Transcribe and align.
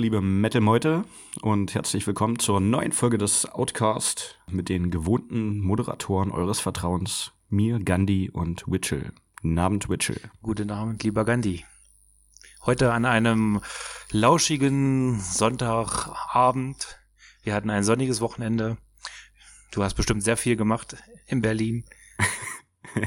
Liebe 0.00 0.22
Metal-Meute 0.22 1.04
und 1.42 1.74
herzlich 1.74 2.06
willkommen 2.06 2.38
zur 2.38 2.58
neuen 2.58 2.92
Folge 2.92 3.18
des 3.18 3.44
Outcast 3.44 4.40
mit 4.50 4.70
den 4.70 4.90
gewohnten 4.90 5.58
Moderatoren 5.60 6.30
eures 6.30 6.58
Vertrauens, 6.58 7.32
mir, 7.50 7.78
Gandhi 7.80 8.30
und 8.30 8.64
Witchell. 8.66 9.12
Guten 9.42 9.58
Abend, 9.58 9.90
Witchell. 9.90 10.22
Guten 10.40 10.70
Abend, 10.70 11.02
lieber 11.02 11.26
Gandhi. 11.26 11.66
Heute 12.64 12.94
an 12.94 13.04
einem 13.04 13.60
lauschigen 14.10 15.20
Sonntagabend. 15.20 16.98
Wir 17.42 17.52
hatten 17.52 17.68
ein 17.68 17.84
sonniges 17.84 18.22
Wochenende. 18.22 18.78
Du 19.70 19.82
hast 19.82 19.96
bestimmt 19.96 20.22
sehr 20.22 20.38
viel 20.38 20.56
gemacht 20.56 20.96
in 21.26 21.42
Berlin. 21.42 21.84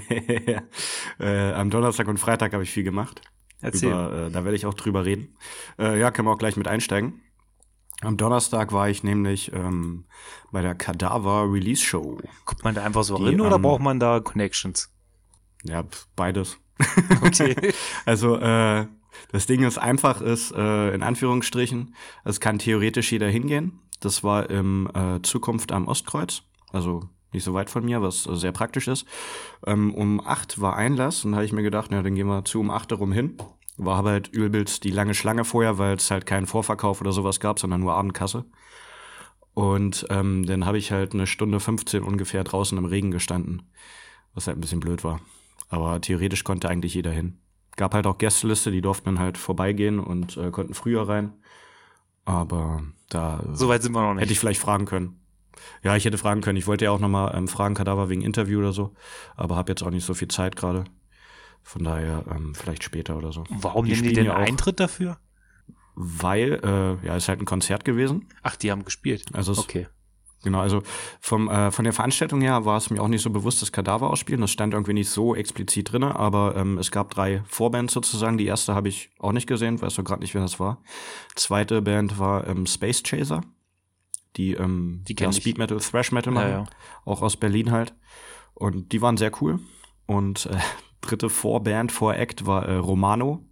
äh, 1.20 1.54
am 1.54 1.72
Donnerstag 1.72 2.08
und 2.08 2.20
Freitag 2.20 2.54
habe 2.54 2.62
ich 2.62 2.70
viel 2.70 2.84
gemacht. 2.84 3.22
Erzähl. 3.64 3.90
Über, 3.90 4.28
äh, 4.28 4.32
da 4.32 4.44
werde 4.44 4.56
ich 4.56 4.66
auch 4.66 4.74
drüber 4.74 5.06
reden. 5.06 5.36
Äh, 5.80 6.00
ja, 6.00 6.12
können 6.12 6.28
wir 6.28 6.34
auch 6.34 6.38
gleich 6.38 6.58
mit 6.58 6.68
einsteigen. 6.68 7.22
Am 8.02 8.18
Donnerstag 8.18 8.74
war 8.74 8.90
ich 8.90 9.04
nämlich 9.04 9.54
ähm, 9.54 10.06
bei 10.52 10.62
der 10.62 10.76
Kadaver 10.76 11.52
Release 11.52 11.82
Show. 11.82 12.20
Guckt 12.46 12.64
man 12.64 12.76
da 12.76 12.84
einfach 12.84 13.04
so 13.04 13.18
Die, 13.18 13.24
rein 13.24 13.42
oder 13.42 13.56
ähm, 13.56 13.62
braucht 13.62 13.82
man 13.82 14.00
da 14.00 14.20
Connections? 14.20 14.94
Ja, 15.64 15.84
beides. 16.16 16.58
Okay. 17.22 17.56
Also 18.06 18.36
äh, 18.38 18.88
das 19.32 19.46
Ding 19.46 19.64
ist 19.64 19.78
einfach, 19.78 20.22
ist 20.22 20.52
äh, 20.52 20.94
in 20.94 21.04
Anführungsstrichen, 21.04 21.96
es 22.26 22.40
kann 22.40 22.60
theoretisch 22.60 23.12
jeder 23.12 23.30
hingehen. 23.30 23.80
Das 24.02 24.24
war 24.24 24.50
im 24.50 24.90
äh, 24.94 25.22
Zukunft 25.22 25.72
am 25.72 25.88
Ostkreuz, 25.88 26.44
also 26.72 27.10
nicht 27.34 27.44
so 27.44 27.54
weit 27.54 27.70
von 27.70 27.84
mir, 27.86 28.02
was 28.02 28.26
äh, 28.28 28.36
sehr 28.36 28.52
praktisch 28.52 28.88
ist. 28.88 29.06
Ähm, 29.66 29.94
um 29.94 30.26
acht 30.26 30.62
war 30.62 30.76
Einlass 30.76 31.26
und 31.26 31.36
habe 31.36 31.46
ich 31.46 31.54
mir 31.54 31.64
gedacht, 31.64 31.90
na 31.92 32.02
dann 32.02 32.16
gehen 32.16 32.28
wir 32.28 32.46
zu 32.46 32.60
um 32.60 32.70
acht 32.72 32.92
herum 32.92 33.12
hin. 33.12 33.38
War 33.78 33.98
aber 33.98 34.12
halt 34.12 34.28
übelst 34.28 34.84
die 34.84 34.92
lange 34.92 35.16
Schlange 35.16 35.46
vorher, 35.46 35.78
weil 35.80 35.96
es 35.96 36.12
halt 36.12 36.26
keinen 36.26 36.46
Vorverkauf 36.46 37.02
oder 37.02 37.12
sowas 37.12 37.40
gab, 37.40 37.60
sondern 37.60 37.82
nur 37.82 37.94
Abendkasse. 37.94 38.46
Und 39.54 40.06
ähm, 40.10 40.46
dann 40.46 40.66
habe 40.66 40.78
ich 40.78 40.92
halt 40.92 41.14
eine 41.14 41.28
Stunde 41.28 41.60
15 41.60 42.04
ungefähr 42.04 42.44
draußen 42.44 42.78
im 42.78 42.86
Regen 42.86 43.12
gestanden, 43.12 43.64
was 44.34 44.48
halt 44.48 44.58
ein 44.58 44.62
bisschen 44.62 44.80
blöd 44.80 45.04
war. 45.04 45.20
Aber 45.70 46.02
theoretisch 46.02 46.44
konnte 46.44 46.70
eigentlich 46.70 46.94
jeder 46.94 47.12
hin. 47.12 47.40
Gab 47.76 47.94
halt 47.96 48.06
auch 48.06 48.20
Gästeliste, 48.20 48.70
die 48.72 48.82
durften 48.82 49.06
dann 49.06 49.20
halt 49.20 49.38
vorbeigehen 49.38 50.00
und 50.00 50.38
äh, 50.38 50.52
konnten 50.52 50.76
früher 50.76 51.08
rein. 51.08 51.34
Aber 52.26 52.84
da 53.10 53.44
So 53.54 53.68
weit 53.68 53.82
sind 53.84 53.94
wir 53.94 54.02
noch 54.02 54.14
nicht. 54.14 54.22
hätte 54.24 54.34
ich 54.34 54.40
vielleicht 54.40 54.62
fragen 54.62 54.86
können. 54.86 55.20
Ja, 55.84 55.96
ich 55.96 56.06
hätte 56.06 56.18
fragen 56.18 56.42
können. 56.42 56.58
Ich 56.58 56.68
wollte 56.68 56.86
ja 56.86 56.92
auch 56.92 57.00
nochmal 57.00 57.34
ähm, 57.36 57.48
fragen, 57.48 57.76
Kadaver 57.76 58.10
wegen 58.10 58.22
Interview 58.22 58.60
oder 58.60 58.74
so. 58.74 58.94
Aber 59.36 59.56
habe 59.56 59.72
jetzt 59.72 59.84
auch 59.84 59.90
nicht 59.90 60.06
so 60.06 60.14
viel 60.14 60.28
Zeit 60.30 60.56
gerade. 60.56 60.86
Von 61.62 61.84
daher 61.84 62.26
ähm, 62.30 62.54
vielleicht 62.56 62.84
später 62.84 63.16
oder 63.18 63.32
so. 63.32 63.44
Warum 63.50 63.86
Die 63.86 63.92
nehmen 63.92 64.04
die 64.04 64.14
denn 64.14 64.26
ja 64.26 64.36
auch- 64.36 64.40
Eintritt 64.40 64.80
dafür? 64.80 65.18
Weil, 65.96 66.60
äh, 66.64 67.06
ja, 67.06 67.16
ist 67.16 67.28
halt 67.30 67.40
ein 67.40 67.46
Konzert 67.46 67.86
gewesen. 67.86 68.28
Ach, 68.42 68.56
die 68.56 68.72
haben 68.72 68.84
gespielt. 68.84 69.26
Also 69.34 69.54
Okay. 69.54 69.88
Genau, 70.44 70.60
also 70.60 70.82
vom, 71.22 71.48
äh, 71.48 71.72
von 71.72 71.86
der 71.86 71.94
Veranstaltung 71.94 72.42
her 72.42 72.66
war 72.66 72.76
es 72.76 72.90
mir 72.90 73.02
auch 73.02 73.08
nicht 73.08 73.22
so 73.22 73.30
bewusst, 73.30 73.62
dass 73.62 73.72
Kadaver 73.72 74.10
ausspielen. 74.10 74.42
Das 74.42 74.52
stand 74.52 74.74
irgendwie 74.74 74.92
nicht 74.92 75.10
so 75.10 75.36
explizit 75.36 75.94
drinne, 75.94 76.18
aber 76.18 76.58
ähm, 76.58 76.78
es 76.80 76.92
gab 76.92 77.12
drei 77.12 77.44
Vorbands 77.48 77.94
sozusagen. 77.94 78.38
Die 78.38 78.46
erste 78.48 78.76
habe 78.76 78.90
ich 78.90 79.10
auch 79.20 79.32
nicht 79.32 79.48
gesehen, 79.48 79.82
weiß 79.82 79.96
doch 79.96 80.04
gerade 80.04 80.20
nicht, 80.22 80.34
wer 80.34 80.42
das 80.42 80.60
war. 80.60 80.82
Zweite 81.36 81.82
Band 81.82 82.20
war 82.20 82.46
ähm, 82.46 82.66
Space 82.66 83.04
Chaser, 83.04 83.40
die, 84.38 84.54
ähm, 84.54 85.04
Die 85.08 85.16
ja. 85.20 85.32
Speed 85.32 85.58
Metal, 85.58 85.78
Thrash 85.80 86.12
Metal 86.12 86.34
Ja, 86.34 86.40
machen, 86.40 86.52
ja. 86.52 86.66
auch 87.06 87.22
aus 87.22 87.38
Berlin 87.38 87.72
halt. 87.72 87.94
Und 88.54 88.92
die 88.92 89.02
waren 89.02 89.18
sehr 89.18 89.32
cool. 89.42 89.60
Und 90.06 90.48
äh, 90.48 90.58
dritte 91.02 91.30
Vorband, 91.30 91.92
Voract 91.92 92.46
war 92.46 92.68
äh, 92.68 92.76
Romano 92.76 93.46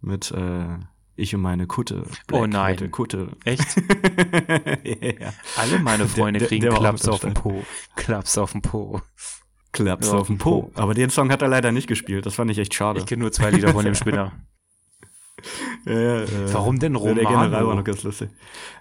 mit 0.00 0.30
äh, 0.30 0.78
Ich 1.16 1.34
und 1.34 1.40
meine 1.42 1.66
Kutte. 1.66 2.04
Oh 2.32 2.46
nein. 2.46 2.72
Metal 2.72 2.88
Kutte. 2.88 3.28
Echt? 3.44 3.64
ja. 4.84 5.32
Alle 5.56 5.78
meine 5.80 6.06
Freunde 6.06 6.38
der- 6.40 6.48
kriegen 6.48 6.62
der 6.62 6.74
Klaps 6.74 7.08
auf 7.08 7.20
den 7.20 7.34
Po. 7.34 7.62
Klaps 7.96 8.38
auf 8.38 8.52
den 8.52 8.62
Po. 8.62 9.00
Klaps 9.72 10.08
Ja, 10.08 10.14
auf 10.14 10.28
den 10.28 10.38
Po. 10.38 10.70
Aber 10.74 10.94
den 10.94 11.10
Song 11.10 11.30
hat 11.30 11.42
er 11.42 11.48
leider 11.48 11.72
nicht 11.72 11.88
gespielt. 11.88 12.24
Das 12.26 12.34
fand 12.34 12.50
ich 12.50 12.58
echt 12.58 12.72
schade. 12.74 13.00
Ich 13.00 13.06
kenne 13.06 13.20
nur 13.22 13.32
zwei 13.32 13.50
Lieder 13.50 13.72
von 13.72 13.84
dem 13.84 13.94
Spinner. 13.94 14.32
ja, 15.84 15.92
ja, 16.00 16.22
äh, 16.22 16.52
Warum 16.52 16.78
denn 16.78 16.94
Der 16.94 17.26
General 17.26 17.50
war 17.52 17.60
noch 17.60 17.60
Romano? 17.60 17.82
ganz 17.82 18.02
lustig. 18.02 18.30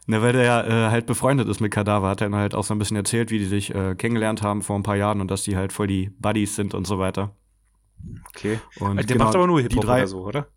Na, 0.06 0.22
weil 0.22 0.34
der 0.34 0.44
ja 0.44 0.88
äh, 0.88 0.92
halt 0.92 1.06
befreundet 1.06 1.48
ist 1.48 1.60
mit 1.60 1.72
Kadaver, 1.72 2.10
hat 2.10 2.22
er 2.22 2.30
dann 2.30 2.40
halt 2.40 2.56
auch 2.56 2.64
so 2.64 2.74
ein 2.74 2.80
bisschen 2.80 2.98
erzählt, 2.98 3.32
wie 3.32 3.40
die 3.40 3.46
sich 3.46 3.74
äh, 3.74 3.96
kennengelernt 3.96 4.42
haben 4.42 4.62
vor 4.62 4.76
ein 4.78 4.84
paar 4.84 4.96
Jahren 4.96 5.22
und 5.22 5.30
dass 5.32 5.44
die 5.44 5.56
halt 5.56 5.74
voll 5.74 5.88
die 5.88 6.10
Buddies 6.20 6.56
sind 6.56 6.74
und 6.74 6.86
so 6.88 7.00
weiter. 7.00 7.36
Okay. 8.30 8.60
Und 8.80 8.98
Der 8.98 9.06
genau, 9.06 9.26
macht 9.26 9.36
aber 9.36 9.48
nur 9.48 9.62
Hip-Hop 9.62 9.84
oder 9.84 10.08
so, 10.08 10.26
oder? 10.26 10.48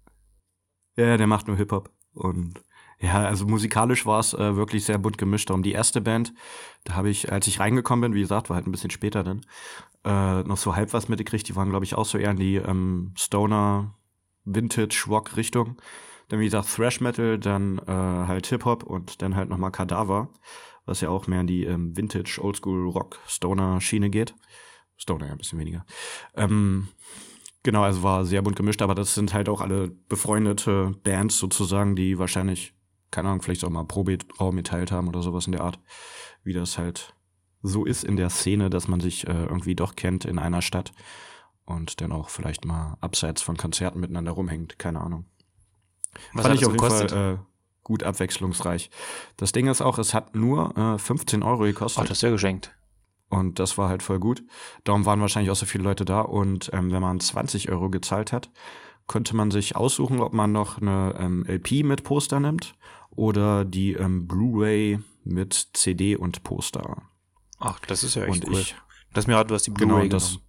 Ja, 0.96 1.16
der 1.16 1.26
macht 1.26 1.46
nur 1.48 1.56
Hip-Hop. 1.56 1.90
Und 2.12 2.62
ja, 3.00 3.24
also 3.24 3.46
musikalisch 3.46 4.04
war 4.04 4.20
es 4.20 4.34
äh, 4.34 4.56
wirklich 4.56 4.84
sehr 4.84 4.98
bunt 4.98 5.16
gemischt. 5.16 5.48
Darum 5.48 5.62
die 5.62 5.72
erste 5.72 6.00
Band, 6.00 6.34
da 6.84 6.94
habe 6.94 7.08
ich, 7.08 7.32
als 7.32 7.46
ich 7.46 7.58
reingekommen 7.58 8.02
bin, 8.02 8.14
wie 8.14 8.20
gesagt, 8.20 8.50
war 8.50 8.56
halt 8.56 8.66
ein 8.66 8.72
bisschen 8.72 8.90
später 8.90 9.24
dann, 9.24 9.40
äh, 10.04 10.42
noch 10.42 10.58
so 10.58 10.76
halb 10.76 10.92
was 10.92 11.08
mitgekriegt. 11.08 11.48
Die 11.48 11.56
waren, 11.56 11.70
glaube 11.70 11.84
ich, 11.86 11.94
auch 11.94 12.04
so 12.04 12.18
eher 12.18 12.32
in 12.32 12.36
die 12.36 12.56
ähm, 12.56 13.12
Stoner, 13.16 13.94
Vintage-Rock-Richtung. 14.44 15.80
Dann, 16.30 16.40
wie 16.40 16.44
gesagt, 16.44 16.74
Thrash 16.74 17.00
Metal, 17.00 17.38
dann 17.38 17.78
äh, 17.78 17.90
halt 17.90 18.46
Hip-Hop 18.46 18.82
und 18.82 19.20
dann 19.20 19.36
halt 19.36 19.50
nochmal 19.50 19.70
Kadaver, 19.70 20.30
was 20.86 21.02
ja 21.02 21.10
auch 21.10 21.26
mehr 21.26 21.42
in 21.42 21.46
die 21.46 21.64
ähm, 21.64 21.96
Vintage, 21.96 22.40
Oldschool, 22.40 22.88
Rock, 22.88 23.18
Stoner-Schiene 23.26 24.08
geht. 24.08 24.34
Stoner 24.96 25.26
ja 25.26 25.32
ein 25.32 25.38
bisschen 25.38 25.58
weniger. 25.58 25.84
Ähm, 26.34 26.88
Genau, 27.62 27.82
also 27.82 28.02
war 28.02 28.24
sehr 28.24 28.40
bunt 28.40 28.56
gemischt, 28.56 28.80
aber 28.80 28.94
das 28.94 29.14
sind 29.14 29.34
halt 29.34 29.48
auch 29.48 29.60
alle 29.60 29.88
befreundete 30.08 30.94
Bands 31.04 31.38
sozusagen, 31.38 31.94
die 31.94 32.18
wahrscheinlich, 32.18 32.72
keine 33.10 33.28
Ahnung, 33.28 33.42
vielleicht 33.42 33.64
auch 33.64 33.70
mal 33.70 33.84
Proberaum 33.84 34.56
geteilt 34.56 34.90
haben 34.90 35.08
oder 35.08 35.20
sowas 35.20 35.44
in 35.44 35.52
der 35.52 35.60
Art, 35.60 35.78
wie 36.42 36.54
das 36.54 36.78
halt 36.78 37.14
so 37.62 37.84
ist 37.84 38.02
in 38.02 38.16
der 38.16 38.30
Szene, 38.30 38.70
dass 38.70 38.88
man 38.88 39.00
sich 39.00 39.26
äh, 39.26 39.44
irgendwie 39.44 39.74
doch 39.74 39.94
kennt 39.94 40.24
in 40.24 40.38
einer 40.38 40.62
Stadt 40.62 40.92
und 41.66 42.00
dann 42.00 42.12
auch 42.12 42.30
vielleicht 42.30 42.64
mal 42.64 42.96
abseits 43.02 43.42
von 43.42 43.58
Konzerten 43.58 44.00
miteinander 44.00 44.32
rumhängt, 44.32 44.78
keine 44.78 45.02
Ahnung. 45.02 45.26
Was 46.32 46.42
Fand 46.42 46.44
hat 46.46 46.54
ich 46.54 46.60
das 46.60 46.72
gekostet? 46.72 47.10
Fall 47.12 47.34
äh, 47.34 47.38
gut 47.82 48.02
abwechslungsreich. 48.02 48.90
Das 49.36 49.52
Ding 49.52 49.66
ist 49.66 49.80
auch, 49.80 49.98
es 49.98 50.14
hat 50.14 50.34
nur 50.34 50.76
äh, 50.76 50.98
15 50.98 51.42
Euro 51.42 51.62
gekostet. 51.64 52.02
Ach, 52.04 52.08
das 52.08 52.18
ist 52.18 52.22
ja 52.22 52.30
geschenkt. 52.30 52.74
Und 53.28 53.58
das 53.58 53.78
war 53.78 53.88
halt 53.88 54.02
voll 54.02 54.18
gut. 54.18 54.42
Darum 54.84 55.06
waren 55.06 55.20
wahrscheinlich 55.20 55.50
auch 55.50 55.56
so 55.56 55.66
viele 55.66 55.84
Leute 55.84 56.04
da. 56.04 56.20
Und 56.20 56.70
ähm, 56.72 56.90
wenn 56.90 57.00
man 57.00 57.20
20 57.20 57.70
Euro 57.70 57.88
gezahlt 57.88 58.32
hat, 58.32 58.50
konnte 59.06 59.34
man 59.36 59.50
sich 59.50 59.76
aussuchen, 59.76 60.20
ob 60.20 60.32
man 60.32 60.52
noch 60.52 60.80
eine 60.80 61.14
ähm, 61.18 61.44
LP 61.48 61.84
mit 61.84 62.02
Poster 62.04 62.40
nimmt 62.40 62.74
oder 63.10 63.64
die 63.64 63.94
ähm, 63.94 64.26
Blu-ray 64.26 64.98
mit 65.24 65.68
CD 65.72 66.16
und 66.16 66.42
Poster. 66.42 67.02
Ach, 67.58 67.78
das 67.86 68.04
ist 68.04 68.14
ja 68.16 68.24
echt 68.24 68.44
und 68.44 68.48
cool. 68.52 68.60
ich, 68.60 68.74
das 69.12 69.26
mir 69.26 69.36
hat, 69.36 69.50
du 69.50 69.54
hast 69.54 69.66
die 69.66 69.74
genau, 69.74 69.94
Blu-ray 69.94 70.08
das, 70.08 70.28
genommen. 70.28 70.44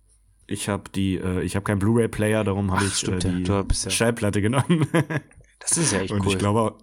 ich 0.48 0.70
habe 0.70 0.84
die, 0.94 1.16
äh, 1.18 1.42
ich 1.42 1.56
habe 1.56 1.64
keinen 1.64 1.80
Blu-ray-Player, 1.80 2.44
darum 2.44 2.72
habe 2.72 2.86
ich 2.86 3.08
äh, 3.08 3.18
die 3.18 3.44
ja- 3.44 3.66
Schallplatte 3.90 4.42
genommen. 4.42 4.88
Das 5.62 5.78
ist 5.78 5.94
ja 5.94 6.02
echt 6.02 6.12
und 6.12 6.26
cool. 6.26 6.34
ich 6.34 6.38
glaube, 6.38 6.76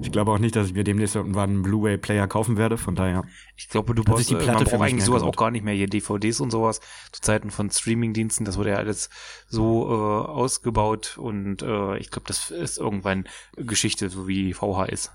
ich 0.00 0.10
glaube 0.10 0.32
auch 0.32 0.38
nicht, 0.38 0.56
dass 0.56 0.68
ich 0.68 0.74
mir 0.74 0.84
demnächst 0.84 1.14
irgendwann 1.14 1.50
einen 1.50 1.62
Blu-ray-Player 1.62 2.26
kaufen 2.26 2.56
werde. 2.56 2.76
Von 2.76 2.94
daher. 2.94 3.24
Ich 3.56 3.68
glaube, 3.68 3.94
du 3.94 4.02
brauchst, 4.02 4.30
die 4.30 4.34
äh, 4.34 4.38
Platte 4.38 4.64
man 4.64 4.64
braucht 4.64 4.82
eigentlich 4.82 5.04
sowas 5.04 5.20
gelohnt. 5.20 5.36
auch 5.36 5.38
gar 5.38 5.50
nicht 5.50 5.64
mehr 5.64 5.74
hier 5.74 5.88
DVDs 5.88 6.40
und 6.40 6.50
sowas. 6.50 6.80
Zu 7.12 7.20
Zeiten 7.20 7.50
von 7.50 7.70
Streamingdiensten, 7.70 8.44
das 8.44 8.56
wurde 8.56 8.70
ja 8.70 8.76
alles 8.76 9.10
so 9.46 9.86
äh, 9.88 10.28
ausgebaut 10.28 11.16
und 11.18 11.62
äh, 11.62 11.98
ich 11.98 12.10
glaube, 12.10 12.26
das 12.26 12.50
ist 12.50 12.78
irgendwann 12.78 13.24
Geschichte, 13.56 14.08
so 14.08 14.26
wie 14.26 14.52
VHS. 14.52 15.12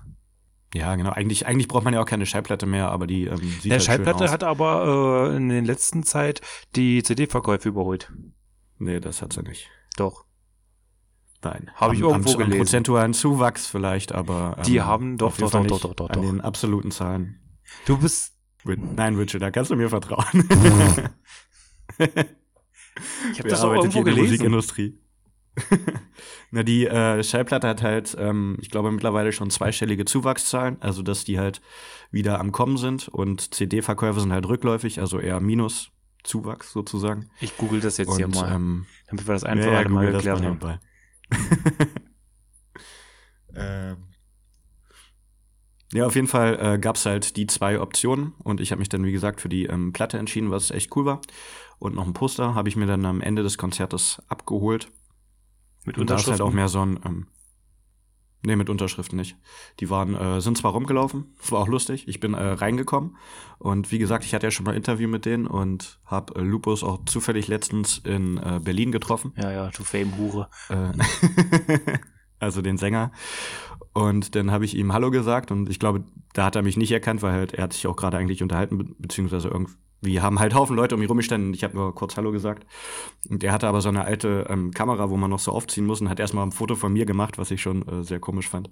Ja, 0.72 0.94
genau. 0.94 1.10
Eigentlich, 1.10 1.46
eigentlich 1.46 1.66
braucht 1.66 1.84
man 1.84 1.94
ja 1.94 2.00
auch 2.00 2.06
keine 2.06 2.26
Schallplatte 2.26 2.66
mehr, 2.66 2.90
aber 2.90 3.06
die 3.06 3.24
ähm, 3.24 3.38
sieht 3.38 3.64
Der 3.64 3.72
halt 3.72 3.82
Schallplatte 3.82 4.30
hat 4.30 4.44
aber 4.44 5.30
äh, 5.32 5.36
in 5.36 5.48
den 5.48 5.64
letzten 5.64 6.04
Zeit 6.04 6.40
die 6.76 7.02
CD-Verkäufe 7.02 7.68
überholt. 7.68 8.12
Nee, 8.78 9.00
das 9.00 9.20
hat 9.20 9.32
sie 9.32 9.42
nicht. 9.42 9.68
Doch. 9.96 10.24
Nein. 11.42 11.70
Hab 11.74 11.92
ich 11.92 12.00
irgendwo 12.00 12.30
am, 12.30 12.36
gelesen. 12.38 12.52
Am 12.52 12.58
prozentualen 12.58 13.14
Zuwachs 13.14 13.66
vielleicht, 13.66 14.12
aber. 14.12 14.56
ähm, 14.58 14.64
Die 14.64 14.80
haben 14.82 15.16
doch, 15.16 15.36
doch, 15.36 15.50
doch, 15.50 15.66
doch, 15.66 15.80
doch, 15.80 15.94
doch, 15.94 16.10
An 16.10 16.22
den 16.22 16.40
absoluten 16.40 16.90
Zahlen. 16.90 17.40
Du 17.86 17.96
bist. 17.96 18.34
Nein, 18.64 19.16
Richard, 19.16 19.40
da 19.42 19.50
kannst 19.50 19.70
du 19.70 19.76
mir 19.76 19.88
vertrauen. 19.88 20.24
Ich 23.32 23.38
habe 23.38 23.48
das 23.48 23.60
arbeitet 23.62 23.94
irgendwo 23.94 23.98
hier 23.98 24.00
in 24.00 24.04
der 24.04 24.14
gelesen. 24.14 24.30
Musikindustrie? 24.32 24.98
Na, 26.50 26.62
die 26.62 26.86
äh, 26.86 27.22
Schallplatte 27.22 27.68
hat 27.68 27.82
halt, 27.82 28.16
ähm, 28.18 28.56
ich 28.60 28.70
glaube, 28.70 28.90
mittlerweile 28.90 29.32
schon 29.32 29.50
zweistellige 29.50 30.04
Zuwachszahlen, 30.04 30.80
also 30.80 31.02
dass 31.02 31.24
die 31.24 31.38
halt 31.38 31.60
wieder 32.10 32.40
am 32.40 32.52
Kommen 32.52 32.76
sind 32.76 33.08
und 33.08 33.54
CD-Verkäufe 33.54 34.20
sind 34.20 34.32
halt 34.32 34.46
rückläufig, 34.46 35.00
also 35.00 35.18
eher 35.18 35.40
Minus 35.40 35.90
Zuwachs 36.22 36.72
sozusagen. 36.72 37.30
Ich 37.40 37.56
google 37.56 37.80
das 37.80 37.96
jetzt 37.96 38.08
und, 38.08 38.16
hier 38.16 38.28
mal, 38.28 38.52
Ähm, 38.52 38.86
damit 39.08 39.26
wir 39.26 39.34
das 39.34 39.42
ja, 39.42 39.48
einfach 39.48 39.66
ja, 39.66 39.76
halt 39.76 39.88
mal 39.88 40.12
mal 40.12 40.24
haben. 40.24 40.80
ähm. 43.54 43.96
Ja, 45.92 46.06
auf 46.06 46.14
jeden 46.14 46.28
Fall 46.28 46.58
äh, 46.60 46.78
gab 46.78 46.96
es 46.96 47.04
halt 47.04 47.36
die 47.36 47.48
zwei 47.48 47.80
Optionen 47.80 48.34
und 48.44 48.60
ich 48.60 48.70
habe 48.70 48.78
mich 48.78 48.88
dann, 48.88 49.04
wie 49.04 49.12
gesagt, 49.12 49.40
für 49.40 49.48
die 49.48 49.66
ähm, 49.66 49.92
Platte 49.92 50.18
entschieden, 50.18 50.52
was 50.52 50.70
echt 50.70 50.94
cool 50.94 51.04
war. 51.04 51.20
Und 51.80 51.96
noch 51.96 52.06
ein 52.06 52.12
Poster 52.12 52.54
habe 52.54 52.68
ich 52.68 52.76
mir 52.76 52.86
dann 52.86 53.04
am 53.06 53.20
Ende 53.20 53.42
des 53.42 53.58
Konzertes 53.58 54.22
abgeholt. 54.28 54.92
Mit 55.84 55.98
Und 55.98 56.10
da 56.10 56.16
ist 56.16 56.28
halt 56.28 56.42
auch 56.42 56.52
mehr 56.52 56.68
so 56.68 56.84
ein, 56.84 57.00
ähm, 57.04 57.26
Nee, 58.42 58.56
mit 58.56 58.70
Unterschriften 58.70 59.16
nicht. 59.16 59.36
Die 59.80 59.90
waren, 59.90 60.14
äh, 60.14 60.40
sind 60.40 60.56
zwar 60.56 60.72
rumgelaufen, 60.72 61.34
es 61.42 61.52
war 61.52 61.60
auch 61.60 61.68
lustig. 61.68 62.08
Ich 62.08 62.20
bin 62.20 62.34
äh, 62.34 62.42
reingekommen 62.42 63.16
und 63.58 63.92
wie 63.92 63.98
gesagt, 63.98 64.24
ich 64.24 64.34
hatte 64.34 64.46
ja 64.46 64.50
schon 64.50 64.64
mal 64.64 64.72
ein 64.72 64.78
Interview 64.78 65.08
mit 65.08 65.26
denen 65.26 65.46
und 65.46 66.00
habe 66.06 66.34
äh, 66.36 66.42
Lupus 66.42 66.82
auch 66.82 67.04
zufällig 67.04 67.48
letztens 67.48 67.98
in 67.98 68.38
äh, 68.38 68.60
Berlin 68.62 68.92
getroffen. 68.92 69.32
Ja, 69.36 69.50
ja, 69.52 69.70
du 69.70 69.84
Fame-Hure. 69.84 70.48
Äh, 70.68 70.92
also 72.38 72.62
den 72.62 72.78
Sänger. 72.78 73.12
Und 73.92 74.34
dann 74.34 74.50
habe 74.50 74.64
ich 74.64 74.76
ihm 74.76 74.92
Hallo 74.92 75.10
gesagt 75.10 75.50
und 75.50 75.68
ich 75.68 75.78
glaube, 75.78 76.04
da 76.32 76.44
hat 76.44 76.56
er 76.56 76.62
mich 76.62 76.76
nicht 76.76 76.92
erkannt, 76.92 77.22
weil 77.22 77.32
halt 77.32 77.54
er 77.54 77.64
hat 77.64 77.72
sich 77.72 77.86
auch 77.86 77.96
gerade 77.96 78.16
eigentlich 78.16 78.42
unterhalten, 78.42 78.78
be 78.78 78.84
beziehungsweise 78.98 79.48
irgendwie 79.48 79.74
wir 80.02 80.22
haben 80.22 80.38
halt 80.38 80.54
Haufen 80.54 80.76
Leute 80.76 80.94
um 80.94 81.02
ihn 81.02 81.08
rumgestanden 81.08 81.52
ich 81.52 81.64
habe 81.64 81.76
nur 81.76 81.94
kurz 81.94 82.16
Hallo 82.16 82.32
gesagt. 82.32 82.66
Und 83.28 83.44
er 83.44 83.52
hatte 83.52 83.68
aber 83.68 83.80
so 83.80 83.88
eine 83.88 84.04
alte 84.04 84.46
ähm, 84.48 84.72
Kamera, 84.72 85.10
wo 85.10 85.16
man 85.16 85.30
noch 85.30 85.38
so 85.38 85.52
aufziehen 85.52 85.86
muss 85.86 86.00
und 86.00 86.08
hat 86.08 86.20
erstmal 86.20 86.46
ein 86.46 86.52
Foto 86.52 86.74
von 86.74 86.92
mir 86.92 87.04
gemacht, 87.04 87.38
was 87.38 87.50
ich 87.50 87.60
schon 87.60 87.86
äh, 87.86 88.02
sehr 88.02 88.20
komisch 88.20 88.48
fand. 88.48 88.70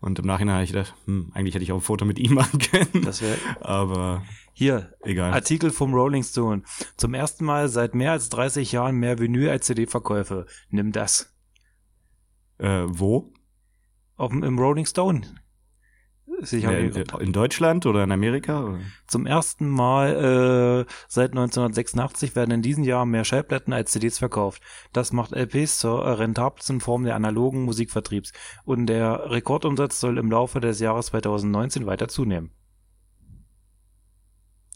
Und 0.00 0.18
im 0.18 0.26
Nachhinein 0.26 0.56
habe 0.56 0.64
ich 0.64 0.72
gedacht, 0.72 0.94
hm, 1.06 1.30
eigentlich 1.34 1.54
hätte 1.54 1.64
ich 1.64 1.72
auch 1.72 1.78
ein 1.78 1.82
Foto 1.82 2.04
mit 2.04 2.18
ihm 2.18 2.34
machen 2.34 2.58
können. 2.58 3.04
Das 3.04 3.22
wäre 3.22 3.36
aber 3.60 4.22
hier 4.52 4.94
egal. 5.02 5.32
Artikel 5.32 5.70
vom 5.70 5.94
Rolling 5.94 6.22
Stone. 6.22 6.62
Zum 6.96 7.14
ersten 7.14 7.44
Mal 7.44 7.68
seit 7.68 7.94
mehr 7.94 8.12
als 8.12 8.28
30 8.28 8.72
Jahren 8.72 8.96
mehr 8.96 9.18
Vinyl 9.18 9.50
als 9.50 9.66
CD-Verkäufe. 9.66 10.46
Nimm 10.70 10.92
das. 10.92 11.34
Äh, 12.58 12.84
wo? 12.86 13.32
Auf, 14.16 14.32
Im 14.32 14.58
Rolling 14.58 14.86
Stone. 14.86 15.22
Sicher. 16.40 16.72
Ja, 16.72 16.78
in, 16.78 16.94
in 17.20 17.32
Deutschland 17.32 17.84
oder 17.86 18.04
in 18.04 18.12
Amerika? 18.12 18.64
Oder? 18.64 18.78
Zum 19.06 19.26
ersten 19.26 19.68
Mal 19.68 20.86
äh, 20.86 20.92
seit 21.08 21.30
1986 21.30 22.36
werden 22.36 22.52
in 22.52 22.62
diesem 22.62 22.84
Jahr 22.84 23.06
mehr 23.06 23.24
Schallplatten 23.24 23.72
als 23.72 23.90
CDs 23.90 24.18
verkauft. 24.18 24.62
Das 24.92 25.12
macht 25.12 25.32
LPs 25.32 25.78
zur 25.78 26.18
rentabelsten 26.18 26.80
Form 26.80 27.04
der 27.04 27.16
analogen 27.16 27.64
Musikvertriebs 27.64 28.32
und 28.64 28.86
der 28.86 29.30
Rekordumsatz 29.30 30.00
soll 30.00 30.18
im 30.18 30.30
Laufe 30.30 30.60
des 30.60 30.80
Jahres 30.80 31.06
2019 31.06 31.86
weiter 31.86 32.08
zunehmen. 32.08 32.52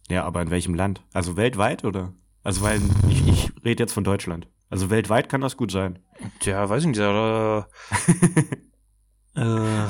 Ja, 0.09 0.25
aber 0.25 0.43
in 0.43 0.51
welchem 0.51 0.75
Land? 0.75 1.03
Also 1.13 1.37
weltweit 1.37 1.85
oder? 1.85 2.13
Also 2.43 2.63
weil 2.63 2.81
ich, 3.09 3.29
ich 3.29 3.53
rede 3.65 3.83
jetzt 3.85 3.93
von 3.93 4.05
Deutschland. 4.05 4.49
Also 4.69 4.91
weltweit 4.91 5.29
kann 5.29 5.41
das 5.43 5.57
gut 5.57 5.71
sein. 5.71 6.01
Tja, 6.41 6.69
weiß 6.69 6.83
ich 6.83 6.89
nicht, 6.89 6.99
äh, 7.01 7.59
äh, 9.37 9.87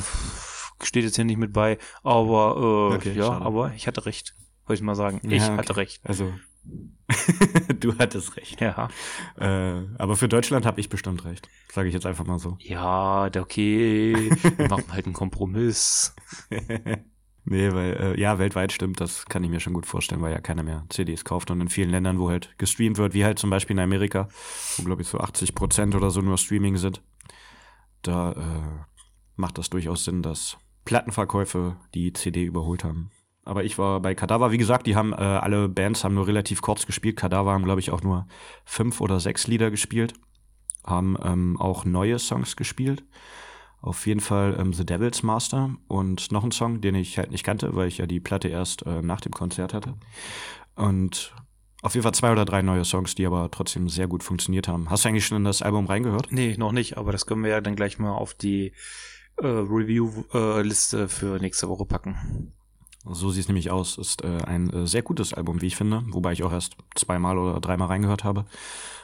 steht 0.85 1.05
jetzt 1.05 1.17
hier 1.17 1.25
nicht 1.25 1.39
mit 1.39 1.53
bei, 1.53 1.79
aber 2.03 2.91
äh, 2.93 2.97
Okay, 2.97 3.13
ja, 3.15 3.27
schade. 3.27 3.45
aber 3.45 3.73
ich 3.75 3.87
hatte 3.87 4.07
recht, 4.07 4.35
wollte 4.67 4.81
ich 4.81 4.85
mal 4.85 4.95
sagen. 4.95 5.21
Ich 5.25 5.41
Ja, 5.43 5.49
okay. 5.49 5.59
hatte 5.59 5.77
recht. 5.77 6.01
Also 6.05 6.33
du 7.81 7.99
hattest 7.99 8.37
recht. 8.37 8.61
Ja. 8.61 8.89
Äh, 9.37 9.83
aber 9.99 10.17
für 10.17 10.29
Deutschland 10.29 10.65
habe 10.67 10.81
ich 10.81 10.89
bestimmt 10.89 11.25
recht. 11.25 11.49
Sage 11.73 11.89
ich 11.89 11.95
jetzt 11.95 12.07
einfach 12.07 12.25
mal 12.25 12.39
so. 12.39 12.57
Ja, 12.61 13.27
okay, 13.37 14.31
wir 14.57 14.69
machen 14.69 14.85
halt 14.93 15.07
einen 15.07 15.15
Kompromiss. 15.15 16.15
nee, 17.45 17.73
weil, 17.73 17.97
äh, 18.17 18.21
ja, 18.21 18.39
weltweit 18.39 18.71
stimmt, 18.73 19.01
das 19.01 19.27
kann 19.27 19.43
ich 19.43 19.51
mir 19.51 19.59
schon 19.61 19.73
gut 19.73 19.87
vorstellen, 19.87 20.23
weil 20.23 20.33
ja 20.33 20.41
keiner 20.41 20.63
mehr 20.63 20.85
CDs 20.89 21.25
kauft 21.25 21.51
und 21.51 21.61
in 21.61 21.69
vielen 21.69 21.91
Ländern, 21.91 22.21
wo 22.21 22.31
halt 22.31 22.55
gestreamt 22.59 22.99
wird, 22.99 23.15
wie 23.15 23.25
halt 23.25 23.39
zum 23.41 23.51
Beispiel 23.51 23.75
in 23.75 23.83
Amerika, 23.83 24.29
wo 24.77 24.85
glaube 24.85 25.03
ich 25.03 25.09
so 25.09 25.19
80 25.19 25.55
Prozent 25.57 25.95
oder 25.97 26.11
so 26.11 26.21
nur 26.21 26.39
Streaming 26.39 26.77
sind, 26.77 27.03
da 28.03 28.33
äh, 28.33 28.85
macht 29.37 29.59
das 29.59 29.71
durchaus 29.71 30.05
Sinn, 30.05 30.23
dass 30.23 30.57
Plattenverkäufe 30.85 31.77
die 31.95 32.13
CD 32.13 32.45
überholt 32.45 32.85
haben. 32.85 33.11
Aber 33.45 33.65
ich 33.65 33.77
war 33.77 34.01
bei 34.01 34.15
Kadaver, 34.15 34.53
wie 34.53 34.59
gesagt, 34.59 34.87
die 34.87 34.95
haben, 34.95 35.13
äh, 35.13 35.17
alle 35.17 35.69
Bands 35.69 36.05
haben 36.05 36.15
nur 36.15 36.29
relativ 36.29 36.63
kurz 36.63 36.87
gespielt. 36.87 37.17
Kadaver 37.17 37.53
haben, 37.53 37.65
glaube 37.65 37.81
ich, 37.81 37.91
auch 37.91 38.03
nur 38.03 38.27
fünf 38.65 39.01
oder 39.01 39.19
sechs 39.19 39.49
Lieder 39.49 39.71
gespielt. 39.71 40.15
Haben 40.85 41.17
ähm, 41.23 41.61
auch 41.61 41.85
neue 41.85 42.19
Songs 42.19 42.57
gespielt. 42.57 43.05
Auf 43.81 44.07
jeden 44.07 44.21
Fall 44.21 44.57
ähm, 44.61 44.73
The 44.73 44.87
Devil's 44.87 45.25
Master 45.25 45.75
und 45.89 46.31
noch 46.31 46.45
ein 46.45 46.53
Song, 46.53 46.81
den 46.81 46.95
ich 46.95 47.19
halt 47.19 47.33
nicht 47.33 47.43
kannte, 47.43 47.75
weil 47.75 47.89
ich 47.89 47.99
ja 47.99 48.07
die 48.07 48.21
Platte 48.21 48.47
erst 48.47 48.87
äh, 48.87 49.03
nach 49.03 49.21
dem 49.21 49.33
Konzert 49.33 49.75
hatte. 49.75 49.95
Und 50.77 51.35
auf 51.83 51.95
jeden 51.95 52.05
Fall 52.05 52.15
zwei 52.15 52.31
oder 52.31 52.45
drei 52.45 52.63
neue 52.63 52.85
Songs, 52.85 53.17
die 53.17 53.27
aber 53.27 53.51
trotzdem 53.51 53.89
sehr 53.89 54.07
gut 54.07 54.23
funktioniert 54.23 54.69
haben. 54.69 54.89
Hast 54.89 55.05
du 55.05 55.09
eigentlich 55.09 55.27
schon 55.27 55.39
in 55.39 55.45
das 55.45 55.63
Album 55.63 55.87
reingehört? 55.87 56.31
Nee, 56.31 56.55
noch 56.57 56.71
nicht, 56.71 56.97
aber 56.97 57.11
das 57.11 57.27
können 57.27 57.43
wir 57.43 57.51
ja 57.51 57.61
dann 57.61 57.75
gleich 57.75 57.99
mal 57.99 58.13
auf 58.13 58.35
die 58.35 58.73
äh, 59.39 59.47
Review-Liste 59.47 61.09
für 61.09 61.39
nächste 61.39 61.69
Woche 61.69 61.85
packen. 61.87 62.53
So 63.05 63.31
sieht 63.31 63.43
es 63.43 63.49
nämlich 63.49 63.71
aus. 63.71 63.99
Ist 63.99 64.23
äh, 64.23 64.39
ein 64.45 64.71
äh, 64.71 64.87
sehr 64.87 65.03
gutes 65.03 65.33
Album, 65.35 65.61
wie 65.61 65.67
ich 65.67 65.77
finde, 65.77 66.05
wobei 66.11 66.33
ich 66.33 66.43
auch 66.45 66.53
erst 66.53 66.77
zweimal 66.95 67.37
oder 67.39 67.61
dreimal 67.61 67.89
reingehört 67.89 68.23
habe. 68.25 68.45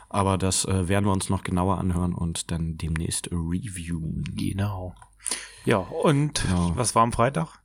Aber 0.09 0.39
das 0.39 0.65
äh, 0.65 0.89
werden 0.89 1.05
wir 1.05 1.13
uns 1.13 1.29
noch 1.29 1.43
genauer 1.43 1.79
anhören 1.79 2.15
und 2.15 2.51
dann 2.51 2.77
demnächst 2.79 3.31
reviewen. 3.33 4.25
Genau. 4.37 4.95
Ja, 5.65 5.79
und 5.79 6.45
Ja. 6.49 6.77
was 6.77 6.95
war 6.95 7.03
am 7.03 7.13
Freitag? 7.13 7.61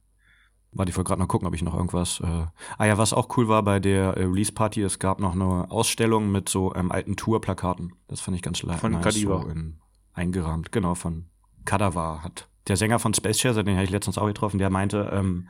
Warte, 0.76 0.90
ich 0.90 0.98
wollte 0.98 1.10
gerade 1.10 1.22
noch 1.22 1.28
gucken, 1.28 1.48
ob 1.48 1.54
ich 1.54 1.62
noch 1.62 1.76
irgendwas. 1.76 2.20
Äh 2.20 2.48
ah 2.80 2.86
ja, 2.86 2.98
was 2.98 3.14
auch 3.14 3.38
cool 3.38 3.48
war 3.48 3.62
bei 3.62 3.80
der 3.80 4.18
äh, 4.18 4.24
Release-Party, 4.24 4.82
es 4.82 4.98
gab 4.98 5.20
noch 5.20 5.34
eine 5.34 5.70
Ausstellung 5.70 6.32
mit 6.32 6.50
so 6.50 6.74
ähm, 6.74 6.92
alten 6.92 7.16
Tour-Plakaten. 7.16 7.94
Das 8.08 8.22
fand 8.22 8.36
ich 8.36 8.42
ganz 8.42 8.64
le- 8.64 8.74
Von 8.80 8.94
nice. 8.94 9.04
Kadiva. 9.04 9.44
So 9.44 9.50
in, 9.50 9.80
eingerahmt, 10.14 10.72
genau, 10.72 10.96
von 10.96 11.28
Kadavar 11.64 12.24
hat. 12.24 12.50
Der 12.68 12.78
Sänger 12.78 13.00
von 13.00 13.14
Space 13.14 13.40
Chaser, 13.42 13.64
den 13.64 13.76
habe 13.76 13.84
ich 13.84 13.90
letztens 13.90 14.18
auch 14.18 14.28
getroffen, 14.28 14.58
der 14.58 14.70
meinte, 14.70 15.10
ähm, 15.14 15.50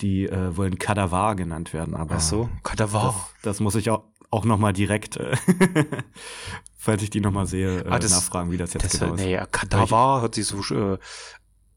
die 0.00 0.26
äh, 0.26 0.56
wollen 0.56 0.78
Kadavar 0.78 1.36
genannt 1.36 1.72
werden. 1.72 1.94
Aber 1.94 2.16
Ach 2.16 2.20
so, 2.20 2.48
Kadaver. 2.62 3.14
das, 3.42 3.42
das 3.42 3.60
muss 3.60 3.74
ich 3.74 3.90
auch, 3.90 4.04
auch 4.30 4.44
nochmal 4.44 4.72
direkt, 4.72 5.16
äh, 5.18 5.36
falls 6.76 7.02
ich 7.02 7.10
die 7.10 7.20
nochmal 7.20 7.46
sehe, 7.46 7.80
äh, 7.82 7.88
Ah, 7.88 7.98
das- 7.98 8.10
nachfragen, 8.12 8.50
wie 8.50 8.56
das 8.56 8.72
jetzt 8.74 8.84
Das, 8.84 8.98
genau 9.00 9.14
ist. 9.14 9.20
nee, 9.20 9.40
Kadaver 9.50 10.22
hört 10.22 10.34
sich 10.34 10.46
so, 10.46 10.60
äh, 10.74 10.98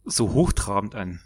so 0.06 0.31
hochtrabend 0.33 0.95
an. 0.95 1.19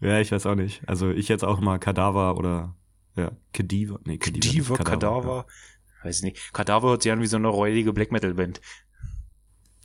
Ja, 0.00 0.18
ich 0.18 0.32
weiß 0.32 0.46
auch 0.46 0.56
nicht. 0.56 0.82
Also 0.88 1.10
ich 1.10 1.28
jetzt 1.28 1.44
auch 1.44 1.60
mal 1.60 1.78
Kadaver 1.78 2.36
oder 2.36 2.74
ja, 3.14 3.30
Kadiver. 3.52 4.00
Nee, 4.04 4.18
Kadiver. 4.18 4.38
nicht, 4.38 4.68
Kadiver, 4.68 4.76
Kadaver. 4.78 5.46
Weiß 6.02 6.16
ich 6.18 6.22
nicht. 6.24 6.52
Kadaver 6.52 6.88
hört 6.90 7.02
sich 7.02 7.12
an 7.12 7.20
wie 7.20 7.26
so 7.26 7.36
eine 7.36 7.46
räudige 7.48 7.92
Black 7.92 8.10
Metal 8.10 8.34
Band. 8.34 8.60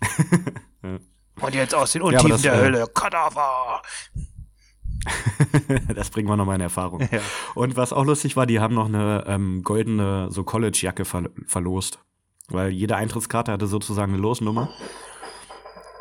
Ja. 0.83 1.00
Und 1.39 1.56
jetzt 1.56 1.75
aus 1.75 1.91
den 1.91 2.01
Untiefen 2.01 2.29
das, 2.29 2.41
der 2.41 2.53
äh, 2.53 2.58
Hölle. 2.58 2.88
Kadaver. 2.94 3.82
Ja. 4.15 4.22
das 5.94 6.10
bringen 6.10 6.27
wir 6.27 6.38
nochmal 6.38 6.56
in 6.56 6.62
Erfahrung. 6.62 7.01
Ja. 7.12 7.20
Und 7.56 7.75
was 7.75 7.94
auch 7.94 8.06
lustig 8.06 8.36
war, 8.36 8.46
die 8.46 8.60
haben 8.60 8.75
noch 8.75 8.88
eine 8.88 9.24
ähm, 9.27 9.63
goldene 9.63 10.27
so 10.32 10.44
College-Jacke 10.44 11.06
ver 11.06 11.29
verlost. 11.46 12.00
Weil 12.50 12.72
jede 12.72 12.96
Eintrittskarte 12.96 13.51
hatte 13.51 13.67
sozusagen 13.67 14.13
eine 14.13 14.22
Losnummer. 14.22 14.70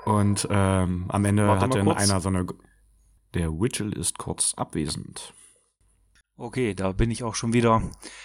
Und 0.04 0.46
ähm, 0.50 1.06
am 1.08 1.24
Ende 1.24 1.48
Warte 1.48 1.62
hatte 1.62 1.80
einer 1.80 2.20
so 2.20 2.28
eine. 2.28 2.46
Der 3.34 3.50
Witchell 3.50 3.92
ist 3.92 4.18
kurz 4.18 4.54
abwesend. 4.54 5.34
Okay, 6.36 6.74
da 6.74 6.92
bin 6.92 7.10
ich 7.10 7.24
auch 7.24 7.34
schon 7.34 7.52
wieder. 7.52 7.82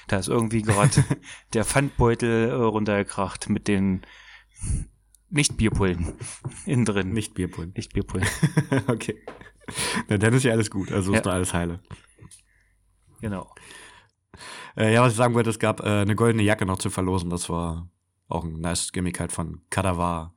Da 0.08 0.18
ist 0.18 0.27
irgendwie 0.27 0.62
gerade 0.62 1.03
der 1.53 1.65
Pfandbeutel 1.65 2.50
äh, 2.50 2.53
runtergekracht 2.53 3.50
mit 3.50 3.68
den 3.68 4.06
Nicht-Bierpullen 5.31 6.13
innen 6.65 6.85
drin. 6.85 7.13
Nicht 7.13 7.33
Bierpullen. 7.33 7.73
Nicht 7.75 7.93
Bierpullen. 7.93 8.27
okay. 8.88 9.17
Na, 10.09 10.17
dann 10.17 10.33
ist 10.33 10.43
ja 10.43 10.51
alles 10.51 10.69
gut. 10.69 10.91
Also 10.91 11.11
ist 11.11 11.15
Ja. 11.17 11.21
doch 11.21 11.31
alles 11.31 11.53
heile. 11.53 11.79
Genau. 13.21 13.53
Äh, 14.77 14.93
ja, 14.93 15.01
was 15.01 15.13
ich 15.13 15.17
sagen 15.17 15.33
wollte, 15.33 15.50
es 15.50 15.59
gab 15.59 15.81
äh, 15.81 16.01
eine 16.01 16.15
goldene 16.15 16.43
Jacke 16.43 16.65
noch 16.65 16.77
zu 16.79 16.89
verlosen. 16.89 17.29
Das 17.29 17.50
war 17.50 17.89
auch 18.27 18.43
ein 18.43 18.59
nice 18.59 18.91
Gimmick 18.91 19.19
halt 19.19 19.31
von 19.31 19.61
Kadavar 19.69 20.33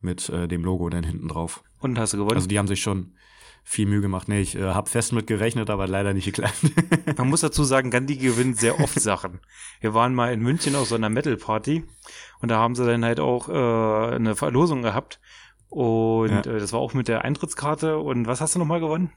mit 0.00 0.28
äh, 0.28 0.46
dem 0.48 0.64
Logo 0.64 0.88
dann 0.90 1.04
hinten 1.04 1.28
drauf. 1.28 1.62
Und 1.80 1.98
hast 1.98 2.12
du 2.12 2.18
gewonnen? 2.18 2.36
Also 2.36 2.48
die 2.48 2.58
haben 2.58 2.68
sich 2.68 2.80
schon 2.80 3.16
viel 3.68 3.86
Mühe 3.86 4.00
gemacht. 4.00 4.28
Nee, 4.28 4.40
ich 4.40 4.54
äh, 4.54 4.62
habe 4.62 4.88
fest 4.88 5.12
mit 5.12 5.26
gerechnet, 5.26 5.70
aber 5.70 5.88
leider 5.88 6.14
nicht 6.14 6.24
geklappt. 6.26 6.54
Man 7.18 7.28
muss 7.28 7.40
dazu 7.40 7.64
sagen, 7.64 7.90
Gandhi 7.90 8.16
gewinnt 8.16 8.58
sehr 8.60 8.78
oft 8.80 9.00
Sachen. 9.00 9.40
Wir 9.80 9.92
waren 9.92 10.14
mal 10.14 10.32
in 10.32 10.40
München 10.40 10.76
auf 10.76 10.86
so 10.86 10.94
einer 10.94 11.08
Metal-Party 11.08 11.82
und 12.40 12.48
da 12.48 12.58
haben 12.58 12.76
sie 12.76 12.86
dann 12.86 13.04
halt 13.04 13.18
auch 13.18 13.48
äh, 13.48 14.14
eine 14.14 14.36
Verlosung 14.36 14.82
gehabt. 14.82 15.18
Und 15.68 16.30
Ja. 16.30 16.40
äh, 16.42 16.60
das 16.60 16.72
war 16.72 16.78
auch 16.78 16.94
mit 16.94 17.08
der 17.08 17.24
Eintrittskarte. 17.24 17.98
Und 17.98 18.28
was 18.28 18.40
hast 18.40 18.54
du 18.54 18.60
nochmal 18.60 18.78
gewonnen? 18.78 19.10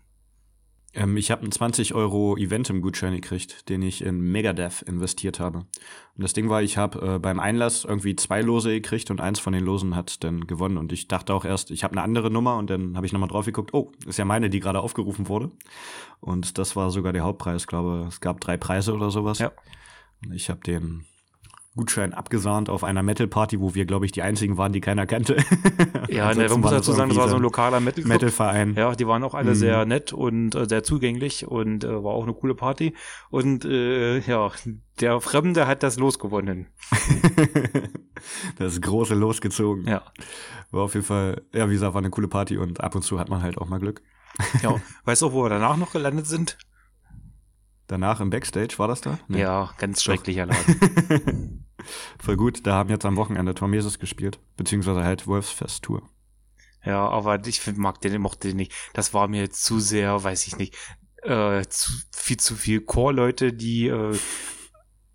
Ähm, 0.93 1.17
ich 1.17 1.31
habe 1.31 1.43
einen 1.43 1.51
20 1.51 1.93
Euro 1.93 2.35
Eventim-Gutschein 2.37 3.13
gekriegt, 3.13 3.69
den 3.69 3.81
ich 3.81 4.03
in 4.03 4.19
Megadeth 4.19 4.81
investiert 4.81 5.39
habe. 5.39 5.59
Und 5.59 6.23
das 6.23 6.33
Ding 6.33 6.49
war, 6.49 6.63
ich 6.63 6.77
habe 6.77 7.15
äh, 7.15 7.19
beim 7.19 7.39
Einlass 7.39 7.85
irgendwie 7.85 8.15
zwei 8.15 8.41
Lose 8.41 8.71
gekriegt 8.71 9.11
und 9.11 9.21
eins 9.21 9.39
von 9.39 9.53
den 9.53 9.63
Losen 9.63 9.95
hat 9.95 10.23
dann 10.23 10.47
gewonnen. 10.47 10.77
Und 10.77 10.91
ich 10.91 11.07
dachte 11.07 11.33
auch 11.33 11.45
erst, 11.45 11.71
ich 11.71 11.83
habe 11.83 11.93
eine 11.93 12.01
andere 12.01 12.31
Nummer 12.31 12.57
und 12.57 12.69
dann 12.69 12.95
habe 12.95 13.05
ich 13.05 13.13
nochmal 13.13 13.29
drauf 13.29 13.45
geguckt, 13.45 13.73
oh, 13.73 13.91
ist 14.05 14.17
ja 14.17 14.25
meine, 14.25 14.49
die 14.49 14.59
gerade 14.59 14.81
aufgerufen 14.81 15.27
wurde. 15.27 15.51
Und 16.19 16.57
das 16.57 16.75
war 16.75 16.89
sogar 16.89 17.13
der 17.13 17.23
Hauptpreis, 17.23 17.63
Ich 17.63 17.67
glaube, 17.67 18.05
es 18.07 18.19
gab 18.19 18.41
drei 18.41 18.57
Preise 18.57 18.93
oder 18.93 19.11
sowas. 19.11 19.39
Ja. 19.39 19.51
Und 20.25 20.33
ich 20.33 20.49
habe 20.49 20.61
den 20.61 21.05
Gutschein 21.75 22.13
abgesahnt 22.13 22.69
auf 22.69 22.83
einer 22.83 23.03
Metal-Party, 23.03 23.59
wo 23.59 23.75
wir, 23.75 23.85
glaube 23.85 24.05
ich, 24.05 24.11
die 24.11 24.21
einzigen 24.21 24.57
waren, 24.57 24.73
die 24.73 24.81
keiner 24.81 25.05
kannte. 25.05 25.37
ja, 26.09 26.33
ne, 26.33 26.49
man 26.49 26.61
muss 26.61 26.71
dazu 26.71 26.91
sagen, 26.93 27.09
das 27.09 27.17
war 27.17 27.29
so 27.29 27.35
ein 27.35 27.41
lokaler 27.41 27.79
Metal 27.79 28.03
Metal-Verein. 28.05 28.73
Ja, 28.75 28.95
die 28.95 29.07
waren 29.07 29.23
auch 29.23 29.35
alle 29.35 29.51
mhm. 29.51 29.55
sehr 29.55 29.85
nett 29.85 30.11
und 30.11 30.55
äh, 30.55 30.67
sehr 30.67 30.83
zugänglich 30.83 31.47
und 31.47 31.83
äh, 31.83 32.03
war 32.03 32.13
auch 32.13 32.23
eine 32.23 32.33
coole 32.33 32.55
Party. 32.55 32.95
Und 33.29 33.65
äh, 33.65 34.19
ja, 34.19 34.51
der 34.99 35.21
Fremde 35.21 35.67
hat 35.67 35.83
das 35.83 35.97
losgewonnen. 35.97 36.67
das 38.57 38.81
große 38.81 39.13
losgezogen. 39.13 39.87
Ja. 39.87 40.01
War 40.71 40.83
auf 40.83 40.95
jeden 40.95 41.05
Fall, 41.05 41.43
ja, 41.53 41.69
wie 41.69 41.73
gesagt, 41.73 41.93
war 41.93 42.01
eine 42.01 42.09
coole 42.09 42.27
Party 42.27 42.57
und 42.57 42.81
ab 42.81 42.95
und 42.95 43.03
zu 43.03 43.19
hat 43.19 43.29
man 43.29 43.43
halt 43.43 43.57
auch 43.57 43.69
mal 43.69 43.79
Glück. 43.79 44.01
ja, 44.63 44.75
weißt 45.05 45.21
du, 45.21 45.27
auch, 45.27 45.33
wo 45.33 45.43
wir 45.43 45.49
danach 45.49 45.77
noch 45.77 45.91
gelandet 45.91 46.25
sind? 46.25 46.57
Danach 47.89 48.21
im 48.21 48.29
Backstage, 48.29 48.75
war 48.77 48.87
das 48.87 49.01
da? 49.01 49.17
Nee. 49.27 49.41
Ja, 49.41 49.71
ganz 49.79 50.03
schrecklicher 50.03 50.45
Laden. 50.45 51.65
Voll 52.19 52.37
gut, 52.37 52.67
da 52.67 52.75
haben 52.75 52.89
jetzt 52.91 53.03
am 53.03 53.17
Wochenende 53.17 53.55
Tormeses 53.55 53.97
gespielt, 53.97 54.39
beziehungsweise 54.57 55.03
halt 55.03 55.25
Wolfsfest-Tour. 55.25 56.07
Ja, 56.85 57.09
aber 57.09 57.43
ich 57.47 57.65
mag 57.77 57.99
den, 58.01 58.21
mochte 58.21 58.49
den 58.49 58.57
nicht. 58.57 58.73
Das 58.93 59.15
war 59.15 59.27
mir 59.27 59.49
zu 59.49 59.79
sehr, 59.79 60.23
weiß 60.23 60.45
ich 60.45 60.57
nicht, 60.57 60.77
äh, 61.23 61.63
zu, 61.67 61.91
viel 62.15 62.37
zu 62.37 62.55
viel 62.55 62.81
Chor-Leute, 62.81 63.53
die 63.53 63.87
äh, 63.87 64.15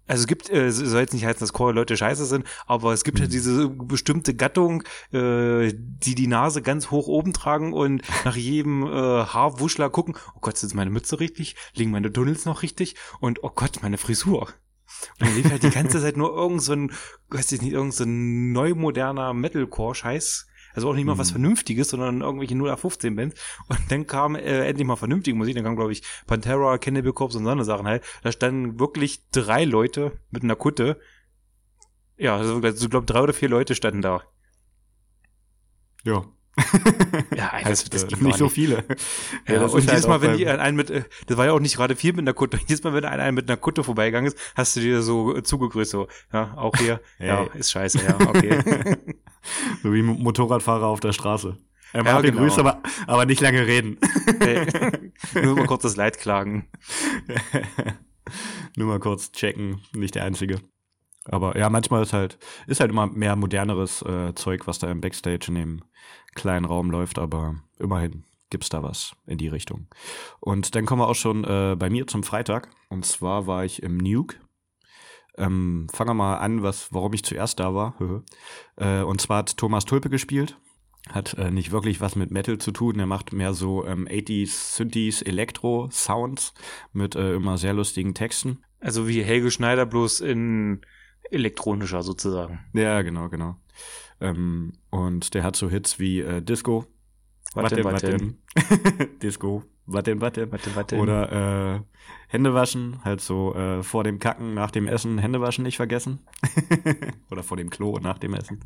also 0.07 0.23
es 0.23 0.27
gibt, 0.27 0.51
äh, 0.51 0.71
soll 0.71 1.01
jetzt 1.01 1.15
nicht 1.15 1.25
heißen, 1.25 1.41
dass 1.41 1.53
Chor-Leute 1.53 1.97
scheiße 1.97 2.27
sind, 2.27 2.47
aber 2.67 2.93
es 2.93 3.05
gibt 3.05 3.19
ja 3.19 3.27
mhm. 3.27 3.31
diese 3.31 3.69
bestimmte 3.69 4.35
Gattung, 4.35 4.83
äh, 5.13 5.73
die 5.73 6.15
die 6.15 6.27
Nase 6.27 6.63
ganz 6.63 6.91
hoch 6.91 7.07
oben 7.07 7.33
tragen 7.33 7.73
und 7.73 8.03
nach 8.25 8.37
jedem 8.37 8.83
äh, 8.83 8.91
Haarwuschler 8.91 9.91
gucken, 9.91 10.17
oh 10.35 10.41
Gott, 10.41 10.63
ist 10.63 10.75
meine 10.75 10.91
Mütze 10.91 11.21
richtig? 11.21 11.57
Liegen 11.75 11.91
meine 11.91 12.13
Tunnels 12.13 12.45
noch 12.45 12.63
richtig? 12.63 12.97
Und 13.21 13.43
oh 13.43 13.51
Gott, 13.55 13.83
meine 13.83 13.99
Frisur. 13.99 14.49
Und 15.19 15.29
dann 15.29 15.35
lief 15.35 15.51
halt 15.51 15.63
die 15.63 15.71
ganze 15.71 16.01
Zeit 16.03 16.17
nur 16.17 16.35
irgend 16.35 16.63
so 16.63 16.73
ein, 16.73 16.93
weiß 17.31 17.53
ich 17.53 17.63
nicht, 17.63 17.73
irgend 17.73 17.95
so 17.95 18.05
ein 18.05 18.53
neumoderner 18.53 19.33
Metalcore-Scheiß 19.33 20.47
also 20.75 20.91
auch 20.91 20.95
nicht 20.95 21.05
mal 21.05 21.15
mhm. 21.15 21.19
was 21.19 21.31
Vernünftiges, 21.31 21.89
sondern 21.89 22.21
irgendwelche 22.21 22.57
0 22.57 22.77
15 22.77 23.17
Bands. 23.17 23.41
Und 23.69 23.79
dann 23.89 24.07
kam 24.07 24.35
äh, 24.35 24.67
endlich 24.67 24.87
mal 24.87 24.97
vernünftige 24.97 25.37
Musik. 25.37 25.55
Dann 25.55 25.65
kam, 25.65 25.77
glaube 25.77 25.93
ich, 25.93 26.03
Pantera, 26.27 26.79
Cannibal 26.79 27.13
Corpse 27.13 27.39
und 27.39 27.45
so 27.45 27.51
eine 27.51 27.65
Sachen 27.65 27.87
halt. 27.87 28.05
Da 28.23 28.33
standen 28.33 28.79
wirklich 28.81 29.31
drei 29.31 29.65
Leute 29.65 30.19
mit 30.31 30.43
einer 30.43 30.57
Kutte. 30.57 31.01
Ja, 32.17 32.37
also, 32.37 32.61
also 32.61 32.85
ich 32.85 32.91
glaube, 32.91 33.07
drei 33.07 33.21
oder 33.21 33.33
vier 33.33 33.49
Leute 33.49 33.75
standen 33.75 34.03
da. 34.03 34.23
Ja. 36.05 36.25
Ja, 37.37 37.51
das, 37.65 37.85
das 37.85 38.07
nicht, 38.07 38.23
nicht 38.23 38.39
so 38.39 38.49
viele. 38.49 38.85
Ja, 39.47 39.55
ja 39.55 39.63
und 39.63 39.81
jedes 39.81 39.93
halt 39.93 40.09
Mal, 40.09 40.23
wenn 40.23 40.37
die 40.37 40.47
einen 40.47 40.77
mit, 40.77 40.91
äh, 40.91 41.05
das 41.27 41.37
war 41.37 41.47
ja 41.47 41.53
auch 41.53 41.61
nicht 41.61 41.77
gerade 41.77 41.97
viel 41.97 42.13
mit 42.13 42.21
einer 42.21 42.33
Kutte, 42.33 42.59
jedes 42.59 42.83
Mal, 42.85 42.93
wenn 42.93 43.05
einer 43.05 43.33
mit 43.33 43.49
einer 43.49 43.57
Kutte 43.57 43.83
vorbeigegangen 43.85 44.29
ist, 44.29 44.39
hast 44.55 44.77
du 44.77 44.81
dir 44.81 45.03
so 45.03 45.41
zugegrüßt, 45.41 45.91
so, 45.91 46.09
ja, 46.33 46.55
auch 46.57 46.77
hier, 46.77 47.01
hey. 47.19 47.29
ja, 47.29 47.43
ist 47.55 47.71
scheiße, 47.71 48.05
ja, 48.05 48.21
okay. 48.21 48.59
so 49.83 49.93
wie 49.93 50.03
Motorradfahrer 50.03 50.87
auf 50.87 51.01
der 51.01 51.13
Straße. 51.13 51.59
Er 51.93 52.05
ja, 52.05 52.21
genau. 52.21 52.41
Grüße, 52.41 52.59
aber, 52.59 52.83
aber 53.07 53.25
nicht 53.25 53.41
lange 53.41 53.67
reden. 53.67 53.99
Hey. 54.41 54.67
Nur 55.45 55.55
mal 55.55 55.67
kurz 55.67 55.83
das 55.83 55.95
Leid 55.95 56.19
klagen. 56.19 56.69
Nur 58.77 58.89
mal 58.89 58.99
kurz 58.99 59.31
checken, 59.31 59.81
nicht 59.93 60.17
der 60.17 60.25
Einzige. 60.25 60.61
Aber 61.27 61.57
ja, 61.57 61.71
manchmal 61.71 62.03
ist 62.03 62.13
halt, 62.13 62.39
ist 62.67 62.81
halt 62.81 62.91
immer 62.91 63.07
mehr 63.07 63.37
moderneres 63.37 64.03
äh, 64.03 64.35
Zeug, 64.35 64.67
was 64.67 64.79
da 64.79 64.91
im 64.91 65.01
Backstage 65.01 65.47
in 65.49 65.55
dem 65.55 65.85
kleinen 66.35 66.65
Raum 66.65 66.91
läuft, 66.91 67.19
aber 67.19 67.57
immerhin 67.79 68.25
gibt's 68.51 68.69
da 68.69 68.83
was 68.83 69.17
in 69.27 69.39
die 69.39 69.49
Richtung. 69.49 69.89
Und 70.41 70.75
dann 70.75 70.87
kommen 70.87 71.03
wir 71.03 71.09
auch 71.09 71.15
schon 71.15 71.45
äh, 71.45 71.77
bei 71.79 71.91
mir 71.91 72.07
zum 72.07 72.23
Freitag. 72.23 72.71
Und 72.89 73.05
zwar 73.05 73.47
war 73.47 73.65
ich 73.65 73.83
im 73.83 73.97
Nuke. 73.97 74.37
Ähm, 75.37 75.89
fangen 75.93 76.11
wir 76.11 76.15
mal 76.15 76.37
an, 76.37 76.63
was, 76.63 76.93
warum 76.93 77.13
ich 77.13 77.25
zuerst 77.25 77.59
da 77.59 77.75
war. 77.75 77.95
äh, 78.77 79.03
und 79.03 79.21
zwar 79.21 79.39
hat 79.39 79.57
Thomas 79.57 79.85
Tulpe 79.85 80.09
gespielt. 80.09 80.57
Hat 81.11 81.35
äh, 81.35 81.51
nicht 81.51 81.71
wirklich 81.73 82.01
was 82.01 82.17
mit 82.17 82.31
Metal 82.31 82.59
zu 82.59 82.71
tun. 82.71 82.99
Er 82.99 83.07
macht 83.07 83.33
mehr 83.33 83.53
so 83.53 83.85
ähm, 83.85 84.07
80s, 84.07 84.77
Synthes, 84.77 85.21
Elektro-Sounds 85.21 86.55
mit 86.93 87.17
äh, 87.17 87.35
immer 87.35 87.59
sehr 87.59 87.75
lustigen 87.75 88.15
Texten. 88.15 88.63
Also 88.81 89.09
wie 89.09 89.23
Helge 89.23 89.51
Schneider 89.51 89.85
bloß 89.85 90.21
in 90.21 90.83
elektronischer 91.31 92.03
sozusagen. 92.03 92.61
Ja, 92.73 93.03
genau, 93.03 93.29
genau. 93.29 93.57
Ähm, 94.21 94.73
und 94.91 95.35
der 95.35 95.43
hat 95.43 95.57
so 95.57 95.69
Hits 95.69 95.99
wie 95.99 96.21
äh, 96.21 96.43
Disco. 96.43 96.87
Warte, 97.55 97.85
warte. 97.85 98.35
Disco. 99.23 99.65
Warte, 99.87 100.21
warte. 100.21 100.51
Warte, 100.51 100.75
warte. 100.75 100.97
Oder 100.97 101.77
äh, 101.77 101.81
Hände 102.29 102.55
waschen, 102.55 102.99
halt 103.05 103.21
so 103.21 103.55
äh, 103.55 103.83
vor 103.83 104.03
dem 104.03 104.19
Kacken, 104.19 104.55
nach 104.55 104.71
dem 104.71 104.89
Essen 104.89 105.19
Hände 105.19 105.41
waschen 105.41 105.63
nicht 105.63 105.77
vergessen. 105.77 106.21
Oder 107.31 107.43
vor 107.43 107.57
dem 107.59 107.69
Klo 107.71 107.99
nach 107.99 108.19
dem 108.19 108.35
Essen. 108.35 108.61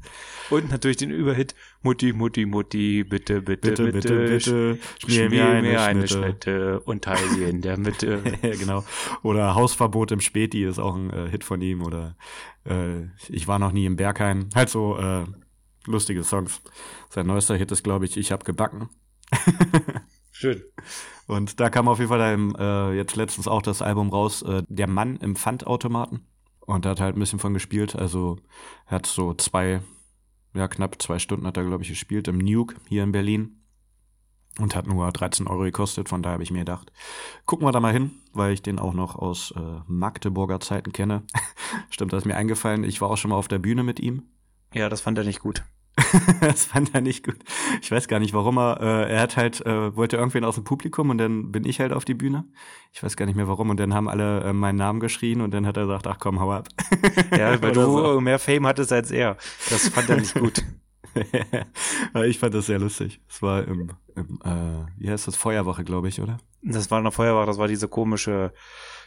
Und 0.49 0.71
natürlich 0.71 0.97
den 0.97 1.11
Überhit 1.11 1.55
Mutti, 1.83 2.13
Mutti, 2.13 2.47
Mutti, 2.47 3.05
bitte, 3.05 3.43
bitte, 3.43 3.71
bitte, 3.71 3.93
bitte, 3.93 4.29
bitte, 4.29 4.79
schmier 4.99 5.29
mir 5.29 5.49
eine, 5.49 5.69
mir 5.69 5.83
eine 5.83 6.07
Schnitte 6.07 6.81
und 6.81 7.03
teile 7.03 7.29
sie 7.31 7.45
in 7.45 7.63
der 7.63 7.79
Mitte. 7.79 8.23
genau. 8.43 8.85
Oder 9.23 9.55
Hausverbot 9.55 10.13
im 10.13 10.21
Späti 10.21 10.65
ist 10.65 10.79
auch 10.79 10.95
ein 10.95 11.11
äh, 11.11 11.29
Hit 11.29 11.43
von 11.43 11.61
ihm. 11.61 11.83
Oder 11.83 12.17
äh, 12.65 13.07
Ich 13.29 13.49
war 13.49 13.59
noch 13.59 13.73
nie 13.73 13.87
im 13.87 13.97
Berghain. 13.97 14.51
Halt 14.55 14.69
so 14.69 14.97
äh, 14.99 15.25
lustige 15.85 16.23
Songs. 16.23 16.63
Sein 17.11 17.27
neuester 17.27 17.57
Hit 17.57 17.73
ist, 17.73 17.83
glaube 17.83 18.05
ich, 18.05 18.17
Ich 18.17 18.31
hab 18.31 18.45
gebacken. 18.45 18.89
Schön. 20.39 20.63
Und 21.27 21.59
da 21.59 21.69
kam 21.69 21.89
auf 21.89 21.99
jeden 21.99 22.11
Fall 22.11 22.21
dann, 22.21 22.55
äh, 22.55 22.97
jetzt 22.97 23.17
letztens 23.17 23.49
auch 23.49 23.61
das 23.61 23.83
Album 23.83 24.11
raus, 24.11 24.43
äh, 24.43 24.63
Der 24.69 24.87
Mann 24.87 25.17
im 25.17 25.35
Pfandautomaten. 25.35 26.29
Und 26.61 26.85
da 26.85 26.91
hat 26.91 27.01
halt 27.01 27.17
ein 27.17 27.19
bisschen 27.19 27.41
von 27.41 27.55
gespielt. 27.55 27.97
Also 27.97 28.37
er 28.87 28.93
hat 28.93 29.07
so 29.07 29.35
zwei, 29.35 29.81
ja 30.55 30.69
knapp 30.69 31.03
zwei 31.03 31.19
Stunden 31.19 31.45
hat 31.45 31.57
er, 31.57 31.65
glaube 31.65 31.83
ich, 31.83 31.89
gespielt 31.89 32.29
im 32.29 32.39
Nuke 32.39 32.77
hier 32.87 33.03
in 33.03 33.11
Berlin. 33.11 33.65
Und 34.61 34.77
hat 34.77 34.87
nur 34.87 35.11
13 35.11 35.49
Euro 35.49 35.63
gekostet. 35.63 36.09
Von 36.09 36.23
daher 36.23 36.35
habe 36.35 36.45
ich 36.45 36.53
mir 36.53 36.61
gedacht, 36.61 36.93
gucken 37.45 37.67
wir 37.67 37.73
da 37.73 37.81
mal 37.81 37.93
hin, 37.93 38.13
weil 38.33 38.53
ich 38.53 38.63
den 38.63 38.79
auch 38.79 38.95
noch 38.95 39.17
aus 39.17 39.53
äh, 39.57 39.81
Magdeburger 39.89 40.61
Zeiten 40.61 40.93
kenne. 40.93 41.25
Stimmt, 41.91 42.13
das 42.13 42.23
ist 42.23 42.27
mir 42.27 42.37
eingefallen. 42.37 42.85
Ich 42.85 43.01
war 43.01 43.11
auch 43.11 43.17
schon 43.17 43.31
mal 43.31 43.37
auf 43.37 43.49
der 43.49 43.59
Bühne 43.59 43.83
mit 43.83 43.99
ihm. 43.99 44.23
Ja, 44.73 44.89
das 44.89 45.01
fand 45.01 45.19
er 45.19 45.25
nicht 45.25 45.41
gut. 45.41 45.65
das 46.41 46.65
fand 46.67 46.95
er 46.95 47.01
nicht 47.01 47.25
gut. 47.25 47.37
Ich 47.83 47.91
weiß 47.91 48.09
gar 48.09 48.21
nicht, 48.21 48.35
warum 48.35 48.59
er, 48.59 48.81
äh, 48.81 49.13
er 49.13 49.21
hat 49.21 49.37
halt, 49.37 49.65
äh, 49.67 49.95
wollte 49.97 50.17
irgendwen 50.17 50.45
aus 50.45 50.55
dem 50.55 50.65
Publikum 50.65 51.11
und 51.11 51.19
dann 51.19 51.51
bin 51.51 51.65
ich 51.65 51.81
halt 51.81 51.93
auf 51.93 52.05
die 52.05 52.15
Bühne. 52.15 52.45
Ich 52.93 53.03
weiß 53.03 53.17
gar 53.17 53.27
nicht 53.27 53.35
mehr 53.35 53.49
warum 53.49 53.71
und 53.71 53.81
dann 53.81 53.95
haben 53.95 54.09
alle 54.09 54.43
äh, 54.43 54.53
meinen 54.53 54.77
Namen 54.77 55.01
geschrien 55.01 55.41
und 55.41 55.53
dann 55.53 55.67
hat 55.67 55.77
er 55.77 55.87
gesagt, 55.87 56.07
ach 56.07 56.19
komm, 56.19 56.41
hau 56.41 56.53
ab. 56.53 56.69
Ja, 57.37 57.61
weil 57.63 57.73
du 57.73 57.83
so. 57.83 58.21
mehr 58.21 58.39
Fame 58.39 58.67
hattest 58.67 58.93
als 58.93 59.11
er. 59.11 59.37
Das 59.71 59.89
fand 59.89 60.09
er 60.11 60.17
nicht 60.17 60.35
gut. 60.35 60.63
ich 62.27 62.39
fand 62.39 62.55
das 62.55 62.67
sehr 62.67 62.79
lustig. 62.79 63.21
Es 63.29 63.43
war 63.43 63.65
im, 63.65 63.93
im 64.15 64.39
äh, 64.45 64.87
wie 64.99 65.11
heißt 65.11 65.27
das, 65.27 65.37
Feuerwache, 65.37 65.85
glaube 65.85 66.09
ich, 66.09 66.21
oder? 66.21 66.39
Das 66.63 66.91
war 66.91 66.99
eine 66.99 67.13
Feuerwache, 67.13 67.47
das 67.47 67.59
war 67.59 67.69
diese 67.69 67.89
komische, 67.89 68.53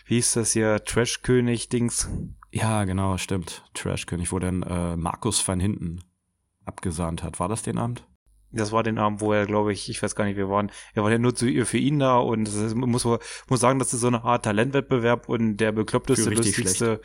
wie 0.06 0.16
hieß 0.16 0.34
das 0.34 0.52
hier, 0.52 0.84
Trash-König-Dings. 0.84 2.10
Ja, 2.52 2.84
genau, 2.84 3.18
stimmt. 3.18 3.64
Trash-König, 3.74 4.32
wo 4.32 4.40
dann 4.40 4.64
äh, 4.64 4.98
Markus 4.98 5.46
van 5.48 5.60
Hinten 5.60 6.02
abgesahnt 6.66 7.24
hat. 7.24 7.40
War 7.40 7.50
das 7.50 7.64
den 7.64 7.78
Abend? 7.78 8.06
Das 8.54 8.72
war 8.74 8.84
den 8.84 8.98
Abend, 8.98 9.22
wo 9.22 9.32
er, 9.32 9.46
glaube 9.46 9.72
ich, 9.72 9.90
ich 9.90 10.04
weiß 10.04 10.16
gar 10.16 10.26
nicht, 10.26 10.36
wir 10.36 10.50
waren, 10.50 10.72
er 10.94 11.04
war 11.04 11.12
ja 11.12 11.18
nur 11.18 11.34
zu, 11.34 11.46
für 11.66 11.78
ihn 11.78 12.00
da 12.00 12.18
und 12.18 12.50
ist, 12.50 12.76
muss, 12.76 13.06
muss 13.06 13.60
sagen, 13.60 13.80
das 13.80 13.94
ist 13.94 14.02
so 14.02 14.08
eine 14.08 14.26
Art 14.26 14.44
Talentwettbewerb 14.44 15.30
und 15.30 15.58
der 15.58 15.72
bekloppteste, 15.72 16.30
lustigste 16.32 17.00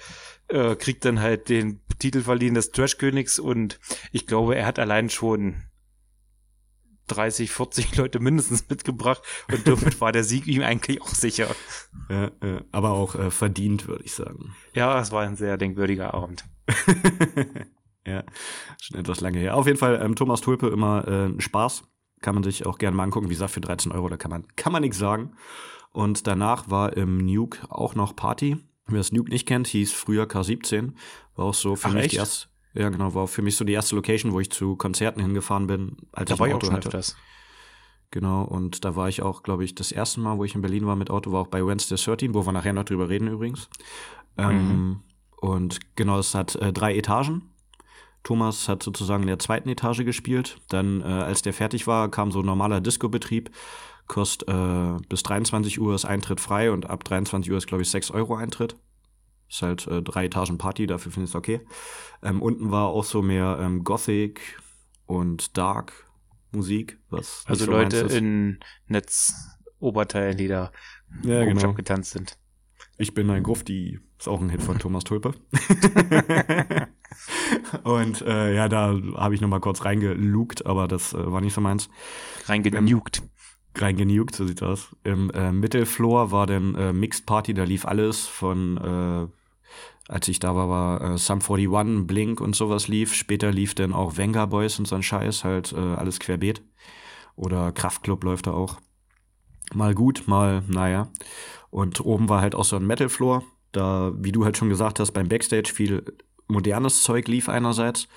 äh, 0.48 0.74
kriegt 0.74 1.04
dann 1.04 1.20
halt 1.20 1.48
den 1.48 1.80
Titel 2.00 2.22
verliehen 2.22 2.54
des 2.54 2.72
Trash-Königs 2.72 3.38
und 3.38 3.78
ich 4.10 4.26
glaube, 4.26 4.56
er 4.56 4.66
hat 4.66 4.80
allein 4.80 5.08
schon 5.08 5.62
30, 7.08 7.52
40 7.52 7.96
Leute 7.96 8.18
mindestens 8.18 8.68
mitgebracht 8.68 9.22
und 9.48 9.66
damit 9.68 10.00
war 10.00 10.10
der 10.10 10.24
Sieg 10.24 10.48
ihm 10.48 10.62
eigentlich 10.62 11.00
auch 11.00 11.14
sicher. 11.14 11.54
Ja, 12.08 12.26
äh, 12.40 12.60
aber 12.72 12.90
auch 12.90 13.14
äh, 13.14 13.30
verdient, 13.30 13.86
würde 13.86 14.04
ich 14.04 14.14
sagen. 14.14 14.56
Ja, 14.74 15.00
es 15.00 15.12
war 15.12 15.22
ein 15.22 15.36
sehr 15.36 15.56
denkwürdiger 15.56 16.12
Abend. 16.12 16.44
Ja, 18.06 18.22
schon 18.80 18.98
etwas 18.98 19.20
lange 19.20 19.38
her. 19.38 19.56
Auf 19.56 19.66
jeden 19.66 19.78
Fall, 19.78 20.00
ähm, 20.02 20.14
Thomas 20.14 20.40
Tulpe 20.40 20.68
immer 20.68 21.06
äh, 21.08 21.40
Spaß. 21.40 21.82
Kann 22.22 22.34
man 22.34 22.44
sich 22.44 22.64
auch 22.64 22.78
gerne 22.78 22.96
mal 22.96 23.02
angucken. 23.02 23.28
Wie 23.28 23.34
gesagt, 23.34 23.50
für 23.50 23.60
13 23.60 23.92
Euro, 23.92 24.08
da 24.08 24.16
kann 24.16 24.30
man, 24.30 24.44
kann 24.56 24.72
man 24.72 24.82
nichts 24.82 24.98
sagen. 24.98 25.32
Und 25.92 26.26
danach 26.26 26.70
war 26.70 26.96
im 26.96 27.18
Nuke 27.18 27.70
auch 27.70 27.94
noch 27.94 28.14
Party. 28.14 28.56
Wer 28.86 28.98
das 28.98 29.12
Nuke 29.12 29.30
nicht 29.30 29.46
kennt, 29.46 29.66
hieß 29.66 29.92
früher 29.92 30.24
K17. 30.24 30.92
War 31.34 31.46
auch 31.46 31.54
so 31.54 31.74
für 31.74 31.88
Ach, 31.88 31.94
mich 31.94 32.04
echt? 32.04 32.12
die 32.12 32.18
erste, 32.18 32.48
ja 32.74 32.88
genau, 32.88 33.14
war 33.14 33.26
für 33.26 33.42
mich 33.42 33.56
so 33.56 33.64
die 33.64 33.72
erste 33.72 33.96
Location, 33.96 34.32
wo 34.32 34.40
ich 34.40 34.50
zu 34.50 34.76
Konzerten 34.76 35.20
hingefahren 35.20 35.66
bin, 35.66 35.96
als 36.12 36.28
da 36.28 36.34
ich 36.34 36.40
ein 36.40 36.52
Auto 36.52 36.66
ich 36.66 36.72
auch 36.72 36.76
hatte. 36.76 36.88
Öfters. 36.88 37.16
Genau, 38.12 38.42
und 38.42 38.84
da 38.84 38.94
war 38.94 39.08
ich 39.08 39.22
auch, 39.22 39.42
glaube 39.42 39.64
ich, 39.64 39.74
das 39.74 39.90
erste 39.90 40.20
Mal, 40.20 40.38
wo 40.38 40.44
ich 40.44 40.54
in 40.54 40.62
Berlin 40.62 40.86
war 40.86 40.94
mit 40.94 41.10
Auto, 41.10 41.32
war 41.32 41.40
auch 41.40 41.48
bei 41.48 41.66
Wednesday 41.66 41.96
13, 41.96 42.34
wo 42.34 42.46
wir 42.46 42.52
nachher 42.52 42.72
noch 42.72 42.84
drüber 42.84 43.08
reden 43.08 43.28
übrigens. 43.28 43.68
Mhm. 44.36 44.44
Ähm, 44.44 45.00
und 45.40 45.80
genau, 45.96 46.18
es 46.18 46.34
hat 46.34 46.54
äh, 46.56 46.72
drei 46.72 46.96
Etagen. 46.96 47.42
Thomas 48.26 48.68
hat 48.68 48.82
sozusagen 48.82 49.22
in 49.22 49.28
der 49.28 49.38
zweiten 49.38 49.68
Etage 49.68 50.04
gespielt. 50.04 50.58
Dann, 50.68 51.00
äh, 51.00 51.04
als 51.04 51.42
der 51.42 51.52
fertig 51.52 51.86
war, 51.86 52.10
kam 52.10 52.32
so 52.32 52.40
ein 52.40 52.46
normaler 52.46 52.80
Disco-Betrieb. 52.80 53.50
Kostet 54.08 54.48
äh, 54.48 54.96
bis 55.08 55.22
23 55.22 55.80
Uhr 55.80 55.94
ist 55.94 56.06
Eintritt 56.06 56.40
frei 56.40 56.72
und 56.72 56.90
ab 56.90 57.04
23 57.04 57.52
Uhr 57.52 57.58
ist, 57.58 57.68
glaube 57.68 57.82
ich, 57.82 57.90
6 57.90 58.10
Euro 58.10 58.34
Eintritt. 58.34 58.76
Ist 59.48 59.62
halt 59.62 59.86
äh, 59.86 60.02
drei 60.02 60.24
Etagen 60.24 60.58
Party, 60.58 60.88
dafür 60.88 61.12
finde 61.12 61.26
ich 61.26 61.30
es 61.30 61.34
okay. 61.36 61.60
Ähm, 62.20 62.42
unten 62.42 62.72
war 62.72 62.88
auch 62.88 63.04
so 63.04 63.22
mehr 63.22 63.58
ähm, 63.60 63.84
Gothic 63.84 64.60
und 65.06 65.56
Dark 65.56 65.92
Musik, 66.50 66.98
was 67.10 67.44
Also 67.46 67.66
so 67.66 67.70
Leute 67.70 67.98
in 67.98 68.58
Netzoberteilen, 68.88 70.36
die 70.36 70.48
da 70.48 70.72
ja, 71.22 71.44
genau. 71.44 71.74
getanzt 71.74 72.10
sind. 72.10 72.36
Ich 72.98 73.14
bin 73.14 73.30
ein 73.30 73.44
Grufti, 73.44 74.00
ist 74.18 74.26
auch 74.26 74.40
ein 74.40 74.48
Hit 74.48 74.62
von 74.62 74.80
Thomas 74.80 75.04
Tulpe. 75.04 75.34
und 77.84 78.22
äh, 78.22 78.54
ja, 78.54 78.68
da 78.68 78.98
habe 79.16 79.34
ich 79.34 79.40
noch 79.40 79.48
mal 79.48 79.60
kurz 79.60 79.84
reingelugt, 79.84 80.66
aber 80.66 80.88
das 80.88 81.12
äh, 81.12 81.30
war 81.32 81.40
nicht 81.40 81.54
so 81.54 81.60
meins. 81.60 81.88
Reingenugt. 82.46 83.22
Reingenugt, 83.76 84.34
so 84.34 84.46
sieht's 84.46 84.62
aus. 84.62 84.96
Im 85.04 85.30
äh, 85.30 85.52
Mittelfloor 85.52 86.30
war 86.30 86.46
dann 86.46 86.74
äh, 86.74 86.92
Mixed 86.92 87.26
Party, 87.26 87.54
da 87.54 87.64
lief 87.64 87.84
alles 87.84 88.26
von, 88.26 88.78
äh, 88.78 90.12
als 90.12 90.28
ich 90.28 90.38
da 90.38 90.54
war, 90.54 90.68
war 90.68 91.14
äh, 91.14 91.18
Sum 91.18 91.40
41, 91.40 92.06
Blink 92.06 92.40
und 92.40 92.56
sowas 92.56 92.88
lief. 92.88 93.14
Später 93.14 93.52
lief 93.52 93.74
dann 93.74 93.92
auch 93.92 94.16
Venga 94.16 94.46
Boys 94.46 94.78
und 94.78 94.86
so 94.86 94.96
ein 94.96 95.02
Scheiß, 95.02 95.44
halt 95.44 95.72
äh, 95.72 95.76
alles 95.76 96.18
querbeet. 96.20 96.62
Oder 97.34 97.70
Kraftklub 97.72 98.24
läuft 98.24 98.46
da 98.46 98.52
auch. 98.52 98.80
Mal 99.74 99.94
gut, 99.94 100.26
mal 100.26 100.62
naja. 100.68 101.08
Und 101.70 102.00
oben 102.00 102.28
war 102.28 102.40
halt 102.40 102.54
auch 102.54 102.64
so 102.64 102.76
ein 102.76 102.86
Metal-Floor. 102.86 103.42
Da, 103.72 104.12
wie 104.16 104.32
du 104.32 104.44
halt 104.44 104.56
schon 104.56 104.70
gesagt 104.70 105.00
hast, 105.00 105.12
beim 105.12 105.28
Backstage 105.28 105.72
viel 105.74 106.02
modernes 106.48 107.02
Zeug 107.02 107.28
lief 107.28 107.48
einerseits, 107.48 108.08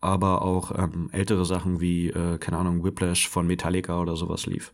aber 0.00 0.42
auch 0.42 0.72
ähm, 0.76 1.08
ältere 1.12 1.44
Sachen 1.44 1.80
wie, 1.80 2.08
äh, 2.08 2.38
keine 2.38 2.58
Ahnung, 2.58 2.84
Whiplash 2.84 3.28
von 3.28 3.46
Metallica 3.46 4.00
oder 4.00 4.16
sowas 4.16 4.46
lief. 4.46 4.72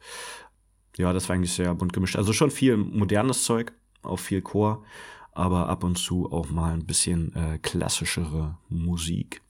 Ja, 0.97 1.13
das 1.13 1.29
war 1.29 1.37
eigentlich 1.37 1.53
sehr 1.53 1.75
bunt 1.75 1.93
gemischt. 1.93 2.17
Also 2.17 2.33
schon 2.33 2.51
viel 2.51 2.77
modernes 2.77 3.45
Zeug, 3.45 3.73
auch 4.03 4.19
viel 4.19 4.43
Chor, 4.43 4.85
aber 5.33 5.69
ab 5.69 5.85
und 5.85 5.97
zu 5.97 6.33
auch 6.33 6.51
mal 6.51 6.73
ein 6.73 6.87
bisschen 6.87 7.35
äh, 7.37 7.59
klassischere 7.59 8.59
Musik. 8.69 9.43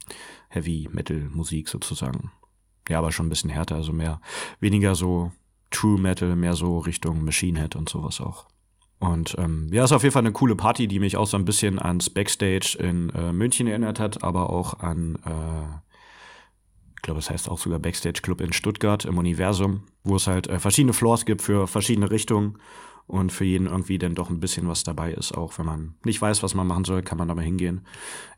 Heavy 0.50 0.88
Metal 0.92 1.28
Musik 1.30 1.68
sozusagen. 1.68 2.32
Ja, 2.88 2.98
aber 2.98 3.12
schon 3.12 3.26
ein 3.26 3.30
bisschen 3.30 3.50
härter, 3.50 3.76
also 3.76 3.92
mehr, 3.92 4.20
weniger 4.60 4.94
so 4.94 5.32
True 5.70 6.00
Metal, 6.00 6.34
mehr 6.34 6.54
so 6.54 6.78
Richtung 6.78 7.24
Machine 7.24 7.60
Head 7.60 7.76
und 7.76 7.88
sowas 7.88 8.20
auch. 8.20 8.46
Und 9.00 9.36
ähm, 9.38 9.68
ja, 9.70 9.84
ist 9.84 9.92
auf 9.92 10.02
jeden 10.02 10.12
Fall 10.12 10.22
eine 10.22 10.32
coole 10.32 10.56
Party, 10.56 10.88
die 10.88 10.98
mich 10.98 11.16
auch 11.16 11.26
so 11.26 11.36
ein 11.36 11.44
bisschen 11.44 11.78
ans 11.78 12.10
Backstage 12.10 12.76
in 12.80 13.10
äh, 13.10 13.32
München 13.32 13.68
erinnert 13.68 14.00
hat, 14.00 14.24
aber 14.24 14.50
auch 14.50 14.80
an, 14.80 15.16
äh, 15.24 15.92
ich 16.96 17.02
glaube, 17.02 17.20
es 17.20 17.30
heißt 17.30 17.48
auch 17.48 17.58
sogar 17.58 17.78
Backstage 17.78 18.20
Club 18.22 18.40
in 18.40 18.52
Stuttgart 18.52 19.04
im 19.04 19.18
Universum, 19.18 19.84
wo 20.02 20.16
es 20.16 20.26
halt 20.26 20.48
äh, 20.48 20.58
verschiedene 20.58 20.92
Floors 20.92 21.26
gibt 21.26 21.42
für 21.42 21.68
verschiedene 21.68 22.10
Richtungen 22.10 22.58
und 23.06 23.30
für 23.30 23.44
jeden 23.44 23.66
irgendwie 23.68 23.98
dann 23.98 24.16
doch 24.16 24.30
ein 24.30 24.40
bisschen 24.40 24.66
was 24.66 24.82
dabei 24.82 25.12
ist. 25.12 25.32
Auch 25.32 25.58
wenn 25.58 25.66
man 25.66 25.94
nicht 26.04 26.20
weiß, 26.20 26.42
was 26.42 26.54
man 26.54 26.66
machen 26.66 26.84
soll, 26.84 27.02
kann 27.02 27.18
man 27.18 27.28
da 27.28 27.34
mal 27.36 27.44
hingehen. 27.44 27.86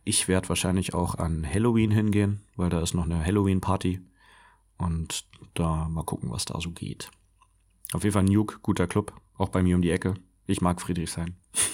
Ich 0.05 0.29
werde 0.29 0.49
wahrscheinlich 0.51 0.93
auch 0.93 1.15
an 1.17 1.47
Halloween 1.51 1.91
hingehen, 1.91 2.43
weil 2.57 2.69
da 2.69 2.81
ist 2.81 2.95
noch 2.95 3.05
eine 3.05 3.25
Halloween-Party. 3.25 4.01
Und 4.77 5.27
da 5.55 5.89
mal 5.89 6.05
gucken, 6.05 6.31
was 6.31 6.45
da 6.45 6.61
so 6.61 6.71
geht. 6.71 7.11
Auf 7.93 8.05
jeden 8.05 8.15
Fall 8.15 8.25
Nuke, 8.25 8.59
guter 8.63 8.87
Club, 8.87 9.13
auch 9.37 9.49
bei 9.49 9.63
mir 9.63 9.75
um 9.75 9.83
die 9.83 9.91
Ecke. 9.91 10.15
Ich 10.51 10.61
mag 10.61 10.81
Friedrichshain. 10.81 11.37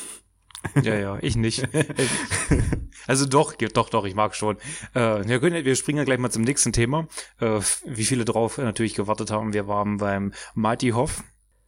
Ja, 0.82 0.96
ja, 0.96 1.18
ich 1.20 1.36
nicht. 1.36 1.68
also 3.06 3.24
doch, 3.24 3.54
doch, 3.54 3.88
doch, 3.88 4.04
ich 4.04 4.16
mag 4.16 4.34
schon. 4.34 4.56
Äh, 4.94 5.24
wir, 5.24 5.38
können, 5.38 5.64
wir 5.64 5.76
springen 5.76 5.98
ja 5.98 6.04
gleich 6.04 6.18
mal 6.18 6.30
zum 6.30 6.42
nächsten 6.42 6.72
Thema. 6.72 7.06
Äh, 7.38 7.60
wie 7.84 8.04
viele 8.04 8.24
drauf 8.24 8.58
natürlich 8.58 8.94
gewartet 8.94 9.30
haben. 9.30 9.52
Wir 9.52 9.68
waren 9.68 9.98
beim 9.98 10.32
Mighty 10.56 10.88
Hoff. 10.88 11.22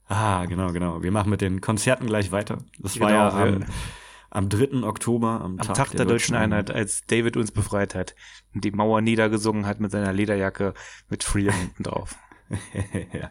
Ah, 0.08 0.46
genau, 0.46 0.72
genau. 0.72 1.00
Wir 1.00 1.12
machen 1.12 1.30
mit 1.30 1.42
den 1.42 1.60
Konzerten 1.60 2.06
gleich 2.06 2.32
weiter. 2.32 2.58
Das 2.80 2.98
war 2.98 3.08
Genau, 3.08 3.20
ja 3.20 3.28
am, 3.30 3.64
am 4.30 4.48
3. 4.48 4.82
Oktober, 4.82 5.42
am, 5.42 5.60
Am 5.60 5.74
Tag, 5.74 5.92
der, 5.92 6.04
deutschen 6.04 6.34
Einheit, 6.34 6.72
als 6.72 7.06
David 7.06 7.36
uns 7.36 7.52
befreit 7.52 7.94
hat 7.94 8.16
und 8.52 8.64
die 8.64 8.72
Mauer 8.72 9.00
niedergesungen 9.00 9.64
hat 9.64 9.78
mit 9.78 9.92
seiner 9.92 10.12
Lederjacke 10.12 10.74
mit 11.08 11.22
Freedom 11.22 11.54
hinten 11.54 11.84
drauf. 11.84 12.16
ja. 13.12 13.30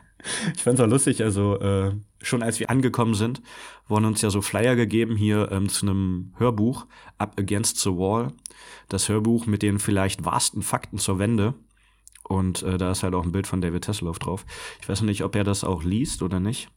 Ich 0.56 0.64
fand's 0.64 0.82
auch 0.82 0.88
lustig, 0.88 1.24
also 1.24 1.60
äh, 1.60 1.94
schon 2.22 2.44
als 2.44 2.60
wir 2.60 2.70
angekommen 2.70 3.14
sind, 3.14 3.42
wurden 3.88 4.06
uns 4.06 4.22
ja 4.22 4.30
so 4.30 4.42
Flyer 4.42 4.76
gegeben 4.76 5.16
hier 5.16 5.52
ähm, 5.52 5.70
zu 5.70 5.86
einem 5.86 6.34
Hörbuch, 6.38 6.86
Up 7.18 7.40
Against 7.40 7.80
the 7.80 7.92
Wall. 7.92 8.34
Das 8.90 9.10
Hörbuch 9.10 9.46
mit 9.46 9.62
den 9.62 9.80
vielleicht 9.80 10.26
wahrsten 10.26 10.62
Fakten 10.62 10.98
zur 10.98 11.20
Wende. 11.20 11.54
Und 12.24 12.64
äh, 12.64 12.78
da 12.78 12.92
ist 12.92 13.04
halt 13.04 13.16
auch 13.16 13.24
ein 13.24 13.32
Bild 13.32 13.48
von 13.48 13.62
David 13.62 13.86
Tesselhoff 13.86 14.20
drauf. 14.20 14.46
Ich 14.82 14.90
weiß 14.90 15.02
noch 15.02 15.08
nicht, 15.08 15.24
ob 15.24 15.36
er 15.36 15.44
das 15.44 15.64
auch 15.64 15.84
liest 15.84 16.22
oder 16.22 16.40
nicht. 16.40 16.70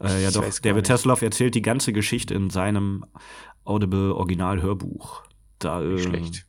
Äh, 0.00 0.22
ja 0.22 0.28
Ich 0.28 0.34
doch, 0.34 0.58
David. 0.60 0.86
Tesselhoff 0.86 1.22
erzählt 1.22 1.54
die 1.54 1.62
ganze 1.62 1.92
Geschichte 1.92 2.34
in 2.34 2.50
seinem 2.50 3.04
Audible 3.64 4.14
Original 4.14 4.62
Hörbuch. 4.62 5.24
Da 5.58 5.82
äh, 5.82 5.98
Schlecht. 5.98 6.47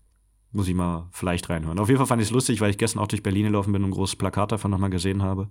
Muss 0.51 0.67
ich 0.67 0.73
mal 0.73 1.09
vielleicht 1.11 1.49
reinhören. 1.49 1.79
Auf 1.79 1.89
jeden 1.89 1.97
Fall 1.97 2.07
fand 2.07 2.21
ich 2.21 2.29
es 2.29 2.33
lustig, 2.33 2.61
weil 2.61 2.71
ich 2.71 2.77
gestern 2.77 2.99
auch 2.99 3.07
durch 3.07 3.23
Berlin 3.23 3.45
gelaufen 3.45 3.71
bin 3.71 3.83
und 3.83 3.89
ein 3.89 3.93
großes 3.93 4.15
Plakat 4.15 4.51
davon 4.51 4.71
nochmal 4.71 4.89
gesehen 4.89 5.21
habe. 5.21 5.49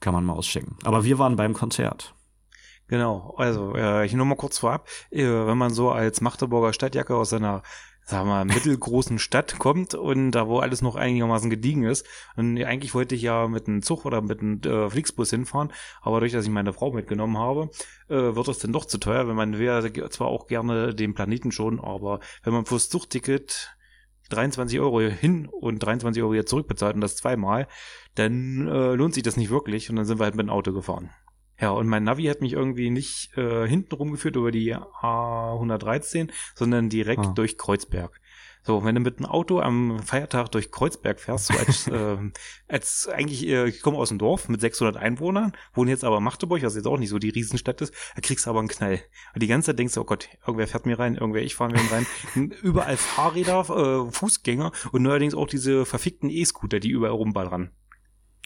Kann 0.00 0.14
man 0.14 0.24
mal 0.24 0.32
auschecken. 0.32 0.76
Aber 0.84 1.04
wir 1.04 1.18
waren 1.18 1.36
beim 1.36 1.52
Konzert. 1.52 2.14
Genau, 2.88 3.34
also 3.36 3.76
äh, 3.76 4.04
ich 4.04 4.14
nur 4.14 4.26
mal 4.26 4.34
kurz 4.34 4.58
vorab, 4.58 4.88
äh, 5.10 5.22
wenn 5.22 5.56
man 5.56 5.72
so 5.72 5.90
als 5.90 6.20
Magdeburger 6.20 6.72
Stadtjacke 6.72 7.14
aus 7.14 7.32
einer 7.32 7.62
sagen 8.10 8.28
wir 8.28 8.34
mal, 8.34 8.44
mittelgroßen 8.44 9.18
Stadt 9.18 9.58
kommt 9.58 9.94
und 9.94 10.32
da 10.32 10.48
wo 10.48 10.58
alles 10.58 10.82
noch 10.82 10.96
einigermaßen 10.96 11.48
gediegen 11.48 11.84
ist. 11.84 12.06
Und 12.36 12.62
eigentlich 12.62 12.94
wollte 12.94 13.14
ich 13.14 13.22
ja 13.22 13.46
mit 13.48 13.68
einem 13.68 13.82
Zug 13.82 14.04
oder 14.04 14.20
mit 14.20 14.40
einem 14.40 14.60
äh, 14.62 14.90
Flixbus 14.90 15.30
hinfahren, 15.30 15.72
aber 16.02 16.20
durch, 16.20 16.32
dass 16.32 16.44
ich 16.44 16.50
meine 16.50 16.72
Frau 16.72 16.92
mitgenommen 16.92 17.38
habe, 17.38 17.70
äh, 18.08 18.34
wird 18.34 18.48
das 18.48 18.58
dann 18.58 18.72
doch 18.72 18.84
zu 18.84 18.98
teuer, 18.98 19.28
wenn 19.28 19.36
man 19.36 19.58
will 19.58 19.92
zwar 20.10 20.28
auch 20.28 20.48
gerne 20.48 20.94
den 20.94 21.14
Planeten 21.14 21.52
schon, 21.52 21.80
aber 21.80 22.20
wenn 22.42 22.52
man 22.52 22.66
fürs 22.66 22.88
Zugticket 22.88 23.76
23 24.30 24.80
Euro 24.80 25.00
hin 25.00 25.46
und 25.46 25.78
23 25.78 26.22
Euro 26.22 26.32
wieder 26.32 26.46
zurückbezahlt 26.46 26.94
und 26.94 27.00
das 27.00 27.16
zweimal, 27.16 27.68
dann 28.14 28.66
äh, 28.66 28.94
lohnt 28.94 29.14
sich 29.14 29.22
das 29.22 29.36
nicht 29.36 29.50
wirklich 29.50 29.90
und 29.90 29.96
dann 29.96 30.04
sind 30.04 30.18
wir 30.18 30.24
halt 30.24 30.34
mit 30.34 30.46
dem 30.46 30.50
Auto 30.50 30.72
gefahren. 30.72 31.10
Ja, 31.60 31.70
und 31.70 31.86
mein 31.88 32.04
Navi 32.04 32.24
hat 32.24 32.40
mich 32.40 32.54
irgendwie 32.54 32.90
nicht 32.90 33.36
äh, 33.36 33.68
hinten 33.68 33.94
rumgeführt 33.94 34.36
über 34.36 34.50
die 34.50 34.74
A113, 34.74 36.30
sondern 36.54 36.88
direkt 36.88 37.26
Ah. 37.26 37.32
durch 37.34 37.58
Kreuzberg. 37.58 38.20
So, 38.62 38.84
wenn 38.84 38.94
du 38.94 39.00
mit 39.00 39.18
dem 39.18 39.24
Auto 39.26 39.60
am 39.60 40.00
Feiertag 40.02 40.50
durch 40.52 40.70
Kreuzberg 40.70 41.18
fährst, 41.18 41.46
so 41.46 41.54
als, 41.58 41.86
ähm, 41.92 42.32
als 42.68 43.08
eigentlich, 43.08 43.46
äh, 43.48 43.66
ich 43.68 43.80
komme 43.80 43.96
aus 43.96 44.10
dem 44.10 44.18
Dorf 44.18 44.50
mit 44.50 44.60
600 44.60 44.98
Einwohnern, 44.98 45.52
wohne 45.72 45.90
jetzt 45.90 46.04
aber 46.04 46.20
Magdeburg, 46.20 46.62
was 46.62 46.74
jetzt 46.76 46.86
auch 46.86 46.98
nicht 46.98 47.08
so 47.08 47.18
die 47.18 47.30
Riesenstadt 47.30 47.80
ist, 47.80 47.94
da 48.14 48.20
kriegst 48.20 48.44
du 48.44 48.50
aber 48.50 48.58
einen 48.58 48.68
Knall. 48.68 49.00
Und 49.34 49.42
die 49.42 49.46
ganze 49.46 49.66
Zeit 49.70 49.78
denkst 49.78 49.94
du, 49.94 50.02
oh 50.02 50.04
Gott, 50.04 50.28
irgendwer 50.46 50.66
fährt 50.68 50.84
mir 50.84 50.98
rein, 50.98 51.14
irgendwer, 51.14 51.42
ich 51.42 51.54
fahre 51.54 51.72
mir 51.72 51.80
rein. 51.90 52.06
Überall 52.62 52.98
Fahrräder, 52.98 53.60
äh, 54.08 54.12
Fußgänger 54.12 54.72
und 54.92 55.02
neuerdings 55.02 55.34
auch 55.34 55.46
diese 55.48 55.86
verfickten 55.86 56.28
E-Scooter, 56.28 56.80
die 56.80 56.90
überall 56.90 57.14
rumballern. 57.14 57.70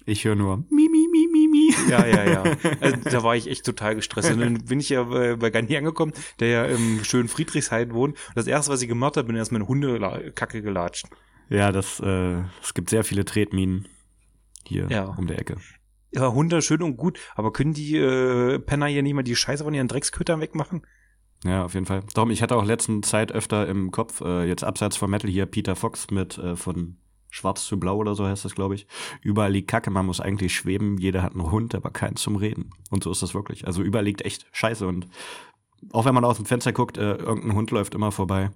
Ich 0.06 0.24
höre 0.24 0.34
nur 0.34 0.58
mi, 0.70 0.88
mi, 0.90 1.08
mi, 1.10 1.28
mi, 1.32 1.48
mi. 1.48 1.74
Ja, 1.90 2.04
ja, 2.06 2.24
ja. 2.24 2.42
Also, 2.80 2.96
da 3.10 3.22
war 3.22 3.36
ich 3.36 3.48
echt 3.48 3.64
total 3.64 3.94
gestresst. 3.94 4.32
Und 4.32 4.40
dann 4.40 4.64
bin 4.64 4.80
ich 4.80 4.90
ja 4.90 5.04
bei, 5.04 5.36
bei 5.36 5.50
Gani 5.50 5.76
angekommen, 5.76 6.12
der 6.40 6.48
ja 6.48 6.64
im 6.66 7.02
schönen 7.04 7.28
Friedrichshain 7.28 7.94
wohnt. 7.94 8.14
Und 8.28 8.36
das 8.36 8.46
erste, 8.46 8.70
was 8.72 8.82
ich 8.82 8.88
gemacht 8.88 9.16
habe, 9.16 9.26
bin 9.28 9.36
erst 9.36 9.52
meine 9.52 9.66
Hundekacke 9.66 10.60
gelatscht. 10.62 11.06
Ja, 11.48 11.72
das, 11.72 12.00
äh, 12.00 12.42
es 12.62 12.74
gibt 12.74 12.90
sehr 12.90 13.04
viele 13.04 13.24
Tretminen 13.24 13.88
hier 14.66 14.88
Ja. 14.90 15.04
um 15.04 15.26
der 15.26 15.38
Ecke. 15.38 15.56
Ja, 16.12 16.32
Hunde 16.32 16.62
schön 16.62 16.82
und 16.82 16.96
gut, 16.96 17.18
aber 17.34 17.52
können 17.52 17.74
die 17.74 17.96
äh, 17.96 18.58
Penner 18.60 18.86
hier 18.86 19.02
nicht 19.02 19.14
mal 19.14 19.22
die 19.24 19.34
Scheiße 19.36 19.64
von 19.64 19.74
ihren 19.74 19.88
Dreckskötern 19.88 20.40
wegmachen? 20.40 20.86
Ja, 21.44 21.64
auf 21.64 21.74
jeden 21.74 21.86
Fall. 21.86 22.02
Darum, 22.14 22.30
ich 22.30 22.40
hatte 22.40 22.56
auch 22.56 22.64
letzten 22.64 23.02
Zeit 23.02 23.32
öfter 23.32 23.66
im 23.68 23.90
Kopf, 23.90 24.20
äh, 24.20 24.44
jetzt 24.44 24.64
abseits 24.64 24.96
von 24.96 25.10
Metal 25.10 25.30
hier 25.30 25.46
Peter 25.46 25.76
Fox 25.76 26.10
mit 26.10 26.38
äh, 26.38 26.56
von 26.56 26.96
Schwarz 27.34 27.64
zu 27.66 27.78
Blau 27.80 27.96
oder 27.96 28.14
so 28.14 28.24
heißt 28.26 28.44
das, 28.44 28.54
glaube 28.54 28.76
ich. 28.76 28.86
Überall 29.20 29.50
liegt 29.50 29.68
Kacke, 29.68 29.90
man 29.90 30.06
muss 30.06 30.20
eigentlich 30.20 30.54
schweben, 30.54 30.98
jeder 30.98 31.22
hat 31.22 31.32
einen 31.32 31.50
Hund, 31.50 31.74
aber 31.74 31.90
keinen 31.90 32.14
zum 32.16 32.36
Reden. 32.36 32.70
Und 32.90 33.02
so 33.02 33.10
ist 33.10 33.22
das 33.22 33.34
wirklich. 33.34 33.66
Also 33.66 33.82
überall 33.82 34.04
liegt 34.04 34.22
echt 34.22 34.46
Scheiße 34.52 34.86
und 34.86 35.08
auch 35.92 36.04
wenn 36.04 36.14
man 36.14 36.24
aus 36.24 36.36
dem 36.36 36.46
Fenster 36.46 36.72
guckt, 36.72 36.96
äh, 36.96 37.14
irgendein 37.16 37.56
Hund 37.56 37.70
läuft 37.72 37.94
immer 37.94 38.12
vorbei. 38.12 38.50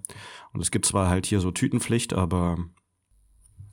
Und 0.53 0.61
es 0.61 0.71
gibt 0.71 0.85
zwar 0.85 1.09
halt 1.09 1.25
hier 1.25 1.41
so 1.41 1.51
Tütenpflicht, 1.51 2.13
aber 2.13 2.57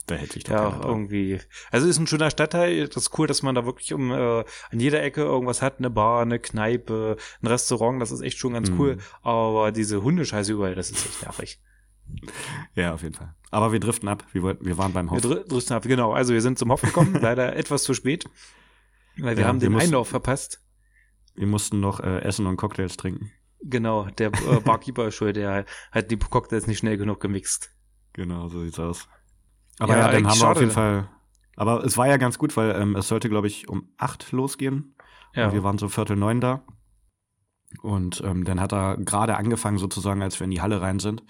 da 0.06 0.16
hält 0.16 0.32
sich 0.32 0.44
doch 0.44 0.52
Ja, 0.52 0.80
irgendwie. 0.84 1.38
Also 1.70 1.86
ist 1.86 1.98
ein 1.98 2.06
schöner 2.06 2.30
Stadtteil. 2.30 2.88
Das 2.88 3.04
ist 3.04 3.18
cool, 3.18 3.26
dass 3.26 3.42
man 3.42 3.54
da 3.54 3.64
wirklich 3.64 3.92
um 3.94 4.10
äh, 4.12 4.40
an 4.70 4.80
jeder 4.80 5.02
Ecke 5.02 5.22
irgendwas 5.22 5.62
hat, 5.62 5.78
eine 5.78 5.88
Bar, 5.90 6.22
eine 6.22 6.38
Kneipe, 6.38 7.16
ein 7.42 7.46
Restaurant. 7.46 8.02
Das 8.02 8.10
ist 8.10 8.20
echt 8.20 8.38
schon 8.38 8.52
ganz 8.54 8.70
Mhm. 8.70 8.80
cool. 8.80 8.98
Aber 9.22 9.72
diese 9.72 10.02
Hundescheiße 10.02 10.52
überall, 10.52 10.74
das 10.74 10.90
ist 10.90 11.06
echt 11.06 11.22
nervig. 11.22 11.60
Ja, 12.74 12.94
auf 12.94 13.02
jeden 13.02 13.14
Fall. 13.14 13.34
Aber 13.50 13.72
wir 13.72 13.80
driften 13.80 14.08
ab. 14.08 14.24
Wir, 14.32 14.42
wollten, 14.42 14.64
wir 14.64 14.76
waren 14.78 14.92
beim 14.92 15.06
Wir 15.06 15.12
Hof. 15.12 15.20
dr 15.22 15.44
drüsten 15.44 15.76
ab. 15.76 15.82
Genau. 15.84 16.12
Also 16.12 16.32
wir 16.32 16.42
sind 16.42 16.58
zum 16.58 16.70
Hof 16.70 16.82
gekommen. 16.82 17.14
leider 17.20 17.56
etwas 17.56 17.84
zu 17.84 17.94
spät, 17.94 18.28
weil 19.18 19.36
wir 19.36 19.42
Ja, 19.42 19.48
haben 19.48 19.60
wir 19.60 19.68
den 19.68 19.72
mussten- 19.72 19.88
Einlauf 19.88 20.08
verpasst. 20.08 20.62
Wir 21.34 21.46
mussten 21.46 21.80
noch 21.80 22.00
äh, 22.00 22.20
essen 22.20 22.46
und 22.46 22.56
Cocktails 22.56 22.96
trinken. 22.96 23.30
Genau. 23.62 24.06
Der 24.18 24.28
äh, 24.32 24.60
Barkeeper 24.64 25.08
ist 25.08 25.14
schuld. 25.16 25.36
Der 25.36 25.64
hat 25.92 26.10
die 26.10 26.16
Cocktails 26.18 26.66
nicht 26.66 26.78
schnell 26.78 26.96
genug 26.96 27.20
gemixt. 27.20 27.70
Genau, 28.14 28.48
so 28.48 28.62
sieht's 28.62 28.78
aus. 28.78 29.08
Aber 29.78 29.94
Ja, 29.94 30.06
ja, 30.06 30.12
dann 30.12 30.26
haben 30.28 30.40
wir 30.40 30.48
auf 30.48 30.58
jeden 30.60 30.70
Fall. 30.72 31.08
Aber 31.56 31.84
es 31.84 31.96
war 31.98 32.06
ja 32.06 32.16
ganz 32.16 32.38
gut, 32.38 32.56
weil 32.56 32.70
ähm, 32.80 32.96
es 32.96 33.08
sollte, 33.08 33.28
glaube 33.28 33.46
ich, 33.46 33.68
um 33.68 33.88
acht 33.98 34.32
losgehen. 34.32 34.94
Ja. 35.34 35.46
Und 35.48 35.52
wir 35.54 35.62
waren 35.62 35.76
so 35.78 35.88
Viertel 35.88 36.16
neun 36.16 36.40
da. 36.40 36.62
Und 37.82 38.22
ähm, 38.24 38.44
dann 38.44 38.60
hat 38.60 38.72
er 38.72 38.96
gerade 38.96 39.36
angefangen, 39.36 39.76
sozusagen, 39.78 40.22
als 40.22 40.38
wir 40.40 40.44
in 40.46 40.50
die 40.50 40.60
Halle 40.62 40.80
rein 40.80 40.98
sind, 40.98 41.22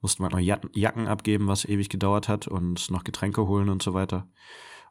mussten 0.00 0.22
wir 0.22 0.30
noch 0.30 0.38
Jacken 0.72 1.08
abgeben, 1.08 1.48
was 1.48 1.64
ewig 1.64 1.88
gedauert 1.88 2.28
hat 2.28 2.46
und 2.48 2.90
noch 2.90 3.04
Getränke 3.04 3.46
holen 3.46 3.68
und 3.68 3.82
so 3.82 3.94
weiter. 3.94 4.28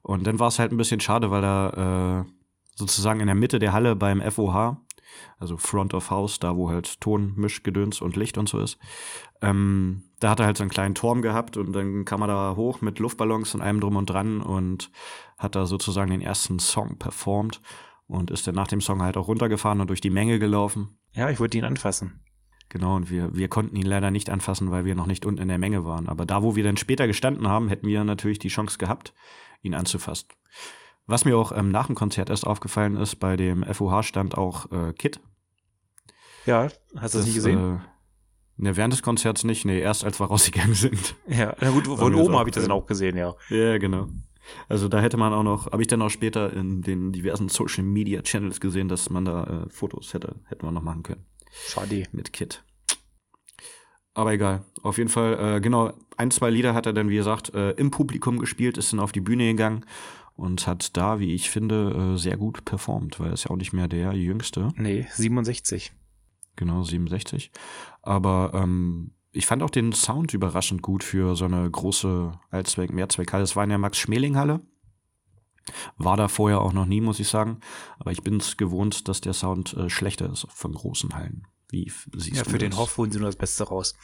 Und 0.02 0.26
dann 0.28 0.40
war 0.40 0.48
es 0.48 0.60
halt 0.60 0.72
ein 0.72 0.78
bisschen 0.78 1.00
schade, 1.00 1.32
weil 1.32 1.44
er 1.44 2.26
äh, 2.26 2.32
sozusagen 2.76 3.20
in 3.20 3.28
der 3.28 3.36
Mitte 3.36 3.60
der 3.60 3.74
Halle 3.74 3.96
beim 3.96 4.22
FOH, 4.22 4.78
also 5.40 5.58
Front 5.58 5.94
of 5.94 6.12
House, 6.12 6.40
da 6.40 6.56
wo 6.56 6.70
halt 6.70 7.02
Ton, 7.02 7.34
Mischgedöns 7.36 8.02
und 8.02 8.16
Licht 8.16 8.38
und 8.38 8.48
so 8.48 8.60
ist, 8.60 8.78
ähm, 9.42 10.04
da 10.20 10.30
hat 10.30 10.40
er 10.40 10.46
halt 10.46 10.58
so 10.58 10.64
einen 10.64 10.72
kleinen 10.72 10.96
Turm 10.96 11.22
gehabt 11.22 11.58
und 11.58 11.74
dann 11.74 12.06
kam 12.06 12.22
er 12.22 12.28
da 12.28 12.56
hoch 12.56 12.82
mit 12.82 13.00
Luftballons 13.00 13.56
und 13.56 13.62
allem 13.62 13.80
drum 13.80 13.96
und 13.96 14.10
dran 14.10 14.42
und 14.42 14.92
hat 15.38 15.56
da 15.56 15.66
sozusagen 15.66 16.12
den 16.12 16.22
ersten 16.22 16.60
Song 16.60 16.98
performt 16.98 17.62
und 18.08 18.32
ist 18.32 18.48
dann 18.48 18.56
nach 18.56 18.68
dem 18.68 18.82
Song 18.82 19.02
halt 19.02 19.18
auch 19.18 19.28
runtergefahren 19.28 19.82
und 19.82 19.88
durch 19.88 20.02
die 20.02 20.10
Menge 20.10 20.40
gelaufen. 20.40 20.98
Ja, 21.14 21.30
ich 21.30 21.40
wollte 21.40 21.58
ihn 21.58 21.66
anfassen. 21.66 22.24
Genau, 22.70 22.96
und 22.96 23.10
wir, 23.10 23.34
wir 23.34 23.48
konnten 23.48 23.76
ihn 23.76 23.86
leider 23.86 24.12
nicht 24.12 24.30
anfassen, 24.30 24.72
weil 24.72 24.84
wir 24.84 24.96
noch 24.96 25.06
nicht 25.06 25.26
unten 25.26 25.42
in 25.42 25.48
der 25.48 25.58
Menge 25.58 25.86
waren. 25.86 26.10
Aber 26.10 26.26
da, 26.26 26.44
wo 26.44 26.56
wir 26.56 26.64
dann 26.64 26.78
später 26.78 27.08
gestanden 27.08 27.48
haben, 27.48 27.70
hätten 27.70 27.88
wir 27.88 28.04
natürlich 28.04 28.40
die 28.40 28.50
Chance 28.50 28.78
gehabt, 28.78 29.14
ihn 29.62 29.74
anzufassen. 29.74 30.28
Was 31.06 31.24
mir 31.24 31.38
auch 31.38 31.54
ähm, 31.54 31.72
nach 31.72 31.88
dem 31.88 31.96
Konzert 31.96 32.30
erst 32.30 32.46
aufgefallen 32.46 32.98
ist, 32.98 33.16
bei 33.16 33.38
dem 33.38 33.64
FOH 33.64 34.04
stand 34.04 34.38
auch 34.38 34.70
äh, 34.72 34.92
Kit. 34.92 35.22
Ja, 36.46 36.68
hast 36.98 37.14
du 37.14 37.20
das, 37.20 37.26
nicht 37.26 37.36
gesehen? 37.36 37.78
Äh, 37.78 37.80
ne, 38.58 38.76
während 38.76 38.94
des 38.94 39.02
Konzerts 39.02 39.46
nicht, 39.46 39.64
nee, 39.64 39.80
erst 39.80 40.04
als 40.04 40.20
wir 40.20 40.26
rausgegangen 40.30 40.74
sind. 40.74 41.16
Ja, 41.28 41.56
na 41.62 41.70
gut, 41.72 41.88
von 41.88 42.14
oben 42.16 42.36
habe 42.36 42.50
ich 42.50 42.56
das 42.56 42.66
dann 42.66 42.74
auch 42.74 42.86
gesehen, 42.86 43.16
ja. 43.16 43.36
Ja, 43.50 43.78
genau. 43.78 44.10
Also 44.68 44.90
da 44.90 45.00
hätte 45.00 45.18
man 45.18 45.34
auch 45.34 45.44
noch, 45.44 45.72
habe 45.72 45.82
ich 45.82 45.88
dann 45.88 46.02
auch 46.02 46.10
später 46.10 46.52
in 46.54 46.82
den 46.82 47.12
diversen 47.14 47.50
Social 47.50 47.84
Media 47.84 48.22
Channels 48.22 48.60
gesehen, 48.60 48.90
dass 48.90 49.10
man 49.10 49.26
da 49.26 49.44
äh, 49.44 49.70
Fotos 49.70 50.14
hätte, 50.14 50.36
hätten 50.46 50.66
wir 50.66 50.72
noch 50.72 50.84
machen 50.84 51.04
können. 51.04 51.26
Schade. 51.52 52.04
Mit 52.12 52.34
Kit. 52.34 52.64
Aber 54.14 54.34
egal. 54.34 54.64
Auf 54.82 54.98
jeden 54.98 55.10
Fall, 55.10 55.58
äh, 55.58 55.62
genau, 55.62 55.94
ein, 56.18 56.32
zwei 56.32 56.50
Lieder 56.50 56.74
hat 56.74 56.88
er 56.88 56.94
dann, 56.94 57.10
wie 57.10 57.16
gesagt, 57.16 57.54
äh, 57.54 57.72
im 57.72 57.92
Publikum 57.92 58.40
gespielt, 58.40 58.78
ist 58.78 58.92
dann 58.92 59.00
auf 59.00 59.12
die 59.12 59.22
Bühne 59.22 59.46
gegangen 59.46 59.86
und 60.36 60.66
hat 60.66 60.98
da, 60.98 61.20
wie 61.20 61.34
ich 61.34 61.50
finde, 61.50 62.14
äh, 62.16 62.18
sehr 62.18 62.38
gut 62.38 62.66
performt, 62.66 63.20
weil 63.20 63.28
er 63.28 63.34
ist 63.34 63.44
ja 63.44 63.52
auch 63.52 63.58
nicht 63.58 63.74
mehr 63.74 63.88
der 63.88 64.14
Jüngste. 64.14 64.70
Nee, 64.76 65.08
67. 65.12 65.92
Genau, 66.56 66.84
67. 66.84 67.52
Aber 68.02 68.52
ähm, 68.56 69.12
ich 69.32 69.46
fand 69.46 69.62
auch 69.62 69.70
den 69.70 69.94
Sound 69.94 70.34
überraschend 70.34 70.82
gut 70.82 71.04
für 71.04 71.36
so 71.36 71.46
eine 71.46 71.70
große 71.70 72.32
Allzweck, 72.50 72.92
Mehrzweckhalle. 72.92 73.44
Es 73.44 73.56
war 73.56 73.64
in 73.64 73.70
der 73.70 73.78
Max-Schmeling-Halle. 73.78 74.62
War 75.98 76.18
da 76.18 76.28
vorher 76.28 76.62
auch 76.62 76.74
noch 76.74 76.86
nie, 76.86 77.02
muss 77.02 77.20
ich 77.20 77.28
sagen. 77.28 77.60
Aber 78.00 78.12
ich 78.12 78.24
bin 78.24 78.38
es 78.38 78.58
gewohnt, 78.58 79.08
dass 79.08 79.22
der 79.22 79.34
Sound 79.34 79.74
äh, 79.74 79.90
schlechter 79.90 80.32
ist 80.32 80.48
von 80.50 80.74
großen 80.74 81.14
Hallen. 81.14 81.48
Wie 81.70 81.92
siehst 82.16 82.38
ja, 82.38 82.44
du 82.44 82.50
für 82.50 82.58
das? 82.58 82.70
den 82.70 82.78
Hoff 82.78 82.98
holen 82.98 83.12
sie 83.12 83.20
nur 83.20 83.28
das 83.28 83.36
Beste 83.36 83.66
raus. 83.66 83.96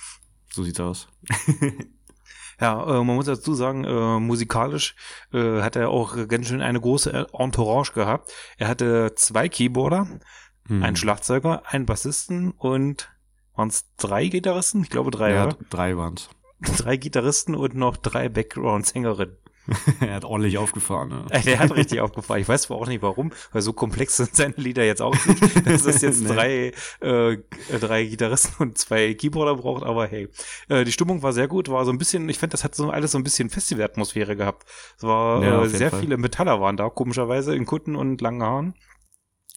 So 0.52 0.64
sieht's 0.64 0.80
aus. 0.80 1.08
ja, 2.60 2.84
äh, 2.84 3.04
man 3.04 3.16
muss 3.16 3.26
dazu 3.26 3.54
sagen, 3.54 3.86
äh, 3.86 4.20
musikalisch 4.20 4.96
äh, 5.32 5.62
hat 5.62 5.76
er 5.76 5.90
auch 5.90 6.28
ganz 6.28 6.48
schön 6.48 6.62
eine 6.62 6.82
große 6.82 7.28
Entourage 7.34 7.94
gehabt. 7.94 8.32
Er 8.58 8.68
hatte 8.68 9.14
zwei 9.16 9.50
Keyboarder, 9.50 10.20
hm. 10.68 10.84
einen 10.84 10.96
Schlagzeuger, 10.96 11.64
einen 11.66 11.86
Bassisten 11.86 12.52
und 12.52 13.10
waren 13.56 13.70
es 13.70 13.94
drei 13.98 14.28
Gitarristen? 14.28 14.84
Ich 14.84 14.90
glaube 14.90 15.12
drei, 15.12 15.34
ja, 15.34 15.48
oder? 15.48 15.58
drei 15.70 15.98
waren's. 15.98 16.30
Drei 16.78 16.96
Gitarristen 16.96 17.56
und 17.56 17.76
noch 17.76 17.98
drei 17.98 18.30
Background-Sängerinnen. 18.30 19.36
er 20.02 20.16
hat 20.16 20.26
ordentlich 20.26 20.58
aufgefahren. 20.58 21.10
Ne? 21.10 21.26
Er 21.30 21.60
hat 21.60 21.72
richtig 21.76 22.02
aufgefahren. 22.02 22.42
Ich 22.42 22.48
weiß 22.48 22.64
zwar 22.64 22.78
auch 22.78 22.88
nicht 22.88 23.02
warum, 23.02 23.32
weil 23.52 23.62
so 23.62 23.74
komplex 23.74 24.18
sind 24.18 24.36
seine 24.36 24.56
Lieder 24.58 24.84
jetzt 24.84 25.02
auch 25.02 25.14
nicht, 25.26 25.66
dass 25.66 25.86
es 25.86 26.02
jetzt 26.02 26.22
nee. 26.22 26.28
drei, 26.28 26.74
äh, 27.02 27.38
drei 27.80 28.06
Gitarristen 28.06 28.62
und 28.62 28.78
zwei 28.78 29.14
Keyboarder 29.14 29.56
braucht, 29.56 29.84
aber 29.84 30.08
hey. 30.08 30.28
Äh, 30.68 30.84
die 30.84 30.92
Stimmung 30.92 31.24
war 31.24 31.34
sehr 31.34 31.48
gut, 31.48 31.70
war 31.70 31.86
so 31.86 31.92
ein 31.92 31.98
bisschen, 31.98 32.28
ich 32.30 32.40
finde, 32.40 32.52
das 32.52 32.64
hat 32.64 32.76
so 32.76 32.90
alles 32.90 33.12
so 33.12 33.18
ein 33.18 33.24
bisschen 33.24 33.50
Festivalatmosphäre 33.50 34.36
gehabt. 34.36 34.66
Es 34.98 35.04
war 35.04 35.44
ja, 35.44 35.64
äh, 35.64 35.70
sehr 35.70 35.92
Fall. 35.92 36.02
viele 36.02 36.18
Metaller 36.18 36.60
waren 36.60 36.78
da, 36.78 36.90
komischerweise, 36.90 37.56
in 37.56 37.66
Kutten 37.66 37.96
und 37.96 38.20
langen 38.22 38.44
Haaren. 38.44 38.74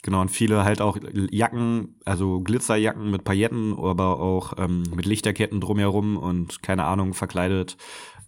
Genau, 0.02 0.20
und 0.20 0.30
viele 0.30 0.62
halt 0.64 0.80
auch 0.80 0.98
Jacken, 1.30 1.98
also 2.04 2.40
Glitzerjacken 2.40 3.10
mit 3.10 3.24
Pailletten, 3.24 3.76
aber 3.76 4.20
auch 4.20 4.52
ähm, 4.56 4.84
mit 4.94 5.04
Lichterketten 5.04 5.60
drumherum 5.60 6.16
und 6.16 6.62
keine 6.62 6.84
Ahnung, 6.84 7.12
verkleidet 7.12 7.76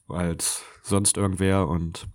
als 0.09 0.65
sonst 0.89 1.17
irgendwer 1.17 1.69
und 1.69 2.07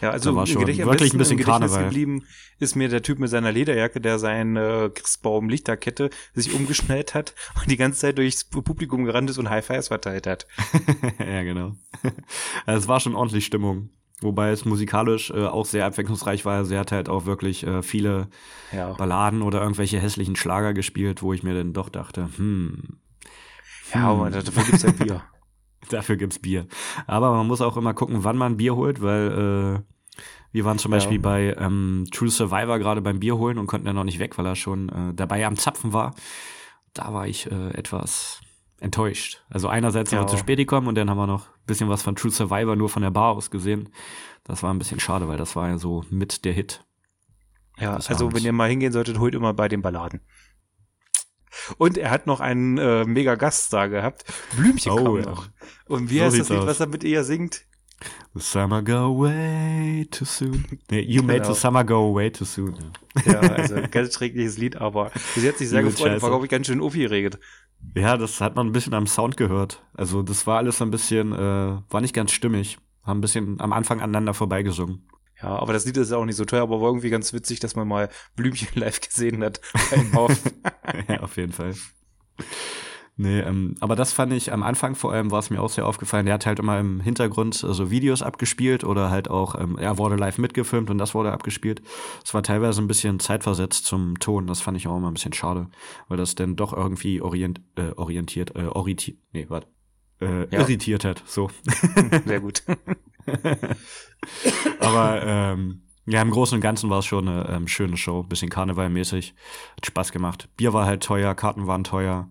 ja, 0.00 0.10
also 0.10 0.36
war 0.36 0.46
schon 0.46 0.66
wirklich 0.66 1.12
ein 1.12 1.18
bisschen 1.18 1.38
Karneval. 1.38 1.84
geblieben 1.84 2.24
ist 2.58 2.76
mir 2.76 2.88
der 2.88 3.02
Typ 3.02 3.18
mit 3.18 3.30
seiner 3.30 3.52
Lederjacke, 3.52 4.00
der 4.00 4.18
seine 4.18 4.90
Christbaum 4.94 5.48
Lichterkette 5.48 6.10
sich 6.34 6.54
umgeschnellt 6.54 7.14
hat 7.14 7.34
und 7.60 7.70
die 7.70 7.76
ganze 7.76 8.00
Zeit 8.00 8.18
durchs 8.18 8.44
Publikum 8.44 9.04
gerannt 9.04 9.30
ist 9.30 9.38
und 9.38 9.50
High 9.50 9.64
Fives 9.64 9.88
verteilt 9.88 10.26
hat. 10.26 10.46
ja, 11.18 11.42
genau. 11.42 11.74
Also 12.66 12.80
es 12.80 12.88
war 12.88 13.00
schon 13.00 13.14
ordentlich 13.14 13.46
Stimmung. 13.46 13.90
Wobei 14.22 14.50
es 14.50 14.64
musikalisch 14.64 15.30
äh, 15.30 15.44
auch 15.44 15.66
sehr 15.66 15.84
abwechslungsreich 15.84 16.46
war. 16.46 16.64
Sie 16.64 16.78
hat 16.78 16.90
halt 16.90 17.10
auch 17.10 17.26
wirklich 17.26 17.66
äh, 17.66 17.82
viele 17.82 18.28
ja. 18.72 18.92
Balladen 18.94 19.42
oder 19.42 19.60
irgendwelche 19.60 20.00
hässlichen 20.00 20.36
Schlager 20.36 20.72
gespielt, 20.72 21.22
wo 21.22 21.34
ich 21.34 21.42
mir 21.42 21.54
dann 21.54 21.74
doch 21.74 21.90
dachte, 21.90 22.30
hm. 22.36 22.98
Ja, 23.94 24.08
aber 24.08 24.26
hm. 24.26 24.32
dafür 24.32 24.62
gibt's 24.64 24.82
ja 24.82 24.92
Bier. 24.92 25.22
dafür 25.90 26.16
gibt's 26.16 26.38
Bier. 26.38 26.66
Aber 27.06 27.32
man 27.32 27.46
muss 27.46 27.60
auch 27.60 27.76
immer 27.76 27.94
gucken, 27.94 28.24
wann 28.24 28.36
man 28.36 28.56
Bier 28.56 28.76
holt, 28.76 29.02
weil 29.02 29.82
äh, 29.82 30.22
wir 30.52 30.64
waren 30.64 30.78
zum 30.78 30.90
Beispiel 30.90 31.18
bei 31.18 31.54
ähm, 31.58 32.06
True 32.12 32.30
Survivor 32.30 32.78
gerade 32.78 33.02
beim 33.02 33.20
Bier 33.20 33.36
holen 33.36 33.58
und 33.58 33.66
konnten 33.66 33.86
ja 33.86 33.92
noch 33.92 34.04
nicht 34.04 34.18
weg, 34.18 34.38
weil 34.38 34.46
er 34.46 34.56
schon 34.56 34.88
äh, 34.88 35.14
dabei 35.14 35.44
am 35.46 35.56
Zapfen 35.56 35.92
war. 35.92 36.14
Da 36.94 37.12
war 37.12 37.28
ich 37.28 37.50
äh, 37.50 37.70
etwas 37.70 38.40
enttäuscht. 38.80 39.42
Also 39.50 39.68
einerseits 39.68 40.10
sind 40.10 40.18
ja. 40.18 40.24
wir 40.24 40.28
zu 40.28 40.38
spät 40.38 40.58
gekommen 40.58 40.88
und 40.88 40.94
dann 40.94 41.10
haben 41.10 41.18
wir 41.18 41.26
noch 41.26 41.48
ein 41.48 41.66
bisschen 41.66 41.88
was 41.88 42.02
von 42.02 42.16
True 42.16 42.30
Survivor 42.30 42.76
nur 42.76 42.88
von 42.88 43.02
der 43.02 43.10
Bar 43.10 43.34
aus 43.36 43.50
gesehen. 43.50 43.90
Das 44.44 44.62
war 44.62 44.72
ein 44.72 44.78
bisschen 44.78 45.00
schade, 45.00 45.28
weil 45.28 45.36
das 45.36 45.56
war 45.56 45.68
ja 45.68 45.78
so 45.78 46.04
mit 46.10 46.44
der 46.44 46.52
Hit. 46.52 46.84
Ja, 47.78 47.94
also 47.94 48.32
wenn 48.32 48.44
ihr 48.44 48.52
mal 48.52 48.70
hingehen 48.70 48.92
solltet, 48.92 49.18
holt 49.18 49.34
immer 49.34 49.52
bei 49.52 49.68
den 49.68 49.82
Balladen. 49.82 50.20
Und 51.78 51.98
er 51.98 52.10
hat 52.10 52.26
noch 52.26 52.40
einen 52.40 52.78
äh, 52.78 53.04
mega 53.04 53.34
Gaststar 53.34 53.88
gehabt. 53.88 54.24
Blümchen 54.56 54.92
oh, 54.92 54.96
kam 54.96 55.16
ja. 55.16 55.22
noch. 55.22 55.48
Und 55.86 56.10
wie 56.10 56.18
so 56.18 56.24
heißt 56.24 56.38
das 56.40 56.48
Lied, 56.48 56.58
aus. 56.58 56.66
was 56.66 56.80
er 56.80 56.86
mit 56.86 57.04
ihr 57.04 57.24
singt? 57.24 57.66
The 58.34 58.40
summer 58.42 58.82
go 58.82 58.92
away 58.92 60.06
too 60.10 60.26
soon. 60.26 60.66
Nee, 60.90 61.00
you 61.00 61.22
genau. 61.22 61.32
made 61.32 61.46
the 61.46 61.58
summer 61.58 61.82
go 61.82 62.10
away 62.10 62.30
too 62.30 62.44
soon. 62.44 62.74
Ja, 63.24 63.40
also 63.40 63.76
ganz 63.90 64.14
schreckliches 64.14 64.58
Lied, 64.58 64.76
aber 64.76 65.10
sie 65.34 65.48
hat 65.48 65.56
sich 65.56 65.70
sehr 65.70 65.82
gefreut, 65.82 66.20
war, 66.20 66.28
glaube 66.30 66.44
ich, 66.44 66.50
ganz 66.50 66.66
schön 66.66 66.82
aufgeregt. 66.82 67.38
Ja, 67.94 68.16
das 68.16 68.40
hat 68.40 68.56
man 68.56 68.66
ein 68.66 68.72
bisschen 68.72 68.94
am 68.94 69.06
Sound 69.06 69.36
gehört. 69.36 69.82
Also 69.94 70.22
das 70.22 70.46
war 70.46 70.58
alles 70.58 70.82
ein 70.82 70.90
bisschen, 70.90 71.32
äh, 71.32 71.78
war 71.88 72.00
nicht 72.00 72.14
ganz 72.14 72.32
stimmig. 72.32 72.78
Haben 73.02 73.18
ein 73.18 73.22
bisschen 73.22 73.60
am 73.60 73.72
Anfang 73.72 74.00
aneinander 74.00 74.34
vorbeigesungen. 74.34 75.08
Ja, 75.42 75.58
aber 75.58 75.72
das 75.72 75.84
Lied 75.84 75.96
ist 75.96 76.12
auch 76.12 76.24
nicht 76.24 76.36
so 76.36 76.44
teuer, 76.44 76.62
aber 76.62 76.80
war 76.80 76.88
irgendwie 76.88 77.10
ganz 77.10 77.32
witzig, 77.32 77.60
dass 77.60 77.76
man 77.76 77.86
mal 77.86 78.08
Blümchen 78.36 78.68
live 78.74 79.00
gesehen 79.00 79.44
hat. 79.44 79.60
ja, 81.08 81.20
auf 81.20 81.36
jeden 81.36 81.52
Fall. 81.52 81.74
Nee, 83.18 83.40
ähm, 83.40 83.76
aber 83.80 83.96
das 83.96 84.12
fand 84.12 84.34
ich 84.34 84.52
am 84.52 84.62
Anfang 84.62 84.94
vor 84.94 85.10
allem, 85.10 85.30
war 85.30 85.38
es 85.38 85.48
mir 85.48 85.62
auch 85.62 85.70
sehr 85.70 85.86
aufgefallen. 85.86 86.26
Der 86.26 86.34
hat 86.34 86.44
halt 86.44 86.58
immer 86.58 86.78
im 86.78 87.00
Hintergrund 87.00 87.54
so 87.54 87.66
also 87.68 87.90
Videos 87.90 88.20
abgespielt 88.20 88.84
oder 88.84 89.10
halt 89.10 89.30
auch, 89.30 89.58
ähm, 89.58 89.78
er 89.78 89.96
wurde 89.96 90.16
live 90.16 90.36
mitgefilmt 90.36 90.90
und 90.90 90.98
das 90.98 91.14
wurde 91.14 91.32
abgespielt. 91.32 91.80
Es 92.22 92.34
war 92.34 92.42
teilweise 92.42 92.82
ein 92.82 92.88
bisschen 92.88 93.18
zeitversetzt 93.18 93.86
zum 93.86 94.18
Ton. 94.20 94.46
Das 94.46 94.60
fand 94.60 94.76
ich 94.76 94.86
auch 94.86 94.98
immer 94.98 95.10
ein 95.10 95.14
bisschen 95.14 95.32
schade, 95.32 95.68
weil 96.08 96.18
das 96.18 96.34
dann 96.34 96.56
doch 96.56 96.74
irgendwie 96.74 97.22
orient, 97.22 97.62
äh, 97.76 97.92
orientiert, 97.96 98.54
äh, 98.54 98.66
orientiert, 98.66 99.16
nee, 99.32 99.46
warte, 99.48 99.68
äh, 100.20 100.40
ja. 100.50 100.60
irritiert 100.60 101.06
hat. 101.06 101.22
So. 101.26 101.50
Sehr 102.26 102.40
gut. 102.40 102.64
aber 104.80 105.22
ähm, 105.24 105.82
ja, 106.06 106.22
im 106.22 106.30
Großen 106.30 106.54
und 106.54 106.60
Ganzen 106.60 106.88
war 106.88 107.00
es 107.00 107.06
schon 107.06 107.28
eine 107.28 107.48
ähm, 107.48 107.68
schöne 107.68 107.96
Show, 107.96 108.22
bisschen 108.22 108.48
karnevalmäßig, 108.48 109.34
hat 109.76 109.86
Spaß 109.86 110.12
gemacht. 110.12 110.48
Bier 110.56 110.72
war 110.72 110.86
halt 110.86 111.02
teuer, 111.02 111.34
Karten 111.34 111.66
waren 111.66 111.84
teuer. 111.84 112.30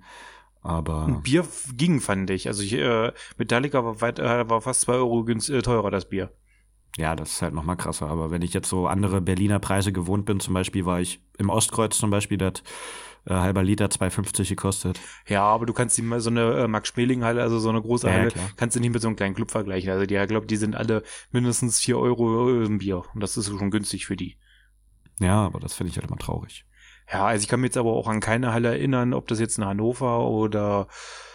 Aber 0.61 1.21
Bier 1.23 1.45
ging, 1.75 1.99
fand 1.99 2.29
ich. 2.29 2.47
Also 2.47 2.63
ich, 2.63 2.73
äh, 2.73 3.11
Metallica 3.37 3.83
war, 3.85 4.01
weit, 4.01 4.17
äh, 4.17 4.49
war 4.49 4.61
fast 4.61 4.81
zwei 4.81 4.93
Euro 4.93 5.23
günst, 5.23 5.49
äh, 5.49 5.61
teurer, 5.61 5.91
das 5.91 6.09
Bier. 6.09 6.31
Ja, 6.97 7.15
das 7.15 7.33
ist 7.33 7.41
halt 7.41 7.53
nochmal 7.53 7.75
krasser. 7.75 8.07
Aber 8.07 8.31
wenn 8.31 8.41
ich 8.41 8.53
jetzt 8.53 8.69
so 8.69 8.87
andere 8.87 9.21
Berliner 9.21 9.59
Preise 9.59 9.91
gewohnt 9.91 10.25
bin, 10.25 10.39
zum 10.39 10.53
Beispiel 10.53 10.85
war 10.85 11.01
ich 11.01 11.21
im 11.37 11.49
Ostkreuz 11.49 11.97
zum 11.97 12.09
Beispiel, 12.09 12.37
das 12.37 12.63
äh, 13.25 13.33
halber 13.33 13.63
Liter 13.63 13.85
2,50 13.85 14.49
gekostet. 14.49 14.99
Ja, 15.27 15.43
aber 15.43 15.65
du 15.65 15.73
kannst 15.73 15.97
die 15.97 16.01
mal 16.01 16.19
so 16.19 16.29
eine 16.29 16.53
äh, 16.53 16.67
Max-Schmeling-Halle, 16.67 17.41
also 17.41 17.59
so 17.59 17.69
eine 17.69 17.81
große 17.81 18.11
Halle, 18.11 18.29
ja, 18.29 18.41
kannst 18.55 18.75
du 18.75 18.79
nicht 18.79 18.93
mit 18.93 19.01
so 19.01 19.07
einem 19.07 19.17
kleinen 19.17 19.35
Club 19.35 19.51
vergleichen. 19.51 19.89
Also 19.89 20.05
die, 20.05 20.15
ich 20.15 20.27
glaube, 20.27 20.45
die 20.45 20.57
sind 20.57 20.75
alle 20.75 21.03
mindestens 21.31 21.79
vier 21.79 21.97
Euro 21.97 22.63
im 22.63 22.77
Bier. 22.79 23.03
Und 23.13 23.21
das 23.21 23.37
ist 23.37 23.47
schon 23.47 23.71
günstig 23.71 24.05
für 24.05 24.15
die. 24.15 24.37
Ja, 25.19 25.45
aber 25.45 25.59
das 25.59 25.73
finde 25.73 25.91
ich 25.91 25.97
halt 25.97 26.07
immer 26.07 26.17
traurig. 26.17 26.65
Ja, 27.11 27.25
also 27.25 27.43
ich 27.43 27.47
kann 27.47 27.61
mich 27.61 27.69
jetzt 27.69 27.77
aber 27.77 27.93
auch 27.93 28.07
an 28.07 28.19
keine 28.19 28.51
Halle 28.53 28.69
erinnern, 28.69 29.13
ob 29.13 29.27
das 29.27 29.39
jetzt 29.39 29.57
in 29.57 29.65
Hannover 29.65 30.27
oder 30.27 30.87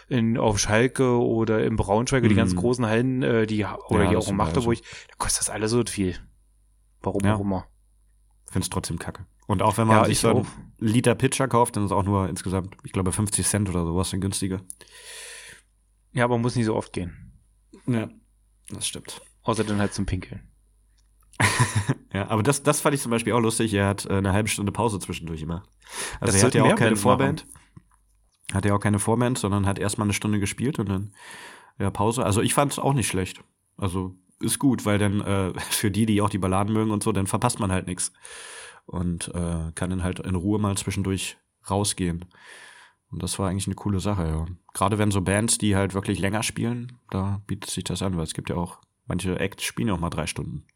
in, 0.09 0.37
auf 0.37 0.59
Schalke 0.59 1.19
oder 1.19 1.65
im 1.65 1.77
Braunschweig, 1.77 2.25
mhm. 2.25 2.29
die 2.29 2.35
ganz 2.35 2.53
mhm. 2.53 2.59
großen 2.59 2.87
Hallen, 2.87 3.23
äh, 3.23 3.47
die, 3.47 3.65
oder 3.89 4.05
ja, 4.05 4.11
hier 4.11 4.19
auch 4.19 4.29
in 4.29 4.37
Magdeburg, 4.37 4.79
da 5.09 5.15
kostet 5.19 5.43
das 5.43 5.51
alles 5.51 5.71
so 5.71 5.83
viel. 5.85 6.17
Warum 7.01 7.25
ja. 7.25 7.37
auch 7.37 7.41
immer. 7.41 7.67
Find's 8.51 8.69
trotzdem 8.69 8.99
kacke. 8.99 9.25
Und 9.51 9.63
auch 9.63 9.79
wenn 9.79 9.89
man 9.89 9.97
Ja, 9.97 10.05
sich 10.05 10.13
ich 10.13 10.19
so 10.21 10.29
einen. 10.29 10.47
Liter 10.79 11.17
Pitcher 11.17 11.49
kauft, 11.49 11.75
dann 11.75 11.85
ist 11.85 11.91
auch 11.91 12.05
nur 12.05 12.29
insgesamt, 12.29 12.77
ich 12.85 12.93
glaube, 12.93 13.11
50 13.11 13.45
Cent 13.45 13.69
oder 13.69 13.85
sowas 13.85 14.09
dann 14.11 14.21
günstiger. 14.21 14.61
Ja, 16.13 16.23
aber 16.23 16.39
muss 16.39 16.55
nicht 16.55 16.67
so 16.67 16.77
oft 16.77 16.93
gehen. 16.93 17.33
Ja, 17.89 18.09
das 18.69 18.87
stimmt. 18.87 19.21
Außer 19.43 19.65
dann 19.65 19.81
halt 19.81 19.93
zum 19.93 20.07
Pinkeln. 20.07 20.49
Ja, 22.13 22.29
aber 22.29 22.45
das, 22.45 22.63
das 22.63 22.81
fand 22.81 22.95
ich 22.95 23.01
zum 23.01 23.11
Beispiel 23.11 23.33
auch 23.33 23.41
lustig. 23.41 23.75
Er 23.75 23.89
hat 23.89 24.05
äh, 24.07 24.15
eine 24.15 24.33
halbe 24.33 24.49
Stunde 24.49 24.71
Pause 24.71 25.01
zwischendurch 25.01 25.43
immer. 25.43 25.65
Also 26.21 26.33
Das 26.33 26.43
er 26.43 26.47
hat 26.47 26.55
ja 26.55 26.65
auch 26.65 26.77
keine 26.77 26.97
Vorband. 26.97 27.47
Hat 28.53 28.65
ja 28.65 28.75
auch 28.75 28.81
keine 28.81 28.99
Vorband, 29.01 29.37
sondern 29.39 29.67
hat 29.67 29.79
erstmal 29.81 30.07
eine 30.07 30.13
Stunde 30.13 30.39
gespielt 30.39 30.79
und 30.79 30.89
dann 30.89 31.13
ja 31.79 31.91
Pause. 31.91 32.25
Also 32.25 32.41
ich 32.41 32.55
fand 32.55 32.71
es 32.73 32.79
auch 32.79 32.93
nicht 32.95 33.09
schlecht. 33.09 33.43
Also 33.77 34.15
ist 34.41 34.61
gut, 34.61 34.85
weil 34.87 34.99
dann 34.99 35.21
äh, 35.21 35.53
für 35.71 35.91
die, 35.91 36.07
die 36.07 36.21
auch 36.21 36.31
die 36.31 36.39
Balladen 36.39 36.73
mögen 36.73 36.93
und 36.93 37.03
so, 37.03 37.11
dann 37.11 37.27
verpasst 37.27 37.59
man 37.59 37.73
halt 37.73 37.89
nichts. 37.89 38.13
Und 38.91 39.29
äh, 39.29 39.71
kann 39.77 39.91
dann 39.91 40.03
halt 40.03 40.19
in 40.19 40.35
Ruhe 40.35 40.59
mal 40.59 40.77
zwischendurch 40.77 41.39
rausgehen. 41.71 42.25
Und 43.13 43.23
das 43.23 43.39
war 43.39 43.49
eigentlich 43.49 43.69
eine 43.69 43.77
coole 43.77 44.01
Sache, 44.01 44.27
ja. 44.27 44.47
Gerade 44.75 44.99
wenn 44.99 45.13
so 45.13 45.21
Bands, 45.21 45.59
die 45.59 45.77
halt 45.77 45.95
wirklich 45.95 46.19
länger 46.19 46.43
spielen, 46.43 46.99
da 47.09 47.41
bietet 47.47 47.71
sich 47.71 47.85
das 47.85 48.03
an, 48.03 48.17
weil 48.17 48.25
es 48.25 48.35
gibt 48.35 48.51
ja 48.51 48.57
auch, 48.57 48.81
manche 49.07 49.39
Acts 49.39 49.63
spielen 49.63 49.89
ja 49.89 49.95
auch 49.95 50.01
mal 50.01 50.11
drei 50.11 50.27
Stunden. 50.27 50.67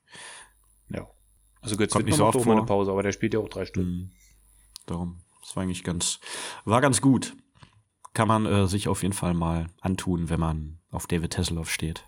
Ja. 0.91 1.09
Also 1.61 1.77
Götz 1.77 1.93
Kommt 1.93 2.07
nicht 2.07 2.17
so 2.17 2.25
oft 2.25 2.37
auch 2.37 2.45
mal 2.45 2.53
eine 2.53 2.61
vor. 2.61 2.67
Pause, 2.67 2.93
aber 2.93 3.03
der 3.03 3.11
spielt 3.11 3.35
ja 3.35 3.41
auch 3.41 3.49
drei 3.49 3.65
Stunden. 3.65 3.91
Mhm. 3.91 4.11
Darum, 4.87 5.19
das 5.41 5.57
war 5.57 5.65
eigentlich 5.65 5.83
ganz, 5.83 6.21
war 6.65 6.81
ganz 6.81 7.01
gut. 7.01 7.37
Kann 8.13 8.29
man 8.29 8.47
äh, 8.47 8.69
sich 8.69 8.87
auf 8.87 9.03
jeden 9.03 9.15
Fall 9.15 9.35
mal 9.35 9.67
antun, 9.81 10.29
wenn 10.29 10.39
man 10.39 10.79
auf 10.93 11.09
David 11.09 11.37
Hasselhoff 11.37 11.69
steht. 11.69 12.05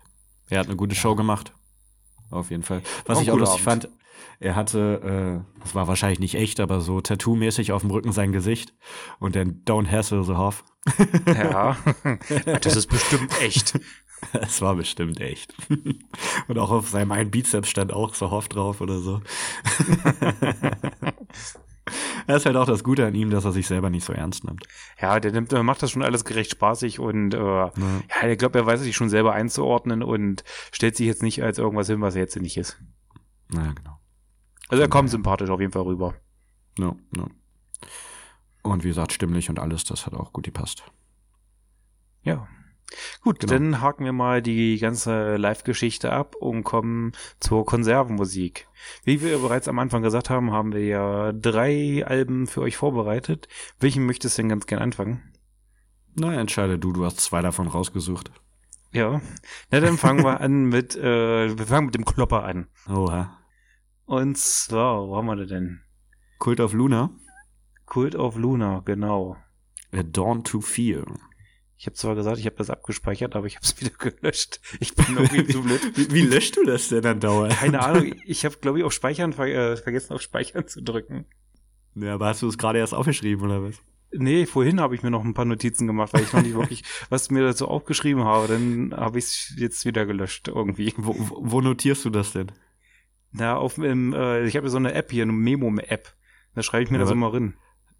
Er 0.49 0.59
hat 0.59 0.67
eine 0.67 0.77
gute 0.77 0.95
Show 0.95 1.15
gemacht. 1.15 1.53
Auf 2.29 2.49
jeden 2.51 2.63
Fall. 2.63 2.81
Was 3.05 3.17
ein 3.17 3.23
ich 3.23 3.31
auch 3.31 3.37
lustig 3.37 3.67
Abend. 3.67 3.83
fand, 3.83 3.96
er 4.39 4.55
hatte, 4.55 5.43
äh, 5.45 5.59
das 5.61 5.75
war 5.75 5.87
wahrscheinlich 5.87 6.19
nicht 6.19 6.35
echt, 6.35 6.59
aber 6.59 6.81
so 6.81 6.99
Tattoo-mäßig 6.99 7.71
auf 7.71 7.81
dem 7.81 7.91
Rücken 7.91 8.11
sein 8.11 8.31
Gesicht 8.31 8.73
und 9.19 9.35
dann 9.35 9.61
Don't 9.65 9.89
Hassle 9.89 10.23
the 10.23 10.35
Hoff. 10.35 10.63
Ja. 11.27 11.77
das 12.61 12.75
ist 12.75 12.87
bestimmt 12.87 13.31
echt. 13.41 13.79
Es 14.33 14.61
war 14.61 14.75
bestimmt 14.75 15.21
echt. 15.21 15.53
Und 16.47 16.57
auch 16.57 16.71
auf 16.71 16.89
seinem 16.89 17.11
einen 17.11 17.29
Bizeps 17.29 17.69
stand 17.69 17.93
auch 17.93 18.15
so 18.15 18.31
Hoff 18.31 18.47
drauf 18.47 18.81
oder 18.81 18.99
so. 18.99 19.21
Das 22.27 22.37
ist 22.41 22.45
halt 22.45 22.57
auch 22.57 22.65
das 22.65 22.83
Gute 22.83 23.05
an 23.05 23.15
ihm, 23.15 23.29
dass 23.29 23.45
er 23.45 23.53
sich 23.53 23.65
selber 23.65 23.89
nicht 23.89 24.03
so 24.03 24.11
ernst 24.11 24.43
nimmt. 24.43 24.67
Ja, 25.01 25.21
der 25.21 25.31
nimmt, 25.31 25.53
der 25.53 25.63
macht 25.63 25.81
das 25.81 25.91
schon 25.91 26.03
alles 26.03 26.25
gerecht 26.25 26.51
spaßig 26.51 26.99
und 26.99 27.33
äh, 27.33 27.37
ja, 27.39 27.71
ich 28.27 28.37
glaube, 28.37 28.59
er 28.59 28.65
weiß 28.65 28.81
sich 28.81 28.95
schon 28.95 29.07
selber 29.07 29.31
einzuordnen 29.31 30.03
und 30.03 30.43
stellt 30.73 30.97
sich 30.97 31.07
jetzt 31.07 31.23
nicht 31.23 31.41
als 31.41 31.57
irgendwas 31.57 31.87
hin, 31.87 32.01
was 32.01 32.15
er 32.15 32.21
jetzt 32.23 32.35
nicht 32.35 32.57
ist. 32.57 32.81
Naja, 33.49 33.71
genau. 33.71 33.96
Also 34.69 34.81
er 34.83 34.89
kommt 34.89 35.09
sympathisch 35.09 35.49
auf 35.49 35.59
jeden 35.59 35.71
Fall 35.71 35.83
rüber. 35.83 36.15
Ja, 36.77 36.95
ja. 37.15 37.25
Und 38.63 38.83
wie 38.83 38.89
gesagt, 38.89 39.13
stimmlich 39.13 39.49
und 39.49 39.59
alles, 39.59 39.83
das 39.85 40.05
hat 40.05 40.13
auch 40.13 40.33
gut 40.33 40.43
gepasst. 40.45 40.83
Ja. 42.23 42.47
Gut, 43.21 43.39
Genau. 43.39 43.53
dann 43.53 43.81
haken 43.81 44.05
wir 44.05 44.13
mal 44.13 44.41
die 44.41 44.77
ganze 44.79 45.35
Live-Geschichte 45.35 46.11
ab 46.13 46.35
und 46.35 46.63
kommen 46.63 47.11
zur 47.39 47.65
Konservenmusik. 47.65 48.67
Wie 49.03 49.21
wir 49.21 49.39
bereits 49.39 49.67
am 49.67 49.79
Anfang 49.79 50.03
gesagt 50.03 50.29
haben, 50.29 50.51
haben 50.51 50.71
wir 50.73 50.85
ja 50.85 51.31
drei 51.33 52.05
Alben 52.05 52.47
für 52.47 52.61
euch 52.61 52.77
vorbereitet. 52.77 53.47
Welchen 53.79 54.05
möchtest 54.05 54.37
du 54.37 54.41
denn 54.43 54.49
ganz 54.49 54.67
gern 54.67 54.81
anfangen? 54.81 55.21
Na, 56.15 56.33
entscheide 56.39 56.79
du, 56.79 56.93
du 56.93 57.03
hast 57.05 57.19
zwei 57.19 57.41
davon 57.41 57.67
rausgesucht. 57.67 58.31
Ja, 58.93 59.21
na 59.69 59.79
dann 59.81 59.97
fangen 59.97 60.23
wir 60.23 60.39
an 60.39 60.65
mit, 60.65 60.95
äh, 60.95 61.57
wir 61.57 61.67
fangen 61.67 61.87
mit 61.87 61.95
dem 61.95 62.05
Klopper 62.05 62.43
an. 62.45 62.67
Oha. 62.89 63.37
Und 64.07 64.37
zwar, 64.37 65.05
wo 65.05 65.17
haben 65.17 65.25
wir 65.25 65.35
das 65.35 65.49
denn? 65.49 65.81
Cult 66.39 66.61
of 66.61 66.71
Luna, 66.71 67.11
Cult 67.85 68.15
of 68.15 68.37
Luna, 68.37 68.81
genau. 68.85 69.35
A 69.91 70.01
Dawn 70.01 70.45
to 70.45 70.61
Fear. 70.61 71.05
Ich 71.77 71.87
habe 71.87 71.95
zwar 71.95 72.15
gesagt, 72.15 72.37
ich 72.37 72.45
habe 72.45 72.55
das 72.55 72.69
abgespeichert, 72.69 73.35
aber 73.35 73.47
ich 73.47 73.57
habe 73.57 73.65
es 73.65 73.77
wieder 73.81 73.91
gelöscht. 73.91 74.61
Ich 74.79 74.95
bin 74.95 75.17
irgendwie 75.17 75.45
zu 75.47 75.61
blöd. 75.61 75.81
Wie, 75.95 76.13
wie 76.13 76.21
löscht 76.21 76.55
du 76.55 76.63
das 76.63 76.87
denn 76.87 77.01
dann 77.01 77.19
dauernd? 77.19 77.53
Keine 77.53 77.81
Ahnung, 77.83 78.13
ich 78.25 78.45
habe, 78.45 78.55
glaube 78.61 78.79
ich, 78.79 78.85
auf 78.85 78.93
Speichern 78.93 79.33
ver 79.33 79.47
äh, 79.47 79.75
vergessen, 79.75 80.13
auf 80.13 80.21
Speichern 80.21 80.65
zu 80.67 80.81
drücken. 80.81 81.25
Ja, 81.95 82.13
aber 82.13 82.27
hast 82.27 82.41
du 82.41 82.47
es 82.47 82.57
gerade 82.57 82.79
erst 82.79 82.93
aufgeschrieben, 82.93 83.43
oder 83.43 83.61
was? 83.61 83.75
Nee, 84.11 84.45
vorhin 84.45 84.79
habe 84.79 84.95
ich 84.95 85.03
mir 85.03 85.11
noch 85.11 85.25
ein 85.25 85.33
paar 85.33 85.43
Notizen 85.43 85.85
gemacht, 85.85 86.13
weil 86.13 86.23
ich 86.23 86.31
noch 86.31 86.41
nicht 86.41 86.55
wirklich 86.55 86.83
was 87.09 87.29
mir 87.29 87.43
dazu 87.43 87.67
aufgeschrieben 87.67 88.23
habe. 88.23 88.47
Dann 88.47 88.93
habe 88.95 89.19
ich 89.19 89.25
es 89.25 89.53
jetzt 89.57 89.83
wieder 89.83 90.05
gelöscht 90.05 90.47
irgendwie. 90.47 90.93
Wo, 90.95 91.13
wo 91.17 91.59
notierst 91.59 92.05
du 92.05 92.09
das 92.09 92.31
denn? 92.31 92.53
Na, 93.37 93.55
auf 93.55 93.77
im, 93.77 94.13
äh, 94.13 94.45
ich 94.45 94.55
habe 94.55 94.67
ja 94.67 94.71
so 94.71 94.77
eine 94.77 94.93
App 94.93 95.11
hier, 95.11 95.23
eine 95.23 95.31
Memo-App. 95.31 96.13
Da 96.55 96.63
schreibe 96.63 96.83
ich 96.83 96.91
mir 96.91 96.97
Ja, 96.97 97.03
das 97.03 97.11
immer 97.11 97.33
rein. 97.33 97.55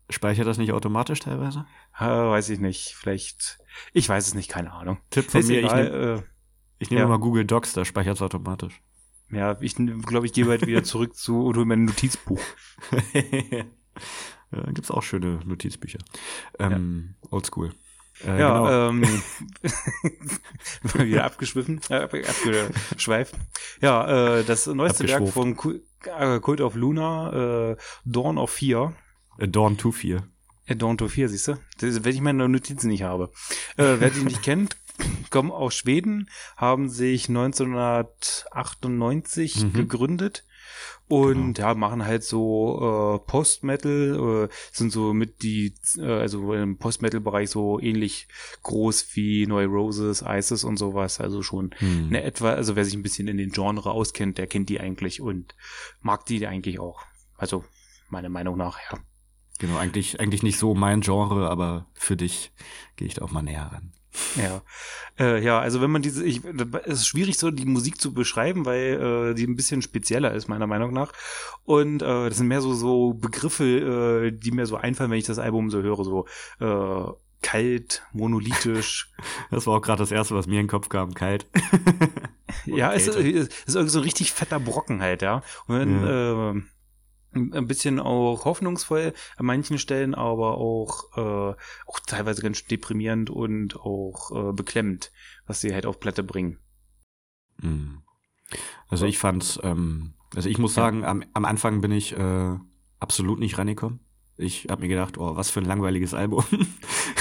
Speichert 0.09 0.47
das 0.47 0.57
nicht 0.57 0.71
automatisch 0.71 1.19
teilweise? 1.19 1.65
Ah, 1.91 2.29
weiß 2.29 2.49
ich 2.49 2.59
nicht. 2.59 2.95
Vielleicht. 2.95 3.59
Ich 3.93 4.07
weiß 4.07 4.27
es 4.27 4.33
nicht, 4.33 4.49
keine 4.49 4.71
Ahnung. 4.71 4.99
Tipp 5.09 5.29
von 5.29 5.41
Ist 5.41 5.47
mir, 5.47 5.59
ich 5.59 5.65
egal, 5.65 5.83
nehme 5.83 6.13
äh, 6.15 6.21
ich 6.79 6.89
nehm 6.89 6.99
ja. 6.99 7.07
mal 7.07 7.19
Google 7.19 7.45
Docs, 7.45 7.73
da 7.73 7.85
speichert 7.85 8.15
es 8.15 8.21
automatisch. 8.21 8.81
ja, 9.31 9.57
ich 9.61 9.75
glaube, 9.75 10.25
ich 10.25 10.33
gehe 10.33 10.45
bald 10.45 10.65
wieder 10.65 10.83
zurück 10.85 11.15
zu 11.15 11.45
und 11.45 11.57
hole 11.57 11.65
mein 11.65 11.85
Notizbuch. 11.85 12.41
ja, 13.13 14.71
gibt's 14.73 14.91
auch 14.91 15.03
schöne 15.03 15.39
Notizbücher. 15.45 15.99
Ähm, 16.59 17.15
Oldschool. 17.29 17.73
Äh, 18.25 18.39
ja, 18.39 18.89
genau. 18.89 18.89
ähm, 18.89 19.03
wieder 20.95 21.25
abgeschwiffen, 21.25 21.81
äh, 21.89 21.95
ab- 21.95 22.13
abgeschweift. 22.13 23.35
Ja, 23.81 24.37
äh, 24.39 24.43
das 24.43 24.67
neueste 24.67 25.07
Werk 25.07 25.27
von 25.29 25.57
äh, 26.05 26.39
Cult 26.39 26.61
of 26.61 26.75
Luna, 26.75 27.71
äh, 27.71 27.75
Dawn 28.05 28.37
of 28.37 28.51
Fear. 28.51 28.93
A 29.39 29.45
Dawn 29.45 29.77
to 29.77 29.91
Fear. 29.91 30.23
Äh, 30.65 30.75
Dawn 30.75 30.99
of 30.99 31.11
Fear, 31.11 31.29
siehst 31.29 31.47
du? 31.49 31.59
Das, 31.79 32.03
wenn 32.03 32.15
ich 32.15 32.21
meine 32.21 32.49
Notizen 32.49 32.87
nicht 32.89 33.03
habe. 33.03 33.29
Äh, 33.77 33.97
wer 33.99 34.09
die 34.09 34.23
nicht 34.23 34.41
kennt, 34.41 34.77
kommen 35.29 35.51
aus 35.51 35.75
Schweden, 35.75 36.27
haben 36.55 36.89
sich 36.89 37.29
1998 37.29 39.63
Mhm. 39.63 39.73
gegründet 39.73 40.43
und 41.07 41.57
ja, 41.57 41.73
machen 41.73 42.05
halt 42.05 42.23
so 42.23 43.19
äh, 43.23 43.29
Post-Metal, 43.29 44.47
äh, 44.49 44.53
sind 44.71 44.91
so 44.91 45.13
mit 45.13 45.41
die, 45.41 45.73
äh, 45.97 46.05
also 46.05 46.53
im 46.53 46.77
Post-Metal-Bereich 46.77 47.49
so 47.49 47.79
ähnlich 47.79 48.27
groß 48.63 49.15
wie 49.15 49.47
Neue 49.47 49.67
Roses, 49.67 50.23
Isis 50.27 50.63
und 50.63 50.77
sowas, 50.77 51.19
also 51.21 51.41
schon 51.41 51.71
Hm. 51.77 52.09
ne, 52.09 52.23
etwa, 52.23 52.53
also 52.53 52.75
wer 52.75 52.85
sich 52.85 52.95
ein 52.95 53.03
bisschen 53.03 53.27
in 53.27 53.37
den 53.37 53.51
Genre 53.51 53.91
auskennt, 53.91 54.37
der 54.37 54.47
kennt 54.47 54.69
die 54.69 54.79
eigentlich 54.79 55.21
und 55.21 55.55
mag 56.01 56.25
die 56.25 56.45
eigentlich 56.45 56.79
auch. 56.79 57.01
Also 57.37 57.63
meiner 58.09 58.29
Meinung 58.29 58.57
nach, 58.57 58.79
ja. 58.91 58.99
Genau, 59.59 59.77
eigentlich, 59.77 60.19
eigentlich 60.19 60.43
nicht 60.43 60.59
so 60.59 60.75
mein 60.75 61.01
Genre, 61.01 61.49
aber 61.49 61.87
für 61.93 62.15
dich 62.15 62.51
gehe 62.95 63.07
ich 63.07 63.15
da 63.15 63.25
auch 63.25 63.31
mal 63.31 63.41
näher 63.41 63.69
ran. 63.71 63.93
Ja, 64.35 64.61
äh, 65.19 65.43
ja, 65.43 65.59
also 65.59 65.81
wenn 65.81 65.89
man 65.91 66.01
diese, 66.01 66.23
ich, 66.23 66.41
es 66.85 66.99
ist 66.99 67.07
schwierig 67.07 67.37
so 67.37 67.49
die 67.51 67.65
Musik 67.65 67.99
zu 67.99 68.13
beschreiben, 68.13 68.65
weil 68.65 69.31
äh, 69.31 69.33
die 69.35 69.45
ein 69.47 69.55
bisschen 69.55 69.81
spezieller 69.81 70.33
ist 70.33 70.47
meiner 70.47 70.67
Meinung 70.67 70.93
nach 70.93 71.11
und 71.63 72.01
äh, 72.01 72.29
das 72.29 72.37
sind 72.37 72.47
mehr 72.47 72.61
so 72.61 72.73
so 72.73 73.13
Begriffe, 73.13 74.27
äh, 74.27 74.31
die 74.31 74.51
mir 74.51 74.65
so 74.65 74.75
einfallen, 74.77 75.09
wenn 75.11 75.17
ich 75.19 75.25
das 75.25 75.39
Album 75.39 75.69
so 75.69 75.81
höre, 75.81 76.03
so 76.03 76.25
äh, 76.59 77.11
kalt, 77.41 78.03
monolithisch. 78.13 79.11
Das 79.51 79.65
war 79.67 79.77
auch 79.77 79.81
gerade 79.81 79.99
das 79.99 80.11
Erste, 80.11 80.35
was 80.35 80.47
mir 80.47 80.59
in 80.59 80.65
den 80.65 80.69
Kopf 80.71 80.89
kam, 80.89 81.13
kalt. 81.13 81.45
ja, 82.65 82.93
es, 82.93 83.07
ist- 83.07 83.15
es 83.17 83.49
ist 83.65 83.75
irgendwie 83.75 83.89
so 83.91 83.99
ein 83.99 84.03
richtig 84.03 84.31
fetter 84.33 84.59
Brocken 84.59 85.01
halt, 85.01 85.21
ja. 85.21 85.41
Und 85.67 85.79
wenn, 85.79 86.03
äh, 86.59 86.61
ein 87.37 87.67
bisschen 87.67 87.99
auch 87.99 88.45
hoffnungsvoll 88.45 89.13
an 89.35 89.45
manchen 89.45 89.77
Stellen, 89.77 90.15
aber 90.15 90.57
auch, 90.57 91.17
äh, 91.17 91.55
auch 91.87 91.99
teilweise 92.05 92.41
ganz 92.41 92.63
deprimierend 92.65 93.29
und 93.29 93.77
auch 93.77 94.31
äh, 94.49 94.53
beklemmend, 94.53 95.11
was 95.45 95.61
sie 95.61 95.73
halt 95.73 95.85
auf 95.85 95.99
Platte 95.99 96.23
bringen. 96.23 96.59
Hm. 97.61 98.01
Also 98.89 99.05
ich 99.05 99.17
fand's, 99.17 99.59
ähm, 99.63 100.13
also 100.35 100.49
ich 100.49 100.57
muss 100.57 100.73
sagen, 100.73 101.03
am, 101.03 101.23
am 101.33 101.45
Anfang 101.45 101.81
bin 101.81 101.91
ich 101.91 102.17
äh, 102.17 102.55
absolut 102.99 103.39
nicht 103.39 103.57
reingekommen. 103.57 103.99
Ich 104.39 104.67
habe 104.69 104.81
mir 104.81 104.87
gedacht, 104.87 105.17
oh, 105.17 105.35
was 105.35 105.49
für 105.49 105.59
ein 105.61 105.65
langweiliges 105.65 106.13
Album. 106.13 106.43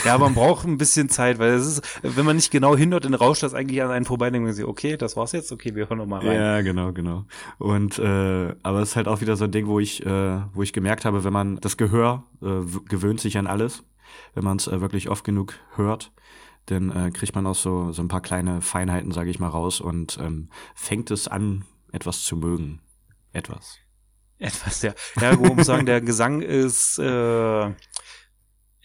Ja, 0.05 0.19
man 0.19 0.35
braucht 0.35 0.67
ein 0.67 0.79
bisschen 0.79 1.09
Zeit, 1.09 1.39
weil 1.41 1.55
es 1.55 1.67
ist, 1.67 2.01
wenn 2.03 2.25
man 2.25 2.37
nicht 2.37 2.53
genau 2.53 2.77
hinhört, 2.77 3.05
dann 3.07 3.15
rauscht 3.15 3.43
das 3.43 3.55
eigentlich 3.55 3.83
an 3.83 3.91
einen 3.91 4.05
vorbei, 4.05 4.27
dann 4.27 4.35
denkt 4.35 4.47
man 4.47 4.55
sich, 4.55 4.65
okay, 4.65 4.97
das 4.97 5.17
war's 5.17 5.33
jetzt, 5.33 5.51
okay, 5.51 5.75
wir 5.75 5.89
hören 5.89 5.99
noch 5.99 6.07
mal 6.07 6.21
rein. 6.21 6.37
ja, 6.37 6.61
genau, 6.61 6.93
genau. 6.93 7.25
Und 7.59 7.99
äh, 7.99 8.55
aber 8.63 8.83
es 8.83 8.91
ist 8.91 8.97
halt 8.97 9.09
auch 9.09 9.21
wieder 9.21 9.37
so 9.37 9.45
ein 9.45 9.51
Ding, 9.53 9.67
wo 9.67 9.81
ich, 9.81 10.05
äh, 10.07 10.41
wo 10.53 10.63
ich 10.63 10.73
gemerkt 10.73 11.05
habe, 11.05 11.25
wenn 11.25 11.33
man 11.33 11.57
das 11.57 11.77
Gehör 11.77 12.25
äh, 12.41 12.61
gewöhnt 12.89 13.21
sich 13.21 13.37
an 13.39 13.49
alles, 13.49 13.83
wenn 14.35 14.45
man 14.45 14.59
es 14.59 14.69
äh, 14.69 14.81
wirklich 14.81 15.09
oft 15.09 15.25
genug 15.25 15.55
hört, 15.75 16.13
dann 16.67 16.91
äh, 16.91 17.11
kriegt 17.11 17.35
man 17.35 17.47
auch 17.47 17.55
so 17.57 17.91
so 17.91 18.03
ein 18.03 18.09
paar 18.09 18.23
kleine 18.23 18.61
Feinheiten, 18.61 19.11
sage 19.11 19.31
ich 19.31 19.41
mal, 19.41 19.49
raus 19.49 19.81
und 19.81 20.19
ähm, 20.21 20.51
fängt 20.75 21.11
es 21.11 21.27
an, 21.27 21.65
etwas 21.91 22.23
zu 22.23 22.37
mögen, 22.37 22.81
etwas. 23.33 23.79
Etwas, 24.39 24.83
ja. 24.83 24.93
Ja, 25.21 25.35
man 25.37 25.57
muss 25.57 25.67
sagen, 25.67 25.87
der 25.87 26.01
Gesang 26.01 26.43
ist, 26.43 26.99
äh, 26.99 27.71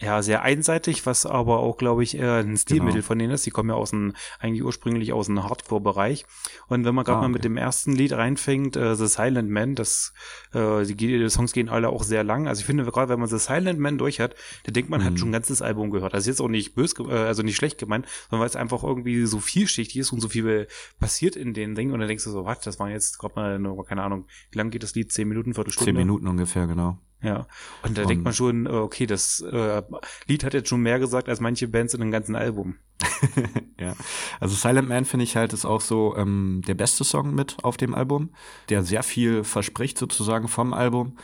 ja, 0.01 0.21
sehr 0.23 0.41
einseitig, 0.41 1.05
was 1.05 1.25
aber 1.27 1.59
auch, 1.59 1.77
glaube 1.77 2.01
ich, 2.03 2.17
eher 2.17 2.35
ein 2.37 2.57
Stilmittel 2.57 2.95
Genau. 3.01 3.05
von 3.05 3.19
denen 3.19 3.31
ist. 3.33 3.45
Die 3.45 3.51
kommen 3.51 3.69
ja 3.69 3.75
aus 3.75 3.91
dem, 3.91 4.13
eigentlich 4.39 4.63
ursprünglich 4.63 5.13
aus 5.13 5.27
dem 5.27 5.43
Hardcore-Bereich. 5.43 6.25
Und 6.67 6.85
wenn 6.85 6.95
man 6.95 7.05
gerade 7.05 7.19
Ah, 7.19 7.21
mal 7.21 7.25
okay. 7.27 7.33
mit 7.33 7.43
dem 7.45 7.55
ersten 7.55 7.91
Lied 7.93 8.13
reinfängt, 8.13 8.75
äh, 8.75 8.95
The 8.95 9.05
Silent 9.05 9.49
Man, 9.51 9.75
das, 9.75 10.13
äh, 10.53 10.83
die, 10.85 10.95
die 10.95 11.29
Songs 11.29 11.53
gehen 11.53 11.69
alle 11.69 11.89
auch 11.89 12.01
sehr 12.03 12.23
lang. 12.23 12.47
Also 12.47 12.61
ich 12.61 12.65
finde, 12.65 12.83
gerade 12.85 13.09
wenn 13.09 13.19
man 13.19 13.29
The 13.29 13.37
Silent 13.37 13.79
Man 13.79 13.97
durch 13.99 14.19
hat, 14.19 14.35
dann 14.63 14.73
denkt 14.73 14.89
man, 14.89 15.03
hat 15.03 15.13
Mhm. 15.13 15.17
schon 15.17 15.29
ein 15.29 15.33
ganzes 15.33 15.61
Album 15.61 15.91
gehört. 15.91 16.13
Also 16.15 16.29
jetzt 16.29 16.41
auch 16.41 16.47
nicht 16.49 16.73
böse, 16.73 16.95
ge- 16.95 17.07
äh, 17.09 17.27
also 17.27 17.43
nicht 17.43 17.55
schlecht 17.55 17.77
gemeint, 17.77 18.07
sondern 18.29 18.41
weil 18.41 18.49
es 18.49 18.55
einfach 18.55 18.83
irgendwie 18.83 19.25
so 19.27 19.39
vielschichtig 19.39 19.97
ist 19.97 20.11
und 20.11 20.19
so 20.19 20.29
viel 20.29 20.67
passiert 20.99 21.35
in 21.35 21.53
den 21.53 21.75
Dingen. 21.75 21.93
Und 21.93 21.99
dann 21.99 22.07
denkst 22.07 22.23
du 22.23 22.31
so, 22.31 22.43
was, 22.45 22.59
das 22.61 22.79
waren 22.79 22.89
jetzt 22.89 23.19
gerade 23.19 23.35
mal, 23.35 23.83
keine 23.85 24.01
Ahnung, 24.01 24.25
wie 24.51 24.57
lang 24.57 24.71
geht 24.71 24.81
das 24.81 24.95
Lied? 24.95 25.11
Zehn 25.11 25.27
Minuten, 25.27 25.53
Viertelstunde? 25.53 25.89
Zehn 25.91 25.95
Minuten 25.95 26.25
ungefähr, 26.27 26.65
genau. 26.65 26.97
Ja. 27.23 27.45
Und 27.83 27.97
da 27.97 28.01
Und- 28.03 28.09
denkt 28.09 28.23
man 28.23 28.33
schon, 28.33 28.65
äh, 28.65 28.69
okay, 28.69 29.05
das 29.05 29.41
äh, 29.41 29.81
Lied 30.27 30.43
hat 30.43 30.53
jetzt 30.53 30.69
schon 30.69 30.81
mehr 30.81 30.99
gesagt 30.99 31.29
als 31.29 31.39
manche 31.39 31.67
Bands 31.67 31.93
in 31.93 32.01
einem 32.01 32.11
ganzen 32.11 32.35
Album. 32.35 32.75
ja. 33.79 33.95
Also 34.39 34.55
Silent 34.55 34.87
Man 34.89 35.05
finde 35.05 35.23
ich 35.23 35.35
halt 35.35 35.53
ist 35.53 35.65
auch 35.65 35.81
so 35.81 36.15
ähm, 36.17 36.61
der 36.67 36.75
beste 36.75 37.03
Song 37.03 37.33
mit 37.33 37.57
auf 37.63 37.77
dem 37.77 37.93
Album, 37.95 38.31
der 38.69 38.83
sehr 38.83 39.03
viel 39.03 39.43
verspricht 39.43 39.97
sozusagen 39.97 40.47
vom 40.47 40.73
Album, 40.73 41.17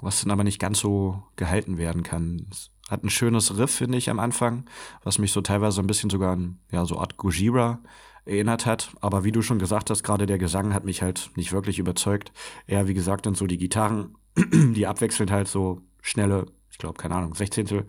was 0.00 0.20
dann 0.22 0.30
aber 0.30 0.44
nicht 0.44 0.58
ganz 0.60 0.78
so 0.80 1.22
gehalten 1.36 1.78
werden 1.78 2.02
kann. 2.02 2.46
Es 2.50 2.70
hat 2.88 3.04
ein 3.04 3.10
schönes 3.10 3.56
Riff, 3.58 3.70
finde 3.70 3.98
ich, 3.98 4.10
am 4.10 4.18
Anfang, 4.18 4.64
was 5.04 5.18
mich 5.18 5.32
so 5.32 5.40
teilweise 5.42 5.80
ein 5.80 5.86
bisschen 5.86 6.10
sogar 6.10 6.32
an, 6.32 6.58
ja, 6.72 6.84
so 6.84 6.98
Art 6.98 7.16
Gojira 7.18 7.80
erinnert 8.24 8.66
hat. 8.66 8.92
Aber 9.00 9.22
wie 9.24 9.32
du 9.32 9.42
schon 9.42 9.58
gesagt 9.58 9.90
hast, 9.90 10.02
gerade 10.02 10.26
der 10.26 10.38
Gesang 10.38 10.74
hat 10.74 10.84
mich 10.84 11.00
halt 11.02 11.30
nicht 11.36 11.52
wirklich 11.52 11.78
überzeugt. 11.78 12.32
Eher, 12.66 12.88
wie 12.88 12.94
gesagt, 12.94 13.26
dann 13.26 13.34
so 13.34 13.46
die 13.46 13.58
Gitarren, 13.58 14.16
die 14.36 14.86
abwechselnd 14.86 15.30
halt 15.30 15.48
so 15.48 15.82
schnelle, 16.02 16.46
ich 16.70 16.78
glaube, 16.78 16.96
keine 16.98 17.14
Ahnung, 17.14 17.34
Sechzehntel 17.34 17.86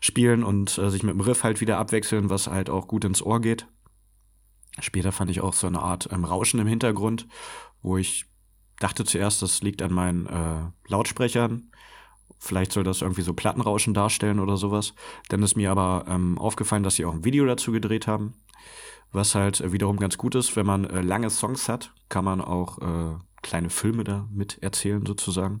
spielen 0.00 0.44
und 0.44 0.76
äh, 0.78 0.90
sich 0.90 1.02
mit 1.02 1.14
dem 1.14 1.20
Riff 1.20 1.44
halt 1.44 1.60
wieder 1.60 1.78
abwechseln, 1.78 2.30
was 2.30 2.48
halt 2.48 2.70
auch 2.70 2.88
gut 2.88 3.04
ins 3.04 3.22
Ohr 3.22 3.40
geht. 3.40 3.66
Später 4.80 5.12
fand 5.12 5.30
ich 5.30 5.40
auch 5.40 5.52
so 5.52 5.66
eine 5.66 5.80
Art 5.80 6.08
ähm, 6.12 6.24
Rauschen 6.24 6.60
im 6.60 6.66
Hintergrund, 6.66 7.28
wo 7.82 7.96
ich 7.96 8.26
dachte 8.80 9.04
zuerst, 9.04 9.40
das 9.42 9.62
liegt 9.62 9.82
an 9.82 9.92
meinen 9.92 10.26
äh, 10.26 10.62
Lautsprechern. 10.88 11.70
Vielleicht 12.38 12.72
soll 12.72 12.84
das 12.84 13.00
irgendwie 13.00 13.22
so 13.22 13.32
Plattenrauschen 13.32 13.94
darstellen 13.94 14.40
oder 14.40 14.56
sowas. 14.56 14.94
Dann 15.28 15.42
ist 15.42 15.56
mir 15.56 15.70
aber 15.70 16.04
ähm, 16.08 16.38
aufgefallen, 16.38 16.82
dass 16.82 16.96
sie 16.96 17.04
auch 17.04 17.14
ein 17.14 17.24
Video 17.24 17.46
dazu 17.46 17.72
gedreht 17.72 18.06
haben. 18.06 18.34
Was 19.12 19.34
halt 19.34 19.60
äh, 19.60 19.72
wiederum 19.72 19.98
ganz 19.98 20.18
gut 20.18 20.34
ist, 20.34 20.56
wenn 20.56 20.66
man 20.66 20.84
äh, 20.84 21.00
lange 21.00 21.30
Songs 21.30 21.68
hat, 21.68 21.92
kann 22.08 22.24
man 22.24 22.40
auch 22.40 22.78
äh, 22.78 23.16
kleine 23.44 23.70
Filme 23.70 24.02
da 24.02 24.26
mit 24.32 24.60
erzählen 24.62 25.06
sozusagen. 25.06 25.60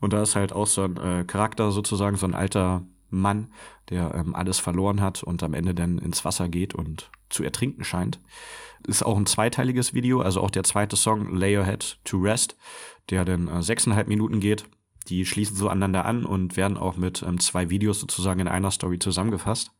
Und 0.00 0.14
da 0.14 0.22
ist 0.22 0.36
halt 0.36 0.52
auch 0.54 0.66
so 0.66 0.82
ein 0.84 0.96
äh, 0.96 1.24
Charakter 1.26 1.70
sozusagen, 1.70 2.16
so 2.16 2.26
ein 2.26 2.34
alter 2.34 2.86
Mann, 3.10 3.52
der 3.90 4.14
ähm, 4.14 4.34
alles 4.34 4.58
verloren 4.58 5.00
hat 5.00 5.22
und 5.22 5.42
am 5.42 5.52
Ende 5.52 5.74
dann 5.74 5.98
ins 5.98 6.24
Wasser 6.24 6.48
geht 6.48 6.74
und 6.74 7.10
zu 7.28 7.42
ertrinken 7.42 7.84
scheint. 7.84 8.20
Ist 8.86 9.04
auch 9.04 9.16
ein 9.16 9.26
zweiteiliges 9.26 9.92
Video, 9.94 10.20
also 10.20 10.40
auch 10.40 10.50
der 10.50 10.64
zweite 10.64 10.96
Song, 10.96 11.34
Lay 11.34 11.56
Your 11.56 11.64
Head 11.64 11.98
to 12.04 12.18
Rest, 12.18 12.56
der 13.10 13.24
dann 13.24 13.48
äh, 13.48 13.62
sechseinhalb 13.62 14.08
Minuten 14.08 14.40
geht. 14.40 14.64
Die 15.08 15.26
schließen 15.26 15.56
so 15.56 15.68
aneinander 15.68 16.06
an 16.06 16.24
und 16.24 16.56
werden 16.56 16.78
auch 16.78 16.96
mit 16.96 17.22
ähm, 17.22 17.38
zwei 17.40 17.68
Videos 17.68 18.00
sozusagen 18.00 18.40
in 18.40 18.48
einer 18.48 18.70
Story 18.70 18.98
zusammengefasst. 18.98 19.70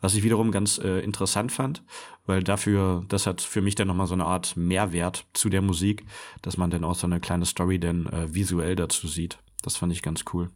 Was 0.00 0.14
ich 0.14 0.22
wiederum 0.22 0.50
ganz 0.50 0.78
äh, 0.78 1.00
interessant 1.00 1.52
fand, 1.52 1.82
weil 2.26 2.42
dafür, 2.42 3.04
das 3.08 3.26
hat 3.26 3.42
für 3.42 3.60
mich 3.60 3.74
dann 3.74 3.88
nochmal 3.88 4.06
so 4.06 4.14
eine 4.14 4.24
Art 4.24 4.56
Mehrwert 4.56 5.26
zu 5.34 5.48
der 5.48 5.62
Musik, 5.62 6.04
dass 6.42 6.56
man 6.56 6.70
dann 6.70 6.84
auch 6.84 6.94
so 6.94 7.06
eine 7.06 7.20
kleine 7.20 7.44
Story 7.44 7.78
dann 7.78 8.06
äh, 8.06 8.34
visuell 8.34 8.76
dazu 8.76 9.08
sieht. 9.08 9.38
Das 9.62 9.76
fand 9.76 9.92
ich 9.92 10.02
ganz 10.02 10.24
cool. 10.32 10.50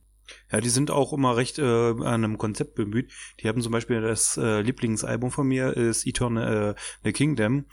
Ja, 0.51 0.61
die 0.61 0.71
sind 0.71 0.91
auch 0.91 1.13
immer 1.13 1.37
recht 1.37 1.59
äh, 1.59 1.63
an 1.63 2.07
einem 2.25 2.39
Konzept 2.39 2.75
bemüht. 2.75 3.13
Die 3.41 3.49
haben 3.49 3.61
zum 3.61 3.73
Beispiel 3.73 4.01
das 4.01 4.37
äh, 4.37 4.63
Lieblingsalbum 4.63 5.31
von 5.31 5.47
mir 5.47 5.77
ist 5.77 6.07
Eternal 6.07 6.71
äh, 6.71 6.81
The 7.05 7.13
Kingdom, 7.13 7.67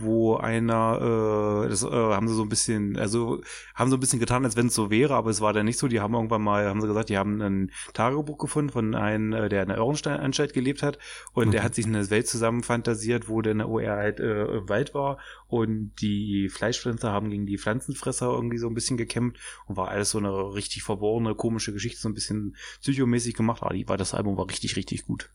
wo 0.00 0.36
einer, 0.36 1.64
äh, 1.64 1.68
das 1.68 1.82
äh, 1.82 1.88
haben 1.90 2.28
sie 2.28 2.34
so 2.34 2.42
ein 2.42 2.48
bisschen, 2.48 2.96
also 2.96 3.40
haben 3.74 3.90
so 3.90 3.96
ein 3.96 4.00
bisschen 4.00 4.20
getan, 4.20 4.44
als 4.44 4.56
wenn 4.56 4.68
es 4.68 4.74
so 4.74 4.90
wäre, 4.90 5.14
aber 5.14 5.30
es 5.30 5.40
war 5.40 5.52
dann 5.52 5.66
nicht 5.66 5.78
so. 5.78 5.88
Die 5.88 6.00
haben 6.00 6.14
irgendwann 6.14 6.42
mal, 6.42 6.66
haben 6.66 6.80
sie 6.80 6.86
gesagt, 6.86 7.08
die 7.08 7.18
haben 7.18 7.40
ein 7.40 7.72
Tagebuch 7.94 8.38
gefunden 8.38 8.70
von 8.70 8.94
einem, 8.94 9.32
äh, 9.32 9.48
der 9.48 9.62
in 9.62 9.68
der 9.68 9.78
Irrenstein-Anstalt 9.78 10.52
gelebt 10.52 10.82
hat 10.82 10.98
und 11.32 11.52
der 11.52 11.60
Okay. 11.60 11.64
hat 11.64 11.74
sich 11.74 11.86
eine 11.86 12.08
Welt 12.10 12.28
zusammen 12.28 12.62
fantasiert, 12.62 13.28
wo 13.28 13.42
dann, 13.42 13.66
wo 13.66 13.78
er 13.78 13.96
halt 13.96 14.20
äh, 14.20 14.44
im 14.44 14.68
Wald 14.68 14.94
war 14.94 15.18
und 15.46 15.92
die 16.00 16.48
Fleischfresser 16.48 17.10
haben 17.10 17.30
gegen 17.30 17.46
die 17.46 17.58
Pflanzenfresser 17.58 18.26
irgendwie 18.30 18.58
so 18.58 18.68
ein 18.68 18.74
bisschen 18.74 18.96
gekämpft 18.96 19.38
und 19.66 19.76
war 19.76 19.88
alles 19.88 20.10
so 20.10 20.18
eine 20.18 20.30
richtig 20.54 20.82
verborgene, 20.82 21.34
komische 21.34 21.72
Geschichte, 21.72 22.00
so 22.00 22.08
ein 22.08 22.14
bisschen 22.14 22.56
psychomäßig 22.80 23.34
gemacht. 23.34 23.62
Aber 23.62 23.74
die 23.74 23.88
war 23.88 23.96
das 23.96 24.14
Album 24.14 24.36
war 24.36 24.48
richtig, 24.48 24.76
richtig 24.76 25.04
gut. 25.06 25.30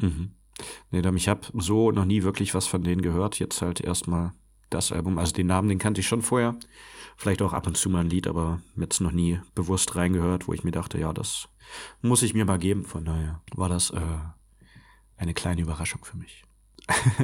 Mhm. 0.00 0.32
Nee, 0.90 1.02
ich 1.16 1.28
habe 1.28 1.40
so 1.54 1.90
noch 1.90 2.04
nie 2.04 2.22
wirklich 2.22 2.54
was 2.54 2.66
von 2.66 2.82
denen 2.82 3.02
gehört. 3.02 3.38
Jetzt 3.38 3.62
halt 3.62 3.80
erstmal 3.80 4.32
das 4.70 4.92
Album. 4.92 5.18
Also 5.18 5.32
den 5.32 5.46
Namen, 5.46 5.68
den 5.68 5.78
kannte 5.78 6.00
ich 6.00 6.08
schon 6.08 6.22
vorher. 6.22 6.56
Vielleicht 7.16 7.42
auch 7.42 7.52
ab 7.52 7.66
und 7.66 7.76
zu 7.76 7.90
mal 7.90 8.00
ein 8.00 8.10
Lied, 8.10 8.26
aber 8.26 8.60
jetzt 8.76 9.00
noch 9.00 9.12
nie 9.12 9.40
bewusst 9.54 9.94
reingehört, 9.96 10.48
wo 10.48 10.52
ich 10.52 10.64
mir 10.64 10.70
dachte, 10.70 10.98
ja, 10.98 11.12
das 11.12 11.48
muss 12.00 12.22
ich 12.22 12.34
mir 12.34 12.44
mal 12.44 12.58
geben. 12.58 12.84
Von 12.84 13.04
daher 13.04 13.40
war 13.54 13.68
das 13.68 13.90
äh, 13.90 14.00
eine 15.16 15.34
kleine 15.34 15.60
Überraschung 15.60 16.04
für 16.04 16.16
mich. 16.16 16.44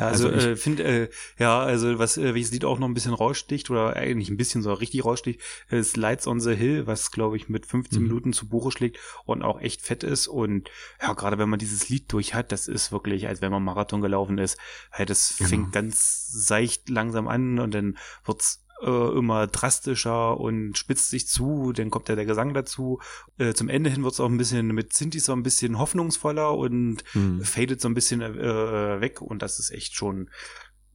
Also, 0.01 0.29
Also 0.29 0.49
äh, 0.51 0.57
finde, 0.57 0.85
äh, 0.85 1.09
ja, 1.39 1.61
also 1.61 1.99
was, 1.99 2.17
äh, 2.17 2.35
welches 2.35 2.53
Lied 2.53 2.65
auch 2.65 2.79
noch 2.79 2.89
ein 2.89 2.95
bisschen 2.95 3.15
raussticht, 3.15 3.71
oder 3.71 3.97
eigentlich 3.97 4.29
ein 4.31 4.37
bisschen, 4.37 4.63
so 4.63 4.73
richtig 4.73 5.05
raussticht, 5.05 5.41
ist 5.71 5.97
Lights 5.97 6.27
on 6.27 6.41
the 6.41 6.55
Hill, 6.55 6.87
was, 6.87 7.11
glaube 7.11 7.37
ich, 7.37 7.49
mit 7.49 7.67
15 7.67 8.01
Mhm. 8.03 8.09
Minuten 8.09 8.33
zu 8.33 8.49
Buche 8.49 8.71
schlägt 8.71 8.99
und 9.25 9.43
auch 9.43 9.61
echt 9.61 9.83
fett 9.83 10.05
ist. 10.05 10.29
Und 10.29 10.71
ja, 11.03 11.13
gerade 11.13 11.39
wenn 11.39 11.49
man 11.49 11.59
dieses 11.59 11.89
Lied 11.89 12.13
durch 12.13 12.35
hat, 12.35 12.53
das 12.53 12.69
ist 12.69 12.93
wirklich, 12.93 13.27
als 13.29 13.41
wenn 13.41 13.53
man 13.53 13.65
Marathon 13.65 14.01
gelaufen 14.01 14.39
ist, 14.39 14.59
halt, 14.93 15.11
das 15.11 15.35
Genau. 15.39 15.51
fängt 15.51 15.73
ganz 15.73 16.29
seicht 16.31 16.89
langsam 16.89 17.29
an 17.29 17.59
und 17.59 17.75
dann 17.75 17.99
wird's 18.25 18.65
äh, 18.83 19.19
immer 19.19 19.47
drastischer 19.47 20.39
und 20.39 20.77
spitzt 20.79 21.11
sich 21.11 21.27
zu, 21.29 21.73
dann 21.73 21.91
kommt 21.91 22.09
ja 22.09 22.17
der 22.17 22.27
Gesang 22.27 22.55
dazu. 22.55 23.01
Äh, 23.39 23.55
zum 23.55 23.69
Ende 23.69 23.91
hin 23.91 24.05
wird's 24.05 24.21
auch 24.21 24.29
ein 24.29 24.39
bisschen 24.39 24.69
mit 24.69 24.93
Sinti 24.93 25.19
so 25.21 25.33
ein 25.33 25.43
bisschen 25.43 25.79
hoffnungsvoller 25.79 26.57
und 26.57 27.03
Mhm. 27.15 27.43
fadet 27.43 27.81
so 27.81 27.89
ein 27.89 27.95
bisschen 27.95 28.21
äh, 28.21 29.01
weg 29.01 29.21
und 29.21 29.43
das 29.43 29.59
ist 29.59 29.71
echt 29.71 29.95
schon 29.95 30.31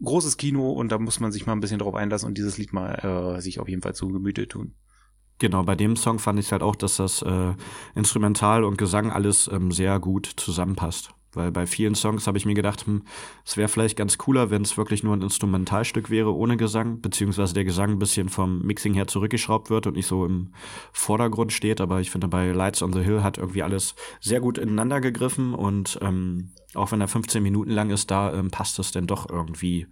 großes 0.02 0.38
Kino 0.38 0.72
und 0.72 0.92
da 0.92 0.98
muss 1.00 1.20
man 1.20 1.32
sich 1.32 1.46
mal 1.46 1.54
ein 1.54 1.60
bisschen 1.62 1.80
drauf 1.80 1.96
einlassen 1.96 2.28
und 2.28 2.38
dieses 2.38 2.58
Lied 2.58 2.74
mal 2.74 3.36
äh, 3.38 3.42
sich 3.42 3.60
auf 3.60 3.70
jeden 3.70 3.82
Fall 3.82 3.96
zu 3.96 4.10
Gemüte 4.10 4.48
tun. 4.48 4.76
Genau, 5.40 5.64
bei 5.64 5.76
dem 5.76 5.96
Song 5.96 6.20
fand 6.20 6.40
ich 6.40 6.52
halt 6.52 6.62
auch, 6.62 6.76
dass 6.76 6.98
das 6.98 7.22
äh, 7.22 7.54
Instrumental 7.96 8.64
und 8.64 8.78
Gesang 8.78 9.12
alles 9.12 9.50
ähm, 9.52 9.72
sehr 9.72 10.00
gut 10.00 10.32
zusammenpasst. 10.38 11.14
Weil 11.34 11.52
bei 11.52 11.66
vielen 11.66 11.96
Songs 11.96 12.28
habe 12.28 12.38
ich 12.38 12.46
mir 12.46 12.54
gedacht, 12.54 12.86
hm, 12.86 13.04
es 13.46 13.58
wäre 13.58 13.68
vielleicht 13.68 13.98
ganz 13.98 14.18
cooler, 14.18 14.50
wenn 14.50 14.62
es 14.62 14.78
wirklich 14.78 15.04
nur 15.04 15.16
ein 15.16 15.22
Instrumentalstück 15.22 16.10
wäre 16.10 16.34
ohne 16.34 16.58
Gesang, 16.58 17.02
beziehungsweise 17.02 17.54
der 17.54 17.66
Gesang 17.66 17.92
ein 17.92 18.00
bisschen 18.00 18.30
vom 18.30 18.62
Mixing 18.62 18.94
her 18.94 19.08
zurückgeschraubt 19.08 19.70
wird 19.70 19.88
und 19.88 19.96
nicht 19.96 20.08
so 20.08 20.26
im 20.26 20.54
Vordergrund 20.92 21.52
steht. 21.52 21.82
Aber 21.82 22.02
ich 22.02 22.12
finde, 22.12 22.28
bei 22.28 22.52
Lights 22.52 22.82
on 22.82 22.94
the 22.94 23.02
Hill 23.02 23.24
hat 23.24 23.38
irgendwie 23.38 23.64
alles 23.64 23.96
sehr 24.20 24.40
gut 24.40 24.58
ineinander 24.58 25.02
gegriffen 25.02 25.54
und 25.54 25.98
ähm, 26.02 26.52
auch 26.76 26.92
wenn 26.92 27.02
er 27.02 27.08
15 27.08 27.42
Minuten 27.42 27.72
lang 27.72 27.90
ist, 27.90 28.12
da 28.12 28.34
ähm, 28.34 28.50
passt 28.52 28.80
es 28.80 28.92
denn 28.92 29.08
doch 29.08 29.30
irgendwie. 29.30 29.88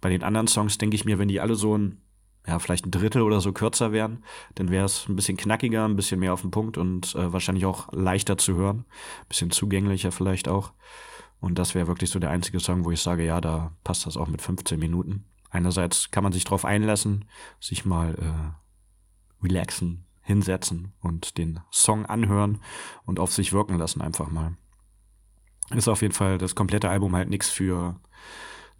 Bei 0.00 0.10
den 0.10 0.22
anderen 0.22 0.46
Songs 0.46 0.78
denke 0.78 0.94
ich 0.96 1.04
mir, 1.04 1.18
wenn 1.18 1.28
die 1.28 1.40
alle 1.40 1.54
so 1.54 1.76
ein 1.76 2.00
ja, 2.48 2.58
vielleicht 2.58 2.86
ein 2.86 2.90
Drittel 2.90 3.20
oder 3.20 3.40
so 3.40 3.52
kürzer 3.52 3.92
wären, 3.92 4.24
dann 4.54 4.70
wäre 4.70 4.86
es 4.86 5.06
ein 5.06 5.16
bisschen 5.16 5.36
knackiger, 5.36 5.84
ein 5.84 5.96
bisschen 5.96 6.18
mehr 6.18 6.32
auf 6.32 6.40
den 6.40 6.50
Punkt 6.50 6.78
und 6.78 7.14
äh, 7.14 7.30
wahrscheinlich 7.30 7.66
auch 7.66 7.92
leichter 7.92 8.38
zu 8.38 8.54
hören. 8.54 8.86
Ein 9.20 9.28
bisschen 9.28 9.50
zugänglicher 9.50 10.12
vielleicht 10.12 10.48
auch. 10.48 10.72
Und 11.40 11.58
das 11.58 11.74
wäre 11.74 11.86
wirklich 11.86 12.10
so 12.10 12.18
der 12.18 12.30
einzige 12.30 12.58
Song, 12.58 12.86
wo 12.86 12.90
ich 12.90 13.00
sage, 13.00 13.24
ja, 13.24 13.40
da 13.42 13.76
passt 13.84 14.06
das 14.06 14.16
auch 14.16 14.28
mit 14.28 14.40
15 14.40 14.78
Minuten. 14.78 15.26
Einerseits 15.50 16.10
kann 16.10 16.24
man 16.24 16.32
sich 16.32 16.44
drauf 16.44 16.64
einlassen, 16.64 17.26
sich 17.60 17.84
mal 17.84 18.14
äh, 18.14 19.44
relaxen, 19.44 20.06
hinsetzen 20.22 20.94
und 21.00 21.36
den 21.36 21.60
Song 21.70 22.06
anhören 22.06 22.62
und 23.04 23.20
auf 23.20 23.32
sich 23.32 23.52
wirken 23.52 23.76
lassen 23.76 24.00
einfach 24.00 24.30
mal. 24.30 24.56
Ist 25.70 25.88
auf 25.88 26.00
jeden 26.00 26.14
Fall 26.14 26.38
das 26.38 26.54
komplette 26.54 26.88
Album 26.88 27.14
halt 27.14 27.28
nichts 27.28 27.50
für 27.50 28.00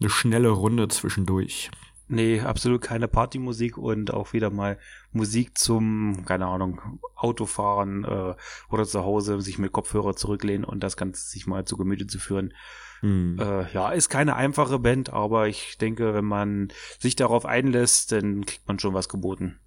eine 0.01 0.09
schnelle 0.09 0.49
Runde 0.49 0.89
zwischendurch. 0.89 1.71
Nee, 2.09 2.40
absolut 2.40 2.81
keine 2.81 3.07
Partymusik 3.07 3.77
und 3.77 4.12
auch 4.14 4.33
wieder 4.33 4.51
mal 4.51 4.79
Musik 5.12 5.59
zum, 5.59 6.25
keine 6.25 6.47
Ahnung, 6.47 6.81
Autofahren 7.14 8.05
äh, 8.05 8.35
oder 8.71 8.85
zu 8.85 9.05
Hause 9.05 9.40
sich 9.42 9.59
mit 9.59 9.73
Kopfhörer 9.73 10.16
zurücklehnen 10.16 10.64
und 10.64 10.83
das 10.83 10.97
Ganze 10.97 11.29
sich 11.29 11.47
mal 11.47 11.66
zu 11.66 11.77
Gemüte 11.77 12.07
zu 12.07 12.18
führen. 12.18 12.55
Hm. 13.01 13.39
Äh, 13.39 13.70
ja, 13.72 13.91
ist 13.91 14.09
keine 14.09 14.37
einfache 14.37 14.78
Band, 14.78 15.12
aber 15.12 15.49
ich 15.49 15.76
denke, 15.78 16.14
wenn 16.14 16.24
man 16.24 16.68
sich 16.99 17.14
darauf 17.14 17.45
einlässt, 17.45 18.12
dann 18.12 18.47
kriegt 18.47 18.66
man 18.66 18.78
schon 18.78 18.95
was 18.95 19.11
geboten. 19.11 19.59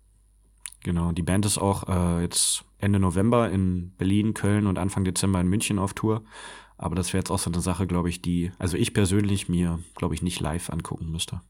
Genau, 0.84 1.12
die 1.12 1.22
Band 1.22 1.46
ist 1.46 1.60
auch 1.60 1.88
äh, 1.88 2.24
jetzt 2.24 2.66
Ende 2.80 3.00
November 3.00 3.52
in 3.52 3.94
Berlin, 3.98 4.34
Köln 4.34 4.66
und 4.66 4.80
Anfang 4.80 5.04
Dezember 5.04 5.40
in 5.40 5.48
München 5.48 5.78
auf 5.78 5.94
Tour. 5.94 6.24
Aber 6.78 6.96
das 6.96 7.14
wäre 7.14 7.20
jetzt 7.20 7.30
auch 7.30 7.38
so 7.38 7.52
eine 7.52 7.62
Sache, 7.62 7.86
glaube 7.86 8.10
ich, 8.10 8.24
die, 8.24 8.52
also 8.58 8.76
ich 8.76 8.96
persönlich 8.96 9.48
mir, 9.48 9.78
glaube 9.96 10.16
ich, 10.16 10.24
nicht 10.24 10.40
live 10.40 10.72
angucken 10.72 11.12
müsste. 11.12 11.42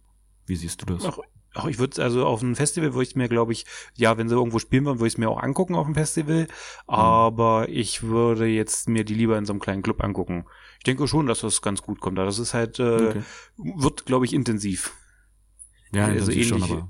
Wie 0.45 0.55
siehst 0.55 0.81
du 0.81 0.85
das? 0.85 1.05
Ach, 1.05 1.19
Ach, 1.53 1.65
ich 1.65 1.79
würde 1.79 2.01
also 2.01 2.25
auf 2.25 2.41
einem 2.41 2.55
Festival 2.55 2.93
würde 2.93 3.03
ich 3.03 3.15
mir, 3.15 3.27
glaube 3.27 3.51
ich, 3.51 3.65
ja, 3.95 4.17
wenn 4.17 4.29
sie 4.29 4.35
irgendwo 4.35 4.59
spielen 4.59 4.85
wollen, 4.85 4.99
würde 4.99 5.07
ich 5.07 5.15
es 5.15 5.17
mir 5.17 5.29
auch 5.29 5.41
angucken 5.41 5.75
auf 5.75 5.85
dem 5.85 5.95
Festival. 5.95 6.43
Mhm. 6.43 6.47
Aber 6.87 7.67
ich 7.67 8.03
würde 8.03 8.45
jetzt 8.45 8.87
mir 8.87 9.03
die 9.03 9.13
lieber 9.13 9.37
in 9.37 9.45
so 9.45 9.51
einem 9.51 9.59
kleinen 9.59 9.81
Club 9.81 10.01
angucken. 10.01 10.45
Ich 10.77 10.85
denke 10.85 11.07
schon, 11.07 11.27
dass 11.27 11.41
das 11.41 11.61
ganz 11.61 11.81
gut 11.81 11.99
kommt. 11.99 12.17
Das 12.17 12.39
ist 12.39 12.53
halt, 12.53 12.79
äh, 12.79 12.83
okay. 12.83 13.23
wird, 13.57 14.05
glaube 14.05 14.25
ich, 14.25 14.33
intensiv. 14.33 14.93
Ja, 15.93 16.05
also 16.05 16.31
ähnlich, 16.31 16.47
schon, 16.47 16.63
aber 16.63 16.89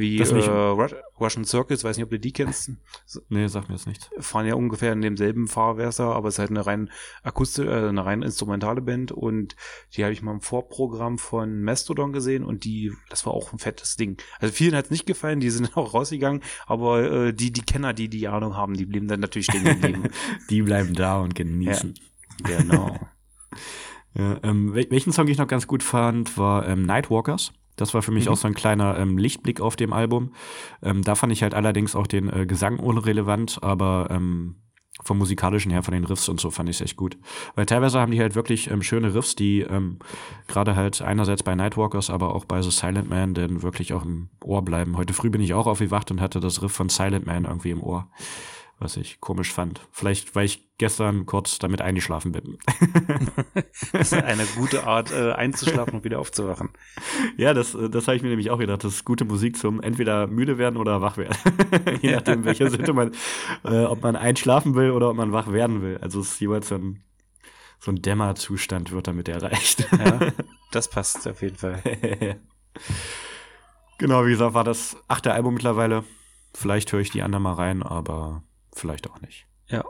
wie 0.00 0.18
äh, 0.18 0.86
Russian 1.20 1.44
Circles, 1.44 1.84
weiß 1.84 1.96
nicht, 1.96 2.04
ob 2.04 2.10
du 2.10 2.18
die 2.18 2.32
kennst. 2.32 2.72
Nee, 3.28 3.46
sag 3.46 3.68
mir 3.68 3.74
jetzt 3.74 3.86
nicht. 3.86 4.10
Fahren 4.18 4.46
ja 4.46 4.54
ungefähr 4.54 4.92
in 4.92 5.02
demselben 5.02 5.48
Fahrwasser, 5.48 6.14
aber 6.14 6.28
es 6.28 6.34
ist 6.34 6.38
halt 6.38 6.50
eine 6.50 6.66
rein 6.66 6.90
akustische, 7.22 7.70
äh, 7.70 7.88
eine 7.88 8.04
rein 8.04 8.22
instrumentale 8.22 8.80
Band 8.80 9.12
und 9.12 9.56
die 9.94 10.02
habe 10.02 10.12
ich 10.12 10.22
mal 10.22 10.32
im 10.32 10.40
Vorprogramm 10.40 11.18
von 11.18 11.62
Mastodon 11.62 12.12
gesehen 12.12 12.44
und 12.44 12.64
die, 12.64 12.92
das 13.08 13.26
war 13.26 13.32
auch 13.32 13.52
ein 13.52 13.58
fettes 13.58 13.96
Ding. 13.96 14.20
Also 14.38 14.52
vielen 14.54 14.74
hat 14.74 14.86
es 14.86 14.90
nicht 14.90 15.06
gefallen, 15.06 15.40
die 15.40 15.50
sind 15.50 15.76
auch 15.76 15.94
rausgegangen, 15.94 16.42
aber 16.66 17.10
äh, 17.10 17.32
die, 17.32 17.52
die 17.52 17.62
Kenner, 17.62 17.92
die 17.92 18.08
die 18.08 18.28
Ahnung 18.28 18.56
haben, 18.56 18.74
die 18.74 18.86
blieben 18.86 19.08
dann 19.08 19.20
natürlich 19.20 19.46
stehen 19.46 19.64
geblieben. 19.64 20.08
die 20.50 20.62
bleiben 20.62 20.94
da 20.94 21.20
und 21.20 21.34
genießen. 21.34 21.94
Ja, 22.48 22.58
genau. 22.58 22.98
ja, 24.14 24.40
ähm, 24.42 24.74
welchen 24.74 25.12
Song 25.12 25.28
ich 25.28 25.38
noch 25.38 25.48
ganz 25.48 25.66
gut 25.66 25.82
fand, 25.82 26.36
war 26.38 26.66
ähm, 26.66 26.82
Nightwalkers. 26.82 27.52
Das 27.80 27.94
war 27.94 28.02
für 28.02 28.12
mich 28.12 28.26
mhm. 28.26 28.32
auch 28.32 28.36
so 28.36 28.46
ein 28.46 28.54
kleiner 28.54 28.98
ähm, 28.98 29.18
Lichtblick 29.18 29.60
auf 29.60 29.76
dem 29.76 29.92
Album. 29.92 30.32
Ähm, 30.82 31.02
da 31.02 31.14
fand 31.14 31.32
ich 31.32 31.42
halt 31.42 31.54
allerdings 31.54 31.96
auch 31.96 32.06
den 32.06 32.28
äh, 32.28 32.46
Gesang 32.46 32.78
unrelevant, 32.78 33.58
aber 33.62 34.08
ähm, 34.10 34.56
vom 35.02 35.18
musikalischen 35.18 35.70
her, 35.70 35.82
von 35.82 35.94
den 35.94 36.04
Riffs 36.04 36.28
und 36.28 36.40
so 36.40 36.50
fand 36.50 36.68
ich 36.68 36.76
es 36.76 36.82
echt 36.82 36.96
gut. 36.96 37.16
Weil 37.54 37.66
teilweise 37.66 38.00
haben 38.00 38.12
die 38.12 38.20
halt 38.20 38.34
wirklich 38.34 38.70
ähm, 38.70 38.82
schöne 38.82 39.14
Riffs, 39.14 39.34
die 39.34 39.60
ähm, 39.60 39.98
gerade 40.46 40.76
halt 40.76 41.00
einerseits 41.00 41.42
bei 41.42 41.54
Nightwalkers, 41.54 42.10
aber 42.10 42.34
auch 42.34 42.44
bei 42.44 42.60
The 42.60 42.70
Silent 42.70 43.08
Man 43.08 43.34
dann 43.34 43.62
wirklich 43.62 43.92
auch 43.94 44.04
im 44.04 44.28
Ohr 44.44 44.62
bleiben. 44.62 44.96
Heute 44.96 45.14
früh 45.14 45.30
bin 45.30 45.40
ich 45.40 45.54
auch 45.54 45.66
aufgewacht 45.66 46.10
und 46.10 46.20
hatte 46.20 46.40
das 46.40 46.62
Riff 46.62 46.72
von 46.72 46.88
Silent 46.88 47.26
Man 47.26 47.44
irgendwie 47.44 47.70
im 47.70 47.82
Ohr 47.82 48.10
was 48.80 48.96
ich 48.96 49.20
komisch 49.20 49.52
fand. 49.52 49.86
Vielleicht, 49.92 50.34
weil 50.34 50.46
ich 50.46 50.70
gestern 50.78 51.26
kurz 51.26 51.58
damit 51.58 51.82
eingeschlafen 51.82 52.32
bin. 52.32 52.58
das 53.92 54.12
ist 54.12 54.14
eine 54.24 54.46
gute 54.56 54.86
Art, 54.86 55.12
äh, 55.12 55.32
einzuschlafen 55.32 55.96
und 55.96 56.04
wieder 56.04 56.18
aufzuwachen. 56.18 56.70
Ja, 57.36 57.52
das, 57.52 57.74
äh, 57.74 57.90
das 57.90 58.08
habe 58.08 58.16
ich 58.16 58.22
mir 58.22 58.30
nämlich 58.30 58.50
auch 58.50 58.58
gedacht. 58.58 58.82
Das 58.82 58.94
ist 58.94 59.04
gute 59.04 59.26
Musik 59.26 59.58
zum 59.58 59.82
entweder 59.82 60.26
müde 60.26 60.56
werden 60.56 60.78
oder 60.78 61.02
wach 61.02 61.18
werden. 61.18 61.36
Je 62.00 62.12
nachdem, 62.12 62.44
welcher 62.44 62.70
Sitte 62.70 62.94
man, 62.94 63.12
äh, 63.64 63.84
ob 63.84 64.02
man 64.02 64.16
einschlafen 64.16 64.74
will 64.74 64.92
oder 64.92 65.10
ob 65.10 65.16
man 65.16 65.32
wach 65.32 65.52
werden 65.52 65.82
will. 65.82 65.98
Also 65.98 66.20
es 66.20 66.32
ist 66.32 66.40
jeweils 66.40 66.68
so 66.68 66.76
ein, 66.76 67.02
so 67.78 67.92
ein 67.92 68.00
Dämmerzustand 68.00 68.92
wird 68.92 69.06
damit 69.06 69.28
erreicht. 69.28 69.86
ja, 69.92 70.32
das 70.72 70.88
passt 70.88 71.28
auf 71.28 71.42
jeden 71.42 71.56
Fall. 71.56 71.82
genau, 73.98 74.24
wie 74.24 74.30
gesagt, 74.30 74.54
war 74.54 74.64
das 74.64 74.96
achte 75.06 75.34
Album 75.34 75.54
mittlerweile. 75.54 76.04
Vielleicht 76.54 76.92
höre 76.92 77.00
ich 77.00 77.10
die 77.10 77.22
anderen 77.22 77.42
mal 77.42 77.52
rein, 77.52 77.82
aber 77.82 78.42
vielleicht 78.80 79.08
auch 79.10 79.20
nicht. 79.20 79.46
Ja. 79.68 79.84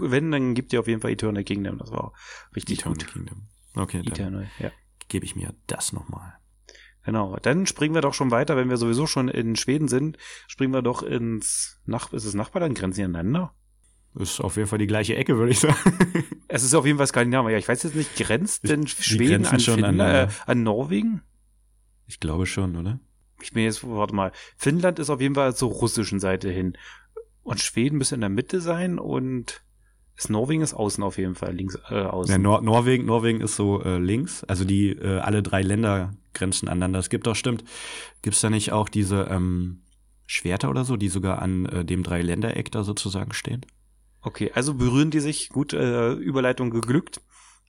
Wenn, 0.00 0.30
dann 0.32 0.54
gibt 0.54 0.72
ihr 0.72 0.80
auf 0.80 0.88
jeden 0.88 1.00
Fall 1.00 1.12
Eternal 1.12 1.44
Kingdom. 1.44 1.78
Das 1.78 1.92
war 1.92 2.12
richtig 2.56 2.80
Eternal 2.80 2.98
gut. 2.98 3.12
Kingdom. 3.12 3.48
Okay, 3.76 4.02
dann 4.02 4.12
Eternal, 4.12 4.50
ja. 4.58 4.70
gebe 5.08 5.24
ich 5.24 5.36
mir 5.36 5.54
das 5.66 5.92
nochmal. 5.92 6.34
Genau. 7.04 7.36
Dann 7.42 7.66
springen 7.66 7.94
wir 7.94 8.00
doch 8.00 8.14
schon 8.14 8.30
weiter, 8.30 8.56
wenn 8.56 8.70
wir 8.70 8.76
sowieso 8.76 9.06
schon 9.06 9.28
in 9.28 9.56
Schweden 9.56 9.88
sind, 9.88 10.16
springen 10.48 10.72
wir 10.72 10.82
doch 10.82 11.02
ins 11.02 11.80
Nach 11.84 12.12
ist 12.12 12.24
es 12.24 12.34
Nachbarland, 12.34 12.76
grenzen 12.76 13.00
die 13.00 13.04
aneinander? 13.04 13.54
Ist 14.16 14.40
auf 14.40 14.56
jeden 14.56 14.68
Fall 14.68 14.78
die 14.78 14.86
gleiche 14.86 15.16
Ecke, 15.16 15.36
würde 15.36 15.52
ich 15.52 15.60
sagen. 15.60 15.76
Es 16.46 16.62
ist 16.62 16.74
auf 16.74 16.86
jeden 16.86 16.98
Fall 16.98 17.08
Skandinavien. 17.08 17.50
Ja, 17.50 17.58
ich 17.58 17.66
weiß 17.66 17.82
jetzt 17.82 17.96
nicht, 17.96 18.14
grenzt 18.14 18.68
denn 18.68 18.86
Schweden 18.86 19.44
an, 19.44 19.58
schon 19.58 19.82
an, 19.82 19.98
äh, 19.98 20.28
an 20.46 20.62
Norwegen? 20.62 21.22
Ich 22.06 22.20
glaube 22.20 22.46
schon, 22.46 22.76
oder? 22.76 23.00
Ich 23.42 23.52
bin 23.52 23.64
jetzt, 23.64 23.82
warte 23.82 24.14
mal. 24.14 24.30
Finnland 24.56 25.00
ist 25.00 25.10
auf 25.10 25.20
jeden 25.20 25.34
Fall 25.34 25.56
zur 25.56 25.70
russischen 25.70 26.20
Seite 26.20 26.50
hin. 26.50 26.76
Und 27.44 27.60
Schweden 27.60 27.98
müsste 27.98 28.16
in 28.16 28.22
der 28.22 28.30
Mitte 28.30 28.60
sein 28.60 28.98
und 28.98 29.62
ist 30.16 30.30
Norwegen 30.30 30.62
ist 30.62 30.74
außen 30.74 31.02
auf 31.02 31.18
jeden 31.18 31.34
Fall, 31.34 31.54
links 31.54 31.78
äh, 31.90 32.02
außen. 32.02 32.32
Ja, 32.32 32.38
Nor 32.38 32.62
Norwegen, 32.62 33.04
Norwegen 33.04 33.40
ist 33.40 33.56
so 33.56 33.82
äh, 33.82 33.98
links, 33.98 34.44
also 34.44 34.64
die 34.64 34.90
äh, 34.90 35.18
alle 35.18 35.42
drei 35.42 35.62
Länder 35.62 36.14
grenzen 36.32 36.68
aneinander. 36.68 36.98
Es 36.98 37.10
gibt 37.10 37.26
doch 37.26 37.36
stimmt, 37.36 37.64
gibt 38.22 38.34
es 38.36 38.40
da 38.40 38.50
nicht 38.50 38.72
auch 38.72 38.88
diese 38.88 39.28
ähm, 39.30 39.82
Schwerter 40.26 40.70
oder 40.70 40.84
so, 40.84 40.96
die 40.96 41.08
sogar 41.08 41.42
an 41.42 41.66
äh, 41.66 41.84
dem 41.84 42.02
Dreiländereck 42.02 42.70
da 42.72 42.82
sozusagen 42.84 43.32
stehen? 43.32 43.66
Okay, 44.22 44.50
also 44.54 44.74
berühren 44.74 45.10
die 45.10 45.20
sich, 45.20 45.50
gut, 45.50 45.74
äh, 45.74 46.12
Überleitung 46.12 46.70
geglückt. 46.70 47.20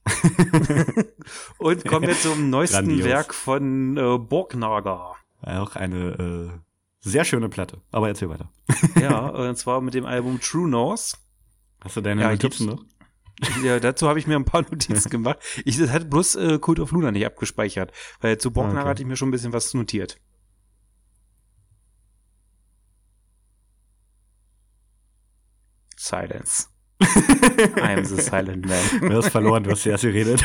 Und 1.58 1.84
kommen 1.84 2.06
wir 2.06 2.18
zum 2.18 2.48
neuesten. 2.50 3.04
Werk 3.04 3.34
von 3.34 3.96
äh, 3.96 4.18
Borgnager. 4.18 5.16
Auch 5.42 5.76
eine 5.76 6.52
äh, 6.54 6.65
sehr 7.06 7.24
schöne 7.24 7.48
Platte, 7.48 7.80
aber 7.92 8.08
erzähl 8.08 8.28
weiter. 8.28 8.50
ja, 9.00 9.26
und 9.48 9.56
zwar 9.56 9.80
mit 9.80 9.94
dem 9.94 10.04
Album 10.04 10.40
True 10.40 10.68
North. 10.68 11.18
Hast 11.80 11.96
du 11.96 12.00
deine 12.00 12.22
ja, 12.22 12.30
Notizen 12.30 12.66
noch? 12.66 12.84
Ja, 13.62 13.78
dazu 13.78 14.08
habe 14.08 14.18
ich 14.18 14.26
mir 14.26 14.34
ein 14.34 14.46
paar 14.46 14.62
Notizen 14.62 15.10
gemacht. 15.10 15.38
Ich 15.66 15.76
das 15.76 15.90
hatte 15.90 16.06
bloß 16.06 16.36
äh, 16.36 16.58
Cult 16.58 16.80
of 16.80 16.90
Luna 16.90 17.10
nicht 17.10 17.26
abgespeichert, 17.26 17.92
weil 18.22 18.38
zu 18.38 18.50
Borgner 18.50 18.80
okay. 18.80 18.88
hatte 18.88 19.02
ich 19.02 19.08
mir 19.08 19.16
schon 19.16 19.28
ein 19.28 19.32
bisschen 19.32 19.52
was 19.52 19.74
notiert. 19.74 20.18
Silence. 25.96 26.68
I 27.76 27.92
am 27.96 28.04
the 28.04 28.20
silent 28.20 28.66
man. 28.66 28.78
Du 29.00 29.16
hast 29.16 29.30
verloren, 29.30 29.64
du 29.64 29.70
hast 29.70 29.82
zuerst 29.82 30.02
geredet. 30.02 30.44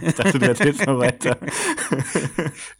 ich 0.00 0.14
dachte, 0.14 0.38
du 0.38 0.46
erzählst 0.46 0.86
noch 0.86 0.98
weiter. 0.98 1.38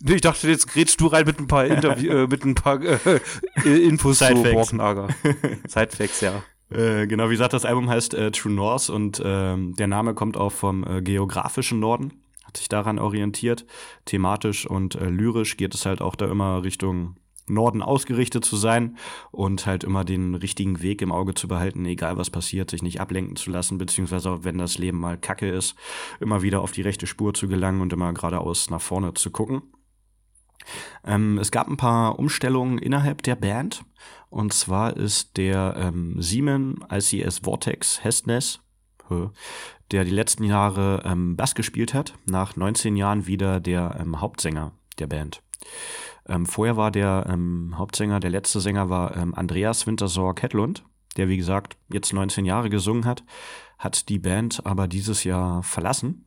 ich 0.06 0.20
dachte, 0.20 0.48
jetzt 0.48 0.68
grätst 0.68 1.00
du 1.00 1.06
rein 1.06 1.26
mit 1.26 1.38
ein 1.38 1.46
paar 1.46 1.66
Interview, 1.66 2.12
äh, 2.12 2.26
mit 2.26 2.44
ein 2.44 2.54
paar 2.54 2.80
äh, 2.80 3.20
Infos 3.64 4.18
Side 4.18 4.42
zu 4.42 4.52
Borkenager. 4.52 5.08
Sidefacts, 5.66 6.20
ja. 6.20 6.42
Äh, 6.70 7.06
genau, 7.06 7.26
wie 7.26 7.34
gesagt, 7.34 7.52
das 7.52 7.64
Album 7.64 7.88
heißt 7.88 8.14
äh, 8.14 8.30
True 8.32 8.52
North 8.52 8.90
und 8.90 9.22
ähm, 9.24 9.74
der 9.76 9.86
Name 9.86 10.14
kommt 10.14 10.36
auch 10.36 10.52
vom 10.52 10.84
äh, 10.84 11.00
geografischen 11.00 11.78
Norden, 11.78 12.22
hat 12.44 12.56
sich 12.56 12.68
daran 12.68 12.98
orientiert. 12.98 13.66
Thematisch 14.04 14.66
und 14.66 14.96
äh, 14.96 15.08
lyrisch 15.08 15.56
geht 15.56 15.74
es 15.74 15.86
halt 15.86 16.00
auch 16.00 16.16
da 16.16 16.26
immer 16.26 16.62
Richtung 16.64 17.16
Norden 17.48 17.82
ausgerichtet 17.82 18.44
zu 18.44 18.56
sein 18.56 18.96
und 19.30 19.66
halt 19.66 19.84
immer 19.84 20.04
den 20.04 20.34
richtigen 20.34 20.82
Weg 20.82 21.02
im 21.02 21.12
Auge 21.12 21.34
zu 21.34 21.48
behalten, 21.48 21.84
egal 21.84 22.16
was 22.16 22.30
passiert, 22.30 22.70
sich 22.70 22.82
nicht 22.82 23.00
ablenken 23.00 23.36
zu 23.36 23.50
lassen, 23.50 23.78
beziehungsweise 23.78 24.30
auch 24.30 24.44
wenn 24.44 24.58
das 24.58 24.78
Leben 24.78 24.98
mal 24.98 25.18
kacke 25.18 25.48
ist, 25.48 25.76
immer 26.20 26.42
wieder 26.42 26.60
auf 26.60 26.72
die 26.72 26.82
rechte 26.82 27.06
Spur 27.06 27.34
zu 27.34 27.48
gelangen 27.48 27.80
und 27.80 27.92
immer 27.92 28.12
geradeaus 28.12 28.70
nach 28.70 28.80
vorne 28.80 29.14
zu 29.14 29.30
gucken. 29.30 29.62
Ähm, 31.04 31.38
es 31.38 31.50
gab 31.50 31.68
ein 31.68 31.76
paar 31.76 32.18
Umstellungen 32.18 32.78
innerhalb 32.78 33.22
der 33.22 33.36
Band. 33.36 33.84
Und 34.28 34.52
zwar 34.52 34.96
ist 34.96 35.36
der 35.36 35.74
ähm, 35.78 36.20
Simon 36.20 36.84
ICS 36.90 37.40
Vortex 37.40 38.02
Hestness, 38.02 38.60
der 39.92 40.04
die 40.04 40.10
letzten 40.10 40.44
Jahre 40.44 41.02
ähm, 41.04 41.36
Bass 41.36 41.54
gespielt 41.54 41.94
hat, 41.94 42.14
nach 42.26 42.56
19 42.56 42.96
Jahren 42.96 43.26
wieder 43.26 43.60
der 43.60 43.96
ähm, 44.00 44.20
Hauptsänger 44.20 44.72
der 44.98 45.06
Band. 45.06 45.42
Ähm, 46.28 46.46
vorher 46.46 46.76
war 46.76 46.90
der 46.90 47.26
ähm, 47.28 47.74
Hauptsänger, 47.76 48.20
der 48.20 48.30
letzte 48.30 48.60
Sänger 48.60 48.90
war 48.90 49.16
ähm, 49.16 49.34
Andreas 49.34 49.86
Wintersor 49.86 50.34
Kettlund, 50.34 50.84
der 51.16 51.28
wie 51.28 51.36
gesagt 51.36 51.76
jetzt 51.88 52.12
19 52.12 52.44
Jahre 52.44 52.68
gesungen 52.68 53.04
hat, 53.04 53.24
hat 53.78 54.08
die 54.08 54.18
Band 54.18 54.64
aber 54.64 54.88
dieses 54.88 55.24
Jahr 55.24 55.62
verlassen. 55.62 56.24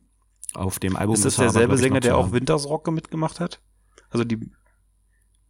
Auf 0.54 0.78
dem 0.78 0.96
Album 0.96 1.14
ist 1.14 1.24
das 1.24 1.34
ist 1.34 1.40
derselbe 1.40 1.74
aber, 1.74 1.78
Sänger, 1.78 2.00
der 2.00 2.16
auch 2.16 2.32
Wintersrock 2.32 2.90
mitgemacht 2.90 3.40
hat? 3.40 3.60
Also 4.08 4.24
die 4.24 4.50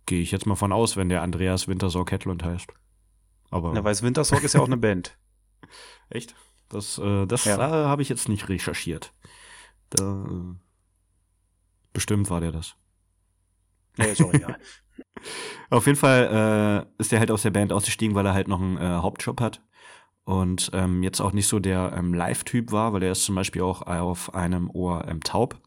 gehe 0.06 0.20
ich 0.20 0.32
jetzt 0.32 0.46
mal 0.46 0.56
von 0.56 0.72
aus, 0.72 0.96
wenn 0.96 1.08
der 1.08 1.22
Andreas 1.22 1.68
Wintersor 1.68 2.04
Kettlund 2.04 2.42
heißt. 2.42 2.72
Aber 3.50 3.72
Na, 3.72 3.84
weil 3.84 4.00
Wintersrock 4.00 4.42
ist 4.42 4.54
ja 4.54 4.60
auch 4.60 4.66
eine 4.66 4.76
Band. 4.76 5.16
Echt? 6.10 6.34
Das, 6.68 6.98
äh, 6.98 7.26
das 7.26 7.44
ja. 7.44 7.58
habe 7.58 8.02
ich 8.02 8.08
jetzt 8.08 8.28
nicht 8.28 8.48
recherchiert. 8.48 9.12
Da, 9.90 10.24
äh, 10.24 10.54
bestimmt 11.92 12.30
war 12.30 12.40
der 12.40 12.52
das. 12.52 12.76
Nee, 13.96 14.12
ist 14.12 14.22
auch 14.22 14.32
egal. 14.32 14.58
Auf 15.70 15.86
jeden 15.86 15.98
Fall 15.98 16.86
äh, 16.98 17.00
ist 17.00 17.12
er 17.12 17.20
halt 17.20 17.30
aus 17.30 17.42
der 17.42 17.50
Band 17.50 17.72
ausgestiegen, 17.72 18.14
weil 18.14 18.26
er 18.26 18.34
halt 18.34 18.48
noch 18.48 18.60
einen 18.60 18.76
äh, 18.76 18.80
Hauptjob 18.80 19.40
hat. 19.40 19.62
Und 20.24 20.70
ähm, 20.74 21.02
jetzt 21.02 21.20
auch 21.20 21.32
nicht 21.32 21.48
so 21.48 21.58
der 21.58 21.92
ähm, 21.96 22.14
Live-Typ 22.14 22.72
war, 22.72 22.92
weil 22.92 23.02
er 23.02 23.12
ist 23.12 23.24
zum 23.24 23.34
Beispiel 23.34 23.62
auch 23.62 23.82
auf 23.82 24.34
einem 24.34 24.70
Ohr 24.70 25.06
ähm, 25.08 25.20
taub, 25.22 25.60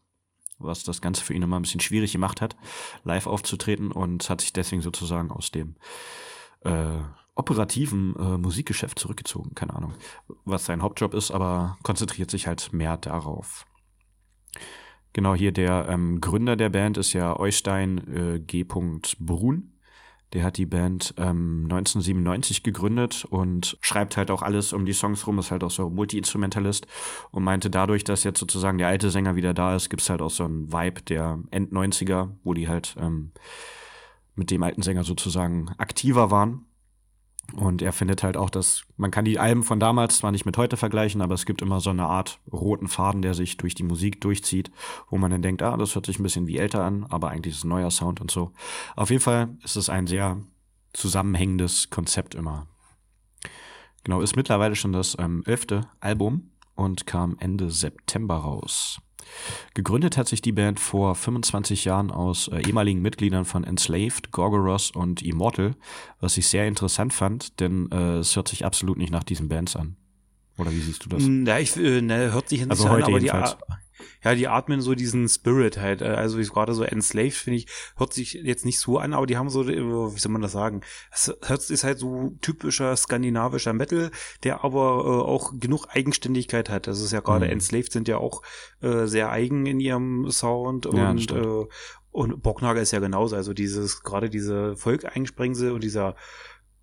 was 0.58 0.84
das 0.84 1.00
Ganze 1.00 1.22
für 1.24 1.34
ihn 1.34 1.42
immer 1.42 1.58
ein 1.58 1.62
bisschen 1.62 1.80
schwierig 1.80 2.12
gemacht 2.12 2.40
hat, 2.40 2.56
live 3.02 3.26
aufzutreten 3.26 3.92
und 3.92 4.28
hat 4.30 4.40
sich 4.40 4.52
deswegen 4.52 4.82
sozusagen 4.82 5.30
aus 5.30 5.50
dem 5.50 5.76
äh, 6.60 7.00
operativen 7.34 8.14
äh, 8.16 8.38
Musikgeschäft 8.38 8.98
zurückgezogen. 8.98 9.54
Keine 9.54 9.74
Ahnung, 9.74 9.94
was 10.44 10.64
sein 10.64 10.82
Hauptjob 10.82 11.14
ist, 11.14 11.30
aber 11.30 11.76
konzentriert 11.82 12.30
sich 12.30 12.46
halt 12.46 12.72
mehr 12.72 12.96
darauf. 12.96 13.66
Genau, 15.14 15.34
hier 15.34 15.52
der 15.52 15.86
ähm, 15.88 16.20
Gründer 16.20 16.56
der 16.56 16.70
Band 16.70 16.98
ist 16.98 17.12
ja 17.12 17.38
Eustein 17.38 17.98
äh, 18.34 18.40
G. 18.40 18.64
Brun. 18.64 19.70
Der 20.32 20.42
hat 20.42 20.56
die 20.56 20.66
Band 20.66 21.14
ähm, 21.16 21.68
1997 21.70 22.64
gegründet 22.64 23.24
und 23.24 23.78
schreibt 23.80 24.16
halt 24.16 24.32
auch 24.32 24.42
alles 24.42 24.72
um 24.72 24.84
die 24.84 24.92
Songs 24.92 25.24
rum, 25.28 25.38
ist 25.38 25.52
halt 25.52 25.62
auch 25.62 25.70
so 25.70 25.88
Multi-Instrumentalist 25.88 26.88
und 27.30 27.44
meinte 27.44 27.70
dadurch, 27.70 28.02
dass 28.02 28.24
jetzt 28.24 28.40
sozusagen 28.40 28.78
der 28.78 28.88
alte 28.88 29.10
Sänger 29.10 29.36
wieder 29.36 29.54
da 29.54 29.76
ist, 29.76 29.88
gibt's 29.88 30.10
halt 30.10 30.20
auch 30.20 30.30
so 30.30 30.44
einen 30.44 30.72
Vibe 30.72 31.02
der 31.02 31.38
End-90er, 31.52 32.30
wo 32.42 32.52
die 32.52 32.66
halt 32.66 32.96
ähm, 32.98 33.30
mit 34.34 34.50
dem 34.50 34.64
alten 34.64 34.82
Sänger 34.82 35.04
sozusagen 35.04 35.68
aktiver 35.78 36.32
waren. 36.32 36.66
Und 37.52 37.82
er 37.82 37.92
findet 37.92 38.22
halt 38.22 38.36
auch, 38.36 38.50
dass 38.50 38.82
man 38.96 39.10
kann 39.10 39.24
die 39.24 39.38
Alben 39.38 39.62
von 39.62 39.78
damals 39.78 40.18
zwar 40.18 40.32
nicht 40.32 40.46
mit 40.46 40.56
heute 40.56 40.76
vergleichen, 40.76 41.20
aber 41.20 41.34
es 41.34 41.46
gibt 41.46 41.62
immer 41.62 41.80
so 41.80 41.90
eine 41.90 42.06
Art 42.06 42.40
roten 42.52 42.88
Faden, 42.88 43.22
der 43.22 43.34
sich 43.34 43.56
durch 43.56 43.74
die 43.74 43.84
Musik 43.84 44.20
durchzieht, 44.20 44.70
wo 45.08 45.18
man 45.18 45.30
dann 45.30 45.42
denkt, 45.42 45.62
ah, 45.62 45.76
das 45.76 45.94
hört 45.94 46.06
sich 46.06 46.18
ein 46.18 46.24
bisschen 46.24 46.46
wie 46.46 46.58
älter 46.58 46.82
an, 46.82 47.06
aber 47.10 47.30
eigentlich 47.30 47.52
ist 47.54 47.58
es 47.58 47.64
ein 47.64 47.68
neuer 47.68 47.90
Sound 47.90 48.20
und 48.20 48.30
so. 48.30 48.52
Auf 48.96 49.10
jeden 49.10 49.22
Fall 49.22 49.56
ist 49.62 49.76
es 49.76 49.88
ein 49.88 50.06
sehr 50.06 50.38
zusammenhängendes 50.92 51.90
Konzept 51.90 52.34
immer. 52.34 52.66
Genau, 54.04 54.20
ist 54.20 54.36
mittlerweile 54.36 54.76
schon 54.76 54.92
das 54.92 55.16
ähm, 55.18 55.42
elfte 55.46 55.88
Album 56.00 56.50
und 56.74 57.06
kam 57.06 57.36
Ende 57.38 57.70
September 57.70 58.36
raus. 58.36 58.98
Gegründet 59.74 60.16
hat 60.16 60.28
sich 60.28 60.42
die 60.42 60.52
Band 60.52 60.80
vor 60.80 61.14
25 61.14 61.84
Jahren 61.84 62.10
aus 62.10 62.48
äh, 62.48 62.60
ehemaligen 62.66 63.02
Mitgliedern 63.02 63.44
von 63.44 63.64
Enslaved, 63.64 64.30
Gorgoroth 64.30 64.94
und 64.94 65.22
Immortal, 65.22 65.74
was 66.20 66.36
ich 66.36 66.48
sehr 66.48 66.66
interessant 66.66 67.12
fand, 67.12 67.60
denn 67.60 67.90
äh, 67.90 68.18
es 68.18 68.36
hört 68.36 68.48
sich 68.48 68.64
absolut 68.64 68.98
nicht 68.98 69.10
nach 69.10 69.24
diesen 69.24 69.48
Bands 69.48 69.76
an. 69.76 69.96
Oder 70.56 70.70
wie 70.72 70.80
siehst 70.80 71.04
du 71.04 71.08
das? 71.08 71.22
Ja, 71.26 71.58
ich, 71.58 71.76
äh, 71.76 72.00
ne, 72.00 72.32
hört 72.32 72.48
sich 72.48 72.60
nicht 72.60 72.70
Also 72.70 72.84
an, 72.84 72.92
heute 72.92 73.06
aber 73.06 73.18
die, 73.18 73.26
jedenfalls. 73.26 73.56
Ja, 74.22 74.34
die 74.34 74.48
atmen 74.48 74.80
so 74.80 74.94
diesen 74.94 75.28
Spirit 75.28 75.78
halt. 75.78 76.02
äh, 76.02 76.06
Also 76.06 76.38
wie 76.38 76.44
gerade 76.44 76.74
so 76.74 76.82
Enslaved, 76.84 77.34
finde 77.34 77.58
ich, 77.58 77.66
hört 77.96 78.12
sich 78.12 78.34
jetzt 78.34 78.64
nicht 78.64 78.78
so 78.78 78.98
an, 78.98 79.12
aber 79.12 79.26
die 79.26 79.36
haben 79.36 79.50
so, 79.50 79.62
äh, 79.62 80.14
wie 80.14 80.18
soll 80.18 80.32
man 80.32 80.42
das 80.42 80.52
sagen? 80.52 80.82
Es 81.12 81.32
hört, 81.42 81.70
ist 81.70 81.84
halt 81.84 81.98
so 81.98 82.36
typischer 82.40 82.96
skandinavischer 82.96 83.72
Metal, 83.72 84.10
der 84.42 84.64
aber 84.64 85.04
äh, 85.04 85.28
auch 85.30 85.52
genug 85.58 85.86
Eigenständigkeit 85.90 86.68
hat. 86.70 86.86
Das 86.86 87.00
ist 87.00 87.12
ja 87.12 87.20
gerade 87.20 87.46
Mhm. 87.46 87.52
Enslaved 87.52 87.92
sind 87.92 88.08
ja 88.08 88.18
auch 88.18 88.42
äh, 88.80 89.06
sehr 89.06 89.30
eigen 89.30 89.66
in 89.66 89.80
ihrem 89.80 90.30
Sound 90.30 90.86
Ja, 90.92 91.10
und 91.10 91.30
äh, 91.30 91.64
und 92.10 92.42
Bocknager 92.42 92.80
ist 92.80 92.92
ja 92.92 93.00
genauso. 93.00 93.34
Also 93.34 93.54
dieses, 93.54 94.04
gerade 94.04 94.30
diese 94.30 94.76
Volkeinsprengsel 94.76 95.72
und 95.72 95.82
dieser 95.82 96.14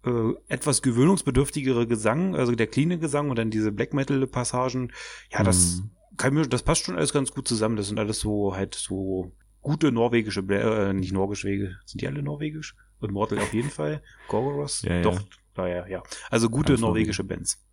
äh, 0.05 0.33
etwas 0.49 0.81
gewöhnungsbedürftigere 0.81 1.87
Gesang, 1.87 2.35
also 2.35 2.53
der 2.53 2.67
cleane 2.67 2.97
Gesang 2.99 3.29
und 3.29 3.37
dann 3.37 3.49
diese 3.49 3.71
Black 3.71 3.93
Metal 3.93 4.25
Passagen, 4.27 4.91
ja, 5.31 5.43
das 5.43 5.77
Mhm. 5.77 5.91
Kann 6.21 6.33
mir, 6.33 6.47
das 6.47 6.63
passt 6.63 6.85
schon 6.85 6.95
alles 6.95 7.13
ganz 7.13 7.31
gut 7.31 7.47
zusammen. 7.47 7.75
Das 7.75 7.87
sind 7.87 7.99
alles 7.99 8.19
so 8.19 8.55
halt 8.55 8.75
so 8.75 9.31
gute 9.61 9.91
norwegische, 9.91 10.41
äh, 10.41 10.93
nicht 10.93 11.11
norwegische 11.11 11.47
Wege. 11.47 11.77
Sind 11.85 12.01
die 12.01 12.07
alle 12.07 12.23
norwegisch? 12.23 12.75
Und 12.99 13.11
Mortal 13.11 13.39
auf 13.39 13.53
jeden 13.53 13.69
Fall. 13.69 14.01
Gorgoroth? 14.27 14.83
Ja. 14.83 15.01
Doch, 15.01 15.19
naja, 15.55 15.87
ja. 15.87 16.03
Also 16.29 16.49
gute 16.49 16.73
Alles 16.73 16.81
norwegische 16.81 17.23
Bands. 17.23 17.63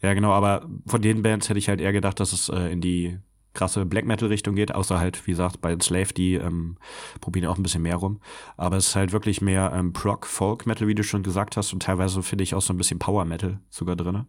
Ja, 0.00 0.14
genau, 0.14 0.32
aber 0.32 0.68
von 0.86 1.02
den 1.02 1.22
Bands 1.22 1.48
hätte 1.48 1.58
ich 1.58 1.68
halt 1.68 1.80
eher 1.80 1.92
gedacht, 1.92 2.20
dass 2.20 2.32
es 2.32 2.48
äh, 2.48 2.72
in 2.72 2.80
die 2.80 3.18
krasse 3.52 3.84
Black 3.84 4.04
Metal 4.04 4.28
Richtung 4.28 4.54
geht, 4.54 4.74
außer 4.74 4.98
halt, 4.98 5.26
wie 5.26 5.32
gesagt, 5.32 5.60
bei 5.60 5.76
Slave, 5.80 6.14
die 6.14 6.34
ähm, 6.34 6.78
probieren 7.20 7.46
auch 7.46 7.56
ein 7.56 7.62
bisschen 7.62 7.82
mehr 7.82 7.96
rum. 7.96 8.20
Aber 8.56 8.76
es 8.76 8.88
ist 8.88 8.96
halt 8.96 9.12
wirklich 9.12 9.40
mehr 9.40 9.72
ähm, 9.74 9.92
Prog, 9.92 10.26
Folk 10.26 10.66
Metal, 10.66 10.86
wie 10.86 10.94
du 10.94 11.02
schon 11.02 11.22
gesagt 11.22 11.56
hast, 11.56 11.72
und 11.72 11.82
teilweise 11.82 12.22
finde 12.22 12.44
ich 12.44 12.54
auch 12.54 12.62
so 12.62 12.72
ein 12.72 12.76
bisschen 12.76 12.98
Power 12.98 13.24
Metal 13.24 13.60
sogar 13.68 13.96
drinne. 13.96 14.26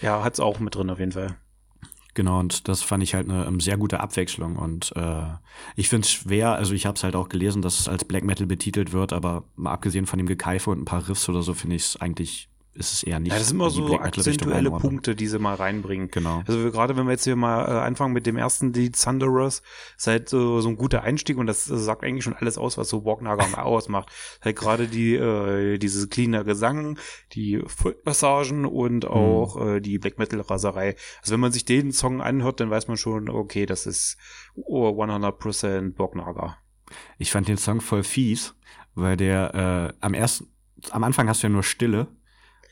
Ja, 0.00 0.24
hat's 0.24 0.40
auch 0.40 0.58
mit 0.58 0.74
drin 0.74 0.90
auf 0.90 0.98
jeden 0.98 1.12
Fall. 1.12 1.36
Genau, 2.14 2.40
und 2.40 2.68
das 2.68 2.82
fand 2.82 3.02
ich 3.02 3.14
halt 3.14 3.28
eine 3.28 3.46
ähm, 3.46 3.58
sehr 3.60 3.78
gute 3.78 4.00
Abwechslung. 4.00 4.56
Und 4.56 4.92
äh, 4.96 5.24
ich 5.76 5.88
finde 5.88 6.04
es 6.04 6.10
schwer, 6.10 6.52
also 6.52 6.74
ich 6.74 6.84
habe 6.84 6.96
es 6.96 7.04
halt 7.04 7.16
auch 7.16 7.28
gelesen, 7.30 7.62
dass 7.62 7.80
es 7.80 7.88
als 7.88 8.04
Black 8.04 8.24
Metal 8.24 8.46
betitelt 8.46 8.92
wird, 8.92 9.14
aber 9.14 9.44
mal 9.56 9.72
abgesehen 9.72 10.06
von 10.06 10.18
dem 10.18 10.26
Gekeife 10.26 10.70
und 10.70 10.80
ein 10.80 10.84
paar 10.84 11.08
Riffs 11.08 11.28
oder 11.28 11.42
so, 11.42 11.54
finde 11.54 11.76
ich 11.76 11.82
es 11.82 11.96
eigentlich, 11.96 12.50
ist 12.74 12.92
es 12.94 13.02
eher 13.02 13.20
nicht. 13.20 13.32
Ja, 13.32 13.38
das 13.38 13.48
sind 13.48 13.56
immer 13.56 13.68
die 13.68 13.74
so 13.74 13.98
akzentuelle. 13.98 14.70
Punkte, 14.70 15.14
die 15.14 15.26
sie 15.26 15.38
mal 15.38 15.54
reinbringen. 15.54 16.08
Genau. 16.10 16.42
Also 16.46 16.62
wir- 16.62 16.70
gerade 16.70 16.96
wenn 16.96 17.04
wir 17.06 17.12
jetzt 17.12 17.24
hier 17.24 17.36
mal 17.36 17.64
äh, 17.66 17.80
anfangen 17.80 18.14
mit 18.14 18.24
dem 18.26 18.36
ersten 18.36 18.72
Lied 18.72 18.98
Thunderous, 19.00 19.62
ist 19.98 20.06
halt 20.06 20.28
so, 20.28 20.60
so 20.60 20.68
ein 20.70 20.76
guter 20.76 21.02
Einstieg 21.02 21.36
und 21.36 21.46
das, 21.46 21.68
äh, 21.70 21.76
sagt 21.76 22.02
eigentlich 22.02 22.24
schon 22.24 22.34
alles 22.34 22.56
aus, 22.56 22.78
was 22.78 22.88
so 22.88 23.02
Borgnager 23.02 23.42
ausmacht. 23.64 24.10
Halt 24.42 24.56
gerade 24.56 24.88
die, 24.88 25.14
äh, 25.14 25.76
dieses 25.78 26.08
cleaner 26.08 26.44
Gesang, 26.44 26.98
die 27.34 27.62
Passagen 28.04 28.64
und 28.64 29.04
auch 29.06 29.60
äh, 29.66 29.80
die 29.80 29.98
Black 29.98 30.18
Metal 30.18 30.40
Raserei. 30.40 30.96
Also 31.20 31.32
wenn 31.34 31.40
man 31.40 31.52
sich 31.52 31.64
den 31.66 31.92
Song 31.92 32.20
anhört, 32.22 32.60
dann 32.60 32.70
weiß 32.70 32.88
man 32.88 32.96
schon, 32.96 33.28
okay, 33.28 33.66
das 33.66 33.86
ist 33.86 34.16
oh, 34.54 34.88
100% 34.88 35.94
Borgnager. 35.94 36.56
Ich 37.18 37.30
fand 37.30 37.48
den 37.48 37.56
Song 37.58 37.80
voll 37.80 38.02
fies, 38.02 38.54
weil 38.94 39.16
der 39.16 39.92
äh, 39.92 40.04
am 40.04 40.14
ersten, 40.14 40.48
am 40.90 41.04
Anfang 41.04 41.28
hast 41.28 41.42
du 41.42 41.46
ja 41.46 41.52
nur 41.52 41.62
Stille 41.62 42.08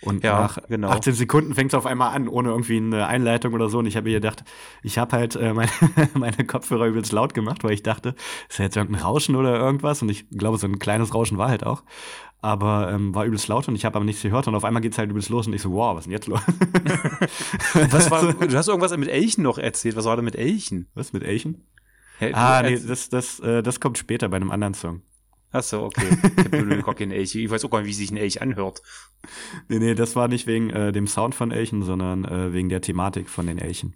und 0.03 0.25
Ja, 0.25 0.41
nach 0.41 0.59
genau. 0.69 0.89
18 0.89 1.15
Sekunden 1.15 1.55
fängt 1.55 1.73
es 1.73 1.75
auf 1.75 1.87
einmal 1.87 2.15
an, 2.15 2.29
ohne 2.29 2.51
irgendwie 2.51 2.79
eine 2.79 3.07
Einleitung 3.07 3.53
oder 3.53 3.69
so. 3.69 3.79
Und 3.79 3.87
ich 3.87 3.97
habe 3.97 4.09
mir 4.09 4.15
gedacht, 4.15 4.45
ich 4.83 4.99
habe 4.99 5.17
halt 5.17 5.37
äh, 5.37 5.53
meine, 5.53 5.71
meine 6.15 6.45
Kopfhörer 6.47 6.87
übelst 6.87 7.13
laut 7.13 7.35
gemacht, 7.35 7.65
weil 7.65 7.73
ich 7.73 7.83
dachte, 7.83 8.15
ist 8.49 8.59
ja 8.59 8.65
jetzt 8.65 8.77
irgendein 8.77 9.03
Rauschen 9.03 9.37
oder 9.37 9.57
irgendwas. 9.59 10.01
Und 10.03 10.09
ich 10.09 10.29
glaube, 10.31 10.59
so 10.59 10.67
ein 10.67 10.79
kleines 10.79 11.15
Rauschen 11.15 11.39
war 11.39 11.49
halt 11.49 11.65
auch. 11.65 11.83
Aber 12.43 12.91
ähm, 12.91 13.15
war 13.15 13.27
übelst 13.27 13.49
laut 13.49 13.69
und 13.69 13.75
ich 13.75 13.85
habe 13.85 13.97
aber 13.97 14.05
nichts 14.07 14.23
gehört. 14.23 14.49
Und 14.49 14.55
auf 14.55 14.65
einmal 14.65 14.81
geht's 14.81 14.97
halt 14.97 15.11
übelst 15.11 15.29
los 15.29 15.47
und 15.47 15.53
ich 15.53 15.61
so, 15.61 15.73
wow, 15.73 15.95
was 15.95 16.07
ist 16.07 16.07
denn 16.07 16.13
jetzt 16.13 16.27
los? 16.27 16.41
Was 17.91 18.11
war, 18.11 18.33
du 18.33 18.57
hast 18.57 18.69
irgendwas 18.69 18.97
mit 18.97 19.09
Elchen 19.11 19.45
noch 19.45 19.59
erzählt. 19.59 19.97
Was 19.97 20.07
war 20.07 20.17
da 20.17 20.23
mit 20.23 20.37
Elchen? 20.37 20.89
was 20.95 21.13
mit 21.13 21.23
Elchen? 21.23 21.67
Du 22.21 22.35
Ah, 22.35 22.63
nee, 22.63 22.79
das, 22.79 23.09
das, 23.09 23.41
äh, 23.41 23.63
das 23.63 23.81
kommt 23.81 23.99
später 23.99 24.29
bei 24.29 24.37
einem 24.37 24.51
anderen 24.51 24.75
Song. 24.75 25.03
Ach 25.53 25.63
so, 25.63 25.83
okay. 25.83 26.07
Ich 26.37 26.45
hab 26.45 26.53
nur 26.53 26.77
gar 26.83 26.95
keinen 26.95 27.11
Elch. 27.13 27.35
Ich 27.35 27.51
weiß 27.51 27.65
auch 27.65 27.71
gar 27.71 27.81
nicht, 27.81 27.89
wie 27.89 27.95
sich 27.95 28.11
ein 28.11 28.17
Elch 28.17 28.41
anhört. 28.41 28.83
Nee, 29.69 29.79
nee, 29.79 29.95
das 29.95 30.15
war 30.15 30.29
nicht 30.29 30.47
wegen 30.47 30.71
äh, 30.71 30.93
dem 30.93 31.07
Sound 31.07 31.35
von 31.35 31.51
Elchen, 31.51 31.83
sondern 31.83 32.25
äh, 32.25 32.53
wegen 32.53 32.69
der 32.69 32.81
Thematik 32.81 33.29
von 33.29 33.47
den 33.47 33.59
Elchen. 33.59 33.95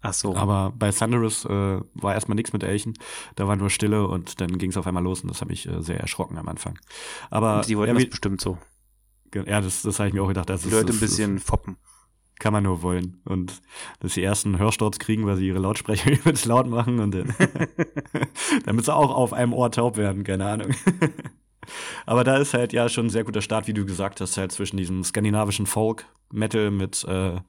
Ach 0.00 0.12
so. 0.12 0.36
Aber 0.36 0.72
bei 0.76 0.90
Thunderous 0.90 1.46
äh, 1.46 1.80
war 1.94 2.12
erstmal 2.12 2.34
nichts 2.34 2.52
mit 2.52 2.62
Elchen. 2.62 2.94
Da 3.36 3.48
war 3.48 3.56
nur 3.56 3.70
Stille 3.70 4.06
und 4.06 4.40
dann 4.40 4.58
ging 4.58 4.70
es 4.70 4.76
auf 4.76 4.86
einmal 4.86 5.02
los 5.02 5.22
und 5.22 5.28
das 5.28 5.40
hat 5.40 5.48
mich 5.48 5.66
äh, 5.66 5.80
sehr 5.80 5.98
erschrocken 5.98 6.36
am 6.36 6.48
Anfang. 6.48 6.78
Aber 7.30 7.62
die 7.66 7.76
wollten 7.78 7.96
ja, 7.96 8.00
das 8.02 8.10
bestimmt 8.10 8.40
so. 8.40 8.58
ja, 9.34 9.60
das, 9.62 9.80
das 9.82 9.98
habe 9.98 10.08
ich 10.08 10.14
mir 10.14 10.22
auch 10.22 10.28
gedacht. 10.28 10.50
Das 10.50 10.60
Die 10.62 10.68
ist, 10.68 10.74
Leute 10.74 10.86
das, 10.88 10.96
ein 10.96 11.00
bisschen 11.00 11.38
foppen. 11.38 11.78
Kann 12.40 12.52
man 12.52 12.64
nur 12.64 12.82
wollen. 12.82 13.20
Und 13.24 13.62
dass 14.00 14.14
sie 14.14 14.22
erst 14.22 14.44
einen 14.44 14.58
Hörsturz 14.58 14.98
kriegen, 14.98 15.26
weil 15.26 15.36
sie 15.36 15.46
ihre 15.46 15.60
Lautsprecher 15.60 16.10
übelst 16.12 16.46
laut 16.46 16.66
machen 16.66 16.98
und 16.98 17.14
dann, 17.14 17.34
damit 18.64 18.84
sie 18.84 18.94
auch 18.94 19.14
auf 19.14 19.32
einem 19.32 19.52
Ohr 19.52 19.70
taub 19.70 19.96
werden, 19.96 20.24
keine 20.24 20.46
Ahnung. 20.46 20.74
Aber 22.06 22.24
da 22.24 22.36
ist 22.36 22.52
halt 22.52 22.72
ja 22.72 22.88
schon 22.88 23.06
ein 23.06 23.10
sehr 23.10 23.24
guter 23.24 23.40
Start, 23.40 23.66
wie 23.66 23.72
du 23.72 23.86
gesagt 23.86 24.20
hast, 24.20 24.36
halt 24.36 24.52
zwischen 24.52 24.76
diesem 24.76 25.02
skandinavischen 25.02 25.66
Folk-Metal 25.66 26.70
mit, 26.70 27.04
äh, 27.04 27.40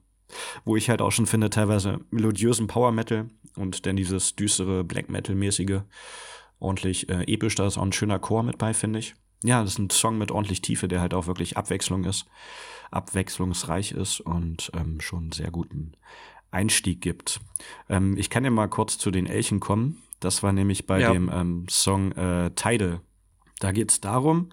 wo 0.64 0.76
ich 0.76 0.88
halt 0.88 1.02
auch 1.02 1.12
schon 1.12 1.26
finde, 1.26 1.50
teilweise 1.50 2.00
melodiösen 2.10 2.66
Power-Metal 2.66 3.28
und 3.56 3.84
dann 3.84 3.96
dieses 3.96 4.34
düstere 4.34 4.84
Black-Metal-mäßige, 4.84 5.80
ordentlich 6.58 7.08
äh, 7.08 7.24
episch, 7.24 7.56
da 7.56 7.66
ist 7.66 7.76
auch 7.76 7.82
ein 7.82 7.92
schöner 7.92 8.18
Chor 8.18 8.42
mit 8.42 8.58
bei, 8.58 8.72
finde 8.72 9.00
ich. 9.00 9.14
Ja, 9.44 9.62
das 9.62 9.72
ist 9.72 9.78
ein 9.78 9.90
Song 9.90 10.18
mit 10.18 10.30
ordentlich 10.30 10.62
Tiefe, 10.62 10.88
der 10.88 11.00
halt 11.00 11.12
auch 11.12 11.26
wirklich 11.26 11.56
Abwechslung 11.56 12.04
ist, 12.04 12.26
abwechslungsreich 12.90 13.92
ist 13.92 14.20
und 14.20 14.70
ähm, 14.74 15.00
schon 15.00 15.24
einen 15.24 15.32
sehr 15.32 15.50
guten 15.50 15.92
Einstieg 16.50 17.00
gibt. 17.00 17.40
Ähm, 17.88 18.16
ich 18.16 18.30
kann 18.30 18.44
ja 18.44 18.50
mal 18.50 18.68
kurz 18.68 18.98
zu 18.98 19.10
den 19.10 19.26
Elchen 19.26 19.60
kommen. 19.60 20.02
Das 20.20 20.42
war 20.42 20.52
nämlich 20.52 20.86
bei 20.86 21.00
Ja. 21.00 21.12
dem 21.12 21.30
ähm, 21.32 21.66
Song 21.68 22.12
äh, 22.12 22.50
Tidal. 22.54 23.00
Da 23.60 23.72
geht 23.72 23.90
es 23.90 24.00
darum, 24.00 24.50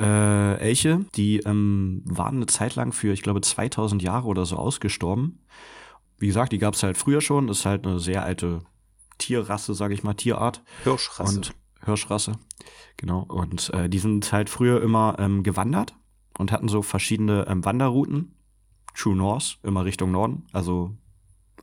äh, 0.00 0.54
Elche, 0.58 1.04
die 1.14 1.38
ähm, 1.40 2.02
waren 2.06 2.36
eine 2.36 2.46
Zeit 2.46 2.74
lang 2.74 2.92
für, 2.92 3.12
ich 3.12 3.22
glaube, 3.22 3.40
2000 3.40 4.02
Jahre 4.02 4.26
oder 4.26 4.46
so 4.46 4.56
ausgestorben. 4.56 5.40
Wie 6.18 6.26
gesagt, 6.26 6.52
die 6.52 6.58
gab 6.58 6.74
es 6.74 6.82
halt 6.82 6.96
früher 6.96 7.20
schon. 7.20 7.46
Das 7.46 7.60
ist 7.60 7.66
halt 7.66 7.86
eine 7.86 7.98
sehr 7.98 8.24
alte 8.24 8.60
Tierrasse, 9.18 9.74
sage 9.74 9.94
ich 9.94 10.02
mal, 10.02 10.14
Tierart. 10.14 10.62
Hirschrasse. 10.84 11.36
Und 11.36 11.54
Hirschrasse, 11.84 12.32
genau. 12.96 13.20
Und 13.28 13.70
äh, 13.74 13.88
die 13.88 13.98
sind 13.98 14.32
halt 14.32 14.48
früher 14.48 14.82
immer 14.82 15.16
ähm, 15.18 15.42
gewandert 15.42 15.94
und 16.38 16.52
hatten 16.52 16.68
so 16.68 16.82
verschiedene 16.82 17.46
ähm, 17.48 17.64
Wanderrouten. 17.64 18.34
True 18.94 19.16
North, 19.16 19.58
immer 19.62 19.84
Richtung 19.84 20.10
Norden, 20.10 20.44
also 20.52 20.94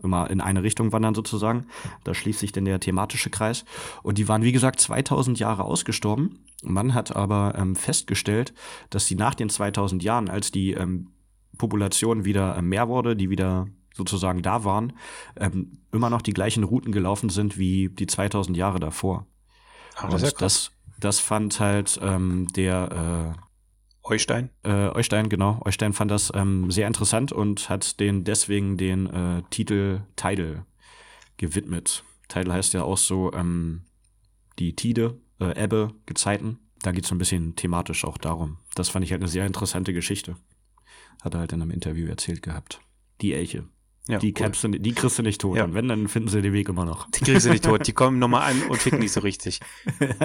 immer 0.01 0.29
in 0.29 0.41
eine 0.41 0.63
Richtung 0.63 0.91
wandern 0.91 1.13
sozusagen. 1.13 1.67
Da 2.03 2.13
schließt 2.13 2.39
sich 2.39 2.51
dann 2.51 2.65
der 2.65 2.79
thematische 2.79 3.29
Kreis. 3.29 3.65
Und 4.01 4.17
die 4.17 4.27
waren, 4.27 4.43
wie 4.43 4.51
gesagt, 4.51 4.79
2000 4.79 5.39
Jahre 5.39 5.63
ausgestorben. 5.63 6.39
Man 6.63 6.93
hat 6.93 7.15
aber 7.15 7.53
ähm, 7.57 7.75
festgestellt, 7.75 8.53
dass 8.89 9.05
sie 9.05 9.15
nach 9.15 9.35
den 9.35 9.49
2000 9.49 10.03
Jahren, 10.03 10.29
als 10.29 10.51
die 10.51 10.71
ähm, 10.71 11.09
Population 11.57 12.25
wieder 12.25 12.57
ähm, 12.57 12.69
mehr 12.69 12.87
wurde, 12.87 13.15
die 13.15 13.29
wieder 13.29 13.67
sozusagen 13.93 14.41
da 14.41 14.63
waren, 14.63 14.93
ähm, 15.35 15.79
immer 15.91 16.09
noch 16.09 16.21
die 16.21 16.33
gleichen 16.33 16.63
Routen 16.63 16.91
gelaufen 16.91 17.29
sind 17.29 17.57
wie 17.57 17.89
die 17.89 18.07
2000 18.07 18.55
Jahre 18.55 18.79
davor. 18.79 19.27
Ah, 19.95 20.05
Und 20.05 20.13
das 20.13 20.33
das, 20.33 20.71
das 20.99 21.19
fand 21.19 21.59
halt 21.59 21.99
ähm, 22.01 22.47
der 22.55 23.35
Eustein. 24.09 24.49
äh, 24.63 24.89
Eustein, 24.89 25.29
genau, 25.29 25.61
Eustein 25.65 25.93
fand 25.93 26.11
das 26.11 26.31
ähm, 26.35 26.71
sehr 26.71 26.87
interessant 26.87 27.31
und 27.31 27.69
hat 27.69 27.99
den 27.99 28.23
deswegen 28.23 28.77
den 28.77 29.07
äh, 29.07 29.43
Titel 29.49 30.01
Tidal 30.15 30.65
gewidmet. 31.37 32.03
Tidal 32.27 32.53
heißt 32.53 32.73
ja 32.73 32.83
auch 32.83 32.97
so 32.97 33.33
ähm, 33.33 33.81
die 34.59 34.75
Tide, 34.75 35.19
äh, 35.39 35.63
Ebbe, 35.63 35.93
Gezeiten. 36.05 36.59
Da 36.81 36.91
geht 36.91 37.03
es 37.03 37.09
so 37.09 37.15
ein 37.15 37.19
bisschen 37.19 37.55
thematisch 37.55 38.05
auch 38.05 38.17
darum. 38.17 38.57
Das 38.75 38.89
fand 38.89 39.03
ich 39.03 39.11
halt 39.11 39.21
eine 39.21 39.29
sehr 39.29 39.45
interessante 39.45 39.93
Geschichte. 39.93 40.35
Hat 41.21 41.33
er 41.33 41.41
halt 41.41 41.53
in 41.53 41.61
einem 41.61 41.71
Interview 41.71 42.07
erzählt 42.07 42.41
gehabt. 42.41 42.79
Die 43.21 43.33
Elche. 43.33 43.65
Ja, 44.07 44.17
die, 44.17 44.33
cool. 44.39 44.49
du, 44.49 44.79
die 44.79 44.93
kriegst 44.93 45.19
du 45.19 45.23
nicht 45.23 45.39
tot. 45.39 45.57
Ja. 45.57 45.65
Und 45.65 45.75
wenn, 45.75 45.87
dann 45.87 46.07
finden 46.07 46.29
sie 46.29 46.41
den 46.41 46.53
Weg 46.53 46.67
immer 46.67 46.83
noch. 46.83 47.09
Die 47.11 47.19
kriegst 47.19 47.45
du 47.45 47.51
nicht 47.51 47.63
tot. 47.63 47.85
Die 47.85 47.93
kommen 47.93 48.17
nochmal 48.17 48.51
an 48.51 48.63
und 48.63 48.77
ficken 48.81 48.99
nicht 48.99 49.11
so 49.11 49.19
richtig. 49.19 49.59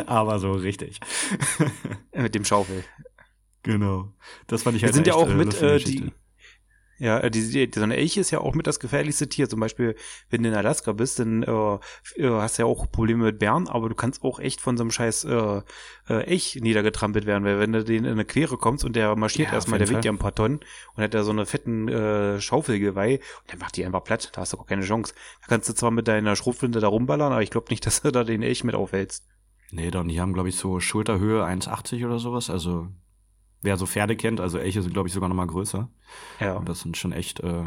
Aber 0.06 0.38
so 0.38 0.52
richtig. 0.52 1.00
Mit 2.14 2.34
dem 2.34 2.46
Schaufel. 2.46 2.82
Genau. 3.64 4.12
Das 4.46 4.62
fand 4.62 4.76
ich 4.76 4.82
halt 4.82 4.92
Wir 4.92 4.94
sind 4.94 5.06
ja 5.06 5.14
auch 5.14 5.28
äh, 5.28 5.34
mit, 5.34 5.60
äh, 5.60 5.78
die, 5.78 6.12
ja, 6.98 7.18
äh, 7.18 7.30
die, 7.30 7.50
die, 7.50 7.70
so 7.74 7.82
eine 7.82 7.96
Elche 7.96 8.20
ist 8.20 8.30
ja 8.30 8.40
auch 8.40 8.54
mit 8.54 8.66
das 8.66 8.78
gefährlichste 8.78 9.28
Tier. 9.28 9.48
Zum 9.48 9.58
Beispiel, 9.58 9.96
wenn 10.30 10.42
du 10.42 10.48
in 10.48 10.54
Alaska 10.54 10.92
bist, 10.92 11.18
dann 11.18 11.42
äh, 11.42 11.50
äh, 12.16 12.30
hast 12.30 12.58
du 12.58 12.62
ja 12.62 12.66
auch 12.66 12.90
Probleme 12.90 13.24
mit 13.24 13.38
Bären, 13.38 13.68
aber 13.68 13.88
du 13.88 13.94
kannst 13.94 14.22
auch 14.22 14.38
echt 14.38 14.60
von 14.60 14.76
so 14.76 14.84
einem 14.84 14.90
scheiß 14.90 15.24
äh, 15.24 15.62
äh, 16.08 16.24
Elch 16.24 16.58
niedergetrampelt 16.60 17.26
werden, 17.26 17.44
weil 17.44 17.58
wenn 17.58 17.72
du 17.72 17.82
den 17.82 18.04
in 18.04 18.12
eine 18.12 18.24
Quere 18.24 18.58
kommst 18.58 18.84
und 18.84 18.94
der 18.94 19.16
marschiert 19.16 19.48
ja, 19.48 19.54
erstmal, 19.54 19.78
der 19.78 19.88
wiegt 19.88 20.04
ja 20.04 20.12
ein 20.12 20.18
paar 20.18 20.34
Tonnen 20.34 20.60
und 20.94 21.02
hat 21.02 21.14
da 21.14 21.24
so 21.24 21.32
eine 21.32 21.46
fetten 21.46 21.88
äh, 21.88 22.40
Schaufelgeweih 22.40 23.14
und 23.14 23.50
der 23.50 23.58
macht 23.58 23.76
die 23.76 23.84
einfach 23.84 24.04
platt, 24.04 24.30
da 24.32 24.42
hast 24.42 24.52
du 24.52 24.58
auch 24.58 24.66
keine 24.66 24.82
Chance. 24.82 25.14
Da 25.40 25.48
kannst 25.48 25.68
du 25.68 25.74
zwar 25.74 25.90
mit 25.90 26.06
deiner 26.06 26.36
Schrotflinte 26.36 26.80
da 26.80 26.88
rumballern, 26.88 27.32
aber 27.32 27.42
ich 27.42 27.50
glaube 27.50 27.70
nicht, 27.70 27.84
dass 27.86 28.02
du 28.02 28.12
da 28.12 28.24
den 28.24 28.42
Elch 28.42 28.62
mit 28.62 28.74
aufhältst. 28.74 29.26
Nee, 29.72 29.90
doch, 29.90 30.06
die 30.06 30.20
haben, 30.20 30.32
glaube 30.32 30.50
ich, 30.50 30.56
so 30.56 30.78
Schulterhöhe 30.78 31.44
1,80 31.44 32.06
oder 32.06 32.20
sowas, 32.20 32.50
also 32.50 32.88
wer 33.64 33.76
so 33.76 33.86
Pferde 33.86 34.14
kennt, 34.14 34.40
also 34.40 34.58
Elche 34.58 34.82
sind, 34.82 34.92
glaube 34.92 35.08
ich, 35.08 35.14
sogar 35.14 35.28
noch 35.28 35.36
mal 35.36 35.46
größer. 35.46 35.88
Ja. 36.38 36.54
Und 36.54 36.68
das 36.68 36.80
sind 36.80 36.96
schon 36.96 37.12
echt 37.12 37.40
äh, 37.40 37.64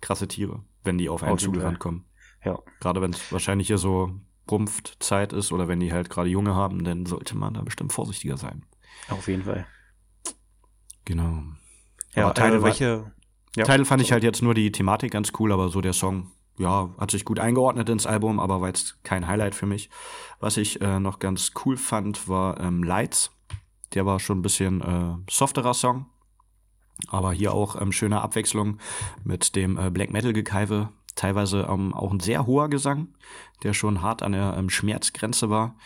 krasse 0.00 0.28
Tiere, 0.28 0.62
wenn 0.84 0.98
die 0.98 1.08
auf 1.08 1.22
einen 1.22 1.38
zugerannt 1.38 1.78
kommen. 1.78 2.04
Ja. 2.44 2.58
Gerade 2.80 3.00
wenn 3.00 3.12
es 3.12 3.32
wahrscheinlich 3.32 3.66
hier 3.66 3.78
so 3.78 4.12
Rumpfzeit 4.50 5.32
ist 5.32 5.52
oder 5.52 5.68
wenn 5.68 5.80
die 5.80 5.92
halt 5.92 6.10
gerade 6.10 6.28
Junge 6.28 6.54
haben, 6.54 6.84
dann 6.84 7.06
sollte 7.06 7.36
man 7.36 7.54
da 7.54 7.62
bestimmt 7.62 7.92
vorsichtiger 7.92 8.36
sein. 8.36 8.64
Auf 9.08 9.26
jeden 9.26 9.42
Fall. 9.42 9.66
Genau. 11.04 11.42
Ja, 12.14 12.26
aber 12.26 12.34
Teile, 12.34 12.56
äh, 12.56 12.62
welche, 12.62 13.12
ja. 13.56 13.64
Teile 13.64 13.84
fand 13.84 14.02
ich 14.02 14.12
halt 14.12 14.22
jetzt 14.22 14.42
nur 14.42 14.54
die 14.54 14.70
Thematik 14.70 15.12
ganz 15.12 15.32
cool, 15.38 15.50
aber 15.50 15.70
so 15.70 15.80
der 15.80 15.92
Song, 15.92 16.30
ja, 16.58 16.90
hat 16.98 17.10
sich 17.10 17.24
gut 17.24 17.40
eingeordnet 17.40 17.88
ins 17.88 18.06
Album, 18.06 18.38
aber 18.38 18.60
war 18.60 18.68
jetzt 18.68 19.02
kein 19.02 19.26
Highlight 19.26 19.54
für 19.54 19.66
mich. 19.66 19.90
Was 20.40 20.56
ich 20.56 20.80
äh, 20.80 21.00
noch 21.00 21.18
ganz 21.18 21.52
cool 21.64 21.76
fand, 21.76 22.28
war 22.28 22.60
ähm, 22.60 22.82
Lights. 22.82 23.35
Der 23.94 24.06
war 24.06 24.20
schon 24.20 24.38
ein 24.38 24.42
bisschen 24.42 24.80
äh, 24.80 25.16
softerer 25.30 25.74
Song. 25.74 26.06
Aber 27.08 27.32
hier 27.32 27.52
auch 27.52 27.80
ähm, 27.80 27.92
schöne 27.92 28.20
Abwechslung 28.20 28.78
mit 29.22 29.54
dem 29.54 29.78
äh, 29.78 29.90
Black 29.90 30.12
Metal 30.12 30.32
Gekeive. 30.32 30.88
Teilweise 31.14 31.66
ähm, 31.70 31.94
auch 31.94 32.12
ein 32.12 32.20
sehr 32.20 32.46
hoher 32.46 32.68
Gesang, 32.68 33.08
der 33.62 33.74
schon 33.74 34.02
hart 34.02 34.22
an 34.22 34.32
der 34.32 34.54
ähm, 34.56 34.70
Schmerzgrenze 34.70 35.50
war. 35.50 35.76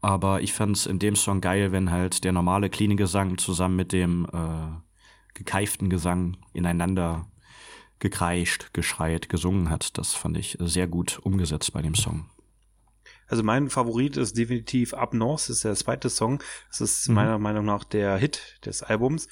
Aber 0.00 0.42
ich 0.42 0.52
fand 0.52 0.76
es 0.76 0.86
in 0.86 0.98
dem 0.98 1.16
Song 1.16 1.40
geil, 1.40 1.72
wenn 1.72 1.90
halt 1.90 2.24
der 2.24 2.32
normale 2.32 2.70
clean 2.70 2.96
Gesang 2.96 3.38
zusammen 3.38 3.76
mit 3.76 3.92
dem 3.92 4.26
äh, 4.32 5.34
gekeiften 5.34 5.90
Gesang 5.90 6.36
ineinander 6.52 7.26
gekreischt, 7.98 8.72
geschreit, 8.72 9.28
gesungen 9.28 9.70
hat. 9.70 9.98
Das 9.98 10.14
fand 10.14 10.36
ich 10.36 10.56
sehr 10.60 10.86
gut 10.86 11.18
umgesetzt 11.22 11.72
bei 11.72 11.82
dem 11.82 11.94
Song. 11.94 12.26
Also 13.28 13.42
mein 13.42 13.70
Favorit 13.70 14.16
ist 14.16 14.36
definitiv 14.36 14.94
Up 14.94 15.14
North, 15.14 15.42
das 15.42 15.56
ist 15.56 15.64
der 15.64 15.74
zweite 15.74 16.10
Song. 16.10 16.42
Das 16.68 16.80
ist 16.80 17.08
mhm. 17.08 17.14
meiner 17.14 17.38
Meinung 17.38 17.64
nach 17.64 17.84
der 17.84 18.16
Hit 18.16 18.58
des 18.64 18.82
Albums. 18.82 19.28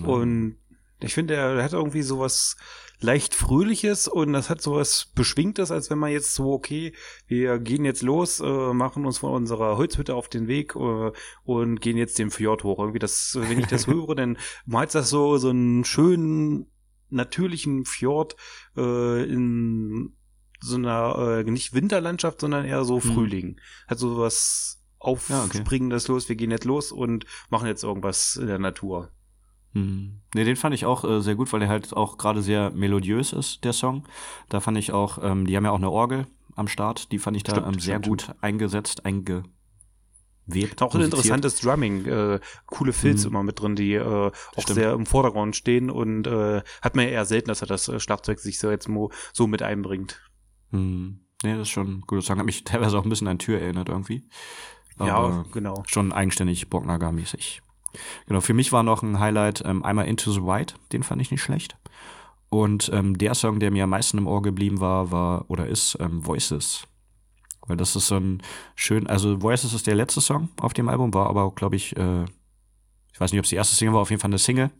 Mhm. 0.00 0.08
Und 0.08 0.56
ich 1.00 1.14
finde, 1.14 1.34
er 1.34 1.62
hat 1.62 1.72
irgendwie 1.72 2.02
sowas 2.02 2.56
leicht 3.00 3.34
Fröhliches 3.34 4.08
und 4.08 4.32
das 4.32 4.50
hat 4.50 4.60
sowas 4.60 5.12
Beschwingtes, 5.14 5.70
als 5.70 5.88
wenn 5.88 5.98
man 5.98 6.10
jetzt 6.10 6.34
so, 6.34 6.52
okay, 6.52 6.92
wir 7.26 7.58
gehen 7.60 7.84
jetzt 7.84 8.02
los, 8.02 8.40
äh, 8.40 8.72
machen 8.72 9.06
uns 9.06 9.18
von 9.18 9.32
unserer 9.32 9.76
Holzhütte 9.76 10.14
auf 10.14 10.28
den 10.28 10.48
Weg 10.48 10.74
äh, 10.74 11.12
und 11.44 11.80
gehen 11.80 11.96
jetzt 11.96 12.18
den 12.18 12.30
Fjord 12.30 12.64
hoch. 12.64 12.80
Irgendwie 12.80 12.98
das, 12.98 13.38
wenn 13.40 13.60
ich 13.60 13.66
das 13.66 13.86
höre, 13.86 14.14
dann 14.16 14.36
meint 14.66 14.94
das 14.94 15.10
so, 15.10 15.38
so 15.38 15.50
einen 15.50 15.84
schönen, 15.84 16.66
natürlichen 17.10 17.84
Fjord 17.84 18.36
äh, 18.76 19.22
in 19.24 20.17
so 20.60 20.76
einer, 20.76 21.44
äh, 21.46 21.50
nicht 21.50 21.74
Winterlandschaft, 21.74 22.40
sondern 22.40 22.64
eher 22.64 22.84
so 22.84 23.00
hm. 23.02 23.12
Frühling. 23.12 23.46
Hm. 23.46 23.56
Hat 23.88 23.98
so 23.98 24.18
was 24.18 24.82
Aufspringendes 24.98 26.04
ja, 26.04 26.06
okay. 26.06 26.12
los, 26.12 26.28
wir 26.28 26.36
gehen 26.36 26.50
jetzt 26.50 26.64
los 26.64 26.92
und 26.92 27.24
machen 27.50 27.66
jetzt 27.66 27.84
irgendwas 27.84 28.36
in 28.36 28.48
der 28.48 28.58
Natur. 28.58 29.10
Hm. 29.72 30.20
Ne, 30.34 30.44
den 30.44 30.56
fand 30.56 30.74
ich 30.74 30.86
auch 30.86 31.04
äh, 31.04 31.20
sehr 31.20 31.36
gut, 31.36 31.52
weil 31.52 31.60
der 31.60 31.68
halt 31.68 31.92
auch 31.92 32.18
gerade 32.18 32.42
sehr 32.42 32.70
melodiös 32.70 33.32
ist, 33.32 33.64
der 33.64 33.72
Song. 33.72 34.04
Da 34.48 34.60
fand 34.60 34.78
ich 34.78 34.92
auch, 34.92 35.18
ähm, 35.22 35.46
die 35.46 35.56
haben 35.56 35.64
ja 35.64 35.70
auch 35.70 35.76
eine 35.76 35.90
Orgel 35.90 36.26
am 36.56 36.68
Start, 36.68 37.12
die 37.12 37.18
fand 37.18 37.36
ich 37.36 37.44
da 37.44 37.52
stimmt, 37.52 37.66
ähm, 37.66 37.80
sehr 37.80 37.98
stimmt. 37.98 38.06
gut 38.06 38.34
eingesetzt, 38.40 39.04
einge 39.04 39.44
webt. 40.48 40.82
Auch 40.82 40.94
ein 40.94 41.02
interessantes 41.02 41.60
Drumming, 41.60 42.06
äh, 42.06 42.40
coole 42.66 42.92
Filz 42.92 43.24
mhm. 43.24 43.30
immer 43.30 43.42
mit 43.42 43.60
drin, 43.60 43.76
die 43.76 43.94
äh, 43.94 44.02
auch 44.02 44.32
Stimmt. 44.54 44.74
sehr 44.74 44.92
im 44.92 45.06
Vordergrund 45.06 45.54
stehen 45.54 45.90
und 45.90 46.26
äh, 46.26 46.62
hat 46.82 46.96
man 46.96 47.04
ja 47.04 47.12
eher 47.12 47.24
selten, 47.26 47.48
dass 47.48 47.60
er 47.60 47.68
das 47.68 47.88
äh, 47.88 48.00
Schlagzeug 48.00 48.38
sich 48.40 48.58
so 48.58 48.70
jetzt 48.70 48.88
so 49.32 49.46
mit 49.46 49.62
einbringt. 49.62 50.20
Hm. 50.70 51.20
Nee, 51.42 51.52
das 51.52 51.62
ist 51.62 51.70
schon 51.70 51.98
ein 51.98 52.00
guter 52.06 52.22
Song. 52.22 52.38
Hat 52.38 52.46
mich 52.46 52.64
teilweise 52.64 52.98
auch 52.98 53.04
ein 53.04 53.10
bisschen 53.10 53.28
an 53.28 53.38
Tür 53.38 53.60
erinnert 53.60 53.88
irgendwie. 53.88 54.24
Aber 54.98 55.08
ja, 55.08 55.44
genau. 55.52 55.84
Schon 55.86 56.12
eigenständig 56.12 56.68
Bocknagar-mäßig. 56.68 57.62
Genau, 58.26 58.40
für 58.40 58.54
mich 58.54 58.72
war 58.72 58.82
noch 58.82 59.02
ein 59.02 59.18
Highlight 59.18 59.62
ähm, 59.64 59.84
einmal 59.84 60.06
Into 60.06 60.30
the 60.32 60.42
White, 60.42 60.74
den 60.92 61.02
fand 61.02 61.22
ich 61.22 61.30
nicht 61.30 61.42
schlecht. 61.42 61.76
Und 62.50 62.90
ähm, 62.92 63.16
der 63.16 63.34
Song, 63.34 63.60
der 63.60 63.70
mir 63.70 63.84
am 63.84 63.90
meisten 63.90 64.18
im 64.18 64.26
Ohr 64.26 64.42
geblieben 64.42 64.80
war, 64.80 65.10
war 65.10 65.50
oder 65.50 65.66
ist 65.66 65.96
ähm, 66.00 66.26
Voices. 66.26 66.86
Weil 67.66 67.76
das 67.76 67.94
ist 67.94 68.08
so 68.08 68.16
ein 68.16 68.42
schön, 68.74 69.06
also 69.06 69.42
Voices 69.42 69.74
ist 69.74 69.86
der 69.86 69.94
letzte 69.94 70.20
Song 70.20 70.48
auf 70.60 70.72
dem 70.72 70.88
Album, 70.88 71.12
war 71.12 71.28
aber, 71.28 71.50
glaube 71.52 71.76
ich, 71.76 71.96
äh, 71.96 72.24
ich 73.12 73.20
weiß 73.20 73.32
nicht, 73.32 73.40
ob 73.40 73.44
es 73.44 73.50
die 73.50 73.56
erste 73.56 73.76
Single 73.76 73.94
war, 73.94 74.00
auf 74.00 74.10
jeden 74.10 74.20
Fall 74.20 74.30
eine 74.30 74.38
Single. 74.38 74.70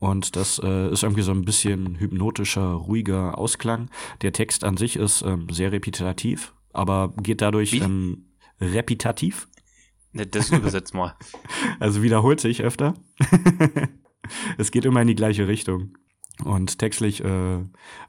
Und 0.00 0.34
das 0.34 0.58
äh, 0.64 0.90
ist 0.90 1.02
irgendwie 1.02 1.22
so 1.22 1.30
ein 1.30 1.44
bisschen 1.44 2.00
hypnotischer, 2.00 2.72
ruhiger 2.72 3.38
Ausklang. 3.38 3.90
Der 4.22 4.32
Text 4.32 4.64
an 4.64 4.78
sich 4.78 4.96
ist 4.96 5.22
ähm, 5.22 5.46
sehr 5.50 5.72
repetitiv, 5.72 6.54
aber 6.72 7.12
geht 7.22 7.42
dadurch 7.42 7.74
ähm, 7.74 8.24
repetitiv. 8.60 9.46
Ne, 10.12 10.26
das 10.26 10.50
übersetzt 10.50 10.94
mal. 10.94 11.14
also 11.80 12.02
wiederholt 12.02 12.40
sich 12.40 12.62
öfter. 12.62 12.94
es 14.58 14.70
geht 14.70 14.86
immer 14.86 15.02
in 15.02 15.08
die 15.08 15.14
gleiche 15.14 15.46
Richtung. 15.46 15.92
Und 16.44 16.78
textlich 16.78 17.22
äh, 17.22 17.58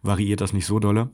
variiert 0.01 0.39
das 0.39 0.53
nicht 0.53 0.65
so 0.65 0.79
dolle. 0.79 1.11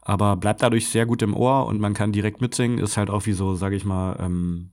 Aber 0.00 0.36
bleibt 0.36 0.62
dadurch 0.62 0.88
sehr 0.88 1.06
gut 1.06 1.22
im 1.22 1.34
Ohr 1.34 1.66
und 1.66 1.80
man 1.80 1.94
kann 1.94 2.12
direkt 2.12 2.40
mitsingen. 2.40 2.78
Ist 2.78 2.96
halt 2.96 3.10
auch 3.10 3.26
wie 3.26 3.32
so, 3.32 3.56
sag 3.56 3.72
ich 3.72 3.84
mal, 3.84 4.16
ähm, 4.20 4.70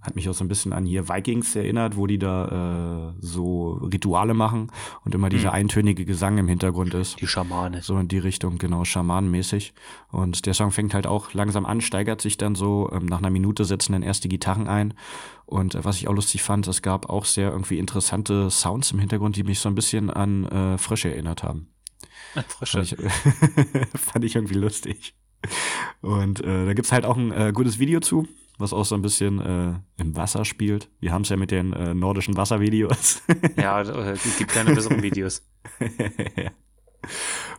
hat 0.00 0.14
mich 0.14 0.28
auch 0.28 0.34
so 0.34 0.44
ein 0.44 0.48
bisschen 0.48 0.72
an 0.72 0.84
hier 0.84 1.08
Vikings 1.08 1.56
erinnert, 1.56 1.96
wo 1.96 2.06
die 2.06 2.18
da 2.18 3.10
äh, 3.10 3.14
so 3.20 3.72
Rituale 3.72 4.32
machen 4.32 4.70
und 5.04 5.14
immer 5.14 5.28
dieser 5.28 5.48
hm. 5.48 5.54
eintönige 5.54 6.04
Gesang 6.04 6.38
im 6.38 6.46
Hintergrund 6.46 6.94
ist. 6.94 7.20
Die 7.20 7.26
Schamane. 7.26 7.82
So 7.82 7.98
in 7.98 8.06
die 8.06 8.18
Richtung, 8.18 8.58
genau, 8.58 8.84
schamanenmäßig. 8.84 9.74
Und 10.10 10.46
der 10.46 10.54
Song 10.54 10.70
fängt 10.70 10.94
halt 10.94 11.06
auch 11.06 11.34
langsam 11.34 11.66
an, 11.66 11.80
steigert 11.80 12.20
sich 12.20 12.36
dann 12.36 12.54
so. 12.54 12.90
Ähm, 12.92 13.06
nach 13.06 13.18
einer 13.18 13.30
Minute 13.30 13.64
setzen 13.64 13.92
dann 13.92 14.02
erst 14.02 14.22
die 14.22 14.28
Gitarren 14.28 14.68
ein. 14.68 14.94
Und 15.46 15.74
äh, 15.74 15.84
was 15.84 15.96
ich 15.96 16.06
auch 16.06 16.14
lustig 16.14 16.42
fand, 16.42 16.68
es 16.68 16.82
gab 16.82 17.10
auch 17.10 17.24
sehr 17.24 17.50
irgendwie 17.50 17.78
interessante 17.78 18.50
Sounds 18.50 18.92
im 18.92 19.00
Hintergrund, 19.00 19.36
die 19.36 19.42
mich 19.42 19.58
so 19.58 19.68
ein 19.68 19.74
bisschen 19.74 20.10
an 20.10 20.44
äh, 20.46 20.78
Frösche 20.78 21.10
erinnert 21.10 21.42
haben. 21.42 21.70
Frösche. 22.48 22.84
Fand 22.84 22.92
ich, 22.92 23.88
fand 24.00 24.24
ich 24.24 24.36
irgendwie 24.36 24.54
lustig. 24.54 25.14
Und 26.02 26.40
äh, 26.40 26.66
da 26.66 26.74
gibt's 26.74 26.92
halt 26.92 27.04
auch 27.04 27.16
ein 27.16 27.32
äh, 27.32 27.52
gutes 27.52 27.78
Video 27.80 28.00
zu 28.00 28.28
was 28.58 28.72
auch 28.72 28.84
so 28.84 28.94
ein 28.94 29.02
bisschen 29.02 29.40
äh, 29.40 29.74
im 29.96 30.16
Wasser 30.16 30.44
spielt. 30.44 30.90
Wir 31.00 31.12
haben 31.12 31.22
es 31.22 31.28
ja 31.28 31.36
mit 31.36 31.50
den 31.50 31.72
äh, 31.72 31.94
nordischen 31.94 32.36
Wasservideos. 32.36 33.22
ja, 33.56 33.80
es 33.80 33.88
äh, 33.88 34.38
gibt 34.38 34.50
keine 34.50 34.74
besseren 34.74 35.02
Videos. 35.02 35.48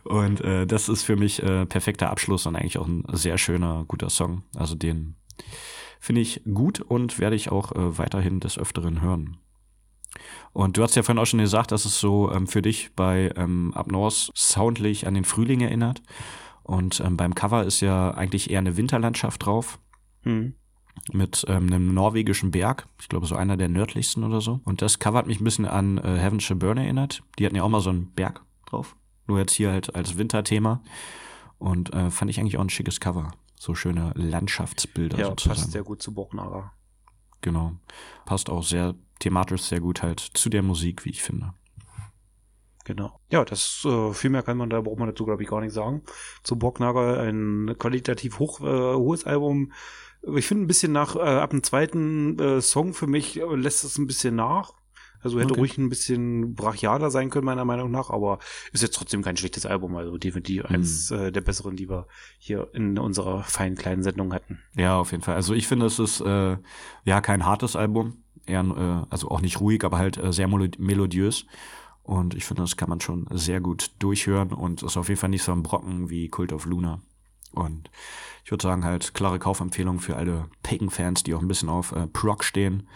Und 0.04 0.42
äh, 0.42 0.66
das 0.66 0.88
ist 0.88 1.02
für 1.02 1.16
mich 1.16 1.42
äh, 1.42 1.66
perfekter 1.66 2.10
Abschluss 2.10 2.46
und 2.46 2.56
eigentlich 2.56 2.78
auch 2.78 2.86
ein 2.86 3.04
sehr 3.12 3.38
schöner, 3.38 3.84
guter 3.88 4.10
Song. 4.10 4.42
Also 4.54 4.74
den 4.74 5.16
finde 5.98 6.20
ich 6.20 6.42
gut 6.44 6.80
und 6.80 7.18
werde 7.18 7.36
ich 7.36 7.50
auch 7.50 7.72
äh, 7.72 7.98
weiterhin 7.98 8.40
des 8.40 8.58
Öfteren 8.58 9.02
hören. 9.02 9.38
Und 10.52 10.76
du 10.76 10.82
hast 10.82 10.94
ja 10.94 11.02
vorhin 11.02 11.20
auch 11.20 11.26
schon 11.26 11.40
gesagt, 11.40 11.72
dass 11.72 11.84
es 11.84 12.00
so 12.00 12.30
ähm, 12.32 12.46
für 12.46 12.62
dich 12.62 12.94
bei 12.94 13.32
ähm, 13.36 13.72
Up 13.74 13.90
North 13.90 14.30
soundlich 14.34 15.06
an 15.06 15.14
den 15.14 15.24
Frühling 15.24 15.60
erinnert. 15.60 16.02
Und 16.62 17.00
ähm, 17.00 17.16
beim 17.16 17.34
Cover 17.34 17.64
ist 17.64 17.80
ja 17.80 18.10
eigentlich 18.12 18.50
eher 18.50 18.58
eine 18.58 18.76
Winterlandschaft 18.76 19.44
drauf. 19.44 19.78
Mhm 20.24 20.54
mit 21.12 21.44
ähm, 21.48 21.66
einem 21.66 21.94
norwegischen 21.94 22.50
Berg. 22.50 22.86
Ich 23.00 23.08
glaube, 23.08 23.26
so 23.26 23.36
einer 23.36 23.56
der 23.56 23.68
nördlichsten 23.68 24.24
oder 24.24 24.40
so. 24.40 24.60
Und 24.64 24.82
das 24.82 24.98
Cover 24.98 25.18
hat 25.18 25.26
mich 25.26 25.40
ein 25.40 25.44
bisschen 25.44 25.66
an 25.66 25.98
äh, 25.98 26.18
Heavenshire 26.18 26.58
Burn 26.58 26.78
erinnert. 26.78 27.22
Die 27.38 27.46
hatten 27.46 27.56
ja 27.56 27.62
auch 27.62 27.68
mal 27.68 27.80
so 27.80 27.90
einen 27.90 28.12
Berg 28.12 28.42
drauf. 28.66 28.96
Nur 29.26 29.38
jetzt 29.38 29.52
hier 29.52 29.70
halt 29.70 29.94
als 29.94 30.18
Winterthema. 30.18 30.82
Und 31.58 31.92
äh, 31.92 32.10
fand 32.10 32.30
ich 32.30 32.40
eigentlich 32.40 32.56
auch 32.56 32.62
ein 32.62 32.70
schickes 32.70 33.00
Cover. 33.00 33.32
So 33.58 33.74
schöne 33.74 34.12
Landschaftsbilder 34.14 35.18
ja, 35.18 35.26
sozusagen. 35.26 35.60
passt 35.60 35.72
sehr 35.72 35.82
gut 35.82 36.02
zu 36.02 36.14
Bochnager. 36.14 36.72
Genau. 37.42 37.72
Passt 38.24 38.50
auch 38.50 38.62
sehr 38.62 38.94
thematisch 39.18 39.62
sehr 39.62 39.80
gut 39.80 40.02
halt 40.02 40.20
zu 40.20 40.48
der 40.48 40.62
Musik, 40.62 41.04
wie 41.04 41.10
ich 41.10 41.22
finde. 41.22 41.52
Genau. 42.84 43.20
Ja, 43.30 43.44
das 43.44 43.84
äh, 43.84 44.12
viel 44.14 44.30
mehr 44.30 44.42
kann 44.42 44.56
man 44.56 44.70
da 44.70 44.80
braucht 44.80 44.98
man 44.98 45.08
dazu 45.08 45.24
glaube 45.24 45.42
ich 45.42 45.48
gar 45.48 45.60
nicht 45.60 45.72
sagen. 45.74 46.02
Zu 46.42 46.56
Bocknager 46.56 47.20
ein 47.20 47.76
qualitativ 47.78 48.38
hoch, 48.38 48.60
äh, 48.60 48.94
hohes 48.94 49.24
Album 49.24 49.72
ich 50.22 50.46
finde 50.46 50.64
ein 50.64 50.66
bisschen 50.68 50.92
nach, 50.92 51.16
äh, 51.16 51.20
ab 51.20 51.50
dem 51.50 51.62
zweiten 51.62 52.38
äh, 52.38 52.60
Song 52.60 52.94
für 52.94 53.06
mich 53.06 53.40
äh, 53.40 53.54
lässt 53.54 53.84
es 53.84 53.98
ein 53.98 54.06
bisschen 54.06 54.36
nach. 54.36 54.74
Also 55.22 55.38
hätte 55.38 55.52
okay. 55.52 55.60
ruhig 55.60 55.78
ein 55.78 55.90
bisschen 55.90 56.54
brachialer 56.54 57.10
sein 57.10 57.28
können, 57.28 57.44
meiner 57.44 57.66
Meinung 57.66 57.90
nach, 57.90 58.08
aber 58.08 58.38
ist 58.72 58.82
jetzt 58.82 58.94
trotzdem 58.94 59.22
kein 59.22 59.36
schlechtes 59.36 59.66
Album. 59.66 59.94
Also 59.96 60.16
definitiv 60.16 60.64
mhm. 60.64 60.76
eins 60.76 61.10
äh, 61.10 61.30
der 61.30 61.42
besseren, 61.42 61.76
die 61.76 61.90
wir 61.90 62.06
hier 62.38 62.68
in 62.72 62.98
unserer 62.98 63.42
feinen 63.42 63.76
kleinen 63.76 64.02
Sendung 64.02 64.32
hatten. 64.32 64.60
Ja, 64.76 64.98
auf 64.98 65.10
jeden 65.12 65.22
Fall. 65.22 65.34
Also 65.34 65.52
ich 65.52 65.66
finde, 65.66 65.86
es 65.86 65.98
ist 65.98 66.20
äh, 66.22 66.56
ja 67.04 67.20
kein 67.20 67.44
hartes 67.44 67.76
Album. 67.76 68.22
Eher, 68.46 68.60
äh, 68.62 69.12
also 69.12 69.30
auch 69.30 69.42
nicht 69.42 69.60
ruhig, 69.60 69.84
aber 69.84 69.98
halt 69.98 70.16
äh, 70.16 70.32
sehr 70.32 70.48
melodiös. 70.48 71.44
Und 72.02 72.34
ich 72.34 72.46
finde, 72.46 72.62
das 72.62 72.78
kann 72.78 72.88
man 72.88 73.00
schon 73.00 73.26
sehr 73.30 73.60
gut 73.60 73.90
durchhören 73.98 74.52
und 74.52 74.82
ist 74.82 74.96
auf 74.96 75.08
jeden 75.08 75.20
Fall 75.20 75.30
nicht 75.30 75.42
so 75.42 75.52
ein 75.52 75.62
Brocken 75.62 76.08
wie 76.08 76.28
Cult 76.28 76.52
of 76.52 76.64
Luna. 76.64 77.02
Und 77.52 77.90
ich 78.44 78.50
würde 78.50 78.62
sagen, 78.62 78.84
halt 78.84 79.14
klare 79.14 79.38
Kaufempfehlung 79.38 80.00
für 80.00 80.16
alle 80.16 80.48
Pagan-Fans, 80.62 81.22
die 81.22 81.34
auch 81.34 81.42
ein 81.42 81.48
bisschen 81.48 81.68
auf 81.68 81.92
äh, 81.92 82.06
Proc 82.06 82.44
stehen 82.44 82.88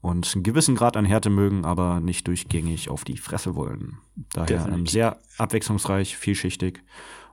und 0.00 0.30
einen 0.34 0.42
gewissen 0.42 0.74
Grad 0.74 0.96
an 0.96 1.04
Härte 1.04 1.30
mögen, 1.30 1.64
aber 1.64 2.00
nicht 2.00 2.26
durchgängig 2.26 2.90
auf 2.90 3.04
die 3.04 3.16
Fresse 3.16 3.54
wollen. 3.54 3.98
Daher 4.34 4.68
ähm, 4.68 4.86
sehr 4.86 5.18
abwechslungsreich, 5.38 6.16
vielschichtig 6.16 6.82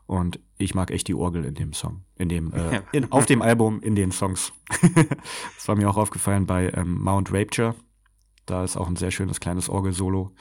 und 0.06 0.40
ich 0.58 0.76
mag 0.76 0.92
echt 0.92 1.08
die 1.08 1.16
Orgel 1.16 1.46
in 1.46 1.56
dem 1.56 1.74
Song, 1.74 2.04
in 2.16 2.30
dem 2.30 2.54
äh, 2.54 2.82
in, 2.92 3.12
auf 3.12 3.26
dem 3.26 3.42
Album, 3.42 3.82
in 3.82 3.96
den 3.96 4.12
Songs. 4.12 4.54
das 5.56 5.68
war 5.68 5.76
mir 5.76 5.90
auch 5.90 5.98
aufgefallen 5.98 6.46
bei 6.46 6.72
ähm, 6.76 7.02
Mount 7.02 7.32
Rapture. 7.32 7.76
Da 8.46 8.64
ist 8.64 8.78
auch 8.78 8.88
ein 8.88 8.96
sehr 8.96 9.12
schönes 9.12 9.40
kleines 9.40 9.70
Orgel-Solo, 9.70 10.32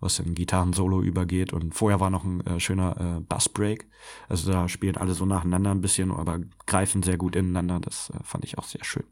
was 0.00 0.18
in 0.18 0.34
Gitarren-Solo 0.34 1.02
übergeht. 1.02 1.52
Und 1.52 1.74
vorher 1.74 2.00
war 2.00 2.10
noch 2.10 2.24
ein 2.24 2.40
äh, 2.46 2.60
schöner 2.60 3.18
äh, 3.18 3.20
Bass-Break. 3.20 3.88
Also 4.28 4.52
da 4.52 4.68
spielen 4.68 4.96
alle 4.96 5.14
so 5.14 5.26
nacheinander 5.26 5.70
ein 5.70 5.80
bisschen, 5.80 6.10
aber 6.10 6.40
greifen 6.66 7.02
sehr 7.02 7.16
gut 7.16 7.36
ineinander. 7.36 7.80
Das 7.80 8.10
äh, 8.10 8.22
fand 8.22 8.44
ich 8.44 8.58
auch 8.58 8.64
sehr 8.64 8.84
schön. 8.84 9.04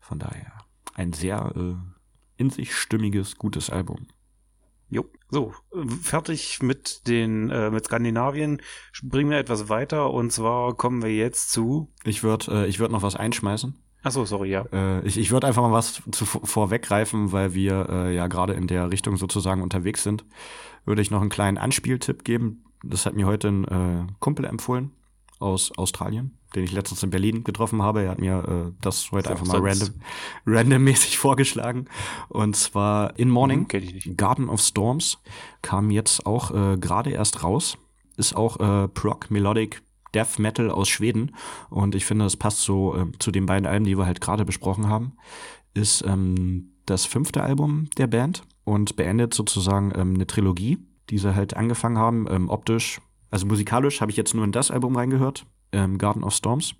Von 0.00 0.18
daher 0.18 0.52
ein 0.94 1.12
sehr 1.12 1.52
äh, 1.56 1.74
in 2.36 2.50
sich 2.50 2.74
stimmiges, 2.74 3.36
gutes 3.36 3.70
Album. 3.70 4.06
Jo, 4.88 5.06
so, 5.30 5.54
fertig 6.02 6.62
mit 6.62 7.08
den, 7.08 7.48
äh, 7.48 7.70
mit 7.70 7.86
Skandinavien. 7.86 8.60
Bringen 9.02 9.30
wir 9.30 9.38
etwas 9.38 9.70
weiter 9.70 10.12
und 10.12 10.32
zwar 10.32 10.76
kommen 10.76 11.02
wir 11.02 11.14
jetzt 11.14 11.50
zu. 11.50 11.90
Ich 12.04 12.22
würde, 12.22 12.64
äh, 12.64 12.66
ich 12.66 12.78
würde 12.78 12.92
noch 12.92 13.02
was 13.02 13.16
einschmeißen. 13.16 13.74
Ach 14.02 14.10
so, 14.10 14.24
sorry, 14.24 14.50
ja. 14.50 14.64
Äh, 14.72 15.06
ich 15.06 15.16
ich 15.16 15.30
würde 15.30 15.46
einfach 15.46 15.62
mal 15.62 15.72
was 15.72 16.02
zu, 16.10 16.24
vorweggreifen, 16.24 17.32
weil 17.32 17.54
wir 17.54 17.88
äh, 17.88 18.14
ja 18.14 18.26
gerade 18.26 18.54
in 18.54 18.66
der 18.66 18.90
Richtung 18.90 19.16
sozusagen 19.16 19.62
unterwegs 19.62 20.02
sind. 20.02 20.24
Würde 20.84 21.02
ich 21.02 21.10
noch 21.10 21.20
einen 21.20 21.30
kleinen 21.30 21.58
Anspieltipp 21.58 22.24
geben. 22.24 22.64
Das 22.82 23.06
hat 23.06 23.14
mir 23.14 23.26
heute 23.26 23.48
ein 23.48 23.64
äh, 23.64 24.06
Kumpel 24.18 24.44
empfohlen 24.44 24.90
aus 25.38 25.76
Australien, 25.76 26.38
den 26.54 26.64
ich 26.64 26.72
letztens 26.72 27.02
in 27.02 27.10
Berlin 27.10 27.44
getroffen 27.44 27.82
habe. 27.82 28.02
Er 28.02 28.10
hat 28.10 28.18
mir 28.18 28.44
äh, 28.48 28.72
das 28.80 29.12
heute 29.12 29.30
einfach 29.30 29.46
mal 29.46 29.60
random, 29.60 29.90
randommäßig 30.46 31.18
vorgeschlagen. 31.18 31.86
Und 32.28 32.56
zwar 32.56 33.18
In 33.18 33.28
Morning, 33.28 33.68
mhm, 33.72 34.16
Garden 34.16 34.48
of 34.48 34.60
Storms, 34.60 35.18
kam 35.60 35.90
jetzt 35.90 36.26
auch 36.26 36.50
äh, 36.50 36.76
gerade 36.76 37.10
erst 37.10 37.44
raus. 37.44 37.76
Ist 38.16 38.36
auch 38.36 38.58
äh, 38.60 38.88
Proc 38.88 39.30
Melodic 39.30 39.82
Death 40.14 40.38
Metal 40.38 40.70
aus 40.70 40.88
Schweden. 40.88 41.32
Und 41.70 41.94
ich 41.94 42.04
finde, 42.04 42.24
das 42.24 42.36
passt 42.36 42.62
so 42.62 42.96
äh, 42.96 43.06
zu 43.18 43.30
den 43.30 43.46
beiden 43.46 43.66
Alben, 43.66 43.84
die 43.84 43.96
wir 43.98 44.06
halt 44.06 44.20
gerade 44.20 44.44
besprochen 44.44 44.88
haben. 44.88 45.12
Ist 45.74 46.04
ähm, 46.06 46.72
das 46.86 47.06
fünfte 47.06 47.42
Album 47.42 47.88
der 47.96 48.06
Band 48.06 48.42
und 48.64 48.96
beendet 48.96 49.34
sozusagen 49.34 49.92
ähm, 49.94 50.14
eine 50.14 50.26
Trilogie, 50.26 50.78
die 51.10 51.18
sie 51.18 51.34
halt 51.34 51.56
angefangen 51.56 51.98
haben, 51.98 52.26
ähm, 52.28 52.50
optisch 52.50 53.00
also 53.32 53.46
musikalisch 53.46 54.00
habe 54.02 54.10
ich 54.10 54.16
jetzt 54.16 54.34
nur 54.34 54.44
in 54.44 54.52
das 54.52 54.70
Album 54.70 54.94
reingehört, 54.94 55.46
ähm, 55.72 55.96
Garden 55.98 56.22
of 56.22 56.34
Storms. 56.34 56.74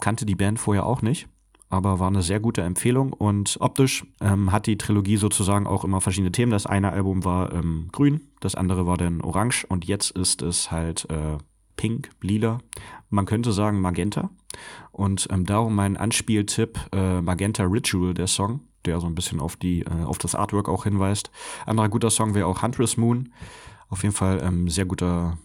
Kannte 0.00 0.24
die 0.24 0.36
Band 0.36 0.60
vorher 0.60 0.86
auch 0.86 1.02
nicht, 1.02 1.28
aber 1.68 1.98
war 1.98 2.06
eine 2.06 2.22
sehr 2.22 2.38
gute 2.38 2.62
Empfehlung. 2.62 3.12
Und 3.12 3.56
optisch 3.60 4.06
ähm, 4.20 4.52
hat 4.52 4.68
die 4.68 4.78
Trilogie 4.78 5.16
sozusagen 5.16 5.66
auch 5.66 5.84
immer 5.84 6.00
verschiedene 6.00 6.30
Themen. 6.30 6.52
Das 6.52 6.66
eine 6.66 6.92
Album 6.92 7.24
war 7.24 7.52
ähm, 7.52 7.88
grün, 7.90 8.20
das 8.38 8.54
andere 8.54 8.86
war 8.86 8.96
dann 8.96 9.20
orange 9.20 9.66
und 9.68 9.84
jetzt 9.84 10.12
ist 10.12 10.40
es 10.40 10.70
halt 10.70 11.10
äh, 11.10 11.38
pink, 11.76 12.10
lila. 12.20 12.58
Man 13.10 13.26
könnte 13.26 13.52
sagen 13.52 13.80
Magenta. 13.80 14.30
Und 14.90 15.28
ähm, 15.30 15.46
darum 15.46 15.74
mein 15.74 15.96
Anspieltipp, 15.96 16.78
äh, 16.92 17.20
Magenta 17.20 17.64
Ritual, 17.64 18.14
der 18.14 18.26
Song, 18.26 18.60
der 18.84 19.00
so 19.00 19.06
ein 19.06 19.14
bisschen 19.14 19.40
auf, 19.40 19.56
die, 19.56 19.82
äh, 19.82 20.04
auf 20.04 20.18
das 20.18 20.34
Artwork 20.34 20.68
auch 20.68 20.84
hinweist. 20.84 21.30
Anderer 21.66 21.88
guter 21.88 22.10
Song 22.10 22.34
wäre 22.34 22.46
auch 22.46 22.62
Huntress 22.62 22.96
Moon. 22.96 23.32
Auf 23.88 24.02
jeden 24.02 24.14
Fall 24.14 24.40
ähm, 24.42 24.68
sehr 24.68 24.84
guter 24.84 25.38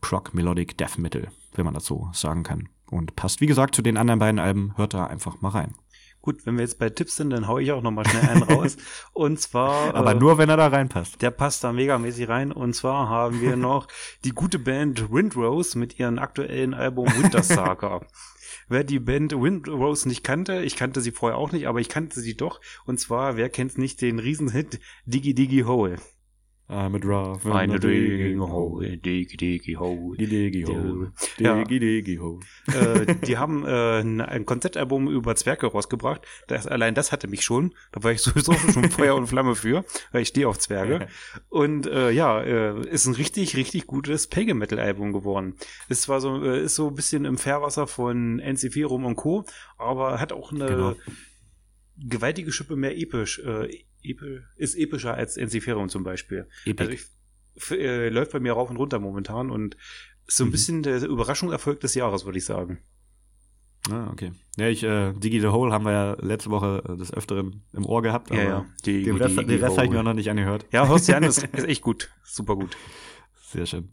Prog 0.00 0.34
Melodic 0.34 0.76
Death 0.76 0.98
Metal, 0.98 1.28
wenn 1.54 1.64
man 1.64 1.74
das 1.74 1.86
so 1.86 2.08
sagen 2.12 2.42
kann. 2.42 2.68
Und 2.90 3.16
passt, 3.16 3.40
wie 3.40 3.46
gesagt, 3.46 3.74
zu 3.74 3.82
den 3.82 3.96
anderen 3.96 4.20
beiden 4.20 4.38
Alben. 4.38 4.72
Hört 4.76 4.94
da 4.94 5.06
einfach 5.06 5.40
mal 5.40 5.48
rein. 5.48 5.74
Gut, 6.24 6.46
wenn 6.46 6.54
wir 6.54 6.62
jetzt 6.62 6.78
bei 6.78 6.88
Tipps 6.88 7.16
sind, 7.16 7.28
dann 7.28 7.46
hau 7.46 7.58
ich 7.58 7.70
auch 7.70 7.82
noch 7.82 7.90
mal 7.90 8.08
schnell 8.08 8.26
einen 8.26 8.42
raus. 8.50 8.78
Und 9.12 9.38
zwar. 9.38 9.94
Aber 9.94 10.12
äh, 10.12 10.14
nur, 10.14 10.38
wenn 10.38 10.48
er 10.48 10.56
da 10.56 10.68
reinpasst. 10.68 11.20
Der 11.20 11.30
passt 11.30 11.62
da 11.62 11.70
megamäßig 11.70 12.30
rein. 12.30 12.50
Und 12.50 12.72
zwar 12.72 13.10
haben 13.10 13.42
wir 13.42 13.56
noch 13.56 13.88
die 14.24 14.30
gute 14.30 14.58
Band 14.58 15.12
Windrose 15.12 15.78
mit 15.78 15.98
ihrem 15.98 16.18
aktuellen 16.18 16.72
Album 16.72 17.08
Winter 17.08 17.42
Saga. 17.42 18.00
wer 18.68 18.84
die 18.84 19.00
Band 19.00 19.32
Windrose 19.32 20.08
nicht 20.08 20.24
kannte, 20.24 20.62
ich 20.62 20.76
kannte 20.76 21.02
sie 21.02 21.10
vorher 21.10 21.36
auch 21.36 21.52
nicht, 21.52 21.66
aber 21.66 21.80
ich 21.80 21.90
kannte 21.90 22.18
sie 22.20 22.38
doch. 22.38 22.62
Und 22.86 22.98
zwar, 22.98 23.36
wer 23.36 23.50
kennt 23.50 23.76
nicht 23.76 24.00
den 24.00 24.18
Riesenhit 24.18 24.80
Diggy 25.04 25.34
Diggy 25.34 25.64
Hole? 25.66 25.98
I'm 26.66 26.94
a 26.94 26.98
draft. 26.98 27.42
Find 27.42 27.74
a 27.74 27.78
digging 27.78 28.40
hole, 28.40 28.80
diggy 28.80 29.36
diggy 29.36 29.76
hole. 29.76 30.16
Die 30.16 30.26
diggy 30.26 30.64
hole. 30.66 31.12
Diggy 31.36 31.78
diggy 31.78 32.18
hole. 32.18 32.40
Äh, 32.68 33.16
die 33.26 33.36
haben 33.36 33.66
äh, 33.66 34.00
ein 34.00 34.46
Konzeptalbum 34.46 35.08
über 35.08 35.36
Zwerge 35.36 35.66
rausgebracht. 35.66 36.22
Das, 36.46 36.66
allein 36.66 36.94
das 36.94 37.12
hatte 37.12 37.28
mich 37.28 37.44
schon. 37.44 37.74
Da 37.92 38.02
war 38.02 38.12
ich 38.12 38.22
sowieso 38.22 38.54
schon 38.54 38.90
Feuer 38.90 39.14
und 39.14 39.26
Flamme 39.26 39.56
für, 39.56 39.84
weil 40.12 40.22
ich 40.22 40.28
stehe 40.28 40.48
auf 40.48 40.58
Zwerge. 40.58 41.06
Und 41.50 41.86
äh, 41.86 42.10
ja, 42.10 42.40
äh, 42.40 42.88
ist 42.88 43.06
ein 43.06 43.14
richtig, 43.14 43.56
richtig 43.56 43.86
gutes 43.86 44.26
Pagan 44.28 44.56
Metal 44.56 44.78
Album 44.78 45.12
geworden. 45.12 45.54
Ist 45.88 46.02
zwar 46.02 46.20
so, 46.20 46.42
äh, 46.42 46.64
ist 46.64 46.76
so 46.76 46.88
ein 46.88 46.94
bisschen 46.94 47.26
im 47.26 47.36
Fairwasser 47.36 47.86
von 47.86 48.40
NC4 48.40 48.86
Rum 48.86 49.04
und 49.04 49.16
Co., 49.16 49.44
aber 49.76 50.18
hat 50.18 50.32
auch 50.32 50.50
eine 50.50 50.66
genau. 50.66 50.96
gewaltige 51.98 52.52
Schippe 52.52 52.76
mehr 52.76 52.96
episch. 52.96 53.38
Äh, 53.40 53.84
ist 54.56 54.76
epischer 54.76 55.14
als 55.14 55.36
Enziferum 55.36 55.88
zum 55.88 56.04
Beispiel. 56.04 56.46
Epic. 56.64 56.80
Also 56.80 56.92
ich, 56.92 57.78
äh, 57.78 58.08
läuft 58.08 58.32
bei 58.32 58.40
mir 58.40 58.52
rauf 58.52 58.70
und 58.70 58.76
runter 58.76 58.98
momentan 58.98 59.50
und 59.50 59.76
ist 60.26 60.36
so 60.36 60.44
ein 60.44 60.48
mhm. 60.48 60.52
bisschen 60.52 60.82
der 60.82 61.02
Überraschungserfolg 61.04 61.80
des 61.80 61.94
Jahres, 61.94 62.24
würde 62.24 62.38
ich 62.38 62.44
sagen. 62.44 62.78
Ah, 63.90 64.08
okay. 64.10 64.32
Ja, 64.56 64.68
ich, 64.68 64.82
äh, 64.82 65.12
Digi 65.12 65.40
the 65.40 65.48
Hole 65.48 65.70
haben 65.72 65.84
wir 65.84 65.92
ja 65.92 66.16
letzte 66.20 66.50
Woche 66.50 66.82
äh, 66.88 66.96
des 66.96 67.12
Öfteren 67.12 67.62
im 67.74 67.84
Ohr 67.84 68.00
gehabt, 68.00 68.30
aber 68.30 68.42
ja, 68.42 68.48
ja. 68.48 68.66
Digi, 68.86 69.04
den 69.04 69.16
Rest, 69.16 69.36
den 69.36 69.50
Rest 69.50 69.76
habe 69.76 69.86
ich 69.86 69.92
mir 69.92 70.02
noch 70.02 70.14
nicht 70.14 70.30
angehört. 70.30 70.66
Ja, 70.72 70.88
hörst 70.88 71.08
du 71.08 71.16
an, 71.16 71.22
das 71.22 71.38
ist 71.52 71.68
echt 71.68 71.82
gut. 71.82 72.10
Super 72.22 72.56
gut. 72.56 72.76
Sehr 73.50 73.66
schön. 73.66 73.90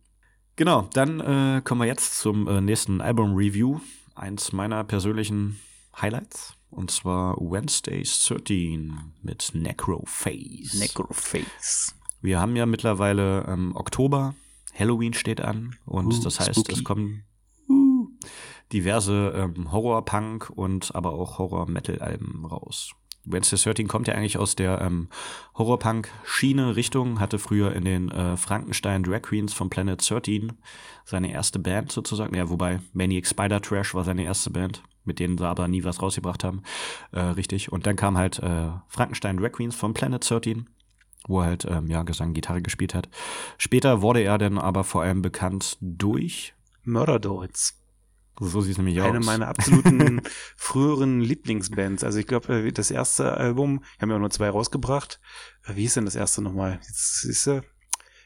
Genau, 0.56 0.90
dann 0.94 1.20
äh, 1.20 1.62
kommen 1.64 1.82
wir 1.82 1.88
jetzt 1.88 2.20
zum 2.20 2.48
äh, 2.48 2.62
nächsten 2.62 3.02
Album-Review. 3.02 3.82
Eins 4.16 4.54
meiner 4.54 4.84
persönlichen 4.84 5.60
Highlights. 6.00 6.56
Und 6.70 6.90
zwar 6.90 7.36
Wednesday 7.38 8.04
13 8.04 9.14
mit 9.22 9.52
Necroface. 9.54 10.76
Necroface. 10.76 11.96
Wir 12.22 12.40
haben 12.40 12.56
ja 12.56 12.66
mittlerweile 12.66 13.46
ähm, 13.48 13.76
Oktober, 13.76 14.36
Halloween 14.74 15.14
steht 15.14 15.42
an 15.42 15.76
und 15.86 16.14
uh, 16.14 16.24
das 16.24 16.40
heißt, 16.40 16.52
spooky. 16.52 16.74
es 16.74 16.84
kommen 16.84 17.24
uh, 17.68 18.08
diverse 18.72 19.34
ähm, 19.36 19.72
Horror-Punk 19.72 20.50
und 20.50 20.96
aber 20.96 21.14
auch 21.14 21.40
Horror-Metal-Alben 21.40 22.46
raus. 22.46 22.94
Wednesday 23.24 23.58
13 23.58 23.88
kommt 23.88 24.08
ja 24.08 24.16
eigentlich 24.16 24.38
aus 24.38 24.56
der 24.56 24.82
ähm, 24.82 25.10
Horror-Punk-Schiene 25.58 26.76
Richtung, 26.76 27.20
hatte 27.20 27.38
früher 27.38 27.74
in 27.74 27.86
den 27.86 28.10
äh, 28.10 28.38
Frankenstein 28.38 29.04
Drag 29.04 29.24
Queens 29.24 29.54
von 29.54 29.70
Planet 29.70 30.10
13 30.10 30.54
seine 31.06 31.32
erste 31.32 31.60
Band 31.60 31.92
sozusagen. 31.92 32.36
Ja, 32.36 32.50
wobei 32.50 32.80
Maniac 32.94 33.28
Spider 33.28 33.62
Trash 33.62 33.94
war 33.94 34.04
seine 34.04 34.24
erste 34.24 34.50
Band 34.50 34.84
mit 35.04 35.20
denen 35.20 35.38
sie 35.38 35.48
aber 35.48 35.68
nie 35.68 35.84
was 35.84 36.02
rausgebracht 36.02 36.44
haben. 36.44 36.64
Äh, 37.12 37.20
richtig. 37.20 37.72
Und 37.72 37.86
dann 37.86 37.96
kam 37.96 38.18
halt 38.18 38.40
äh, 38.40 38.70
Frankenstein 38.88 39.38
Drag 39.38 39.52
Queens 39.52 39.76
von 39.76 39.94
Planet 39.94 40.28
13, 40.28 40.70
wo 41.28 41.42
er 41.42 41.48
halt 41.48 41.66
ähm, 41.66 41.88
ja, 41.88 42.04
Gesang, 42.04 42.34
Gitarre 42.34 42.62
gespielt 42.62 42.96
hat. 42.96 43.10
Später 43.58 44.02
wurde 44.02 44.22
er 44.22 44.38
dann 44.38 44.58
aber 44.58 44.84
vor 44.84 45.04
allem 45.04 45.22
bekannt 45.22 45.78
durch 45.82 46.54
Murder 46.84 47.20
Dolls. 47.20 47.82
So 48.40 48.62
sieht 48.62 48.72
es 48.72 48.78
nämlich 48.78 49.00
aus. 49.02 49.10
Eine 49.10 49.20
meiner 49.20 49.48
absoluten 49.48 50.22
früheren 50.56 51.22
Lieblingsbands. 51.22 52.04
Also 52.04 52.18
ich 52.18 52.26
glaube, 52.26 52.68
äh, 52.68 52.72
das 52.72 52.90
erste 52.90 53.38
Album, 53.38 53.84
wir 53.98 54.02
haben 54.02 54.10
ja 54.10 54.20
nur 54.20 54.32
zwei 54.32 54.50
rausgebracht. 54.50 55.20
Äh, 55.66 55.76
wie 55.76 55.82
hieß 55.82 55.96
denn 55.96 56.06
das 56.06 56.16
erste 56.16 56.42
nochmal? 56.42 56.80
Jetzt 56.82 57.24
ist 57.26 57.48
er. 57.48 57.64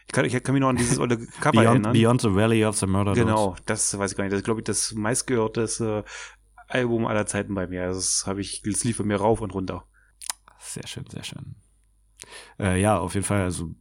Ich 0.07 0.13
kann, 0.13 0.23
ich 0.23 0.43
kann 0.43 0.53
mich 0.53 0.61
noch 0.61 0.69
an 0.69 0.75
dieses 0.75 0.99
olle 0.99 1.17
Cover 1.17 1.51
Beyond, 1.51 1.67
erinnern. 1.67 1.93
Beyond 1.93 2.21
the 2.21 2.35
Valley 2.35 2.63
of 2.63 2.77
the 2.77 2.85
Murder 2.85 3.13
Genau, 3.13 3.55
das 3.65 3.97
weiß 3.97 4.11
ich 4.11 4.17
gar 4.17 4.23
nicht. 4.23 4.33
Das 4.33 4.39
ist, 4.39 4.45
glaube 4.45 4.61
ich, 4.61 4.63
das 4.63 4.93
meistgehörteste 4.93 6.05
Album 6.75 7.05
aller 7.05 7.25
Zeiten 7.25 7.55
bei 7.55 7.67
mir. 7.67 7.83
Also 7.83 7.99
das 7.99 8.23
habe 8.27 8.41
ich, 8.41 8.61
das 8.61 8.83
lief 8.83 8.97
bei 8.97 9.03
mir 9.03 9.17
rauf 9.17 9.41
und 9.41 9.53
runter. 9.53 9.85
Sehr 10.59 10.87
schön, 10.87 11.05
sehr 11.09 11.23
schön. 11.23 11.55
Äh, 12.59 12.81
ja, 12.81 12.97
auf 12.97 13.13
jeden 13.13 13.25
Fall, 13.25 13.41
also 13.41 13.71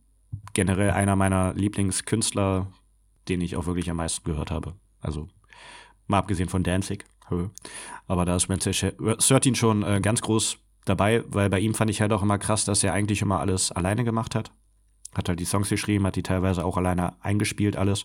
generell 0.52 0.90
einer 0.90 1.16
meiner 1.16 1.54
Lieblingskünstler, 1.54 2.72
den 3.28 3.40
ich 3.40 3.56
auch 3.56 3.66
wirklich 3.66 3.90
am 3.90 3.96
meisten 3.96 4.24
gehört 4.24 4.50
habe. 4.50 4.74
Also 5.00 5.28
mal 6.06 6.18
abgesehen 6.18 6.48
von 6.48 6.62
Danzig. 6.62 7.04
Aber 8.06 8.24
da 8.24 8.36
ist 8.36 8.48
Wednesday 8.48 8.92
13 8.98 9.54
schon 9.54 9.82
äh, 9.82 10.00
ganz 10.00 10.20
groß 10.20 10.58
dabei, 10.84 11.24
weil 11.26 11.48
bei 11.48 11.58
ihm 11.58 11.74
fand 11.74 11.90
ich 11.90 12.00
halt 12.00 12.12
auch 12.12 12.22
immer 12.22 12.38
krass, 12.38 12.64
dass 12.64 12.84
er 12.84 12.92
eigentlich 12.92 13.22
immer 13.22 13.40
alles 13.40 13.72
alleine 13.72 14.04
gemacht 14.04 14.34
hat. 14.34 14.52
Hat 15.14 15.28
halt 15.28 15.40
die 15.40 15.44
Songs 15.44 15.68
geschrieben, 15.68 16.06
hat 16.06 16.16
die 16.16 16.22
teilweise 16.22 16.64
auch 16.64 16.76
alleine 16.76 17.14
eingespielt, 17.22 17.76
alles. 17.76 18.04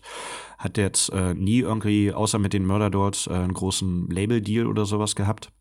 Hat 0.58 0.78
jetzt 0.78 1.10
äh, 1.12 1.34
nie 1.34 1.60
irgendwie, 1.60 2.12
außer 2.12 2.38
mit 2.38 2.52
den 2.52 2.66
Murder 2.66 2.90
Dolls, 2.90 3.26
äh, 3.26 3.32
einen 3.32 3.54
großen 3.54 4.08
Label-Deal 4.08 4.66
oder 4.66 4.86
sowas 4.86 5.16
gehabt. 5.16 5.52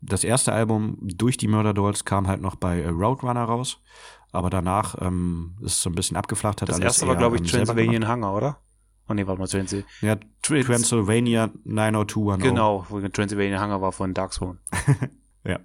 Das 0.00 0.24
erste 0.24 0.52
Album 0.52 0.98
durch 1.00 1.36
die 1.36 1.48
Murder 1.48 1.72
Dolls 1.72 2.04
kam 2.04 2.26
halt 2.26 2.40
noch 2.40 2.56
bei 2.56 2.80
äh, 2.80 2.88
Roadrunner 2.88 3.44
raus. 3.44 3.80
Aber 4.32 4.50
danach 4.50 4.96
ähm, 5.00 5.54
ist 5.60 5.74
es 5.74 5.82
so 5.82 5.90
ein 5.90 5.94
bisschen 5.94 6.16
abgeflacht. 6.16 6.60
Hat 6.60 6.68
Das 6.68 6.80
erste 6.80 7.06
war, 7.06 7.16
glaube 7.16 7.36
ich, 7.36 7.42
ähm, 7.42 7.48
Transylvanian. 7.48 8.08
Hangar, 8.08 8.34
oder? 8.34 8.58
Oh 9.08 9.14
nee, 9.14 9.26
warte 9.26 9.38
mal, 9.38 9.46
Transy. 9.46 9.84
Ja, 10.00 10.16
Trans 10.42 10.66
Transylvania 10.66 11.50
90210. 11.64 12.50
genau, 12.50 12.86
wo 12.88 13.00
Transylvanian 13.00 13.60
Hangar 13.60 13.80
war 13.80 13.92
von 13.92 14.14
Darkspawn. 14.14 14.58
Ja. 15.46 15.58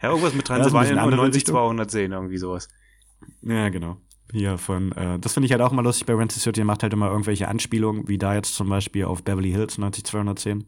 Ja, 0.00 0.08
irgendwas 0.08 0.34
mit 0.34 0.48
Ja, 0.48 0.56
und 0.56 0.76
andere 0.98 1.16
90210, 1.16 2.12
irgendwie 2.12 2.38
sowas. 2.38 2.68
Ja, 3.42 3.68
genau. 3.68 3.96
Hier 4.32 4.58
von, 4.58 4.92
äh, 4.92 5.18
das 5.18 5.34
finde 5.34 5.46
ich 5.46 5.52
halt 5.52 5.62
auch 5.62 5.72
mal 5.72 5.82
lustig 5.82 6.06
bei 6.06 6.14
Rancy 6.14 6.40
City, 6.40 6.60
der 6.60 6.64
macht 6.64 6.82
halt 6.82 6.92
immer 6.92 7.10
irgendwelche 7.10 7.48
Anspielungen, 7.48 8.08
wie 8.08 8.18
da 8.18 8.34
jetzt 8.34 8.54
zum 8.54 8.68
Beispiel 8.68 9.04
auf 9.04 9.22
Beverly 9.22 9.52
Hills 9.52 9.78
90210. 9.78 10.66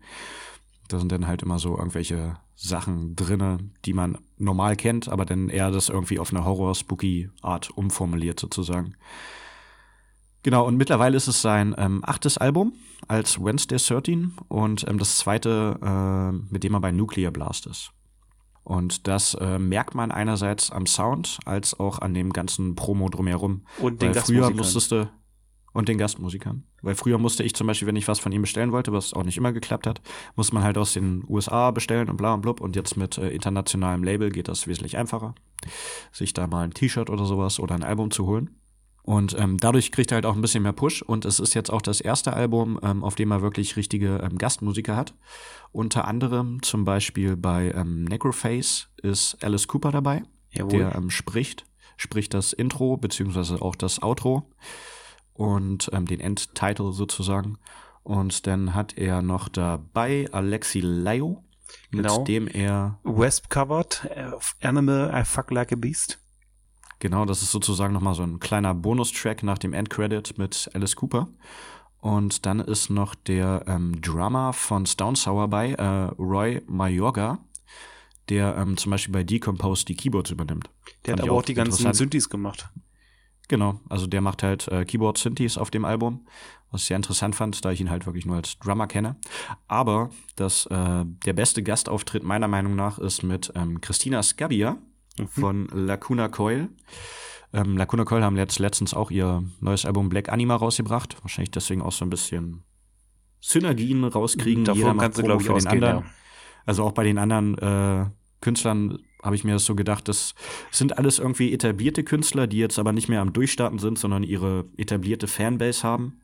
Da 0.88 0.98
sind 0.98 1.12
dann 1.12 1.26
halt 1.26 1.42
immer 1.42 1.58
so 1.58 1.76
irgendwelche 1.76 2.36
Sachen 2.54 3.14
drinne, 3.14 3.58
die 3.84 3.92
man 3.92 4.18
normal 4.36 4.76
kennt, 4.76 5.08
aber 5.08 5.24
dann 5.24 5.48
eher 5.48 5.70
das 5.70 5.88
irgendwie 5.88 6.18
auf 6.18 6.32
eine 6.32 6.44
Horror-Spooky-Art 6.44 7.70
umformuliert 7.70 8.40
sozusagen. 8.40 8.94
Genau, 10.42 10.66
und 10.66 10.76
mittlerweile 10.76 11.16
ist 11.16 11.26
es 11.26 11.42
sein 11.42 11.74
ähm, 11.76 12.02
achtes 12.06 12.38
Album 12.38 12.72
als 13.06 13.42
Wednesday 13.42 13.78
13 13.78 14.32
und 14.48 14.88
ähm, 14.88 14.98
das 14.98 15.18
zweite, 15.18 15.78
äh, 15.82 16.52
mit 16.52 16.64
dem 16.64 16.74
er 16.74 16.80
bei 16.80 16.92
Nuclear 16.92 17.32
Blast 17.32 17.66
ist. 17.66 17.92
Und 18.68 19.08
das 19.08 19.32
äh, 19.32 19.58
merkt 19.58 19.94
man 19.94 20.10
einerseits 20.10 20.70
am 20.70 20.84
Sound 20.84 21.38
als 21.46 21.80
auch 21.80 22.00
an 22.00 22.12
dem 22.12 22.34
ganzen 22.34 22.74
Promo 22.74 23.08
drumherum. 23.08 23.62
Und 23.78 24.02
den 24.02 24.14
Weil 24.14 24.22
früher 24.22 24.40
Gastmusikern. 24.40 24.56
musstest 24.58 24.92
du 24.92 25.10
und 25.72 25.88
den 25.88 25.96
Gastmusikern. 25.96 26.64
Weil 26.82 26.94
früher 26.94 27.16
musste 27.16 27.42
ich 27.44 27.54
zum 27.54 27.66
Beispiel, 27.66 27.88
wenn 27.88 27.96
ich 27.96 28.08
was 28.08 28.18
von 28.18 28.30
ihm 28.30 28.42
bestellen 28.42 28.70
wollte, 28.70 28.92
was 28.92 29.14
auch 29.14 29.22
nicht 29.22 29.38
immer 29.38 29.54
geklappt 29.54 29.86
hat, 29.86 30.02
musste 30.36 30.52
man 30.52 30.64
halt 30.64 30.76
aus 30.76 30.92
den 30.92 31.24
USA 31.28 31.70
bestellen 31.70 32.10
und 32.10 32.18
bla 32.18 32.34
und 32.34 32.42
blub. 32.42 32.60
Und 32.60 32.76
jetzt 32.76 32.98
mit 32.98 33.16
äh, 33.16 33.30
internationalem 33.30 34.04
Label 34.04 34.28
geht 34.30 34.48
das 34.48 34.66
wesentlich 34.66 34.98
einfacher, 34.98 35.34
sich 36.12 36.34
da 36.34 36.46
mal 36.46 36.64
ein 36.64 36.74
T-Shirt 36.74 37.08
oder 37.08 37.24
sowas 37.24 37.60
oder 37.60 37.74
ein 37.74 37.84
Album 37.84 38.10
zu 38.10 38.26
holen. 38.26 38.50
Und 39.02 39.34
ähm, 39.38 39.56
dadurch 39.56 39.90
kriegt 39.90 40.12
er 40.12 40.16
halt 40.16 40.26
auch 40.26 40.34
ein 40.34 40.42
bisschen 40.42 40.62
mehr 40.62 40.72
Push. 40.72 41.00
Und 41.02 41.24
es 41.24 41.40
ist 41.40 41.54
jetzt 41.54 41.70
auch 41.72 41.80
das 41.80 42.00
erste 42.00 42.34
Album, 42.34 42.78
ähm, 42.82 43.02
auf 43.02 43.14
dem 43.14 43.30
er 43.30 43.40
wirklich 43.40 43.76
richtige 43.76 44.18
ähm, 44.18 44.36
Gastmusiker 44.36 44.96
hat. 44.96 45.14
Unter 45.72 46.06
anderem 46.06 46.62
zum 46.62 46.84
Beispiel 46.84 47.36
bei 47.36 47.72
ähm, 47.74 48.04
Necroface 48.04 48.88
ist 49.02 49.42
Alice 49.42 49.66
Cooper 49.66 49.92
dabei 49.92 50.22
Jawohl. 50.50 50.78
der 50.78 50.94
ähm, 50.94 51.08
spricht, 51.10 51.64
spricht 51.96 52.34
das 52.34 52.52
Intro 52.52 52.96
beziehungsweise 52.98 53.62
auch 53.62 53.76
das 53.76 54.02
Outro 54.02 54.50
und 55.32 55.88
ähm, 55.92 56.06
den 56.06 56.20
Endtitle 56.20 56.92
sozusagen. 56.92 57.58
Und 58.02 58.46
dann 58.46 58.74
hat 58.74 58.96
er 58.98 59.22
noch 59.22 59.48
dabei 59.48 60.28
Alexi 60.32 60.80
Laio, 60.80 61.44
mit 61.90 62.02
Genau. 62.02 62.24
dem 62.24 62.48
er, 62.48 62.98
Wesp 63.04 63.48
covered, 63.50 64.06
äh, 64.14 64.30
Animal 64.66 65.12
I 65.14 65.24
Fuck 65.24 65.50
Like 65.50 65.72
a 65.72 65.76
Beast. 65.76 66.18
Genau, 66.98 67.24
das 67.24 67.42
ist 67.42 67.52
sozusagen 67.52 67.94
nochmal 67.94 68.14
so 68.14 68.22
ein 68.22 68.40
kleiner 68.40 68.74
Bonustrack 68.74 69.42
nach 69.42 69.58
dem 69.58 69.72
Endcredit 69.72 70.38
mit 70.38 70.70
Alice 70.74 70.96
Cooper. 70.96 71.28
Und 72.00 72.46
dann 72.46 72.60
ist 72.60 72.90
noch 72.90 73.14
der 73.14 73.64
ähm, 73.66 74.00
Drummer 74.00 74.52
von 74.52 74.86
Stone 74.86 75.16
Sour 75.16 75.48
bei, 75.48 75.72
äh, 75.72 75.82
Roy 76.20 76.62
Mayorga, 76.68 77.38
der 78.28 78.56
ähm, 78.56 78.76
zum 78.76 78.90
Beispiel 78.90 79.12
bei 79.12 79.24
Decompose 79.24 79.84
die 79.84 79.96
Keyboards 79.96 80.30
übernimmt. 80.30 80.70
Der 81.04 81.12
hat 81.12 81.20
Fand 81.20 81.26
ich 81.26 81.30
aber 81.30 81.38
auch 81.38 81.42
die 81.42 81.54
ganzen. 81.54 81.92
Synthes 81.92 82.30
gemacht. 82.30 82.68
Genau, 83.48 83.80
also 83.88 84.06
der 84.06 84.20
macht 84.20 84.42
halt 84.42 84.68
äh, 84.68 84.84
Keyboard-Synthes 84.84 85.56
auf 85.56 85.70
dem 85.70 85.86
Album, 85.86 86.26
was 86.70 86.82
ich 86.82 86.88
sehr 86.88 86.96
interessant 86.98 87.34
fand, 87.34 87.64
da 87.64 87.72
ich 87.72 87.80
ihn 87.80 87.88
halt 87.88 88.04
wirklich 88.04 88.26
nur 88.26 88.36
als 88.36 88.58
Drummer 88.58 88.86
kenne. 88.86 89.16
Aber 89.66 90.10
das, 90.36 90.66
äh, 90.66 91.04
der 91.06 91.32
beste 91.32 91.62
Gastauftritt 91.62 92.22
meiner 92.22 92.46
Meinung 92.46 92.76
nach 92.76 92.98
ist 92.98 93.22
mit 93.22 93.50
ähm, 93.56 93.80
Christina 93.80 94.22
Scabbia 94.22 94.76
von 95.26 95.66
Lacuna 95.72 96.28
Coil. 96.28 96.68
Ähm, 97.52 97.76
Lacuna 97.76 98.04
Coil 98.04 98.22
haben 98.22 98.36
jetzt 98.36 98.58
letztens 98.58 98.94
auch 98.94 99.10
ihr 99.10 99.42
neues 99.60 99.84
Album 99.86 100.08
Black 100.08 100.28
Anima 100.28 100.54
rausgebracht. 100.54 101.16
Wahrscheinlich 101.22 101.50
deswegen 101.50 101.82
auch 101.82 101.92
so 101.92 102.04
ein 102.04 102.10
bisschen 102.10 102.62
Synergien 103.40 104.04
rauskriegen. 104.04 104.64
Jeder 104.64 104.74
Davon 104.74 104.96
macht 104.96 105.04
kannst 105.04 105.18
du, 105.18 105.22
glaube 105.22 105.42
ich, 105.42 105.50
ausgehen, 105.50 105.82
anderen. 105.82 106.04
ja. 106.04 106.10
Also 106.66 106.84
auch 106.84 106.92
bei 106.92 107.04
den 107.04 107.18
anderen 107.18 107.56
äh, 107.58 108.06
Künstlern 108.40 108.98
habe 109.22 109.34
ich 109.34 109.44
mir 109.44 109.52
das 109.52 109.64
so 109.64 109.74
gedacht, 109.74 110.06
das 110.06 110.34
sind 110.70 110.96
alles 110.98 111.18
irgendwie 111.18 111.52
etablierte 111.52 112.04
Künstler, 112.04 112.46
die 112.46 112.58
jetzt 112.58 112.78
aber 112.78 112.92
nicht 112.92 113.08
mehr 113.08 113.20
am 113.20 113.32
Durchstarten 113.32 113.78
sind, 113.78 113.98
sondern 113.98 114.22
ihre 114.22 114.66
etablierte 114.76 115.26
Fanbase 115.26 115.82
haben, 115.82 116.20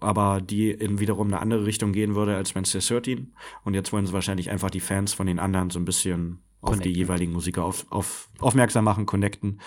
aber 0.00 0.40
die 0.40 0.70
in 0.70 1.00
wiederum 1.00 1.26
eine 1.26 1.40
andere 1.40 1.66
Richtung 1.66 1.92
gehen 1.92 2.14
würde 2.14 2.36
als 2.36 2.54
Wednesday 2.54 2.80
13. 2.80 3.34
Und 3.64 3.74
jetzt 3.74 3.92
wollen 3.92 4.06
sie 4.06 4.12
wahrscheinlich 4.12 4.50
einfach 4.50 4.70
die 4.70 4.80
Fans 4.80 5.12
von 5.12 5.26
den 5.26 5.38
anderen 5.38 5.70
so 5.70 5.78
ein 5.78 5.84
bisschen 5.84 6.40
auf 6.60 6.72
die 6.72 6.78
Connecten. 6.78 6.94
jeweiligen 6.94 7.32
Musiker 7.32 7.64
auf, 7.64 7.86
auf, 7.90 8.28
aufmerksam 8.38 8.84
machen, 8.84 9.06
connecten, 9.06 9.60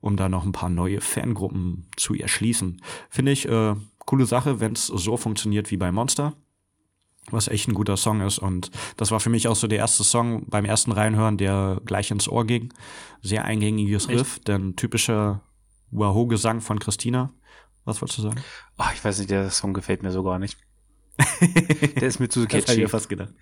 um 0.00 0.16
da 0.16 0.28
noch 0.28 0.44
ein 0.44 0.52
paar 0.52 0.70
neue 0.70 1.00
Fangruppen 1.00 1.86
zu 1.96 2.14
erschließen. 2.14 2.80
Finde 3.10 3.32
ich 3.32 3.48
äh, 3.48 3.74
coole 4.06 4.26
Sache, 4.26 4.60
wenn 4.60 4.72
es 4.72 4.86
so 4.86 5.16
funktioniert 5.16 5.70
wie 5.70 5.76
bei 5.76 5.92
Monster 5.92 6.34
was 7.32 7.48
echt 7.48 7.68
ein 7.68 7.74
guter 7.74 7.96
Song 7.96 8.20
ist. 8.20 8.38
Und 8.38 8.70
das 8.96 9.10
war 9.10 9.20
für 9.20 9.30
mich 9.30 9.48
auch 9.48 9.56
so 9.56 9.66
der 9.66 9.78
erste 9.78 10.04
Song 10.04 10.46
beim 10.46 10.64
ersten 10.64 10.92
Reinhören, 10.92 11.36
der 11.36 11.80
gleich 11.84 12.10
ins 12.10 12.28
Ohr 12.28 12.46
ging. 12.46 12.72
Sehr 13.22 13.44
eingängiges 13.44 14.08
Echt? 14.08 14.18
Riff, 14.20 14.38
denn 14.40 14.76
typischer 14.76 15.42
Wahoo-Gesang 15.90 16.60
von 16.60 16.78
Christina. 16.78 17.32
Was 17.84 18.00
wolltest 18.02 18.18
du 18.18 18.22
sagen? 18.22 18.40
Ach, 18.76 18.92
ich 18.94 19.04
weiß 19.04 19.18
nicht, 19.18 19.30
der 19.30 19.50
Song 19.50 19.74
gefällt 19.74 20.02
mir 20.02 20.12
so 20.12 20.22
gar 20.22 20.38
nicht. 20.38 20.58
Der 21.96 22.06
ist 22.06 22.20
mir 22.20 22.28
zu 22.28 22.44
Das 22.44 22.52
hab 22.52 22.58
ich 22.60 22.66
catchy. 22.66 22.80
mir 22.82 22.88
fast 22.88 23.08
gedacht. 23.08 23.34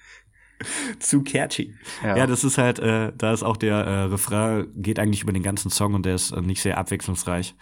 Zu 0.98 1.22
catchy. 1.22 1.74
Ja. 2.02 2.16
Ja, 2.16 2.26
das 2.26 2.44
ist 2.44 2.59
halt, 2.59 2.78
äh, 2.78 3.12
da 3.16 3.32
ist 3.32 3.42
auch 3.42 3.57
der 3.57 3.76
äh, 3.76 4.02
Refrain, 4.04 4.68
geht 4.76 4.98
eigentlich 4.98 5.22
über 5.22 5.32
den 5.32 5.42
ganzen 5.42 5.70
Song 5.70 5.94
und 5.94 6.07
der 6.07 6.14
ist 6.14 6.32
äh, 6.32 6.40
nicht 6.40 6.62
sehr 6.62 6.78
abwechslungsreich. 6.78 7.54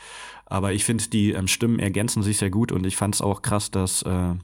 Aber 0.46 0.72
ich 0.72 0.84
finde, 0.84 1.08
die 1.08 1.32
ähm, 1.32 1.48
Stimmen 1.48 1.78
ergänzen 1.78 2.22
sich 2.22 2.38
sehr 2.38 2.50
gut 2.50 2.72
und 2.72 2.86
ich 2.86 2.96
fand 2.96 3.14
es 3.14 3.22
auch 3.22 3.42
krass, 3.42 3.70
dass, 3.70 4.02
äh, 4.02 4.34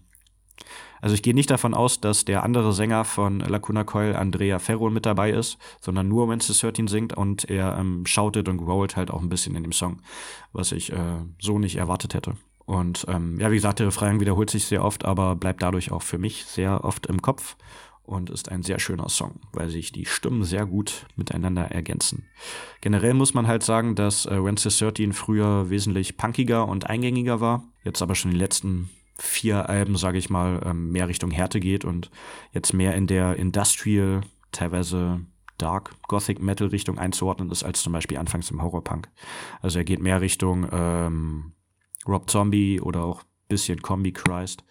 also 1.01 1.15
ich 1.15 1.23
gehe 1.23 1.35
nicht 1.35 1.51
davon 1.51 1.75
aus, 1.75 2.01
dass 2.01 2.25
der 2.25 2.43
andere 2.43 2.73
Sänger 2.73 3.05
von 3.05 3.41
Lacuna 3.41 3.85
Coil, 3.85 4.17
Andrea 4.17 4.59
Ferro, 4.59 4.91
mit 4.91 5.07
dabei 5.07 5.31
ist, 5.31 5.59
sondern 5.81 6.09
nur 6.09 6.29
Wednesday 6.29 6.55
13 6.55 6.89
singt 6.89 7.13
und 7.17 7.49
er 7.49 7.77
ähm, 7.79 8.05
shoutet 8.07 8.49
und 8.49 8.59
growlt 8.59 8.97
halt 8.97 9.11
auch 9.11 9.23
ein 9.23 9.29
bisschen 9.29 9.55
in 9.57 9.63
dem 9.63 9.73
Song, 9.73 10.03
was 10.53 10.73
ich 10.73 10.93
äh, 10.93 11.19
so 11.41 11.59
nicht 11.59 11.77
erwartet 11.77 12.15
hätte. 12.15 12.35
Und 12.71 13.05
ähm, 13.09 13.41
ja, 13.41 13.51
wie 13.51 13.57
gesagt, 13.57 13.81
der 13.81 13.89
Refrain 13.89 14.21
wiederholt 14.21 14.49
sich 14.49 14.65
sehr 14.65 14.85
oft, 14.85 15.05
aber 15.05 15.35
bleibt 15.35 15.61
dadurch 15.61 15.91
auch 15.91 16.03
für 16.03 16.19
mich 16.19 16.45
sehr 16.45 16.85
oft 16.85 17.07
im 17.07 17.21
Kopf 17.21 17.57
und 18.11 18.29
ist 18.29 18.51
ein 18.51 18.63
sehr 18.63 18.79
schöner 18.79 19.09
Song, 19.09 19.41
weil 19.53 19.71
sich 19.71 19.93
die 19.93 20.05
Stimmen 20.05 20.43
sehr 20.43 20.67
gut 20.67 21.07
miteinander 21.17 21.71
ergänzen. 21.71 22.27
Generell 22.81 23.15
muss 23.15 23.35
man 23.35 23.47
halt 23.47 23.63
sagen, 23.63 23.95
dass 23.95 24.27
äh, 24.27 24.45
Wednesday 24.45 24.71
13 24.71 25.13
früher 25.13 25.71
wesentlich 25.71 26.17
punkiger 26.17 26.67
und 26.67 26.91
eingängiger 26.91 27.41
war, 27.41 27.65
jetzt 27.85 28.03
aber 28.03 28.15
schon 28.15 28.33
die 28.33 28.37
letzten 28.37 28.91
vier 29.17 29.69
Alben, 29.69 29.97
sage 29.97 30.19
ich 30.19 30.29
mal, 30.29 30.61
ähm, 30.65 30.91
mehr 30.91 31.09
Richtung 31.09 31.31
Härte 31.31 31.61
geht 31.61 31.85
und 31.85 32.11
jetzt 32.53 32.73
mehr 32.73 32.95
in 32.95 33.07
der 33.07 33.37
Industrial, 33.37 34.23
teilweise 34.51 35.21
Dark 35.57 35.95
Gothic 36.09 36.41
Metal 36.41 36.69
Richtung 36.69 36.99
einzuordnen 36.99 37.51
ist, 37.51 37.63
als 37.63 37.83
zum 37.83 37.93
Beispiel 37.93 38.17
anfangs 38.17 38.51
im 38.51 38.63
Horrorpunk. 38.63 39.09
Also 39.61 39.79
er 39.79 39.85
geht 39.85 40.01
mehr 40.01 40.21
Richtung 40.21 40.67
ähm, 40.73 41.53
Rob 42.09 42.29
Zombie 42.31 42.81
oder 42.81 43.05
auch 43.05 43.23
bisschen 43.49 43.83
Combi 43.83 44.13
Christ. 44.13 44.65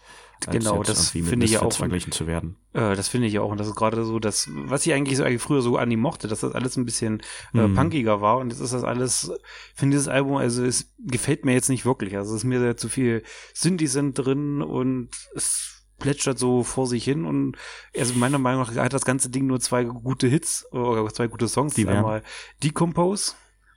Genau, 0.50 0.84
das 0.84 1.10
finde 1.10 1.46
ich 1.46 1.52
ja 1.52 1.62
auch- 1.62 1.74
verglichen 1.74 2.12
zu 2.12 2.26
werden. 2.28 2.56
Äh, 2.74 2.96
das 2.96 3.10
finde 3.10 3.28
ich 3.28 3.34
ja 3.34 3.42
auch. 3.42 3.52
Und 3.52 3.60
das 3.60 3.68
ist 3.68 3.76
gerade 3.76 4.04
so, 4.06 4.20
das, 4.20 4.48
was 4.52 4.86
ich 4.86 4.94
eigentlich 4.94 5.18
so 5.18 5.24
eigentlich 5.24 5.42
früher 5.42 5.62
so 5.62 5.78
an 5.78 5.92
ihm 5.92 6.00
mochte, 6.00 6.28
dass 6.28 6.40
das 6.42 6.54
alles 6.56 6.78
ein 6.78 6.86
bisschen 6.86 7.22
äh, 7.54 7.68
Mhm. 7.68 7.76
punkiger 7.76 8.22
war. 8.22 8.38
Und 8.38 8.52
jetzt 8.52 8.62
ist 8.62 8.74
das 8.74 8.84
alles, 8.84 9.32
ich 9.74 9.80
finde 9.80 9.96
dieses 9.96 10.08
Album, 10.08 10.38
also 10.38 10.64
es 10.64 10.94
gefällt 11.00 11.44
mir 11.46 11.54
jetzt 11.54 11.70
nicht 11.70 11.86
wirklich. 11.86 12.16
Also 12.16 12.32
es 12.36 12.42
ist 12.42 12.46
mir 12.46 12.60
sehr 12.60 12.78
zu 12.78 12.88
viel 12.90 13.24
Synthes 13.54 13.92
sind 13.94 14.14
drin 14.14 14.62
und 14.62 15.10
es 15.36 15.84
plätschert 16.00 16.40
so 16.40 16.64
vor 16.64 16.88
sich 16.88 17.04
hin 17.04 17.26
und 17.26 17.58
also 17.98 18.14
meiner 18.14 18.38
Meinung 18.38 18.62
nach 18.62 18.74
hat 18.76 18.94
das 18.94 19.04
ganze 19.04 19.30
Ding 19.30 19.48
nur 19.48 19.60
zwei 19.60 19.84
gute 19.84 20.28
Hits 20.28 20.66
oder 20.72 21.06
zwei 21.14 21.28
gute 21.28 21.50
Songs. 21.50 21.74
Die? 21.74 21.86
Einmal 21.86 22.24
Decompose, 22.64 23.34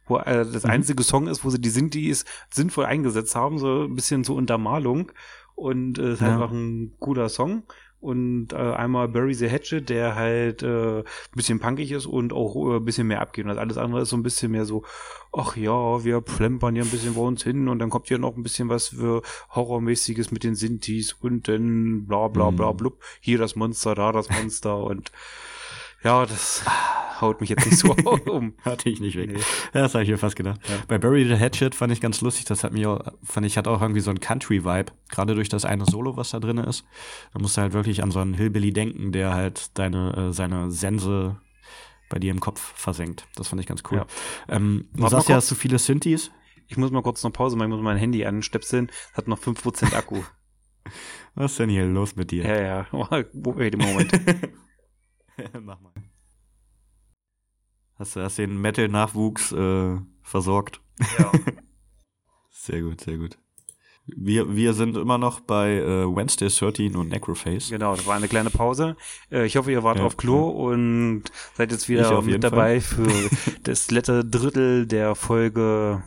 wo 0.07 0.19
äh, 0.19 0.45
das 0.45 0.63
Mhm. 0.65 0.71
einzige 0.71 1.03
Song 1.03 1.27
ist, 1.27 1.45
wo 1.45 1.51
sie 1.51 1.61
die 1.61 1.71
Synthes 1.71 2.25
sinnvoll 2.51 2.85
eingesetzt 2.85 3.35
haben, 3.35 3.59
so 3.59 3.85
ein 3.85 3.95
bisschen 3.97 4.23
zur 4.23 4.37
Untermalung 4.37 5.11
und 5.63 5.99
äh, 5.99 6.13
ist 6.13 6.21
Ja. 6.23 6.35
einfach 6.35 6.51
ein 6.51 6.93
cooler 6.99 7.29
Song. 7.29 7.63
Und 8.01 8.53
äh, 8.53 8.57
einmal 8.57 9.07
Bury 9.07 9.33
the 9.33 9.49
Hatchet, 9.49 9.89
der 9.89 10.17
halt 10.17 10.65
äh, 10.65 10.99
ein 10.99 11.05
bisschen 11.37 11.61
punkig 11.61 11.93
ist 11.93 12.07
und 12.07 12.33
auch 12.33 12.57
äh, 12.57 12.79
ein 12.79 12.85
bisschen 12.85 13.07
mehr 13.07 13.21
abgeht. 13.21 13.45
Und 13.45 13.51
das 13.51 13.59
alles 13.59 13.77
andere 13.79 14.03
ist 14.03 14.09
so 14.09 14.17
ein 14.17 14.25
bisschen 14.25 14.51
mehr 14.51 14.65
so, 14.65 14.83
ach 15.33 15.57
ja, 15.57 16.03
wir 16.03 16.21
plempern 16.21 16.75
hier 16.75 16.83
ein 16.83 16.91
bisschen 16.91 17.15
vor 17.15 17.29
uns 17.29 17.45
hin 17.45 17.69
und 17.69 17.79
dann 17.79 17.91
kommt 17.91 18.09
hier 18.09 18.19
noch 18.19 18.37
ein 18.37 18.43
bisschen 18.43 18.69
was 18.69 18.89
für 18.89 19.23
Horrormäßiges 19.55 20.33
mit 20.33 20.43
den 20.43 20.57
Sintis 20.57 21.13
und 21.13 21.47
dann 21.47 22.07
bla 22.09 22.27
bla 22.27 22.51
bla 22.51 22.73
Mhm. 22.73 22.77
blub. 22.77 22.99
Hier 23.21 23.39
das 23.39 23.55
Monster, 23.55 23.95
da 23.95 24.11
das 24.11 24.29
Monster 24.31 24.79
und 24.83 25.13
Ja, 26.05 26.27
das 26.27 26.65
haut 27.21 27.41
mich 27.41 27.51
jetzt 27.51 27.65
nicht 27.65 27.79
so 27.79 27.93
um. 28.31 28.55
Hatte 28.63 28.91
ich 28.91 29.01
nicht 29.01 29.17
weg. 29.17 29.31
Nee. 29.33 29.39
Ja, 29.73 29.83
das 29.83 29.95
habe 29.95 30.05
ich 30.05 30.11
mir 30.11 30.19
fast 30.19 30.37
gedacht. 30.37 30.61
Ja. 30.69 30.77
Bei 30.89 30.99
Bury 30.99 31.25
the 31.25 31.39
Hatchet 31.39 31.75
fand 31.75 31.93
ich 31.93 32.01
ganz 32.01 32.21
lustig. 32.21 32.45
Das 32.45 32.65
hat 32.65 32.73
mir 32.73 32.91
auch, 32.91 33.01
fand 33.23 33.47
ich, 33.47 33.57
hat 33.57 33.69
auch 33.69 33.81
irgendwie 33.81 34.01
so 34.01 34.11
ein 34.11 34.21
Country-Vibe. 34.21 34.93
Gerade 35.09 35.35
durch 35.35 35.49
das 35.49 35.65
eine 35.65 35.87
Solo, 35.87 36.17
was 36.17 36.31
da 36.31 36.41
drin 36.41 36.59
ist. 36.59 36.85
Da 37.33 37.41
musst 37.41 37.57
du 37.57 37.63
halt 37.63 37.73
wirklich 37.73 38.03
an 38.03 38.11
so 38.11 38.19
einen 38.19 38.35
Hillbilly 38.35 38.73
denken, 38.73 39.13
der 39.13 39.33
halt 39.33 39.79
deine, 39.79 40.29
äh, 40.29 40.33
seine 40.33 40.71
Sense 40.71 41.37
bei 42.11 42.19
dir 42.19 42.31
im 42.31 42.41
Kopf 42.41 42.75
versenkt. 42.77 43.27
Das 43.37 43.49
fand 43.49 43.61
ich 43.61 43.67
ganz 43.67 43.83
cool. 43.91 43.99
Ja. 43.99 44.07
Ähm, 44.49 44.89
du 44.93 45.09
sagst 45.09 45.29
ja, 45.29 45.37
hast 45.37 45.51
du 45.51 45.55
viele 45.55 45.79
Synthes. 45.79 46.31
Ich 46.69 46.77
muss 46.77 46.91
mal 46.91 47.03
kurz 47.03 47.23
noch 47.23 47.33
Pause 47.33 47.57
machen, 47.57 47.71
ich 47.71 47.77
muss 47.77 47.85
mein 47.85 47.97
Handy 47.97 48.25
anstöpseln. 48.25 48.91
Hat 49.15 49.29
noch 49.29 49.39
5% 49.39 49.95
Akku. 49.95 50.23
Was 51.35 51.53
ist 51.53 51.61
denn 51.61 51.71
hier 51.71 51.87
los 51.87 52.17
mit 52.17 52.31
dir? 52.31 52.45
Ja, 52.45 52.61
ja. 52.61 52.87
Wait 53.33 53.75
a 53.75 53.79
moment. 53.79 54.13
Mach 55.61 55.81
mal. 55.81 55.93
Hast 57.95 58.17
du 58.17 58.21
hast 58.21 58.39
den 58.39 58.61
Metal-Nachwuchs 58.61 59.53
äh, 59.53 59.97
versorgt? 60.23 60.81
Ja. 61.19 61.33
sehr 62.51 62.83
gut, 62.83 63.01
sehr 63.01 63.19
gut. 63.19 63.39
Wir, 64.07 64.57
wir 64.57 64.75
sind 64.75 64.97
immer 64.97 65.17
noch 65.17 65.41
bei 65.41 65.77
äh, 65.77 66.05
Wednesday 66.05 66.49
13 66.49 66.97
und 66.97 67.11
Necroface. 67.11 67.71
Genau, 67.71 67.95
das 67.95 68.05
war 68.07 68.17
eine 68.17 68.27
kleine 68.27 68.51
Pause. 68.51 68.97
Äh, 69.31 69.47
ich 69.47 69.57
hoffe, 69.57 69.71
ihr 69.71 69.85
wart 69.85 69.99
ja, 69.99 70.05
auf 70.05 70.17
Klo 70.17 70.49
ja. 70.49 70.73
und 70.73 71.25
seid 71.55 71.71
jetzt 71.71 71.89
wieder 71.89 72.21
mit 72.23 72.43
dabei 72.43 72.81
Fall. 72.81 73.07
für 73.07 73.31
das 73.63 73.91
letzte 73.93 74.25
Drittel 74.25 74.87
der 74.87 75.15
Folge 75.15 76.03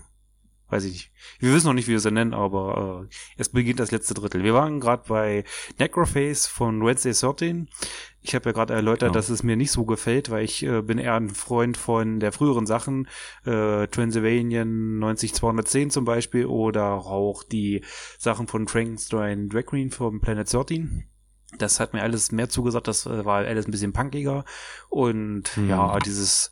weiß 0.75 0.83
ich 0.85 0.93
nicht. 0.93 1.11
Wir 1.39 1.53
wissen 1.53 1.67
noch 1.67 1.73
nicht, 1.73 1.87
wie 1.87 1.91
wir 1.91 1.97
es 1.97 2.05
nennen, 2.05 2.33
aber 2.33 3.07
äh, 3.09 3.15
es 3.37 3.49
beginnt 3.49 3.79
das 3.79 3.91
letzte 3.91 4.13
Drittel. 4.13 4.43
Wir 4.43 4.53
waren 4.53 4.79
gerade 4.79 5.03
bei 5.07 5.43
Necroface 5.79 6.47
von 6.47 6.85
Wednesday 6.85 7.13
13. 7.13 7.69
Ich 8.21 8.35
habe 8.35 8.49
ja 8.49 8.53
gerade 8.53 8.73
erläutert, 8.73 9.09
genau. 9.09 9.13
dass 9.13 9.29
es 9.29 9.43
mir 9.43 9.55
nicht 9.55 9.71
so 9.71 9.85
gefällt, 9.85 10.29
weil 10.29 10.43
ich 10.43 10.63
äh, 10.63 10.81
bin 10.81 10.97
eher 10.97 11.15
ein 11.15 11.29
Freund 11.29 11.77
von 11.77 12.19
der 12.19 12.31
früheren 12.31 12.65
Sachen, 12.65 13.07
äh, 13.45 13.87
Transylvanian 13.87 14.99
90210 14.99 15.91
zum 15.91 16.05
Beispiel 16.05 16.45
oder 16.45 16.93
auch 16.93 17.43
die 17.43 17.83
Sachen 18.17 18.47
von 18.47 18.67
Frankenstein 18.67 19.49
Drag 19.49 19.65
Queen 19.67 19.91
vom 19.91 20.21
Planet 20.21 20.51
13. 20.51 21.05
Das 21.57 21.79
hat 21.79 21.93
mir 21.93 22.01
alles 22.01 22.31
mehr 22.31 22.49
zugesagt, 22.49 22.87
das 22.87 23.05
äh, 23.05 23.23
war 23.23 23.45
alles 23.45 23.67
ein 23.67 23.71
bisschen 23.71 23.93
punkiger 23.93 24.43
und 24.89 25.47
hm. 25.55 25.69
ja, 25.69 25.99
dieses 25.99 26.51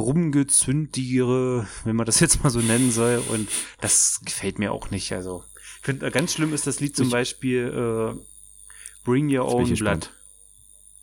Rumgezündiere, 0.00 1.66
wenn 1.84 1.96
man 1.96 2.06
das 2.06 2.20
jetzt 2.20 2.42
mal 2.42 2.50
so 2.50 2.60
nennen 2.60 2.90
soll. 2.90 3.22
Und 3.28 3.48
das 3.80 4.20
gefällt 4.24 4.58
mir 4.58 4.72
auch 4.72 4.90
nicht. 4.90 5.12
Also, 5.12 5.44
ich 5.78 5.84
finde, 5.86 6.06
äh, 6.06 6.10
ganz 6.10 6.34
schlimm 6.34 6.52
ist 6.52 6.66
das 6.66 6.80
Lied 6.80 6.96
zum 6.96 7.06
ich, 7.06 7.12
Beispiel 7.12 8.14
äh, 8.16 8.20
Bring 9.04 9.34
Your 9.34 9.46
Own 9.46 9.72
Blood. 9.74 10.10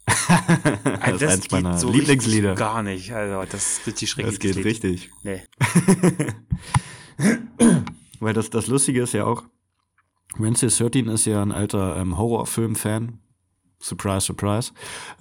das, 0.06 0.30
also 1.02 1.20
das 1.20 1.22
ist 1.22 1.44
eins 1.44 1.52
meiner 1.52 1.78
so 1.78 1.92
Lieblingslieder. 1.92 2.56
Gar 2.56 2.84
nicht. 2.84 3.12
Also, 3.12 3.50
das 3.52 3.80
ist 3.80 3.88
richtig 3.88 4.10
schrecklich. 4.10 4.36
Das 4.36 4.40
geht 4.40 4.56
Lied. 4.56 4.66
richtig. 4.66 5.10
Nee. 5.24 5.44
Weil 8.20 8.34
das, 8.34 8.50
das 8.50 8.68
Lustige 8.68 9.04
ist 9.04 9.14
ja 9.14 9.26
auch, 9.26 9.44
Wednesday 10.38 10.70
13 10.70 11.08
ist 11.08 11.26
ja 11.26 11.42
ein 11.42 11.52
alter 11.52 11.98
ähm, 11.98 12.18
Horrorfilm-Fan 12.18 13.20
Surprise, 13.80 14.26
surprise. 14.26 14.74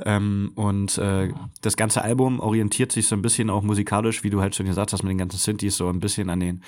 Ähm, 0.05 0.53
und 0.55 0.97
äh, 0.99 1.33
das 1.61 1.77
ganze 1.77 2.03
Album 2.03 2.41
orientiert 2.41 2.91
sich 2.91 3.07
so 3.07 3.15
ein 3.15 3.23
bisschen 3.23 3.51
auch 3.51 3.63
musikalisch, 3.63 4.25
wie 4.25 4.31
du 4.31 4.41
halt 4.41 4.55
schon 4.55 4.67
gesagt 4.67 4.93
hast, 4.93 5.03
mit 5.03 5.11
den 5.11 5.19
ganzen 5.19 5.39
Synthes, 5.39 5.77
so 5.77 5.89
ein 5.89 6.01
bisschen 6.01 6.31
an 6.31 6.41
den 6.41 6.63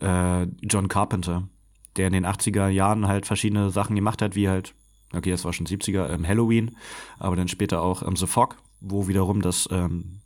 äh, 0.00 0.46
John 0.62 0.88
Carpenter, 0.88 1.48
der 1.96 2.08
in 2.08 2.12
den 2.12 2.26
80er 2.26 2.68
Jahren 2.68 3.06
halt 3.06 3.26
verschiedene 3.26 3.70
Sachen 3.70 3.94
gemacht 3.94 4.20
hat, 4.20 4.34
wie 4.34 4.48
halt, 4.48 4.74
okay, 5.14 5.30
das 5.30 5.44
war 5.44 5.52
schon 5.52 5.66
70er, 5.66 6.10
ähm, 6.10 6.26
Halloween, 6.26 6.76
aber 7.18 7.36
dann 7.36 7.48
später 7.48 7.82
auch 7.82 8.02
ähm, 8.02 8.16
The 8.16 8.26
Fog, 8.26 8.56
wo 8.80 9.06
wiederum 9.06 9.40
das 9.40 9.68
ähm, 9.70 10.20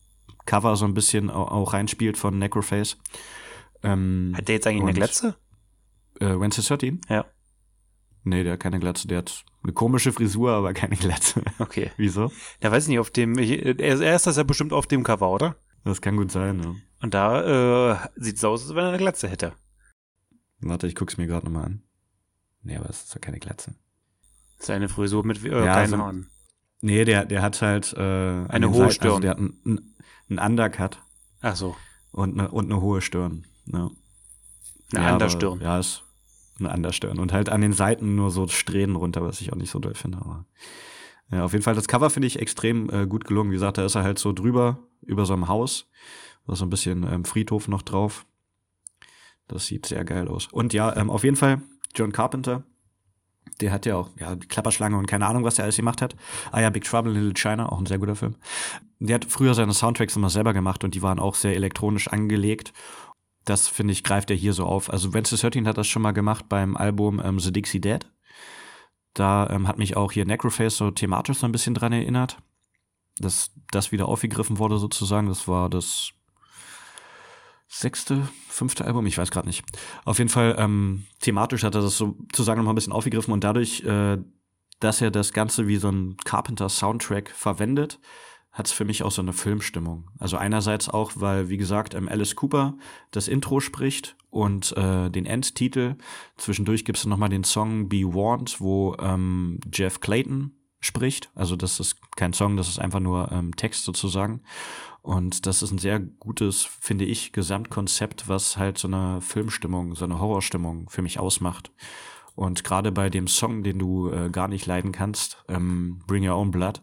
Cover 0.47 0.77
so 0.77 0.87
ein 0.87 0.95
bisschen 0.95 1.31
auch, 1.31 1.51
auch 1.51 1.73
reinspielt 1.75 2.17
von 2.17 2.39
Necroface. 2.39 2.97
Ähm, 3.83 4.33
hat 4.37 4.49
der 4.49 4.55
jetzt 4.55 4.67
eigentlich 4.67 4.83
eine 4.83 4.93
Glätze? 4.95 5.37
Äh, 6.21 6.39
Wednesday 6.41 6.65
13? 6.65 7.01
Ja. 7.09 7.27
Nee, 8.25 8.45
der 8.45 8.55
hat 8.55 8.61
keine 8.61 8.79
Glatze. 8.79 9.09
Der 9.09 9.19
hat 9.19 9.45
eine 9.63 9.73
komische 9.73 10.13
Frisur, 10.13 10.53
aber 10.53 10.73
keine 10.73 10.97
Glatze. 10.97 11.43
Okay. 11.59 11.91
Wieso? 11.97 12.33
Ja, 12.63 12.71
weiß 12.71 12.89
nicht, 12.89 12.99
auf 12.99 13.11
dem, 13.11 13.39
ich, 13.39 13.65
er 13.65 14.15
ist 14.15 14.27
das 14.27 14.37
ja 14.37 14.43
bestimmt 14.43 14.73
auf 14.73 14.87
dem 14.87 15.03
Cover, 15.03 15.31
oder? 15.31 15.57
Das 15.85 16.01
kann 16.01 16.17
gut 16.17 16.31
sein, 16.31 16.63
ja. 16.63 16.75
Und 17.03 17.15
da 17.15 17.93
äh, 17.93 17.97
sieht 18.17 18.37
es 18.37 18.45
aus, 18.45 18.63
als 18.63 18.75
wenn 18.75 18.85
er 18.85 18.89
eine 18.91 18.99
Glatze 18.99 19.29
hätte. 19.29 19.55
Warte, 20.61 20.87
ich 20.87 20.95
guck's 20.95 21.17
mir 21.17 21.27
gerade 21.27 21.47
nochmal 21.47 21.65
an. 21.65 21.83
Nee, 22.63 22.77
aber 22.77 22.89
es 22.89 23.05
ist 23.05 23.15
doch 23.15 23.21
keine 23.21 23.41
Glatze. 23.41 23.75
Seine 24.59 24.89
Frisur 24.89 25.27
mit 25.27 25.45
äh, 25.45 25.51
ja, 25.51 25.75
keinen 25.75 25.95
also, 25.95 25.99
Haaren. 25.99 26.31
Nee, 26.81 27.05
der, 27.05 27.25
der 27.25 27.43
hat 27.43 27.61
halt 27.61 27.93
äh, 27.95 28.01
eine 28.01 28.71
hohe 28.71 28.75
Seiten, 28.75 28.83
also 28.83 28.91
Stirn. 28.91 29.11
Also 29.11 29.21
der 29.21 29.31
hat 29.31 29.39
einen, 29.39 29.95
einen 30.31 30.39
Undercut. 30.39 31.03
Ach 31.41 31.57
so. 31.57 31.77
Und 32.13 32.39
eine, 32.39 32.51
und 32.51 32.71
eine 32.71 32.81
hohe 32.81 33.01
Stirn. 33.01 33.47
Ja. 33.67 33.91
Eine 34.95 35.05
ja, 35.05 35.13
Understirn. 35.13 35.59
Aber, 35.59 35.63
ja, 35.63 35.79
ist 35.79 36.05
anders 36.61 36.97
stören. 36.97 37.19
Und 37.19 37.33
halt 37.33 37.49
an 37.49 37.61
den 37.61 37.73
Seiten 37.73 38.15
nur 38.15 38.31
so 38.31 38.47
Strähnen 38.49 38.97
runter, 38.97 39.23
was 39.23 39.41
ich 39.41 39.53
auch 39.53 39.57
nicht 39.57 39.71
so 39.71 39.79
doll 39.79 39.95
finde. 39.95 40.19
Aber 40.19 40.47
ja, 41.31 41.45
auf 41.45 41.53
jeden 41.53 41.65
Fall, 41.65 41.75
das 41.75 41.89
Cover 41.89 42.11
finde 42.11 42.27
ich 42.27 42.39
extrem 42.39 42.91
äh, 42.91 43.07
gut 43.07 43.25
gelungen. 43.25 43.51
Wie 43.51 43.55
gesagt, 43.55 43.79
da 43.79 43.85
ist 43.85 43.95
er 43.95 44.03
halt 44.03 44.19
so 44.19 44.33
drüber, 44.33 44.79
über 45.01 45.25
so 45.25 45.33
einem 45.33 45.49
Haus. 45.49 45.89
Da 46.47 46.53
ist 46.53 46.59
so 46.59 46.67
ein 46.67 46.71
bisschen 46.71 47.07
ähm, 47.11 47.25
Friedhof 47.25 47.69
noch 47.69 47.83
drauf. 47.83 48.27
Das 49.49 49.67
sieht 49.67 49.87
sehr 49.87 50.05
geil 50.05 50.29
aus. 50.29 50.49
Und 50.49 50.73
ja, 50.73 50.95
ähm, 50.97 51.11
auf 51.11 51.25
jeden 51.25 51.37
Fall, 51.37 51.63
John 51.95 52.13
Carpenter, 52.13 52.65
der 53.61 53.73
hat 53.73 53.87
ja 53.87 53.97
auch, 53.97 54.11
ja, 54.19 54.37
Klapperschlange 54.37 54.97
und 54.97 55.07
keine 55.07 55.27
Ahnung, 55.27 55.45
was 55.45 55.57
der 55.57 55.65
alles 55.65 55.77
gemacht 55.77 56.03
hat. 56.03 56.17
Ah 56.51 56.61
ja, 56.61 56.71
Big 56.71 56.85
Trouble 56.85 57.13
in 57.13 57.19
Little 57.19 57.35
China, 57.35 57.71
auch 57.71 57.79
ein 57.79 57.87
sehr 57.87 57.99
guter 57.99 58.17
Film. 58.17 58.37
Der 58.99 59.17
hat 59.17 59.25
früher 59.25 59.55
seine 59.55 59.73
Soundtracks 59.73 60.17
immer 60.17 60.31
selber 60.31 60.53
gemacht 60.53 60.85
und 60.85 60.95
die 60.95 61.03
waren 61.03 61.19
auch 61.19 61.35
sehr 61.35 61.55
elektronisch 61.55 62.09
angelegt 62.09 62.73
das 63.45 63.69
finde 63.69 63.93
ich, 63.93 64.05
greift 64.05 64.31
er 64.31 64.37
hier 64.37 64.53
so 64.53 64.65
auf. 64.65 64.91
Also 64.91 65.13
Wednesday 65.15 65.39
13 65.39 65.67
hat 65.67 65.79
das 65.79 65.89
schon 65.89 66.03
mal 66.03 66.13
gemacht 66.13 66.49
beim 66.49 66.77
Album 66.77 67.21
ähm, 67.25 67.41
The 67.41 67.53
Dixie 67.53 67.81
Dead. 67.81 68.07
Da 69.15 69.49
ähm, 69.51 69.69
hat 69.69 69.79
mich 69.79 69.97
auch 69.97 70.13
hier 70.13 70.25
Necroface 70.25 70.77
so 70.77 70.91
thematisch 70.91 71.39
so 71.39 71.47
ein 71.47 71.53
bisschen 71.53 71.75
dran 71.75 71.93
erinnert, 71.93 72.39
dass 73.19 73.51
das 73.71 73.93
wieder 73.93 74.09
aufgegriffen 74.09 74.59
wurde 74.59 74.79
sozusagen. 74.79 75.29
Das 75.29 75.49
war 75.49 75.69
das 75.69 76.13
sechste, 77.69 78.29
fünfte 78.49 78.85
Album, 78.85 79.07
ich 79.07 79.19
weiß 79.19 79.31
gerade 79.31 79.47
nicht. 79.47 79.65
Auf 80.05 80.19
jeden 80.19 80.31
Fall 80.31 80.57
ähm, 80.59 81.07
thematisch 81.21 81.65
hat 81.65 81.75
er 81.75 81.83
das 81.83 81.97
sozusagen 81.97 82.59
noch 82.59 82.67
mal 82.67 82.73
ein 82.73 82.77
bisschen 82.77 82.93
aufgegriffen 82.93 83.33
und 83.33 83.45
dadurch, 83.45 83.83
äh, 83.85 84.19
dass 84.81 85.01
er 85.01 85.11
das 85.11 85.33
Ganze 85.33 85.67
wie 85.69 85.77
so 85.77 85.89
ein 85.89 86.17
Carpenter-Soundtrack 86.25 87.31
verwendet, 87.31 87.99
hat 88.53 88.67
es 88.67 88.73
für 88.73 88.85
mich 88.85 89.03
auch 89.03 89.11
so 89.11 89.23
eine 89.23 89.33
Filmstimmung. 89.33 90.11
Also 90.19 90.37
einerseits 90.37 90.89
auch, 90.89 91.13
weil, 91.17 91.49
wie 91.49 91.57
gesagt, 91.57 91.95
ähm, 91.95 92.09
Alice 92.09 92.37
Cooper 92.37 92.77
das 93.11 93.27
Intro 93.27 93.61
spricht 93.61 94.17
und 94.31 94.77
äh, 94.77 95.11
den 95.11 95.25
Endtitel. 95.27 95.97
Zwischendurch 96.37 96.85
gibt 96.85 96.99
es 96.99 97.07
nochmal 97.07 97.31
den 97.31 97.45
Song 97.45 97.89
Be 97.89 98.05
Warned, 98.05 98.61
wo 98.61 98.95
ähm, 99.01 99.59
Jeff 99.73 100.01
Clayton 100.01 100.53
spricht. 100.81 101.31
Also 101.35 101.57
das 101.57 101.81
ist 101.81 101.97
kein 102.17 102.35
Song, 102.35 102.57
das 102.57 102.69
ist 102.69 102.79
einfach 102.79 103.01
nur 103.01 103.33
ähm, 103.33 103.57
Text 103.57 103.85
sozusagen. 103.85 104.43
Und 105.01 105.47
das 105.47 105.63
ist 105.63 105.71
ein 105.71 105.79
sehr 105.79 105.99
gutes, 105.99 106.63
finde 106.63 107.05
ich, 107.07 107.33
Gesamtkonzept, 107.33 108.29
was 108.29 108.57
halt 108.57 108.79
so 108.79 108.87
eine 108.87 109.21
Filmstimmung, 109.21 109.95
so 109.95 110.05
eine 110.05 110.21
Horrorstimmung 110.21 110.91
für 110.91 111.03
mich 111.03 111.19
ausmacht. 111.19 111.73
Und 112.35 112.65
gerade 112.65 112.93
bei 112.93 113.11
dem 113.11 113.29
Song, 113.29 113.63
den 113.63 113.79
du 113.79 114.11
äh, 114.11 114.31
gar 114.31 114.49
nicht 114.49 114.67
leiden 114.67 114.93
kannst, 114.93 115.43
ähm, 115.49 116.01
Bring 116.07 116.29
Your 116.29 116.37
Own 116.37 116.51
Blood, 116.51 116.83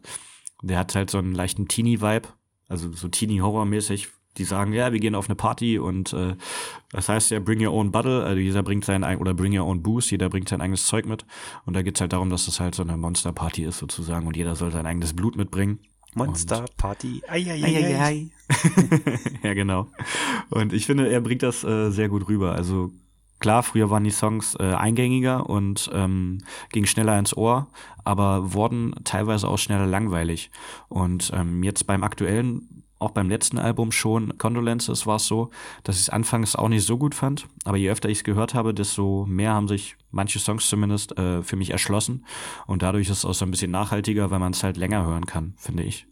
der 0.62 0.80
hat 0.80 0.96
halt 0.96 1.10
so 1.10 1.18
einen 1.18 1.34
leichten 1.34 1.68
Teenie-Vibe, 1.68 2.30
also 2.68 2.92
so 2.92 3.08
Teenie-Horror-mäßig. 3.08 4.10
Die 4.38 4.44
sagen, 4.44 4.74
ja, 4.74 4.94
wir 4.94 5.00
gehen 5.00 5.16
auf 5.16 5.28
eine 5.28 5.36
Party 5.36 5.80
und 5.80 6.14
äh, 6.14 6.36
das 6.92 7.10
heißt 7.10 7.32
ja, 7.32 7.40
bring 7.40 7.66
your 7.66 7.74
own 7.74 7.92
bottle, 7.92 8.24
also 8.24 8.40
jeder 8.40 8.62
bringt 8.62 8.86
sein 8.86 9.04
oder 9.18 9.34
bring 9.34 9.58
your 9.58 9.66
own 9.66 9.82
booze, 9.82 10.12
jeder 10.12 10.30
bringt 10.30 10.48
sein 10.48 10.62
eigenes 10.62 10.86
Zeug 10.86 11.08
mit. 11.08 11.26
Und 11.66 11.74
da 11.76 11.82
geht's 11.82 12.00
halt 12.00 12.14
darum, 12.14 12.30
dass 12.30 12.46
das 12.46 12.60
halt 12.60 12.76
so 12.76 12.84
eine 12.84 12.96
Monster-Party 12.96 13.64
ist 13.64 13.80
sozusagen 13.80 14.28
und 14.28 14.38
jeder 14.38 14.56
soll 14.56 14.72
sein 14.72 14.86
eigenes 14.86 15.14
Blut 15.14 15.36
mitbringen. 15.36 15.80
Monster-Party, 16.16 17.24
ei, 17.28 17.40
ja, 19.44 19.54
genau. 19.54 19.88
Und 20.50 20.74
ich 20.74 20.86
finde, 20.86 21.10
er 21.10 21.22
bringt 21.22 21.44
das 21.44 21.64
äh, 21.64 21.90
sehr 21.90 22.08
gut 22.08 22.28
rüber. 22.30 22.54
Also 22.54 22.92
Klar, 23.40 23.64
früher 23.64 23.90
waren 23.90 24.04
die 24.04 24.12
Songs 24.12 24.56
äh, 24.60 24.74
eingängiger 24.74 25.50
und 25.50 25.90
ähm, 25.94 26.40
gingen 26.72 26.88
schneller 26.88 27.18
ins 27.18 27.36
Ohr, 27.36 27.68
aber 28.04 28.54
wurden 28.54 28.94
teilweise 29.06 29.48
auch 29.48 29.58
schneller 29.58 29.88
langweilig. 29.88 30.52
Und 30.90 31.32
ähm, 31.34 31.64
jetzt 31.64 31.88
beim 31.88 32.04
aktuellen, 32.04 32.84
auch 33.00 33.12
beim 33.12 33.30
letzten 33.30 33.58
Album 33.58 33.94
schon, 33.94 34.38
Condolences, 34.38 35.08
war 35.08 35.16
es 35.16 35.26
so, 35.26 35.52
dass 35.84 35.96
ich 35.96 36.04
es 36.04 36.10
anfangs 36.10 36.58
auch 36.58 36.68
nicht 36.68 36.86
so 36.86 36.98
gut 36.98 37.16
fand. 37.16 37.48
Aber 37.64 37.78
je 37.78 37.90
öfter 37.90 38.10
ich 38.10 38.20
es 38.20 38.24
gehört 38.26 38.54
habe, 38.54 38.74
desto 38.74 39.26
mehr 39.26 39.54
haben 39.54 39.70
sich 39.70 39.96
manche 40.12 40.40
Songs 40.40 40.68
zumindest 40.68 41.18
äh, 41.18 41.42
für 41.42 41.56
mich 41.56 41.70
erschlossen. 41.70 42.26
Und 42.68 42.82
dadurch 42.82 43.10
ist 43.10 43.20
es 43.20 43.26
auch 43.26 43.34
so 43.34 43.46
ein 43.46 43.52
bisschen 43.52 43.72
nachhaltiger, 43.72 44.32
weil 44.32 44.40
man 44.40 44.52
es 44.52 44.64
halt 44.64 44.76
länger 44.76 45.06
hören 45.06 45.26
kann, 45.26 45.54
finde 45.56 45.84
ich. 45.84 46.08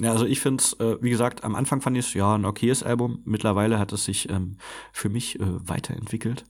Ja, 0.00 0.12
also 0.12 0.26
ich 0.26 0.40
finde 0.40 0.62
es, 0.62 0.74
äh, 0.74 0.96
wie 1.00 1.10
gesagt, 1.10 1.42
am 1.42 1.56
Anfang 1.56 1.80
fand 1.80 1.96
ich 1.96 2.06
es 2.06 2.14
ja 2.14 2.34
ein 2.34 2.44
okayes 2.44 2.82
Album. 2.82 3.20
Mittlerweile 3.24 3.78
hat 3.78 3.92
es 3.92 4.04
sich 4.04 4.30
ähm, 4.30 4.56
für 4.92 5.08
mich 5.08 5.40
äh, 5.40 5.68
weiterentwickelt 5.68 6.44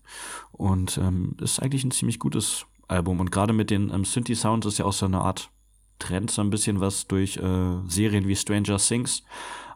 und 0.53 0.99
ähm, 0.99 1.35
ist 1.41 1.61
eigentlich 1.61 1.85
ein 1.85 1.91
ziemlich 1.91 2.19
gutes 2.19 2.67
Album. 2.89 3.21
Und 3.21 3.31
gerade 3.31 3.55
mit 3.55 3.71
den 3.71 3.91
ähm, 3.91 4.05
Synthi-Sounds 4.05 4.67
ist 4.67 4.79
ja 4.79 4.85
auch 4.85 4.93
so 4.93 5.07
eine 5.07 5.21
Art 5.21 5.51
Trend 5.99 6.31
so 6.31 6.43
ein 6.43 6.51
bisschen, 6.51 6.81
was 6.81 7.07
durch 7.07 7.39
äh, 7.39 7.89
Serien 7.89 8.29
wie 8.29 8.37
Stranger 8.37 8.77
Things 8.77 9.25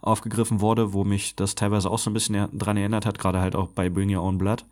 aufgegriffen 0.02 0.60
wurde, 0.60 0.92
wo 0.92 1.04
mich 1.04 1.36
das 1.36 1.54
teilweise 1.54 1.90
auch 1.90 1.98
so 1.98 2.10
ein 2.10 2.14
bisschen 2.14 2.48
dran 2.56 2.76
erinnert 2.76 3.06
hat, 3.06 3.18
gerade 3.18 3.40
halt 3.40 3.56
auch 3.56 3.68
bei 3.68 3.88
Bring 3.88 4.14
Your 4.14 4.22
Own 4.22 4.36
Blood, 4.36 4.64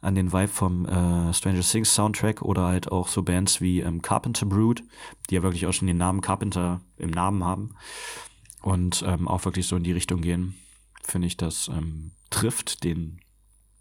an 0.00 0.14
den 0.14 0.32
Vibe 0.32 0.48
vom 0.48 0.86
äh, 0.86 1.32
Stranger 1.32 1.60
Things 1.60 1.94
Soundtrack 1.94 2.42
oder 2.42 2.66
halt 2.66 2.90
auch 2.90 3.08
so 3.08 3.22
Bands 3.22 3.60
wie 3.60 3.80
ähm, 3.80 4.00
Carpenter 4.00 4.46
Brood, 4.46 4.82
die 5.28 5.34
ja 5.34 5.42
wirklich 5.42 5.66
auch 5.66 5.72
schon 5.72 5.88
den 5.88 5.98
Namen 5.98 6.20
Carpenter 6.20 6.80
im 6.98 7.10
Namen 7.10 7.44
haben 7.44 7.74
und 8.66 9.04
ähm, 9.06 9.28
auch 9.28 9.44
wirklich 9.44 9.66
so 9.66 9.76
in 9.76 9.84
die 9.84 9.92
Richtung 9.92 10.20
gehen, 10.20 10.56
finde 11.02 11.28
ich, 11.28 11.36
das 11.36 11.68
ähm, 11.68 12.10
trifft 12.30 12.82
den 12.84 13.20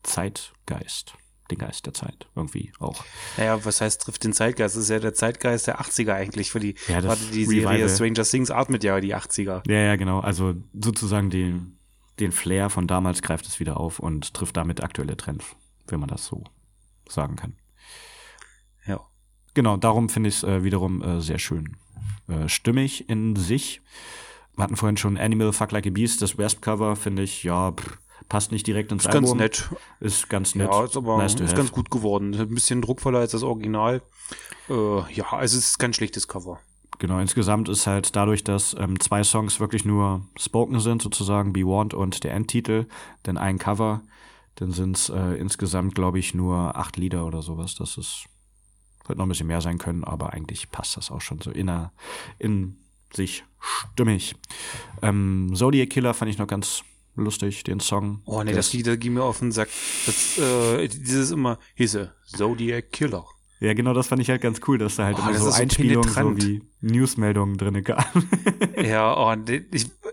Zeitgeist 0.04 1.16
den 1.52 1.60
Geist 1.60 1.86
der 1.86 1.94
Zeit 1.94 2.28
irgendwie 2.36 2.72
auch. 2.80 3.04
Naja, 3.38 3.64
was 3.64 3.80
heißt 3.80 4.02
trifft 4.02 4.24
den 4.24 4.34
Zeitgeist? 4.34 4.76
Das 4.76 4.84
ist 4.84 4.90
ja 4.90 4.98
der 4.98 5.14
Zeitgeist 5.14 5.68
der 5.68 5.80
80er 5.80 6.14
eigentlich 6.14 6.50
für 6.50 6.60
die, 6.60 6.74
ja, 6.88 7.02
das 7.02 7.30
die 7.30 7.46
Serie 7.46 7.70
Revival. 7.70 7.90
Stranger 7.90 8.24
Things 8.24 8.50
atmet 8.50 8.84
ja 8.84 9.00
die 9.00 9.16
80er. 9.16 9.62
Ja, 9.70 9.80
ja, 9.80 9.96
genau. 9.96 10.22
Also 10.22 10.56
sozusagen 10.74 11.30
den, 11.30 11.78
den 12.20 12.32
Flair 12.32 12.72
von 12.72 12.88
damals 12.88 13.22
greift 13.22 13.46
es 13.46 13.60
wieder 13.60 13.78
auf 13.78 14.00
und 14.00 14.34
trifft 14.34 14.58
damit 14.58 14.82
aktuelle 14.82 15.18
Trends, 15.18 15.46
wenn 15.88 16.00
man 16.00 16.10
das 16.10 16.26
so 16.26 16.44
sagen 17.08 17.36
kann. 17.36 17.54
Ja. 18.88 19.02
Genau, 19.54 19.78
darum 19.78 20.10
finde 20.10 20.30
ich 20.30 20.38
es 20.38 20.44
äh, 20.44 20.64
wiederum 20.64 21.04
äh, 21.04 21.22
sehr 21.22 21.38
schön. 21.38 21.78
Äh, 22.28 22.50
stimmig 22.50 23.08
in 23.08 23.36
sich. 23.36 23.82
Wir 24.56 24.64
hatten 24.64 24.76
vorhin 24.76 24.98
schon 24.98 25.18
Animal 25.18 25.52
Fuck 25.52 25.72
Like 25.72 25.88
a 25.88 25.90
Beast, 25.90 26.22
das 26.22 26.38
Wasp-Cover, 26.38 26.96
finde 26.96 27.24
ich, 27.24 27.44
ja, 27.44 27.72
pff, 27.72 27.98
passt 28.30 28.52
nicht 28.52 28.66
direkt 28.68 28.92
ins 28.92 29.06
ist 29.06 29.14
Album. 29.14 29.38
Ganz 29.38 29.70
nett. 29.70 29.70
Ist 30.00 30.30
ganz 30.30 30.56
nett. 30.56 30.70
Ja, 30.72 30.86
ist 30.86 30.98
aber 30.98 31.18
nice 31.18 31.36
ist 31.36 31.56
ganz 31.56 31.72
gut 31.72 31.92
geworden. 31.92 32.34
Ist 32.34 32.40
ein 32.40 32.56
bisschen 32.56 32.82
druckvoller 32.82 33.20
als 33.20 33.32
das 33.32 33.44
Original. 33.44 34.02
Äh, 34.70 35.14
ja, 35.14 35.32
also 35.32 35.58
es 35.58 35.66
ist 35.66 35.80
kein 35.80 35.94
schlechtes 35.94 36.28
Cover. 36.28 36.60
Genau, 36.98 37.20
insgesamt 37.20 37.68
ist 37.68 37.88
halt 37.88 38.16
dadurch, 38.16 38.44
dass 38.44 38.76
ähm, 38.80 39.00
zwei 39.00 39.24
Songs 39.24 39.60
wirklich 39.60 39.84
nur 39.84 40.22
spoken 40.38 40.80
sind, 40.80 41.02
sozusagen 41.02 41.52
Be 41.52 41.66
Warned 41.66 41.94
und 41.94 42.24
der 42.24 42.34
Endtitel, 42.34 42.88
denn 43.26 43.38
ein 43.38 43.58
Cover, 43.58 44.02
dann 44.56 44.72
sind 44.72 44.96
es 44.96 45.10
äh, 45.10 45.36
insgesamt, 45.36 45.96
glaube 45.96 46.20
ich, 46.20 46.34
nur 46.34 46.78
acht 46.78 46.96
Lieder 46.96 47.26
oder 47.26 47.42
sowas. 47.42 47.76
Das 47.76 47.98
ist, 47.98 48.28
wird 49.06 49.18
noch 49.18 49.26
ein 49.26 49.30
bisschen 49.30 49.48
mehr 49.48 49.60
sein 49.60 49.78
können, 49.78 50.06
aber 50.06 50.32
eigentlich 50.32 50.72
passt 50.72 50.96
das 50.96 51.12
auch 51.12 51.20
schon 51.20 51.42
so 51.42 51.52
inner, 51.52 51.92
in 52.40 52.78
sich 53.16 53.44
stimmig. 53.60 54.36
Ähm, 55.02 55.52
Zodiac 55.56 55.90
Killer 55.90 56.14
fand 56.14 56.32
ich 56.32 56.38
noch 56.38 56.48
ganz 56.48 56.84
lustig, 57.16 57.64
den 57.64 57.80
Song. 57.80 58.22
Oh 58.26 58.44
nee, 58.44 58.54
das 58.54 58.74
Lied, 58.74 58.88
da 58.88 58.96
ging 58.96 59.14
mir 59.14 59.24
auf 59.24 59.40
den 59.40 59.52
Sack. 59.52 59.70
Das, 60.06 60.38
äh, 60.38 60.88
dieses 60.88 61.32
immer 61.32 61.60
hieße 61.76 62.14
Zodiac 62.26 62.92
Killer. 62.92 63.26
Ja, 63.62 63.74
genau, 63.74 63.94
das 63.94 64.08
fand 64.08 64.22
ich 64.22 64.30
halt 64.30 64.42
ganz 64.42 64.60
cool, 64.68 64.78
dass 64.78 64.98
da 64.98 65.06
halt 65.06 65.18
oh, 65.18 65.30
immer 65.30 65.40
so 65.40 65.50
Einspielungen 65.50 66.10
so, 66.10 66.22
so 66.22 66.38
wie 66.38 66.62
Newsmeldungen 66.82 67.58
drin 67.58 67.84
gab. 67.84 68.06
ja, 68.84 69.16
oh, 69.18 69.34
die, 69.36 69.66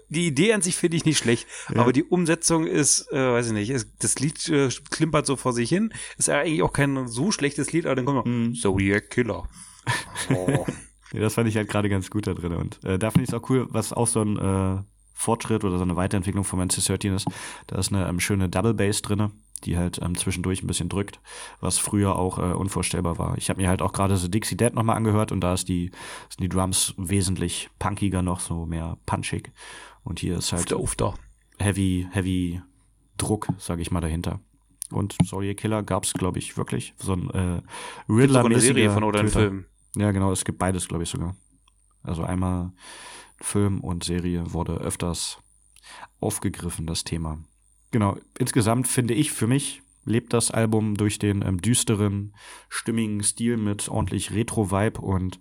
die, 0.08 0.26
Idee 0.26 0.52
an 0.52 0.62
sich 0.62 0.76
finde 0.76 0.96
ich 0.96 1.04
nicht 1.04 1.18
schlecht, 1.18 1.48
ja. 1.68 1.80
aber 1.80 1.92
die 1.92 2.04
Umsetzung 2.04 2.66
ist, 2.66 3.10
äh, 3.10 3.32
weiß 3.32 3.48
ich 3.48 3.52
nicht, 3.52 3.86
das 3.98 4.18
Lied 4.20 4.48
äh, 4.48 4.68
klimpert 4.90 5.26
so 5.26 5.34
vor 5.34 5.52
sich 5.52 5.68
hin, 5.68 5.92
ist 6.18 6.28
ja 6.28 6.38
eigentlich 6.38 6.62
auch 6.62 6.72
kein 6.72 7.08
so 7.08 7.32
schlechtes 7.32 7.72
Lied, 7.72 7.84
aber 7.84 7.96
dann 7.96 8.04
kommt 8.04 8.24
noch 8.24 8.32
mm. 8.32 8.54
Zodiac 8.54 9.10
Killer. 9.10 9.48
Oh. 10.30 10.64
Ja, 11.12 11.20
das 11.20 11.34
fand 11.34 11.48
ich 11.48 11.56
halt 11.56 11.68
gerade 11.68 11.88
ganz 11.88 12.10
gut 12.10 12.26
da 12.26 12.34
drin 12.34 12.52
und 12.52 12.82
äh, 12.84 12.98
da 12.98 13.10
finde 13.10 13.24
ich 13.24 13.30
es 13.30 13.34
auch 13.34 13.48
cool, 13.50 13.66
was 13.70 13.92
auch 13.92 14.06
so 14.06 14.22
ein 14.22 14.38
äh, 14.38 14.82
Fortschritt 15.14 15.64
oder 15.64 15.76
so 15.76 15.84
eine 15.84 15.96
Weiterentwicklung 15.96 16.44
von 16.44 16.58
Manchester 16.58 16.94
13 16.94 17.14
ist. 17.14 17.26
Da 17.68 17.78
ist 17.78 17.92
eine 17.92 18.08
ähm, 18.08 18.18
schöne 18.18 18.48
Double 18.48 18.74
Bass 18.74 19.02
drinne, 19.02 19.30
die 19.64 19.78
halt 19.78 20.00
ähm, 20.02 20.16
zwischendurch 20.16 20.62
ein 20.62 20.66
bisschen 20.66 20.88
drückt, 20.88 21.20
was 21.60 21.78
früher 21.78 22.16
auch 22.16 22.38
äh, 22.38 22.54
unvorstellbar 22.54 23.18
war. 23.18 23.38
Ich 23.38 23.48
habe 23.48 23.60
mir 23.60 23.68
halt 23.68 23.82
auch 23.82 23.92
gerade 23.92 24.16
so 24.16 24.28
Dixie 24.28 24.56
Dead 24.56 24.74
nochmal 24.74 24.96
angehört 24.96 25.30
und 25.30 25.40
da 25.40 25.54
ist 25.54 25.68
die, 25.68 25.90
sind 26.28 26.40
die 26.40 26.48
Drums 26.48 26.94
wesentlich 26.96 27.70
punkiger 27.78 28.22
noch, 28.22 28.40
so 28.40 28.66
mehr 28.66 28.98
punchig. 29.06 29.52
Und 30.02 30.18
hier 30.18 30.38
ist 30.38 30.52
halt 30.52 30.72
Ufter, 30.72 31.14
heavy, 31.58 32.08
heavy 32.10 32.60
Druck, 33.16 33.48
sage 33.58 33.82
ich 33.82 33.90
mal, 33.90 34.00
dahinter. 34.00 34.40
Und 34.90 35.16
Sorry 35.24 35.54
Killer 35.54 35.82
gab 35.82 36.04
es, 36.04 36.12
glaube 36.12 36.38
ich, 36.38 36.56
wirklich. 36.56 36.94
So 36.98 37.14
ein 37.14 37.30
äh, 37.30 37.62
Riddler-mäßiger 38.08 38.60
Serie 38.60 38.90
von 38.90 39.04
oder 39.04 39.20
ein 39.20 39.28
Film. 39.28 39.66
Ja, 39.96 40.10
genau, 40.10 40.32
es 40.32 40.44
gibt 40.44 40.58
beides, 40.58 40.88
glaube 40.88 41.04
ich, 41.04 41.10
sogar. 41.10 41.36
Also 42.02 42.22
einmal 42.22 42.72
Film 43.40 43.80
und 43.80 44.04
Serie 44.04 44.52
wurde 44.52 44.74
öfters 44.74 45.38
aufgegriffen, 46.20 46.86
das 46.86 47.04
Thema. 47.04 47.38
Genau, 47.90 48.16
insgesamt 48.38 48.88
finde 48.88 49.14
ich 49.14 49.32
für 49.32 49.46
mich 49.46 49.82
lebt 50.04 50.32
das 50.32 50.50
Album 50.50 50.96
durch 50.96 51.18
den 51.18 51.42
ähm, 51.42 51.60
düsteren, 51.60 52.34
stimmigen 52.68 53.22
Stil 53.22 53.56
mit 53.56 53.88
ordentlich 53.88 54.32
Retro-Vibe 54.32 55.00
und 55.00 55.38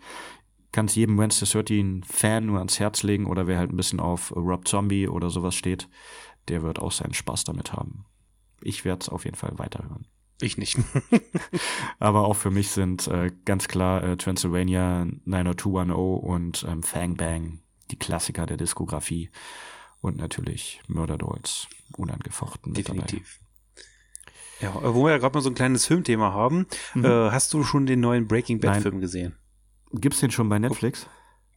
kann 0.72 0.86
es 0.86 0.96
jedem 0.96 1.18
Wednesday 1.18 1.64
13 1.64 2.04
Fan 2.04 2.46
nur 2.46 2.60
ans 2.60 2.80
Herz 2.80 3.04
legen 3.04 3.26
oder 3.26 3.48
wer 3.48 3.58
halt 3.58 3.72
ein 3.72 3.78
bisschen 3.78 4.00
auf 4.00 4.32
Rob 4.36 4.68
Zombie 4.68 5.08
oder 5.08 5.30
sowas 5.30 5.56
steht, 5.56 5.90
der 6.48 6.62
wird 6.62 6.80
auch 6.80 6.92
seinen 6.92 7.14
Spaß 7.14 7.44
damit 7.44 7.74
haben. 7.74 8.06
Ich 8.62 8.86
werde 8.86 9.02
es 9.02 9.10
auf 9.10 9.26
jeden 9.26 9.38
Fall 9.38 9.58
weiterhören. 9.58 10.08
Ich 10.42 10.58
nicht. 10.58 10.78
Aber 12.00 12.26
auch 12.26 12.36
für 12.36 12.52
mich 12.52 12.72
sind 12.72 13.08
äh, 13.08 13.32
ganz 13.46 13.68
klar 13.68 14.04
äh, 14.04 14.18
Transylvania 14.18 15.06
90210 15.26 15.92
und 15.92 16.66
ähm, 16.68 16.84
Fang 16.84 17.16
Bang 17.16 17.60
die 17.92 17.98
Klassiker 17.98 18.46
der 18.46 18.58
Diskografie 18.58 19.30
und 20.02 20.18
natürlich 20.18 20.82
Murder 20.88 21.18
Dolls 21.18 21.68
unangefochten. 21.96 22.74
Definitiv. 22.74 23.40
Ja, 24.62 24.76
wo 24.82 25.06
wir 25.06 25.12
ja 25.12 25.18
gerade 25.18 25.36
mal 25.36 25.42
so 25.42 25.50
ein 25.50 25.56
kleines 25.56 25.86
Filmthema 25.86 26.34
haben, 26.34 26.68
mhm. 26.94 27.06
äh, 27.06 27.32
hast 27.32 27.54
du 27.54 27.64
schon 27.64 27.86
den 27.86 28.00
neuen 28.00 28.28
Breaking 28.28 28.60
Bad 28.60 28.82
Film 28.82 29.00
gesehen? 29.00 29.36
Gibt's 29.94 30.20
den 30.20 30.32
schon 30.32 30.50
bei 30.50 30.60
Netflix? 30.60 31.08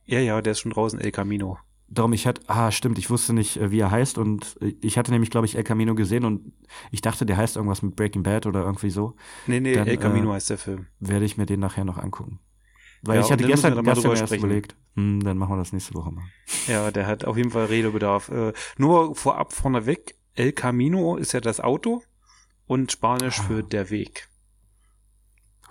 Ja, 0.06 0.20
ja, 0.20 0.40
der 0.40 0.52
ist 0.52 0.60
schon 0.60 0.72
draußen, 0.72 1.00
El 1.00 1.12
Camino. 1.12 1.58
Darum, 1.94 2.12
ich 2.12 2.26
hatte, 2.26 2.42
ah, 2.48 2.70
stimmt, 2.70 2.98
ich 2.98 3.08
wusste 3.08 3.32
nicht, 3.32 3.56
äh, 3.56 3.70
wie 3.70 3.78
er 3.78 3.90
heißt 3.90 4.18
und 4.18 4.56
äh, 4.60 4.74
ich 4.80 4.98
hatte 4.98 5.12
nämlich, 5.12 5.30
glaube 5.30 5.46
ich, 5.46 5.56
El 5.56 5.64
Camino 5.64 5.94
gesehen 5.94 6.24
und 6.24 6.52
ich 6.90 7.00
dachte, 7.00 7.24
der 7.24 7.36
heißt 7.36 7.56
irgendwas 7.56 7.82
mit 7.82 7.96
Breaking 7.96 8.22
Bad 8.22 8.46
oder 8.46 8.62
irgendwie 8.62 8.90
so. 8.90 9.14
Nee, 9.46 9.60
nee, 9.60 9.74
Dann, 9.74 9.86
El 9.86 9.96
Camino 9.96 10.30
äh, 10.30 10.34
heißt 10.34 10.50
der 10.50 10.58
Film. 10.58 10.86
Werde 10.98 11.24
ich 11.24 11.36
mir 11.36 11.46
den 11.46 11.60
nachher 11.60 11.84
noch 11.84 11.98
angucken. 11.98 12.40
Weil 13.02 13.16
ja, 13.16 13.22
ich 13.22 13.30
hatte 13.30 13.44
gestern, 13.44 13.84
gestern 13.84 14.10
erst 14.10 14.24
sprechen. 14.26 14.44
überlegt, 14.44 14.76
hm, 14.94 15.22
dann 15.22 15.36
machen 15.36 15.52
wir 15.52 15.58
das 15.58 15.72
nächste 15.72 15.94
Woche 15.94 16.10
mal. 16.10 16.24
Ja, 16.66 16.90
der 16.90 17.06
hat 17.06 17.24
auf 17.24 17.36
jeden 17.36 17.50
Fall 17.50 17.66
Redebedarf. 17.66 18.30
Äh, 18.30 18.52
nur 18.78 19.14
vorab 19.14 19.52
vorneweg, 19.52 20.16
El 20.34 20.52
Camino 20.52 21.16
ist 21.16 21.32
ja 21.32 21.40
das 21.40 21.60
Auto 21.60 22.02
und 22.66 22.90
Spanisch 22.92 23.40
ah. 23.40 23.42
für 23.44 23.62
der 23.62 23.90
Weg. 23.90 24.28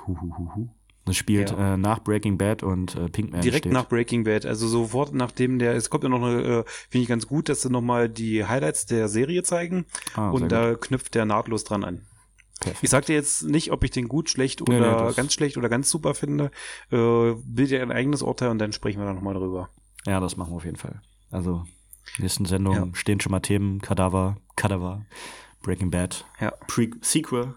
Huhuhuhu. 0.05 0.69
Das 1.05 1.17
spielt 1.17 1.51
ja. 1.51 1.73
äh, 1.73 1.77
nach 1.77 1.99
Breaking 1.99 2.37
Bad 2.37 2.63
und 2.63 2.95
äh, 2.95 3.09
Pinkman 3.09 3.41
Direkt 3.41 3.65
steht. 3.65 3.73
nach 3.73 3.89
Breaking 3.89 4.23
Bad, 4.23 4.45
also 4.45 4.67
sofort 4.67 5.13
nachdem 5.13 5.59
der, 5.59 5.75
es 5.75 5.89
kommt 5.89 6.03
ja 6.03 6.09
noch 6.09 6.23
eine, 6.23 6.41
äh, 6.41 6.63
finde 6.89 7.03
ich 7.03 7.07
ganz 7.07 7.27
gut, 7.27 7.49
dass 7.49 7.61
sie 7.61 7.69
nochmal 7.69 8.07
die 8.07 8.45
Highlights 8.45 8.85
der 8.85 9.09
Serie 9.09 9.43
zeigen 9.43 9.85
ah, 10.15 10.29
und 10.29 10.49
da 10.51 10.75
knüpft 10.75 11.15
der 11.15 11.25
nahtlos 11.25 11.65
dran 11.65 11.83
an. 11.83 12.05
Perfekt. 12.61 12.83
Ich 12.83 12.89
sag 12.89 13.05
dir 13.05 13.15
jetzt 13.15 13.43
nicht, 13.43 13.71
ob 13.73 13.83
ich 13.83 13.91
den 13.91 14.07
gut, 14.07 14.29
schlecht 14.29 14.61
oder 14.61 15.01
nee, 15.01 15.07
nee, 15.09 15.13
ganz 15.13 15.33
schlecht 15.33 15.57
oder 15.57 15.67
ganz 15.67 15.89
super 15.89 16.13
finde. 16.13 16.51
Äh, 16.89 17.33
bild 17.43 17.71
dir 17.71 17.81
ein 17.81 17.91
eigenes 17.91 18.21
Urteil 18.21 18.49
und 18.49 18.59
dann 18.59 18.71
sprechen 18.71 18.99
wir 18.99 19.05
da 19.05 19.13
nochmal 19.13 19.33
drüber. 19.33 19.69
Ja, 20.05 20.21
das 20.21 20.37
machen 20.37 20.53
wir 20.53 20.57
auf 20.57 20.65
jeden 20.65 20.77
Fall. 20.77 21.01
Also, 21.29 21.65
nächsten 22.19 22.45
Sendungen 22.45 22.91
ja. 22.91 22.95
stehen 22.95 23.19
schon 23.19 23.31
mal 23.31 23.41
Themen, 23.41 23.81
Kadaver, 23.81 24.37
Kadaver, 24.55 25.05
Breaking 25.61 25.91
Bad, 25.91 26.25
ja. 26.39 26.51
Pre 26.67 26.91
Sequel 27.01 27.55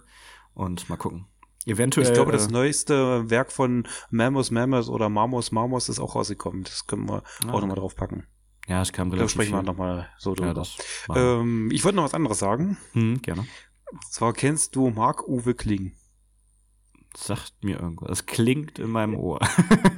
und 0.55 0.89
mal 0.89 0.97
gucken. 0.97 1.27
Eventuell. 1.67 2.07
Ich 2.07 2.15
glaube, 2.15 2.33
das 2.33 2.47
äh, 2.47 2.53
neueste 2.53 3.29
Werk 3.29 3.51
von 3.51 3.87
Mamos 4.11 4.51
Mamos 4.53 4.89
oder 4.89 5.09
Mamos 5.09 5.51
Mamos 5.51 5.89
ist 5.89 5.99
auch 5.99 6.15
rausgekommen. 6.15 6.63
Das 6.63 6.87
können 6.87 7.09
wir 7.09 7.23
ah, 7.45 7.53
auch 7.53 7.61
nochmal 7.61 7.77
drauf 7.77 7.97
packen. 7.97 8.25
Ja, 8.69 8.83
es 8.83 8.93
kam 8.93 9.11
relativ 9.11 9.27
Da 9.27 9.29
sprechen 9.29 9.53
wir 9.53 9.63
nochmal 9.63 10.09
so 10.17 10.35
drüber. 10.35 10.63
Ja, 11.09 11.41
ähm, 11.41 11.71
ich 11.73 11.85
wollte 11.85 11.97
noch 11.97 12.05
was 12.05 12.15
anderes 12.15 12.39
sagen. 12.39 12.79
Hm, 12.93 13.21
gerne. 13.21 13.47
Zwar 14.11 14.33
kennst 14.33 14.77
du 14.77 14.91
Marc-Uwe 14.91 15.55
Kling. 15.55 15.93
Sagt 17.17 17.55
mir 17.63 17.81
irgendwas. 17.81 18.11
Es 18.11 18.27
klingt 18.27 18.79
in 18.79 18.91
meinem 18.91 19.17
Ohr. 19.17 19.41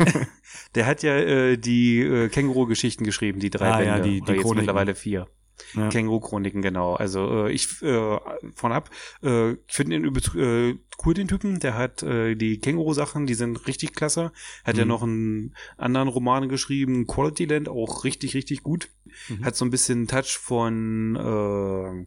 Der 0.74 0.86
hat 0.86 1.02
ja 1.02 1.16
äh, 1.16 1.56
die 1.58 2.00
äh, 2.00 2.28
Känguru-Geschichten 2.28 3.04
geschrieben, 3.04 3.40
die 3.40 3.50
drei 3.50 3.72
ah, 3.72 3.76
Bände. 3.78 3.90
Ja, 3.90 4.00
die, 4.00 4.20
die 4.20 4.32
jetzt 4.32 4.54
mittlerweile 4.54 4.94
vier. 4.94 5.26
Ja. 5.74 5.88
Känguru-Chroniken, 5.88 6.62
genau. 6.62 6.94
Also 6.94 7.46
äh, 7.46 7.52
ich 7.52 7.82
äh, 7.82 8.18
von 8.54 8.72
ab, 8.72 8.90
äh, 9.22 9.52
ich 9.52 9.58
finde 9.74 9.96
ihn 9.96 10.04
übelst 10.04 10.34
äh, 10.34 10.76
cool, 11.04 11.14
den 11.14 11.28
Typen. 11.28 11.60
Der 11.60 11.76
hat 11.76 12.02
äh, 12.02 12.34
die 12.34 12.58
Känguru-Sachen, 12.58 13.26
die 13.26 13.34
sind 13.34 13.66
richtig 13.66 13.94
klasse. 13.94 14.32
Hat 14.64 14.74
mhm. 14.74 14.80
ja 14.80 14.84
noch 14.84 15.02
einen 15.02 15.54
anderen 15.76 16.08
Roman 16.08 16.48
geschrieben, 16.48 17.06
Quality 17.06 17.46
Land, 17.46 17.68
auch 17.68 18.04
richtig, 18.04 18.34
richtig 18.34 18.62
gut. 18.62 18.88
Mhm. 19.28 19.44
Hat 19.44 19.56
so 19.56 19.64
ein 19.64 19.70
bisschen 19.70 20.06
Touch 20.06 20.38
von 20.38 21.16
äh, 21.16 22.06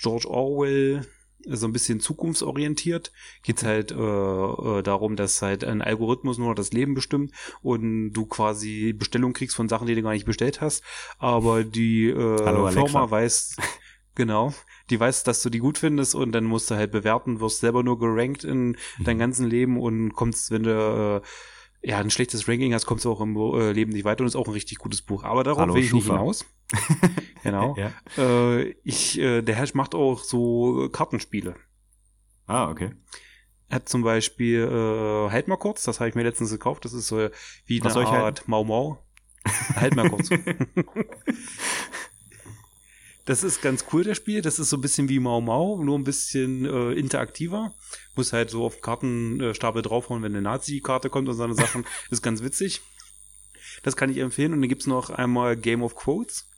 George 0.00 0.28
Orwell 0.28 1.06
so 1.46 1.66
ein 1.66 1.72
bisschen 1.72 2.00
zukunftsorientiert. 2.00 3.12
Geht 3.42 3.62
halt 3.62 3.92
äh, 3.92 3.94
äh, 3.94 4.82
darum, 4.82 5.16
dass 5.16 5.42
halt 5.42 5.64
ein 5.64 5.82
Algorithmus 5.82 6.38
nur 6.38 6.54
das 6.54 6.72
Leben 6.72 6.94
bestimmt 6.94 7.32
und 7.62 8.12
du 8.12 8.26
quasi 8.26 8.92
Bestellung 8.92 9.32
kriegst 9.32 9.56
von 9.56 9.68
Sachen, 9.68 9.86
die 9.86 9.94
du 9.94 10.02
gar 10.02 10.12
nicht 10.12 10.26
bestellt 10.26 10.60
hast. 10.60 10.82
Aber 11.18 11.64
die 11.64 12.08
äh, 12.08 12.44
Hallo, 12.44 12.70
Firma 12.70 13.10
weiß, 13.10 13.56
genau, 14.14 14.54
die 14.90 15.00
weiß, 15.00 15.24
dass 15.24 15.42
du 15.42 15.50
die 15.50 15.58
gut 15.58 15.78
findest 15.78 16.14
und 16.14 16.32
dann 16.32 16.44
musst 16.44 16.70
du 16.70 16.74
halt 16.74 16.92
bewerten, 16.92 17.40
wirst 17.40 17.60
selber 17.60 17.82
nur 17.82 17.98
gerankt 17.98 18.44
in 18.44 18.68
mhm. 18.98 19.04
deinem 19.04 19.18
ganzen 19.18 19.48
Leben 19.48 19.80
und 19.80 20.12
kommst, 20.14 20.50
wenn 20.50 20.64
du 20.64 21.22
äh, 21.22 21.26
ja, 21.82 21.98
ein 21.98 22.10
schlechtes 22.10 22.48
Ranking 22.48 22.72
hast, 22.74 22.86
kommst 22.86 23.04
du 23.04 23.10
auch 23.10 23.20
im 23.20 23.36
äh, 23.36 23.72
Leben 23.72 23.92
nicht 23.92 24.04
weiter 24.04 24.20
und 24.20 24.28
ist 24.28 24.36
auch 24.36 24.46
ein 24.46 24.52
richtig 24.52 24.78
gutes 24.78 25.02
Buch. 25.02 25.24
Aber 25.24 25.42
darauf 25.42 25.60
Hallo, 25.60 25.74
will 25.74 25.82
ich 25.82 25.92
nicht 25.92 26.06
hinaus. 26.06 26.44
genau. 27.42 27.76
ja. 27.76 27.92
Äh, 28.16 28.70
ich, 28.84 29.18
äh, 29.18 29.42
der 29.42 29.56
Herr 29.56 29.68
macht 29.74 29.94
auch 29.94 30.22
so 30.22 30.88
Kartenspiele. 30.90 31.56
Ah, 32.46 32.70
okay. 32.70 32.92
Er 33.68 33.76
hat 33.76 33.88
zum 33.88 34.02
Beispiel, 34.02 34.60
äh, 34.62 35.30
halt 35.30 35.48
mal 35.48 35.56
kurz, 35.56 35.82
das 35.84 35.98
habe 35.98 36.08
ich 36.08 36.14
mir 36.14 36.22
letztens 36.22 36.50
gekauft, 36.50 36.84
das 36.84 36.92
ist 36.92 37.08
so 37.08 37.28
wie 37.66 37.82
Was 37.82 37.96
eine 37.96 38.08
Art 38.08 38.46
Mau 38.46 38.64
Mau. 38.64 38.98
halt 39.74 39.96
mal 39.96 40.08
kurz. 40.08 40.28
Das 43.24 43.44
ist 43.44 43.62
ganz 43.62 43.84
cool, 43.92 44.02
das 44.02 44.16
Spiel. 44.16 44.42
Das 44.42 44.58
ist 44.58 44.70
so 44.70 44.76
ein 44.76 44.80
bisschen 44.80 45.08
wie 45.08 45.20
Mau 45.20 45.40
Mau, 45.40 45.82
nur 45.82 45.96
ein 45.98 46.02
bisschen 46.04 46.64
äh, 46.64 46.92
interaktiver. 46.92 47.72
Muss 48.16 48.32
halt 48.32 48.50
so 48.50 48.64
auf 48.64 48.80
Kartenstapel 48.80 49.80
draufhauen, 49.82 50.22
wenn 50.22 50.32
eine 50.32 50.42
Nazi-Karte 50.42 51.08
kommt 51.08 51.28
und 51.28 51.36
so 51.36 51.44
eine 51.44 51.54
Sachen. 51.54 51.84
ist 52.10 52.22
ganz 52.22 52.42
witzig. 52.42 52.80
Das 53.84 53.96
kann 53.96 54.10
ich 54.10 54.18
empfehlen. 54.18 54.52
Und 54.52 54.60
dann 54.60 54.68
gibt's 54.68 54.86
noch 54.88 55.10
einmal 55.10 55.56
Game 55.56 55.82
of 55.82 55.94
Quotes. 55.94 56.48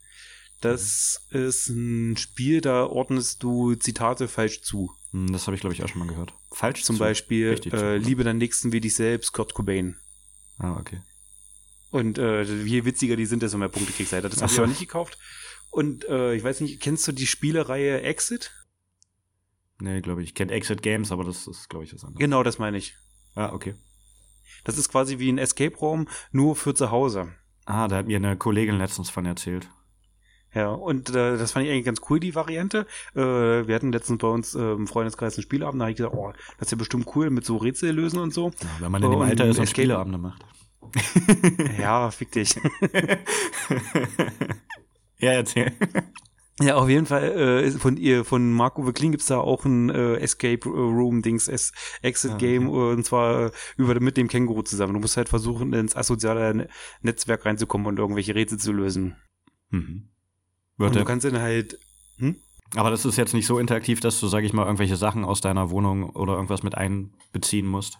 Das 0.63 1.27
ist 1.31 1.69
ein 1.69 2.17
Spiel, 2.17 2.63
da 2.63 2.87
ordnest 2.87 3.43
du 3.43 3.75
Zitate 3.75 4.29
falsch 4.29 4.63
zu. 4.63 4.91
Hm, 5.11 5.31
Das 5.33 5.47
habe 5.47 5.55
ich, 5.57 5.61
glaube 5.61 5.75
ich, 5.75 5.83
auch 5.85 5.89
schon 5.89 5.99
mal 5.99 6.09
gehört. 6.09 6.33
Falsch 6.51 6.83
Zum 6.85 6.97
zu- 6.97 7.01
Beispiel, 7.01 7.51
richtig 7.51 7.73
zu, 7.73 7.77
äh, 7.77 7.81
oder? 7.81 7.99
liebe 7.99 8.25
deinen 8.25 8.39
Nächsten 8.39 8.73
wie 8.73 8.81
dich 8.81 8.95
selbst, 8.95 9.33
Kurt 9.33 9.53
Cobain. 9.53 9.97
Ah, 10.59 10.77
okay. 10.81 11.03
Und 11.91 12.17
äh, 12.19 12.43
je 12.43 12.85
witziger 12.87 13.17
die 13.17 13.27
sind, 13.27 13.43
desto 13.43 13.59
mehr 13.59 13.69
Punkte 13.69 13.93
kriegst 13.93 14.13
du. 14.13 14.15
halt. 14.17 14.25
Das 14.25 14.41
habe 14.41 14.51
ich 14.53 14.61
auch 14.61 14.67
nicht 14.67 14.81
gekauft. 14.81 15.19
Und 15.75 16.09
äh, 16.09 16.35
ich 16.35 16.45
weiß 16.45 16.61
nicht, 16.61 16.81
kennst 16.81 17.09
du 17.09 17.11
die 17.11 17.27
Spielereihe 17.27 18.01
Exit? 18.03 18.53
Nee, 19.81 20.03
glaube 20.03 20.23
ich. 20.23 20.29
Ich 20.29 20.35
kenne 20.37 20.53
Exit 20.53 20.83
Games, 20.83 21.11
aber 21.11 21.25
das 21.25 21.49
ist, 21.49 21.69
glaube 21.69 21.85
ich, 21.85 21.93
was 21.93 22.05
anderes. 22.05 22.21
Genau, 22.21 22.45
das 22.45 22.61
meine 22.61 22.79
ich. 22.79 22.95
Ah, 23.35 23.51
okay. 23.53 23.75
Das 24.63 24.79
ist 24.79 24.89
quasi 24.89 25.19
wie 25.19 25.33
ein 25.33 25.39
Escape 25.39 25.77
Room, 25.79 26.07
nur 26.31 26.55
für 26.55 26.75
zu 26.75 26.93
Hause. 26.93 27.33
Ah, 27.67 27.89
da 27.89 27.97
hat 27.97 28.07
mir 28.07 28.19
eine 28.19 28.37
Kollegin 28.37 28.79
letztens 28.79 29.11
von 29.11 29.27
erzählt. 29.27 29.69
Ja, 30.55 30.69
und 30.69 31.11
äh, 31.11 31.39
das 31.39 31.51
fand 31.51 31.67
ich 31.67 31.73
eigentlich 31.73 31.87
ganz 31.87 32.03
cool, 32.09 32.21
die 32.21 32.37
Variante. 32.37 32.87
Äh, 33.17 33.67
wir 33.67 33.75
hatten 33.75 33.91
letztens 33.91 34.19
bei 34.19 34.29
uns 34.29 34.55
äh, 34.55 34.61
im 34.61 34.87
Freundeskreis 34.87 35.37
einen 35.37 35.43
Spielabend, 35.43 35.81
da 35.81 35.87
habe 35.87 35.91
ich 35.91 35.97
gesagt, 35.97 36.15
oh, 36.15 36.33
das 36.59 36.69
ist 36.69 36.71
ja 36.71 36.79
bestimmt 36.79 37.09
cool 37.17 37.31
mit 37.31 37.45
so 37.45 37.57
Rätsel 37.57 37.91
lösen 37.91 38.21
und 38.21 38.33
so. 38.33 38.53
Ja, 38.63 38.69
wenn 38.79 38.93
man 38.93 39.03
in 39.03 39.11
dem 39.11 39.19
Und 39.19 39.29
Alter 39.29 39.47
ist 39.47 39.59
und 39.59 39.69
Spieleabende 39.69 40.19
macht. 40.19 40.45
Ja, 41.81 42.13
fick 42.13 42.31
dich. 42.31 42.55
ja, 45.19 45.33
erzähl. 45.33 45.73
Ja, 46.61 46.77
auf 46.77 46.89
jeden 46.89 47.07
Fall 47.07 47.25
äh, 47.65 47.71
von 47.73 47.97
ihr, 47.97 48.25
von 48.25 48.53
Marco 48.53 48.85
Kling 48.93 49.11
gibt's 49.11 49.27
da 49.27 49.39
auch 49.39 49.65
ein 49.65 49.91
äh, 49.91 50.15
Escape 50.19 50.69
Room 50.69 51.21
Dings, 51.21 51.49
es 51.49 51.73
Exit 52.01 52.33
Ah, 52.33 52.37
Game 52.37 52.69
und 52.69 53.05
zwar 53.05 53.47
äh, 53.47 53.51
über 53.77 53.99
mit 53.99 54.17
dem 54.17 54.29
Känguru 54.29 54.63
zusammen. 54.63 54.95
Du 54.95 55.01
musst 55.01 55.17
halt 55.17 55.29
versuchen 55.29 55.73
ins 55.73 55.97
asoziale 55.97 56.55
Ne- 56.55 56.69
Netzwerk 57.03 57.45
reinzukommen 57.45 57.89
und 57.89 57.99
irgendwelche 57.99 58.37
Rätsel 58.37 58.59
zu 58.59 58.71
lösen. 58.73 59.17
Mhm. 59.71 60.11
Und 60.79 60.95
du 60.95 61.05
kannst 61.05 61.25
dann 61.25 61.41
halt 61.41 61.77
aber 62.77 62.91
das 62.91 63.05
ist 63.05 63.17
jetzt 63.17 63.35
nicht 63.35 63.47
so 63.47 63.59
interaktiv, 63.59 64.01
dass 64.01 64.19
du, 64.21 64.27
sag 64.27 64.43
ich 64.43 64.53
mal, 64.53 64.65
irgendwelche 64.65 64.97
Sachen 64.97 65.25
aus 65.25 65.41
deiner 65.41 65.71
Wohnung 65.71 66.11
oder 66.11 66.35
irgendwas 66.35 66.63
mit 66.63 66.77
einbeziehen 66.77 67.67
musst. 67.67 67.99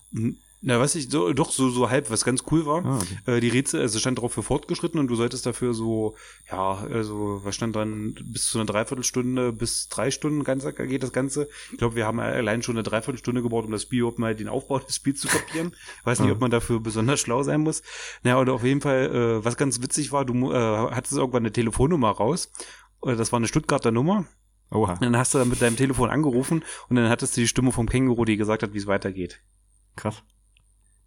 Na, 0.67 0.81
was 0.81 0.95
ich 0.95 1.11
so, 1.11 1.35
doch 1.35 1.51
so 1.51 1.69
so 1.69 1.91
halb, 1.91 2.11
was 2.11 2.25
ganz 2.25 2.45
cool 2.51 2.65
war. 2.65 2.85
Ah, 2.87 2.97
okay. 2.97 3.37
Äh, 3.37 3.41
die 3.41 3.51
Rätsel, 3.51 3.83
also 3.83 3.99
stand 3.99 4.19
drauf 4.19 4.33
für 4.33 4.43
fortgeschritten 4.43 4.99
und 4.99 5.09
du 5.09 5.15
solltest 5.15 5.45
dafür 5.45 5.75
so, 5.75 6.17
ja, 6.51 6.79
also 6.91 7.43
was 7.45 7.55
stand 7.55 7.77
dann, 7.77 8.15
bis 8.25 8.49
zu 8.49 8.59
einer 8.59 8.65
Dreiviertelstunde 8.65 9.53
bis 9.53 9.89
drei 9.89 10.11
Stunden 10.11 10.43
ganz 10.43 10.65
geht 10.65 11.03
das 11.03 11.13
Ganze. 11.13 11.49
Ich 11.71 11.77
glaube, 11.77 11.97
wir 11.97 12.07
haben 12.07 12.19
allein 12.19 12.63
schon 12.63 12.77
eine 12.77 12.83
Dreiviertelstunde 12.83 13.43
gebraucht, 13.43 13.67
um 13.67 13.73
das 13.73 13.83
Spiel 13.83 14.01
überhaupt 14.01 14.19
mal 14.19 14.35
den 14.35 14.49
Aufbau 14.49 14.79
des 14.79 14.97
Spiels 14.97 15.21
zu 15.21 15.29
kapieren. 15.29 15.75
Ich 16.01 16.07
weiß 16.07 16.21
nicht, 16.21 16.33
ob 16.33 16.41
man 16.41 16.51
dafür 16.51 16.81
besonders 16.81 17.21
schlau 17.21 17.43
sein 17.43 17.61
muss. 17.61 17.83
Naja, 18.23 18.41
oder 18.41 18.55
auf 18.55 18.65
jeden 18.65 18.81
Fall, 18.81 19.15
äh, 19.15 19.45
was 19.45 19.59
ganz 19.59 19.83
witzig 19.83 20.13
war, 20.13 20.25
du 20.25 20.51
äh, 20.51 20.57
hattest 20.57 21.13
irgendwann 21.13 21.43
eine 21.43 21.53
Telefonnummer 21.53 22.11
raus. 22.11 22.51
Oder 23.03 23.17
das 23.17 23.33
war 23.33 23.37
eine 23.37 23.49
Stuttgarter 23.49 23.91
Nummer. 23.91 24.25
Oha, 24.71 24.95
Und 24.95 25.03
dann 25.03 25.19
hast 25.19 25.35
du 25.35 25.39
dann 25.39 25.51
mit 25.51 25.61
deinem 25.61 25.77
Telefon 25.77 26.09
angerufen 26.09 26.65
und 26.89 26.97
dann 26.97 27.11
hattest 27.11 27.37
du 27.37 27.43
die 27.43 27.49
Stimme 27.49 27.71
vom 27.71 27.87
Känguru, 27.87 28.25
die 28.25 28.39
gesagt 28.39 28.63
hat, 28.63 28.73
wie 28.73 28.79
es 28.79 28.87
weitergeht. 28.87 29.43
krass. 29.95 30.23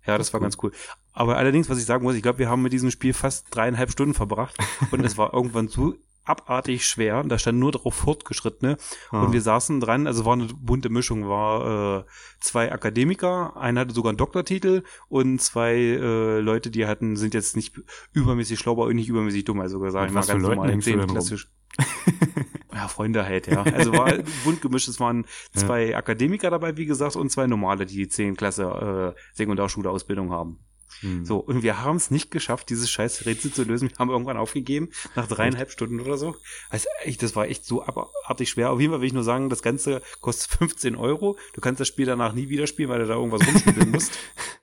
Ja, 0.08 0.18
das 0.18 0.34
war 0.34 0.40
ganz 0.40 0.58
cool. 0.64 0.72
Aber 1.14 1.38
allerdings, 1.38 1.70
was 1.70 1.78
ich 1.78 1.86
sagen 1.86 2.04
muss, 2.04 2.16
ich 2.16 2.22
glaube, 2.24 2.40
wir 2.40 2.50
haben 2.50 2.62
mit 2.62 2.74
diesem 2.74 2.92
Spiel 2.92 3.14
fast 3.14 3.48
dreieinhalb 3.54 3.92
Stunden 3.92 4.14
verbracht 4.14 4.56
und 4.92 5.04
es 5.06 5.18
war 5.18 5.34
irgendwann 5.34 5.68
so 5.68 5.96
abartig 6.24 6.86
schwer. 6.86 7.24
Da 7.24 7.38
stand 7.38 7.58
nur 7.58 7.72
drauf 7.72 7.94
fortgeschrittene 7.96 8.78
Ah. 9.12 9.24
und 9.24 9.34
wir 9.34 9.42
saßen 9.42 9.80
dran, 9.80 10.08
also 10.08 10.26
war 10.26 10.34
eine 10.34 10.48
bunte 10.48 10.90
Mischung, 10.90 11.28
war 11.28 12.00
äh, 12.00 12.04
zwei 12.42 12.72
Akademiker, 12.72 13.56
einer 13.58 13.82
hatte 13.82 13.94
sogar 13.94 14.10
einen 14.10 14.18
Doktortitel 14.18 14.84
und 15.08 15.42
zwei 15.42 15.76
äh, 15.76 16.40
Leute, 16.40 16.70
die 16.70 16.86
hatten, 16.86 17.16
sind 17.16 17.34
jetzt 17.34 17.56
nicht 17.56 17.80
übermäßig 18.12 18.60
schlau, 18.60 18.74
aber 18.74 18.84
auch 18.86 18.94
nicht 18.94 19.08
übermäßig 19.08 19.46
dumm, 19.46 19.62
also 19.62 19.80
Mit 19.80 20.10
ich 20.10 20.14
mal 20.14 20.26
ganz 20.26 20.42
normal, 20.42 21.08
klassisch. 21.08 21.50
Ja, 22.78 22.88
Freunde 22.88 23.26
halt, 23.26 23.48
ja. 23.48 23.64
Also 23.64 23.92
war 23.94 24.14
bunt 24.44 24.62
gemischt, 24.62 24.88
es 24.88 25.00
waren 25.00 25.26
zwei 25.56 25.98
Akademiker 25.98 26.52
dabei, 26.52 26.78
wie 26.78 26.86
gesagt, 26.86 27.16
und 27.16 27.32
zwei 27.32 27.48
normale, 27.48 27.88
die 27.88 28.08
10 28.08 28.36
Klasse 28.36 29.16
äh, 29.16 29.20
Sekundarschule-Ausbildung 29.34 30.32
haben. 30.32 30.60
Hm. 31.00 31.26
So, 31.26 31.38
und 31.38 31.64
wir 31.64 31.82
haben 31.84 31.96
es 31.96 32.12
nicht 32.12 32.30
geschafft, 32.30 32.70
dieses 32.70 32.92
scheiß 32.92 33.26
Rätsel 33.26 33.52
zu 33.52 33.64
lösen. 33.64 33.90
Wir 33.90 33.98
haben 33.98 34.12
irgendwann 34.12 34.38
aufgegeben, 34.38 34.90
nach 35.16 35.28
dreieinhalb 35.28 35.72
Stunden 35.72 36.00
oder 36.00 36.18
so. 36.18 36.36
Also 36.70 36.88
echt, 37.04 37.24
das 37.24 37.36
war 37.36 37.48
echt 37.48 37.66
so 37.66 37.84
abartig 37.84 38.48
schwer. 38.48 38.70
Auf 38.70 38.80
jeden 38.80 38.92
Fall 38.92 39.02
will 39.02 39.08
ich 39.08 39.14
nur 39.14 39.24
sagen, 39.24 39.50
das 39.50 39.64
Ganze 39.64 40.04
kostet 40.22 40.52
15 40.60 40.96
Euro. 40.96 41.36
Du 41.54 41.62
kannst 41.62 41.82
das 41.82 41.88
Spiel 41.88 42.06
danach 42.06 42.34
nie 42.34 42.50
wieder 42.50 42.68
spielen, 42.68 42.90
weil 42.90 43.00
du 43.00 43.08
da 43.08 43.16
irgendwas 43.16 43.46
rumspielen 43.48 43.90
musst. 43.92 44.12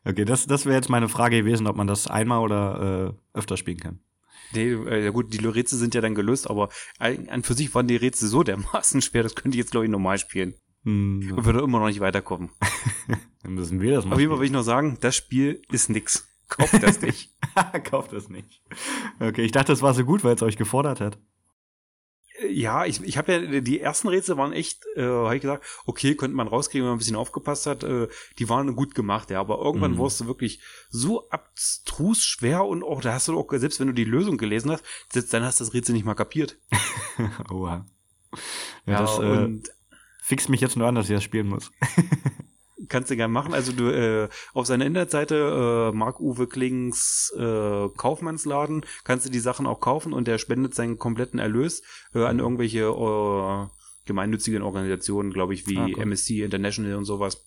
Okay, 0.05 0.25
das, 0.25 0.47
das 0.47 0.67
wäre 0.67 0.77
jetzt 0.77 0.89
meine 0.89 1.09
Frage 1.09 1.39
gewesen, 1.39 1.67
ob 1.67 1.75
man 1.75 1.89
das 1.89 2.07
einmal 2.07 2.39
oder 2.39 3.15
äh, 3.35 3.39
öfter 3.39 3.57
spielen 3.57 3.81
kann. 3.81 3.99
Nee, 4.53 4.73
äh, 4.73 5.11
gut, 5.11 5.33
die 5.33 5.45
Rätsel 5.45 5.79
sind 5.79 5.95
ja 5.95 6.01
dann 6.01 6.15
gelöst, 6.15 6.49
aber 6.49 6.69
an 6.99 7.43
für 7.43 7.55
sich 7.55 7.75
waren 7.75 7.89
die 7.89 7.97
Rätsel 7.97 8.29
so 8.29 8.43
dermaßen 8.43 9.03
schwer, 9.03 9.23
das 9.23 9.35
könnte 9.35 9.57
ich 9.57 9.61
jetzt, 9.61 9.71
glaube 9.71 9.87
ich, 9.87 9.91
normal 9.91 10.19
spielen. 10.19 10.55
Hm, 10.85 11.33
Und 11.37 11.45
würde 11.45 11.61
immer 11.61 11.79
noch 11.79 11.87
nicht 11.87 12.01
weiterkommen. 12.01 12.51
dann 13.43 13.55
müssen 13.55 13.81
wir 13.81 13.95
das 13.95 14.05
mal 14.05 14.15
Auf 14.15 14.21
jeden 14.21 14.31
Fall 14.31 14.41
will 14.41 14.47
ich 14.47 14.53
noch 14.53 14.63
sagen, 14.63 14.99
das 15.01 15.17
Spiel 15.17 15.63
ist 15.71 15.89
nix. 15.89 16.29
Kauft 16.49 16.83
das 16.83 17.01
nicht. 17.01 17.31
Kauft 17.85 18.13
das 18.13 18.29
nicht. 18.29 18.63
Okay, 19.19 19.43
ich 19.43 19.53
dachte, 19.53 19.73
das 19.73 19.81
war 19.81 19.95
so 19.95 20.05
gut, 20.05 20.25
weil 20.25 20.35
es 20.35 20.43
euch 20.43 20.59
gefordert 20.59 21.01
hat. 21.01 21.19
Ja, 22.49 22.85
ich, 22.85 23.01
ich 23.03 23.17
habe 23.17 23.33
ja, 23.33 23.61
die 23.61 23.81
ersten 23.81 24.09
Rätsel 24.09 24.37
waren 24.37 24.53
echt, 24.53 24.85
äh, 24.97 25.03
habe 25.03 25.37
ich 25.37 25.43
gesagt, 25.43 25.65
okay, 25.87 26.17
könnte 26.17 26.37
man 26.37 26.49
rauskriegen, 26.49 26.83
wenn 26.83 26.89
man 26.91 26.97
ein 26.97 26.99
bisschen 26.99 27.15
aufgepasst 27.15 27.67
hat. 27.67 27.85
Äh, 27.85 28.09
die 28.39 28.49
waren 28.49 28.75
gut 28.75 28.95
gemacht, 28.97 29.31
ja, 29.31 29.39
aber 29.41 29.59
irgendwann 29.59 29.93
Mhm. 29.93 29.99
wurdest 29.99 30.21
du 30.21 30.27
wirklich 30.27 30.61
so 30.91 31.29
abstrus 31.31 32.25
schwer 32.25 32.65
und 32.65 32.83
auch, 32.83 33.01
da 33.03 33.13
hast 33.13 33.29
du 33.29 33.39
auch, 33.39 33.47
selbst 33.53 33.79
wenn 33.79 33.87
du 33.87 33.93
die 33.95 34.05
Lösung 34.05 34.37
gelesen 34.37 34.73
hast, 34.73 34.85
selbst 35.13 35.33
dann 35.33 35.45
hast 35.45 35.61
du 35.61 35.65
das 35.65 35.75
Rätsel 35.75 35.93
nicht 35.95 36.05
mal 36.05 36.15
kapiert. 36.15 36.59
Oha. 37.51 37.87
Ja, 38.87 39.01
das 39.01 39.19
äh, 39.21 39.49
fixt 40.23 40.49
mich 40.49 40.61
jetzt 40.61 40.77
nur 40.77 40.89
an, 40.89 40.97
dass 40.97 41.09
ich 41.09 41.15
das 41.15 41.23
spielen 41.23 41.47
muss. 41.49 41.71
kannst 42.89 43.11
du 43.11 43.17
gerne 43.17 43.33
machen. 43.33 43.55
Also 43.55 43.73
du 43.73 43.89
äh, 43.89 44.29
auf 44.53 44.67
seiner 44.67 44.87
Internetseite 44.87 45.91
äh, 45.93 45.97
Marc-Uwe 45.97 46.47
Klings 46.47 47.33
äh, 47.37 47.89
Kaufmannsladen 47.97 48.85
kannst 49.05 49.27
du 49.27 49.31
die 49.31 49.39
Sachen 49.39 49.67
auch 49.67 49.81
kaufen 49.81 50.13
und 50.13 50.27
der 50.29 50.39
spendet 50.39 50.75
seinen 50.75 50.99
kompletten 50.99 51.39
Erlös 51.39 51.83
äh, 52.15 52.25
an 52.25 52.39
irgendwelche 52.39 52.81
äh, 52.81 53.67
gemeinnützigen 54.07 54.63
Organisationen, 54.63 55.33
glaube 55.33 55.55
ich, 55.55 55.67
wie 55.67 55.79
Ah. 55.79 55.87
MSC 55.89 56.43
International 56.43 56.97
und 56.97 57.05
sowas. 57.05 57.47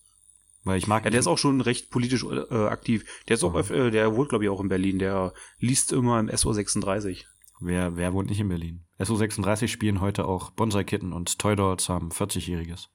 Weil 0.64 0.78
ich 0.78 0.86
mag 0.88 1.04
Ja, 1.04 1.10
der 1.10 1.20
ist 1.20 1.28
auch 1.28 1.38
schon 1.38 1.60
recht 1.60 1.90
politisch 1.90 2.24
äh, 2.24 2.54
aktiv. 2.66 3.04
Der 3.28 3.34
ist 3.34 3.44
auch, 3.44 3.54
öf- 3.54 3.72
äh, 3.72 3.90
der 3.90 4.16
wohnt, 4.16 4.28
glaube 4.30 4.44
ich, 4.44 4.50
auch 4.50 4.60
in 4.60 4.68
Berlin. 4.68 4.98
Der 4.98 5.32
liest 5.58 5.92
immer 5.92 6.18
im 6.18 6.28
SO36. 6.28 7.24
Wer, 7.60 7.96
wer 7.96 8.12
wohnt 8.12 8.28
nicht 8.28 8.40
in 8.40 8.48
Berlin? 8.48 8.84
SO36 8.98 9.68
spielen 9.68 10.00
heute 10.00 10.26
auch 10.26 10.50
Bonsai-Kitten 10.50 11.12
und 11.12 11.38
Toy 11.38 11.54
Dolls 11.54 11.88
haben 11.88 12.10
40-Jähriges. 12.10 12.88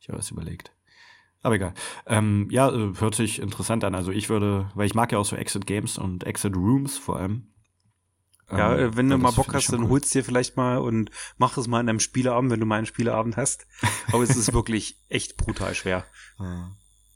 Ich 0.00 0.08
habe 0.08 0.18
das 0.18 0.30
überlegt. 0.30 0.72
Aber 1.42 1.56
egal. 1.56 1.74
Ähm, 2.06 2.48
ja, 2.50 2.70
äh, 2.70 2.92
hört 2.98 3.14
sich 3.14 3.40
interessant 3.40 3.84
an. 3.84 3.94
Also 3.94 4.12
ich 4.12 4.28
würde, 4.28 4.70
weil 4.74 4.86
ich 4.86 4.94
mag 4.94 5.10
ja 5.12 5.18
auch 5.18 5.24
so 5.24 5.36
Exit 5.36 5.66
Games 5.66 5.98
und 5.98 6.24
Exit 6.24 6.54
Rooms 6.54 6.98
vor 6.98 7.16
allem. 7.16 7.48
Ja, 8.50 8.74
Ähm, 8.76 8.92
äh, 8.92 8.96
wenn 8.96 9.08
du 9.08 9.16
das 9.16 9.22
mal 9.22 9.30
Bock 9.32 9.52
hast, 9.54 9.72
dann 9.72 9.84
cool. 9.84 9.90
holst 9.90 10.14
dir 10.14 10.24
vielleicht 10.24 10.56
mal 10.56 10.78
und 10.78 11.10
mach 11.38 11.56
es 11.56 11.66
mal 11.66 11.80
in 11.80 11.88
einem 11.88 12.00
Spieleabend, 12.00 12.50
wenn 12.52 12.60
du 12.60 12.66
mal 12.66 12.76
einen 12.76 12.86
Spieleabend 12.86 13.36
hast. 13.36 13.66
Aber 14.12 14.22
es 14.22 14.36
ist 14.36 14.52
wirklich 14.52 14.98
echt 15.08 15.36
brutal 15.36 15.74
schwer. 15.74 16.04
Ah. 16.38 16.70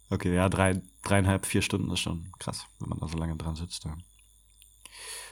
Okay, 0.08 0.34
ja, 0.34 0.48
drei, 0.48 0.82
dreieinhalb, 1.02 1.46
vier 1.46 1.62
Stunden 1.62 1.90
ist 1.90 2.00
schon 2.00 2.32
krass, 2.38 2.64
wenn 2.78 2.88
man 2.88 2.98
da 3.00 3.08
so 3.08 3.18
lange 3.18 3.36
dran 3.36 3.56
sitzt. 3.56 3.84
Ja. 3.84 3.96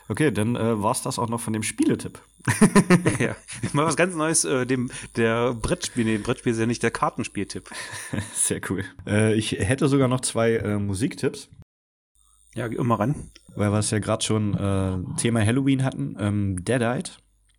Okay, 0.09 0.31
dann 0.31 0.57
äh, 0.57 0.83
war's 0.83 1.03
das 1.03 1.19
auch 1.19 1.29
noch 1.29 1.41
von 1.41 1.53
dem 1.53 1.63
Spieletipp. 1.63 2.21
ja. 3.19 3.35
Mal 3.73 3.87
was 3.87 3.97
ganz 3.97 4.15
Neues, 4.15 4.45
äh, 4.45 4.67
dem, 4.67 4.91
der 5.17 5.55
Brettspiel, 5.55 6.05
nee, 6.05 6.19
Brettspiel 6.19 6.53
ist 6.53 6.59
ja 6.59 6.67
nicht 6.67 6.83
der 6.83 6.91
Kartenspieltipp. 6.91 7.71
Sehr 8.35 8.61
cool. 8.69 8.85
Äh, 9.07 9.35
ich 9.35 9.53
hätte 9.53 9.89
sogar 9.89 10.09
noch 10.09 10.21
zwei 10.21 10.57
äh, 10.57 10.79
Musiktipps. 10.79 11.49
Ja, 12.55 12.69
geh 12.69 12.77
immer 12.77 13.01
ran. 13.01 13.31
weil 13.57 13.73
wir 13.73 13.79
es 13.79 13.91
ja 13.91 13.99
gerade 13.99 14.25
schon 14.25 14.55
äh, 14.55 15.17
Thema 15.17 15.45
Halloween 15.45 15.83
hatten. 15.83 16.17
Ähm, 16.21 16.65
Deadite 16.65 17.13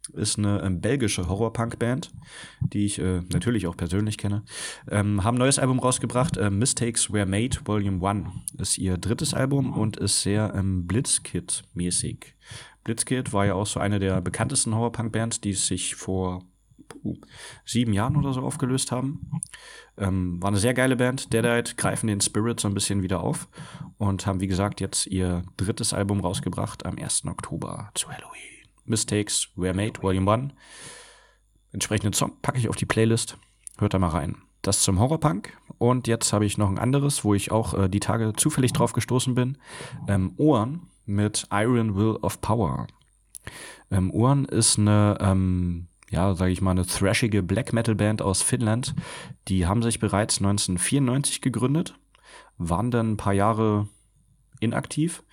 ist 0.10 0.38
eine 0.38 0.61
ähm, 0.61 0.82
belgische 0.82 1.27
Horror-Punk-Band, 1.27 2.11
die 2.61 2.86
ich 2.86 2.99
äh, 2.99 3.22
natürlich 3.32 3.68
auch 3.68 3.77
persönlich 3.77 4.18
kenne. 4.18 4.44
Ähm, 4.90 5.23
haben 5.23 5.36
ein 5.36 5.40
neues 5.40 5.60
Album 5.60 5.80
rausgebracht. 5.80 6.38
Äh, 6.38 6.49
Mistakes 6.49 7.11
Were 7.11 7.26
Made 7.26 7.57
Volume 7.65 8.06
1 8.07 8.27
ist 8.60 8.77
ihr 8.77 8.98
drittes 8.98 9.34
Album 9.34 9.73
und 9.73 9.98
ist 9.98 10.22
sehr 10.22 10.53
ähm, 10.56 10.88
Blitzkid-mäßig. 10.88 12.34
Blitzkid 12.84 13.34
war 13.34 13.45
ja 13.45 13.56
auch 13.56 13.68
so 13.68 13.80
eine 13.80 13.99
der 13.99 14.22
bekanntesten 14.22 14.76
Horror-Punk-Bands, 14.76 15.41
die 15.41 15.53
sich 15.53 15.95
vor 15.95 16.44
uh, 17.03 17.15
sieben 17.65 17.94
Jahren 17.94 18.15
oder 18.15 18.34
so 18.34 18.41
aufgelöst 18.41 18.91
haben. 18.91 19.41
Ähm, 19.98 20.41
war 20.41 20.49
eine 20.49 20.57
sehr 20.57 20.73
geile 20.73 20.95
Band. 20.95 21.34
Deadite 21.34 21.76
greifen 21.76 22.07
den 22.07 22.22
Spirit 22.22 22.60
so 22.60 22.68
ein 22.68 22.73
bisschen 22.73 23.02
wieder 23.02 23.22
auf 23.22 23.48
und 23.98 24.26
haben, 24.26 24.40
wie 24.40 24.48
gesagt, 24.48 24.82
jetzt 24.82 25.07
ihr 25.07 25.44
drittes 25.57 25.94
Album 25.94 26.19
rausgebracht 26.19 26.86
am 26.86 26.98
1. 26.98 27.26
Oktober 27.26 27.90
zu 27.94 28.10
Halloween. 28.10 28.55
Mistakes 28.86 29.49
Were 29.56 29.74
Made, 29.74 30.02
Volume 30.02 30.32
1. 30.32 30.53
Entsprechenden 31.72 32.14
Song 32.14 32.34
packe 32.41 32.57
ich 32.57 32.70
auf 32.70 32.76
die 32.76 32.86
Playlist. 32.86 33.38
Hört 33.78 33.94
da 33.94 33.99
mal 33.99 34.10
rein. 34.10 34.38
Das 34.62 34.82
zum 34.82 34.99
Horrorpunk. 34.99 35.56
Und 35.78 36.07
jetzt 36.07 36.32
habe 36.34 36.45
ich 36.45 36.57
noch 36.57 36.70
ein 36.70 36.80
anderes, 36.80 37.24
wo 37.24 37.34
ich 37.34 37.52
auch 37.52 37.74
äh, 37.74 37.90
die 37.90 37.99
Tage 37.99 38.34
zufällig 38.36 38.74
drauf 38.74 38.94
gestoßen 38.94 39.36
bin. 39.36 39.57
Ähm, 40.07 40.34
Ohren 40.38 40.88
mit 41.06 41.48
Iron 41.52 41.95
Will 41.95 42.18
of 42.22 42.41
Power. 42.41 42.88
Ähm, 43.91 44.12
Ohren 44.12 44.45
ist 44.45 44.80
eine, 44.80 45.18
ähm, 45.20 45.88
ja, 46.10 46.34
sage 46.34 46.52
ich 46.52 46.62
mal, 46.62 46.72
eine 46.72 46.86
thrashige 46.86 47.44
Black 47.44 47.74
Metal 47.74 47.95
Band 47.95 48.22
aus 48.22 48.41
Finnland. 48.41 48.95
Die 49.48 49.66
haben 49.66 49.84
sich 49.84 49.99
bereits 49.99 50.38
1994 50.38 51.41
gegründet, 51.41 51.95
waren 52.57 52.90
dann 52.90 53.12
ein 53.12 53.18
paar 53.18 53.34
Jahre 53.34 53.88
inaktiv 54.60 55.24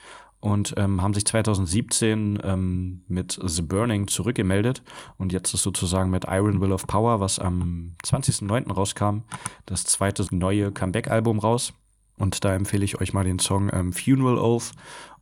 und 0.42 0.74
ähm, 0.76 1.00
haben 1.00 1.14
sich 1.14 1.24
2017 1.24 2.40
ähm, 2.42 3.04
mit 3.06 3.38
The 3.40 3.62
Burning 3.62 4.08
zurückgemeldet 4.08 4.82
und 5.16 5.32
jetzt 5.32 5.54
ist 5.54 5.62
sozusagen 5.62 6.10
mit 6.10 6.24
Iron 6.28 6.60
Will 6.60 6.72
of 6.72 6.88
Power, 6.88 7.20
was 7.20 7.38
am 7.38 7.94
20.09. 8.04 8.72
rauskam, 8.72 9.20
das 9.66 9.84
zweite 9.84 10.26
neue 10.34 10.72
Comeback-Album 10.72 11.38
raus. 11.38 11.72
Und 12.18 12.44
da 12.44 12.54
empfehle 12.54 12.84
ich 12.84 13.00
euch 13.00 13.12
mal 13.12 13.22
den 13.22 13.38
Song 13.38 13.70
ähm, 13.72 13.92
Funeral 13.92 14.36
Oath 14.36 14.72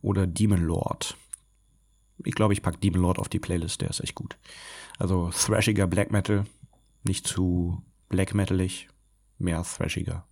oder 0.01 0.25
Demon 0.25 0.63
Lord. 0.63 1.15
Ich 2.25 2.33
glaube, 2.33 2.53
ich 2.53 2.63
packe 2.63 2.79
Demon 2.79 3.01
Lord 3.01 3.19
auf 3.19 3.29
die 3.29 3.39
Playlist, 3.39 3.81
der 3.81 3.91
ist 3.91 3.99
echt 3.99 4.15
gut. 4.15 4.37
Also 4.97 5.29
thrashiger 5.29 5.85
Black 5.85 6.11
Metal, 6.11 6.45
nicht 7.03 7.27
zu 7.27 7.83
black 8.09 8.33
metalig, 8.33 8.89
mehr 9.37 9.63
thrashiger. 9.63 10.25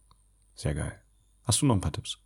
Sehr 0.56 0.74
geil. 0.74 1.00
Hast 1.44 1.62
du 1.62 1.68
noch 1.68 1.76
ein 1.76 1.82
paar 1.82 1.94
Tipps? 1.94 2.18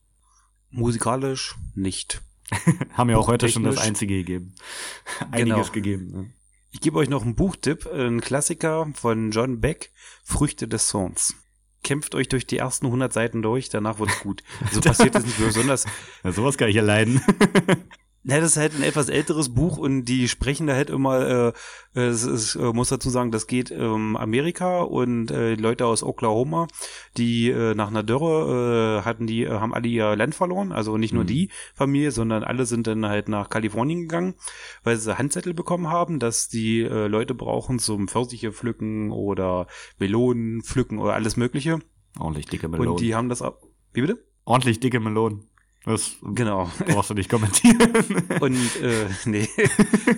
Musikalisch 0.70 1.56
nicht. 1.76 2.22
Haben 2.94 3.10
ja 3.10 3.18
auch 3.18 3.28
heute 3.28 3.50
schon 3.50 3.64
das 3.64 3.78
einzige 3.78 4.18
gegeben. 4.18 4.56
Einiges 5.32 5.72
genau. 5.72 5.72
gegeben. 5.72 6.12
Ne? 6.12 6.34
Ich 6.72 6.82
gebe 6.82 6.98
euch 6.98 7.10
noch 7.10 7.24
einen 7.24 7.36
Buchtipp, 7.36 7.88
ein 7.92 8.22
Klassiker 8.22 8.88
von 8.96 9.32
John 9.32 9.62
Beck, 9.62 9.92
Früchte 10.24 10.68
des 10.68 10.90
Sons. 10.90 11.36
Kämpft 11.84 12.16
euch 12.16 12.30
durch 12.30 12.48
die 12.48 12.58
ersten 12.58 12.88
100 12.88 13.12
Seiten 13.12 13.42
durch, 13.42 13.70
danach 13.70 14.00
wird's 14.00 14.20
gut. 14.22 14.44
So 14.72 14.82
passiert 14.82 15.16
es 15.16 15.26
nicht 15.26 15.38
besonders. 15.38 15.86
Ja, 16.24 16.32
sowas 16.32 16.58
kann 16.58 16.70
ich 16.70 16.76
ja 16.76 16.82
leiden. 16.82 17.22
Ja, 18.26 18.40
das 18.40 18.52
ist 18.52 18.58
halt 18.58 18.74
ein 18.76 18.84
etwas 18.84 19.10
älteres 19.10 19.54
Buch 19.54 19.78
und 19.78 20.06
die 20.06 20.30
sprechen 20.30 20.68
da 20.68 20.76
halt 20.76 20.90
immer, 20.90 21.54
äh, 21.94 22.00
es 22.00 22.24
ist, 22.24 22.56
äh, 22.56 22.72
muss 22.72 22.88
dazu 22.88 23.10
sagen, 23.10 23.32
das 23.32 23.48
geht 23.48 23.70
ähm, 23.70 24.16
Amerika 24.16 24.82
und 24.82 25.30
äh, 25.30 25.56
Leute 25.56 25.86
aus 25.86 26.04
Oklahoma, 26.04 26.68
die 27.18 27.50
äh, 27.50 27.76
nach 27.76 27.90
einer 27.90 28.02
Dürre 28.02 29.02
äh, 29.02 29.06
hatten 29.06 29.28
die, 29.28 29.44
äh, 29.44 29.50
haben 29.50 29.74
alle 29.74 29.90
ihr 29.90 30.16
Land 30.16 30.36
verloren, 30.36 30.72
also 30.72 30.98
nicht 30.98 31.14
nur 31.14 31.24
mhm. 31.24 31.28
die 31.28 31.50
Familie, 31.76 32.12
sondern 32.12 32.46
alle 32.46 32.66
sind 32.66 32.88
dann 32.88 33.06
halt 33.06 33.28
nach 33.28 33.50
Kalifornien 33.50 34.04
gegangen, 34.04 34.36
weil 34.86 34.96
sie 34.96 35.18
Handzettel 35.18 35.54
bekommen 35.54 35.90
haben, 35.90 36.20
dass 36.20 36.48
die 36.48 36.82
äh, 36.82 37.08
Leute 37.08 37.36
brauchen 37.36 37.78
zum 37.78 38.08
Pfirsiche 38.08 38.54
pflücken 38.54 39.12
oder 39.12 39.68
Melonen 40.00 40.62
pflücken 40.62 40.98
oder 40.98 41.14
alles 41.14 41.36
mögliche. 41.36 41.80
Ordentlich 42.18 42.46
dicke 42.46 42.70
Melonen. 42.70 42.94
Und 42.94 43.02
die 43.02 43.16
haben 43.16 43.28
das, 43.28 43.42
ab 43.42 43.62
wie 43.92 44.02
bitte? 44.02 44.24
Ordentlich 44.46 44.80
dicke 44.80 45.02
Melonen. 45.02 45.50
Das 45.86 46.16
genau. 46.22 46.72
brauchst 46.88 47.10
du 47.10 47.14
nicht 47.14 47.30
kommentieren. 47.30 47.94
und 48.40 48.82
äh, 48.82 49.06
nee. 49.26 49.50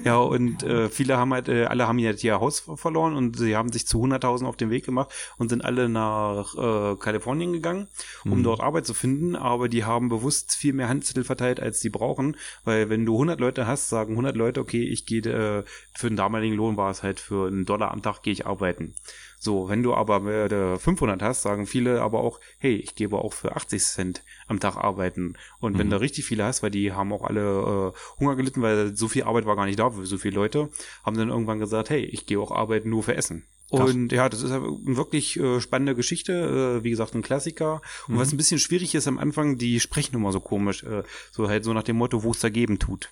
ja, 0.03 0.17
und 0.17 0.61
äh, 0.61 0.89
viele 0.89 1.17
haben 1.17 1.33
halt, 1.33 1.49
äh, 1.49 1.65
alle 1.65 1.87
haben 1.87 1.97
jetzt 1.97 2.23
ihr 2.23 2.39
Haus 2.39 2.63
verloren 2.75 3.15
und 3.15 3.37
sie 3.37 3.55
haben 3.55 3.71
sich 3.71 3.87
zu 3.87 4.03
100.000 4.03 4.45
auf 4.45 4.57
den 4.57 4.69
Weg 4.69 4.85
gemacht 4.85 5.11
und 5.37 5.49
sind 5.49 5.65
alle 5.65 5.89
nach 5.89 6.55
äh, 6.55 6.95
Kalifornien 6.97 7.51
gegangen, 7.51 7.87
um 8.25 8.39
mhm. 8.39 8.43
dort 8.43 8.61
Arbeit 8.61 8.85
zu 8.85 8.93
finden, 8.93 9.35
aber 9.35 9.67
die 9.67 9.85
haben 9.85 10.09
bewusst 10.09 10.55
viel 10.55 10.73
mehr 10.73 10.87
Handzettel 10.87 11.23
verteilt, 11.23 11.59
als 11.59 11.79
die 11.79 11.89
brauchen, 11.89 12.37
weil 12.63 12.89
wenn 12.89 13.05
du 13.05 13.13
100 13.13 13.39
Leute 13.39 13.65
hast, 13.65 13.89
sagen 13.89 14.11
100 14.11 14.35
Leute, 14.35 14.59
okay, 14.59 14.83
ich 14.83 15.07
gehe, 15.07 15.21
äh, 15.21 15.63
für 15.95 16.09
den 16.09 16.17
damaligen 16.17 16.55
Lohn 16.55 16.77
war 16.77 16.91
es 16.91 17.01
halt 17.01 17.19
für 17.19 17.47
einen 17.47 17.65
Dollar 17.65 17.91
am 17.91 18.03
Tag 18.03 18.21
gehe 18.21 18.33
ich 18.33 18.45
arbeiten. 18.45 18.93
So, 19.39 19.69
wenn 19.69 19.83
du 19.83 19.93
aber 19.93 20.23
äh, 20.25 20.77
500 20.77 21.21
hast, 21.21 21.41
sagen 21.41 21.67
viele 21.67 22.01
aber 22.01 22.21
auch, 22.21 22.39
hey, 22.57 22.75
ich 22.75 22.95
gebe 22.95 23.17
auch 23.17 23.33
für 23.33 23.55
80 23.55 23.83
Cent 23.83 24.23
am 24.47 24.59
Tag 24.59 24.77
arbeiten. 24.77 25.35
Und 25.59 25.73
mhm. 25.73 25.79
wenn 25.79 25.89
du 25.89 25.99
richtig 25.99 26.25
viele 26.25 26.45
hast, 26.45 26.63
weil 26.63 26.71
die 26.71 26.93
haben 26.93 27.13
auch 27.13 27.23
alle 27.23 27.93
äh, 27.93 28.19
Hunger 28.19 28.35
gelitten, 28.35 28.61
weil 28.61 28.95
so 28.95 29.07
viel 29.07 29.23
Arbeit 29.23 29.45
war 29.45 29.55
gar 29.55 29.65
nicht 29.65 29.79
da 29.79 29.89
für 29.89 30.05
so 30.05 30.17
viele 30.17 30.35
Leute, 30.35 30.69
haben 31.03 31.17
dann 31.17 31.29
irgendwann 31.29 31.59
gesagt, 31.59 31.89
hey, 31.89 32.03
ich 32.03 32.25
gehe 32.25 32.39
auch 32.39 32.51
arbeiten 32.51 32.89
nur 32.89 33.03
für 33.03 33.15
Essen. 33.15 33.45
Und 33.69 34.11
ja, 34.11 34.29
das 34.29 34.43
ist 34.43 34.51
eine 34.51 34.63
wirklich 34.63 35.39
äh, 35.39 35.59
spannende 35.59 35.95
Geschichte, 35.95 36.79
äh, 36.79 36.83
wie 36.83 36.91
gesagt, 36.91 37.15
ein 37.15 37.23
Klassiker. 37.23 37.81
Und 38.07 38.15
mhm. 38.15 38.19
was 38.19 38.31
ein 38.31 38.37
bisschen 38.37 38.59
schwierig 38.59 38.93
ist 38.93 39.07
am 39.07 39.17
Anfang, 39.17 39.57
die 39.57 39.79
sprechen 39.79 40.15
immer 40.15 40.31
so 40.31 40.39
komisch, 40.39 40.83
äh, 40.83 41.03
so 41.31 41.47
halt 41.49 41.63
so 41.63 41.73
nach 41.73 41.83
dem 41.83 41.97
Motto, 41.97 42.23
wo 42.23 42.31
es 42.31 42.39
da 42.39 42.49
geben 42.49 42.79
tut. 42.79 43.09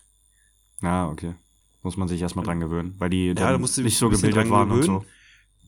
Ah, 0.81 1.09
okay. 1.09 1.33
Muss 1.81 1.97
man 1.97 2.07
sich 2.07 2.21
erstmal 2.21 2.45
dran 2.45 2.59
gewöhnen, 2.59 2.95
weil 2.99 3.09
die 3.09 3.27
ja, 3.27 3.33
da 3.33 3.57
nicht 3.57 3.97
so 3.97 4.09
gebildet 4.09 4.49
waren 4.49 4.69
gewöhnen. 4.69 4.89
und 4.89 5.01
so. 5.01 5.05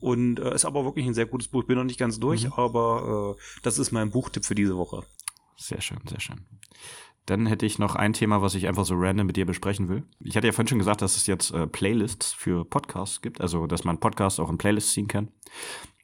Und 0.06 0.38
äh, 0.38 0.54
ist 0.54 0.64
aber 0.64 0.84
wirklich 0.84 1.04
ein 1.04 1.14
sehr 1.14 1.26
gutes 1.26 1.48
Buch. 1.48 1.62
Ich 1.62 1.66
bin 1.66 1.76
noch 1.76 1.82
nicht 1.82 1.98
ganz 1.98 2.20
durch, 2.20 2.44
mhm. 2.44 2.52
aber 2.52 3.34
äh, 3.36 3.42
das 3.64 3.80
ist 3.80 3.90
mein 3.90 4.10
Buchtipp 4.10 4.44
für 4.44 4.54
diese 4.54 4.76
Woche. 4.76 5.02
Sehr 5.56 5.80
schön, 5.80 5.98
sehr 6.08 6.20
schön. 6.20 6.46
Dann 7.24 7.46
hätte 7.46 7.66
ich 7.66 7.80
noch 7.80 7.96
ein 7.96 8.12
Thema, 8.12 8.40
was 8.40 8.54
ich 8.54 8.68
einfach 8.68 8.84
so 8.84 8.94
random 8.96 9.26
mit 9.26 9.36
dir 9.36 9.46
besprechen 9.46 9.88
will. 9.88 10.04
Ich 10.20 10.36
hatte 10.36 10.46
ja 10.46 10.52
vorhin 10.52 10.68
schon 10.68 10.78
gesagt, 10.78 11.02
dass 11.02 11.16
es 11.16 11.26
jetzt 11.26 11.50
äh, 11.50 11.66
Playlists 11.66 12.32
für 12.32 12.64
Podcasts 12.64 13.20
gibt, 13.20 13.40
also 13.40 13.66
dass 13.66 13.82
man 13.82 13.98
Podcasts 13.98 14.38
auch 14.38 14.48
in 14.48 14.58
Playlists 14.58 14.92
ziehen 14.92 15.08
kann. 15.08 15.32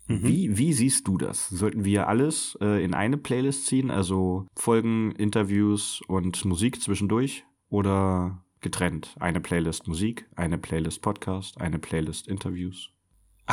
Mhm. 0.09 0.25
Wie, 0.25 0.59
wie 0.59 0.73
siehst 0.73 1.07
du 1.07 1.17
das? 1.17 1.49
Sollten 1.51 1.85
wir 1.85 2.09
alles 2.09 2.59
äh, 2.61 2.83
in 2.83 2.95
eine 2.95 3.19
Playlist 3.19 3.67
ziehen, 3.67 3.93
also 3.93 4.49
Folgen, 4.57 5.13
Interviews 5.13 6.03
und 6.09 6.45
Musik 6.45 6.83
zwischendurch 6.83 7.45
oder 7.69 8.43
getrennt? 8.63 9.15
Eine 9.21 9.41
Playlist 9.41 9.87
Musik, 9.87 10.29
eine 10.35 10.59
Playlist 10.59 11.03
Podcast, 11.03 11.61
eine 11.61 11.79
Playlist 11.79 12.27
Interviews? 12.27 12.91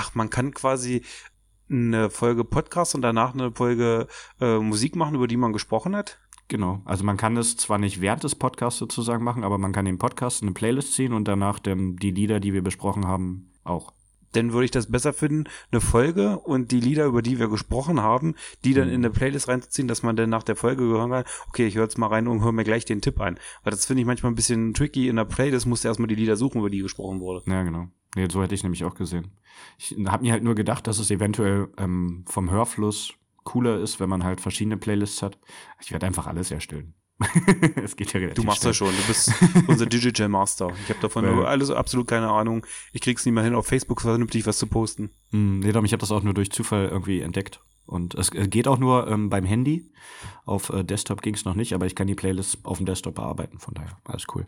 Ach, 0.02 0.16
man 0.16 0.30
kann 0.30 0.54
quasi 0.54 1.04
eine 1.70 2.10
Folge 2.10 2.46
Podcast 2.46 2.96
und 2.96 3.02
danach 3.02 3.34
eine 3.34 3.52
Folge 3.52 4.08
äh, 4.40 4.58
Musik 4.58 4.96
machen, 4.96 5.16
über 5.16 5.28
die 5.28 5.36
man 5.36 5.52
gesprochen 5.52 5.94
hat? 5.94 6.20
Genau. 6.48 6.82
Also 6.86 7.04
man 7.04 7.18
kann 7.18 7.36
es 7.36 7.58
zwar 7.58 7.80
nicht 7.80 8.00
während 8.00 8.24
des 8.24 8.36
Podcasts 8.36 8.80
sozusagen 8.80 9.26
machen, 9.26 9.44
aber 9.44 9.58
man 9.58 9.74
kann 9.74 9.84
den 9.84 9.98
Podcast 9.98 10.42
in 10.42 10.48
eine 10.48 10.54
Playlist 10.54 10.94
ziehen 10.94 11.12
und 11.12 11.28
danach 11.28 11.60
dann 11.60 11.98
die 11.98 12.12
Lieder, 12.12 12.40
die 12.40 12.54
wir 12.54 12.64
besprochen 12.64 13.08
haben, 13.08 13.52
auch. 13.66 13.92
Dann 14.32 14.54
würde 14.54 14.66
ich 14.66 14.72
das 14.72 14.90
besser 14.90 15.12
finden, 15.12 15.50
eine 15.70 15.82
Folge 15.82 16.40
und 16.40 16.72
die 16.72 16.80
Lieder, 16.80 17.04
über 17.04 17.22
die 17.22 17.38
wir 17.38 17.50
gesprochen 17.50 18.02
haben, 18.02 18.36
die 18.64 18.74
dann 18.74 18.88
mhm. 18.88 18.94
in 18.94 19.02
eine 19.02 19.10
Playlist 19.10 19.50
reinzuziehen, 19.50 19.90
dass 19.90 20.02
man 20.02 20.16
dann 20.16 20.30
nach 20.30 20.44
der 20.44 20.56
Folge 20.56 20.86
hören 20.86 21.12
kann, 21.12 21.26
okay, 21.50 21.68
ich 21.68 21.76
höre 21.76 21.84
jetzt 21.84 21.98
mal 21.98 22.08
rein 22.08 22.30
und 22.30 22.42
höre 22.42 22.54
mir 22.54 22.64
gleich 22.64 22.86
den 22.86 23.02
Tipp 23.02 23.20
ein. 23.20 23.38
Weil 23.64 23.72
das 23.72 23.86
finde 23.86 24.00
ich 24.00 24.08
manchmal 24.08 24.32
ein 24.32 24.36
bisschen 24.36 24.74
tricky. 24.74 25.10
In 25.10 25.18
der 25.18 25.26
Playlist 25.26 25.66
musst 25.66 25.84
du 25.84 25.90
erstmal 25.90 26.08
die 26.08 26.16
Lieder 26.16 26.38
suchen, 26.38 26.60
über 26.60 26.70
die 26.70 26.80
gesprochen 26.80 27.20
wurde. 27.20 27.44
Ja, 27.52 27.64
genau. 27.64 27.90
Nee, 28.16 28.28
so 28.32 28.42
hätte 28.42 28.56
ich 28.56 28.64
nämlich 28.64 28.84
auch 28.86 28.96
gesehen. 28.96 29.32
Ich 29.78 29.96
habe 30.08 30.24
mir 30.24 30.32
halt 30.32 30.44
nur 30.44 30.56
gedacht, 30.56 30.88
dass 30.88 31.00
es 31.00 31.12
eventuell 31.12 31.70
ähm, 31.78 32.24
vom 32.28 32.50
Hörfluss 32.50 33.14
cooler 33.44 33.80
ist, 33.80 34.00
wenn 34.00 34.10
man 34.10 34.24
halt 34.24 34.42
verschiedene 34.42 34.78
Playlists 34.78 35.22
hat. 35.22 35.38
Ich 35.82 35.92
werde 35.92 36.06
einfach 36.06 36.28
alles 36.28 36.52
erstellen. 36.52 36.94
es 37.76 37.98
geht 37.98 38.14
ja 38.14 38.30
Du 38.30 38.44
machst 38.44 38.62
schnell. 38.62 38.70
das 38.70 38.78
schon, 38.78 38.96
du 38.96 39.08
bist 39.08 39.34
unser 39.68 39.86
Digital 39.86 40.30
Master. 40.30 40.72
Ich 40.84 40.90
habe 40.90 41.02
davon 41.02 41.26
ja. 41.26 41.44
alles 41.44 41.70
absolut 41.70 42.08
keine 42.08 42.30
Ahnung. 42.30 42.66
Ich 42.94 43.02
krieg's 43.02 43.26
nicht 43.26 43.36
mal 43.36 43.44
hin, 43.44 43.56
auf 43.56 43.68
Facebook 43.68 44.02
vernünftig 44.02 44.48
was 44.48 44.58
zu 44.58 44.68
posten. 44.68 45.12
Mm, 45.32 45.60
nee, 45.60 45.70
ich 45.70 45.76
habe 45.76 45.98
das 45.98 46.12
auch 46.12 46.24
nur 46.24 46.34
durch 46.34 46.52
Zufall 46.52 46.88
irgendwie 46.88 47.20
entdeckt. 47.22 47.62
Und 47.86 48.14
es 48.16 48.32
geht 48.32 48.68
auch 48.68 48.78
nur 48.78 49.08
ähm, 49.08 49.30
beim 49.30 49.46
Handy. 49.46 49.92
Auf 50.46 50.70
äh, 50.70 50.84
Desktop 50.84 51.22
ging's 51.22 51.44
noch 51.44 51.56
nicht, 51.56 51.74
aber 51.74 51.88
ich 51.88 51.96
kann 51.96 52.08
die 52.08 52.16
Playlist 52.16 52.64
auf 52.64 52.78
dem 52.78 52.86
Desktop 52.86 53.16
bearbeiten, 53.16 53.60
von 53.60 53.74
daher 53.74 53.98
alles 54.06 54.26
cool. 54.34 54.46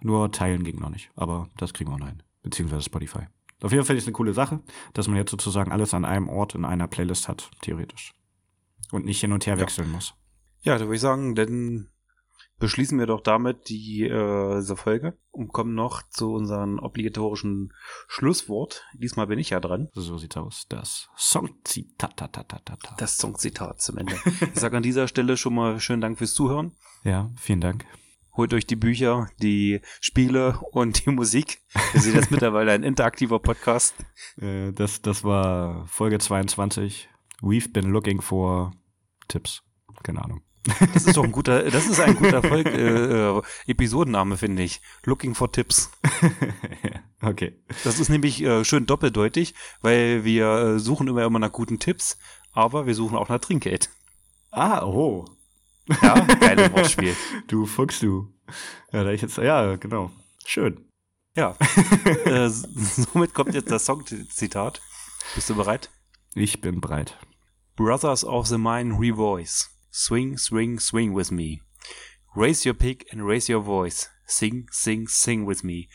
Nur 0.00 0.30
teilen 0.30 0.64
ging 0.64 0.78
noch 0.78 0.90
nicht, 0.90 1.10
aber 1.16 1.50
das 1.56 1.74
kriegen 1.74 1.90
wir 1.90 1.98
noch 1.98 2.08
hin 2.08 2.22
beziehungsweise 2.46 2.82
Spotify. 2.82 3.26
Auf 3.62 3.72
jeden 3.72 3.84
Fall 3.84 3.96
ist 3.96 4.04
es 4.04 4.08
eine 4.08 4.14
coole 4.14 4.32
Sache, 4.32 4.60
dass 4.94 5.08
man 5.08 5.16
jetzt 5.16 5.30
sozusagen 5.30 5.72
alles 5.72 5.92
an 5.94 6.04
einem 6.04 6.28
Ort 6.28 6.54
in 6.54 6.64
einer 6.64 6.86
Playlist 6.86 7.28
hat, 7.28 7.50
theoretisch. 7.60 8.12
Und 8.92 9.04
nicht 9.04 9.20
hin 9.20 9.32
und 9.32 9.46
her 9.46 9.54
ja. 9.54 9.60
wechseln 9.60 9.90
muss. 9.90 10.14
Ja, 10.60 10.78
da 10.78 10.84
würde 10.84 10.94
ich 10.94 11.00
sagen, 11.00 11.34
dann 11.34 11.88
beschließen 12.58 12.98
wir 12.98 13.06
doch 13.06 13.20
damit 13.20 13.68
die 13.68 14.04
äh, 14.04 14.60
diese 14.60 14.76
Folge 14.76 15.18
und 15.30 15.52
kommen 15.52 15.74
noch 15.74 16.02
zu 16.08 16.32
unserem 16.32 16.78
obligatorischen 16.78 17.72
Schlusswort. 18.08 18.84
Diesmal 18.94 19.26
bin 19.26 19.38
ich 19.38 19.50
ja 19.50 19.60
dran. 19.60 19.88
So 19.92 20.16
sieht's 20.16 20.36
aus. 20.36 20.66
Das 20.68 21.08
Songzitat. 21.16 22.30
Das 22.98 23.16
Songzitat 23.16 23.80
zum 23.80 23.98
Ende. 23.98 24.16
Ich 24.54 24.60
sage 24.60 24.76
an 24.76 24.82
dieser 24.82 25.08
Stelle 25.08 25.36
schon 25.36 25.54
mal 25.54 25.80
schönen 25.80 26.00
Dank 26.00 26.18
fürs 26.18 26.34
Zuhören. 26.34 26.76
Ja, 27.04 27.30
vielen 27.36 27.60
Dank. 27.60 27.84
Holt 28.36 28.52
euch 28.54 28.66
die 28.66 28.76
Bücher, 28.76 29.28
die 29.40 29.80
Spiele 30.00 30.58
und 30.72 31.04
die 31.04 31.10
Musik. 31.10 31.58
Wir 31.92 32.00
sind 32.00 32.14
jetzt 32.14 32.30
mittlerweile 32.30 32.72
ein 32.72 32.82
interaktiver 32.82 33.38
Podcast. 33.38 33.94
Äh, 34.40 34.72
das, 34.72 35.02
das 35.02 35.24
war 35.24 35.86
Folge 35.86 36.18
22. 36.18 37.08
We've 37.42 37.72
been 37.72 37.90
looking 37.90 38.20
for 38.20 38.72
Tipps. 39.28 39.62
Keine 40.02 40.22
Ahnung. 40.22 40.42
Das 40.94 41.06
ist 41.06 41.16
doch 41.16 41.24
ein 41.24 41.32
guter, 41.32 41.62
das 41.70 41.86
ist 41.86 42.00
ein 42.00 42.16
guter 42.16 42.42
Folge, 42.42 42.70
äh, 42.70 43.38
äh, 43.38 43.42
Episodenname, 43.66 44.36
finde 44.36 44.62
ich. 44.62 44.80
Looking 45.04 45.34
for 45.34 45.50
Tips. 45.50 45.90
okay. 47.22 47.60
Das 47.84 47.98
ist 48.00 48.08
nämlich 48.08 48.42
äh, 48.42 48.64
schön 48.64 48.86
doppeldeutig, 48.86 49.54
weil 49.80 50.24
wir 50.24 50.46
äh, 50.46 50.78
suchen 50.78 51.08
immer 51.08 51.24
immer 51.24 51.38
nach 51.38 51.52
guten 51.52 51.78
Tipps, 51.78 52.18
aber 52.52 52.86
wir 52.86 52.94
suchen 52.94 53.16
auch 53.16 53.28
nach 53.28 53.38
Trinkgeld. 53.40 53.90
Ah, 54.50 54.84
oh. 54.84 55.24
Ja, 56.02 56.20
geiles 56.20 56.72
Wortspiel. 56.72 57.16
Du 57.46 57.66
Fuchs, 57.66 58.00
du. 58.00 58.32
Ja, 58.92 59.04
da 59.04 59.10
ich 59.10 59.22
jetzt, 59.22 59.38
ja, 59.38 59.76
genau. 59.76 60.10
Schön. 60.44 60.84
Ja. 61.36 61.56
äh, 62.24 62.48
somit 62.48 63.34
kommt 63.34 63.54
jetzt 63.54 63.70
das 63.70 63.84
Songzitat. 63.84 64.80
Bist 65.34 65.50
du 65.50 65.54
bereit? 65.54 65.90
Ich 66.34 66.60
bin 66.60 66.80
bereit. 66.80 67.16
Brothers 67.76 68.24
of 68.24 68.46
the 68.46 68.58
Mine 68.58 68.98
Revoice. 68.98 69.70
Swing, 69.90 70.38
swing, 70.38 70.78
swing 70.78 71.14
with 71.14 71.30
me. 71.30 71.60
Raise 72.34 72.66
your 72.66 72.74
pick 72.74 73.06
and 73.12 73.26
raise 73.26 73.52
your 73.52 73.62
voice. 73.62 74.08
Sing, 74.26 74.66
sing, 74.70 75.08
sing 75.08 75.46
with 75.46 75.62
me. 75.62 75.88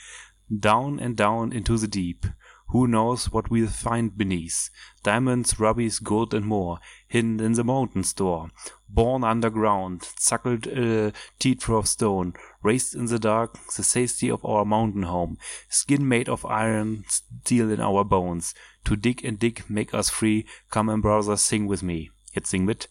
Down 0.50 1.00
and 1.00 1.16
down 1.16 1.52
into 1.52 1.78
the 1.78 1.88
deep. 1.88 2.26
Who 2.72 2.88
knows 2.88 3.32
what 3.32 3.52
we'll 3.52 3.68
find 3.68 4.18
beneath? 4.18 4.70
Diamonds, 5.04 5.60
rubies, 5.60 6.00
gold 6.00 6.34
and 6.34 6.46
more, 6.46 6.80
hidden 7.08 7.40
in 7.42 7.54
the 7.54 7.64
mountain 7.64 8.04
store. 8.04 8.50
Born 8.94 9.24
underground, 9.24 10.04
suckled 10.20 10.68
uh, 10.68 11.12
teeth 11.40 11.70
of 11.70 11.88
stone, 11.88 12.34
raised 12.62 12.94
in 12.94 13.06
the 13.06 13.20
dark, 13.20 13.58
the 13.78 13.84
safety 13.84 14.30
of 14.30 14.44
our 14.44 14.66
mountain 14.66 15.04
home. 15.04 15.38
Skin 15.70 16.08
made 16.08 16.28
of 16.28 16.46
iron, 16.46 17.06
steel 17.08 17.72
in 17.72 17.80
our 17.80 18.04
bones. 18.04 18.54
To 18.86 18.96
dig 18.98 19.24
and 19.24 19.40
dig, 19.40 19.64
make 19.70 19.94
us 19.94 20.10
free. 20.10 20.46
Come 20.70 20.90
and 20.90 21.02
brothers, 21.02 21.42
sing 21.42 21.68
with 21.68 21.82
me. 21.84 22.10
Jetzt 22.36 22.50
sing 22.50 22.66
mit. 22.66 22.88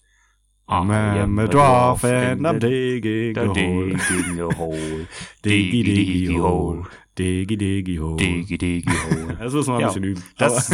I 0.69 0.79
am 1.19 1.39
a 1.39 1.49
dwarf 1.49 2.05
and 2.05 2.47
I'm 2.47 2.59
digging 2.61 3.37
a 3.37 3.47
hole. 3.47 3.55
digging 3.55 4.41
a 4.41 4.55
hole. 4.55 5.07
Diggy, 5.43 5.83
diggy, 5.83 6.39
hole. 6.39 6.87
Diggy, 7.17 7.57
diggy, 7.59 7.99
hole. 7.99 8.17
Diggy, 8.17 8.57
diggy, 8.57 8.85
hole. 8.95 9.37
Das 9.41 9.53
müssen 9.53 9.73
wir 9.73 9.75
ein 9.75 9.81
Ja, 9.81 9.87
bisschen 9.89 10.05
üben. 10.05 10.23
Das, 10.39 10.71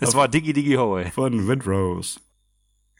das 0.00 0.14
war 0.16 0.28
Diggy 0.28 0.52
Diggy 0.52 0.74
Hole. 0.76 1.10
von 1.10 1.46
Windrose. 1.46 2.20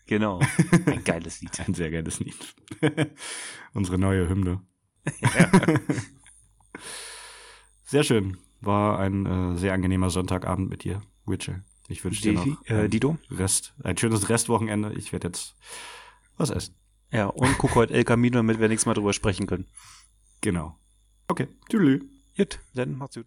Genau. 0.09 0.41
Ein 0.87 1.05
geiles 1.05 1.41
Lied. 1.43 1.61
Ein 1.61 1.75
sehr 1.75 1.91
geiles 1.91 2.19
Lied. 2.19 2.55
Unsere 3.75 3.99
neue 3.99 4.29
Hymne. 4.29 4.63
Sehr 7.85 8.03
schön. 8.03 8.37
War 8.61 8.99
ein 8.99 9.25
äh, 9.25 9.57
sehr 9.57 9.73
angenehmer 9.73 10.11
Sonntagabend 10.11 10.69
mit 10.69 10.85
dir, 10.85 11.01
Witcher. 11.25 11.63
Ich 11.89 12.05
wünsche 12.05 12.21
dir 12.21 12.33
noch 12.35 12.47
äh, 12.67 12.89
Dido? 12.89 13.17
Rest, 13.31 13.73
ein 13.83 13.97
schönes 13.97 14.29
Restwochenende. 14.29 14.93
Ich 14.93 15.13
werde 15.13 15.29
jetzt 15.29 15.57
was 16.37 16.51
essen. 16.51 16.75
Ja, 17.11 17.27
und 17.29 17.57
guck 17.57 17.77
heute 17.77 17.95
El 17.95 18.05
Camino, 18.05 18.37
damit 18.37 18.61
wir 18.61 18.69
nächstes 18.69 18.85
Mal 18.85 18.93
drüber 18.93 19.15
sprechen 19.15 19.47
können. 19.47 19.67
Genau. 20.43 20.79
Okay. 21.29 21.47
Tschüss. 21.71 22.03
Gut, 22.37 22.59
dann 22.75 22.99
macht's 22.99 23.17
gut. 23.17 23.27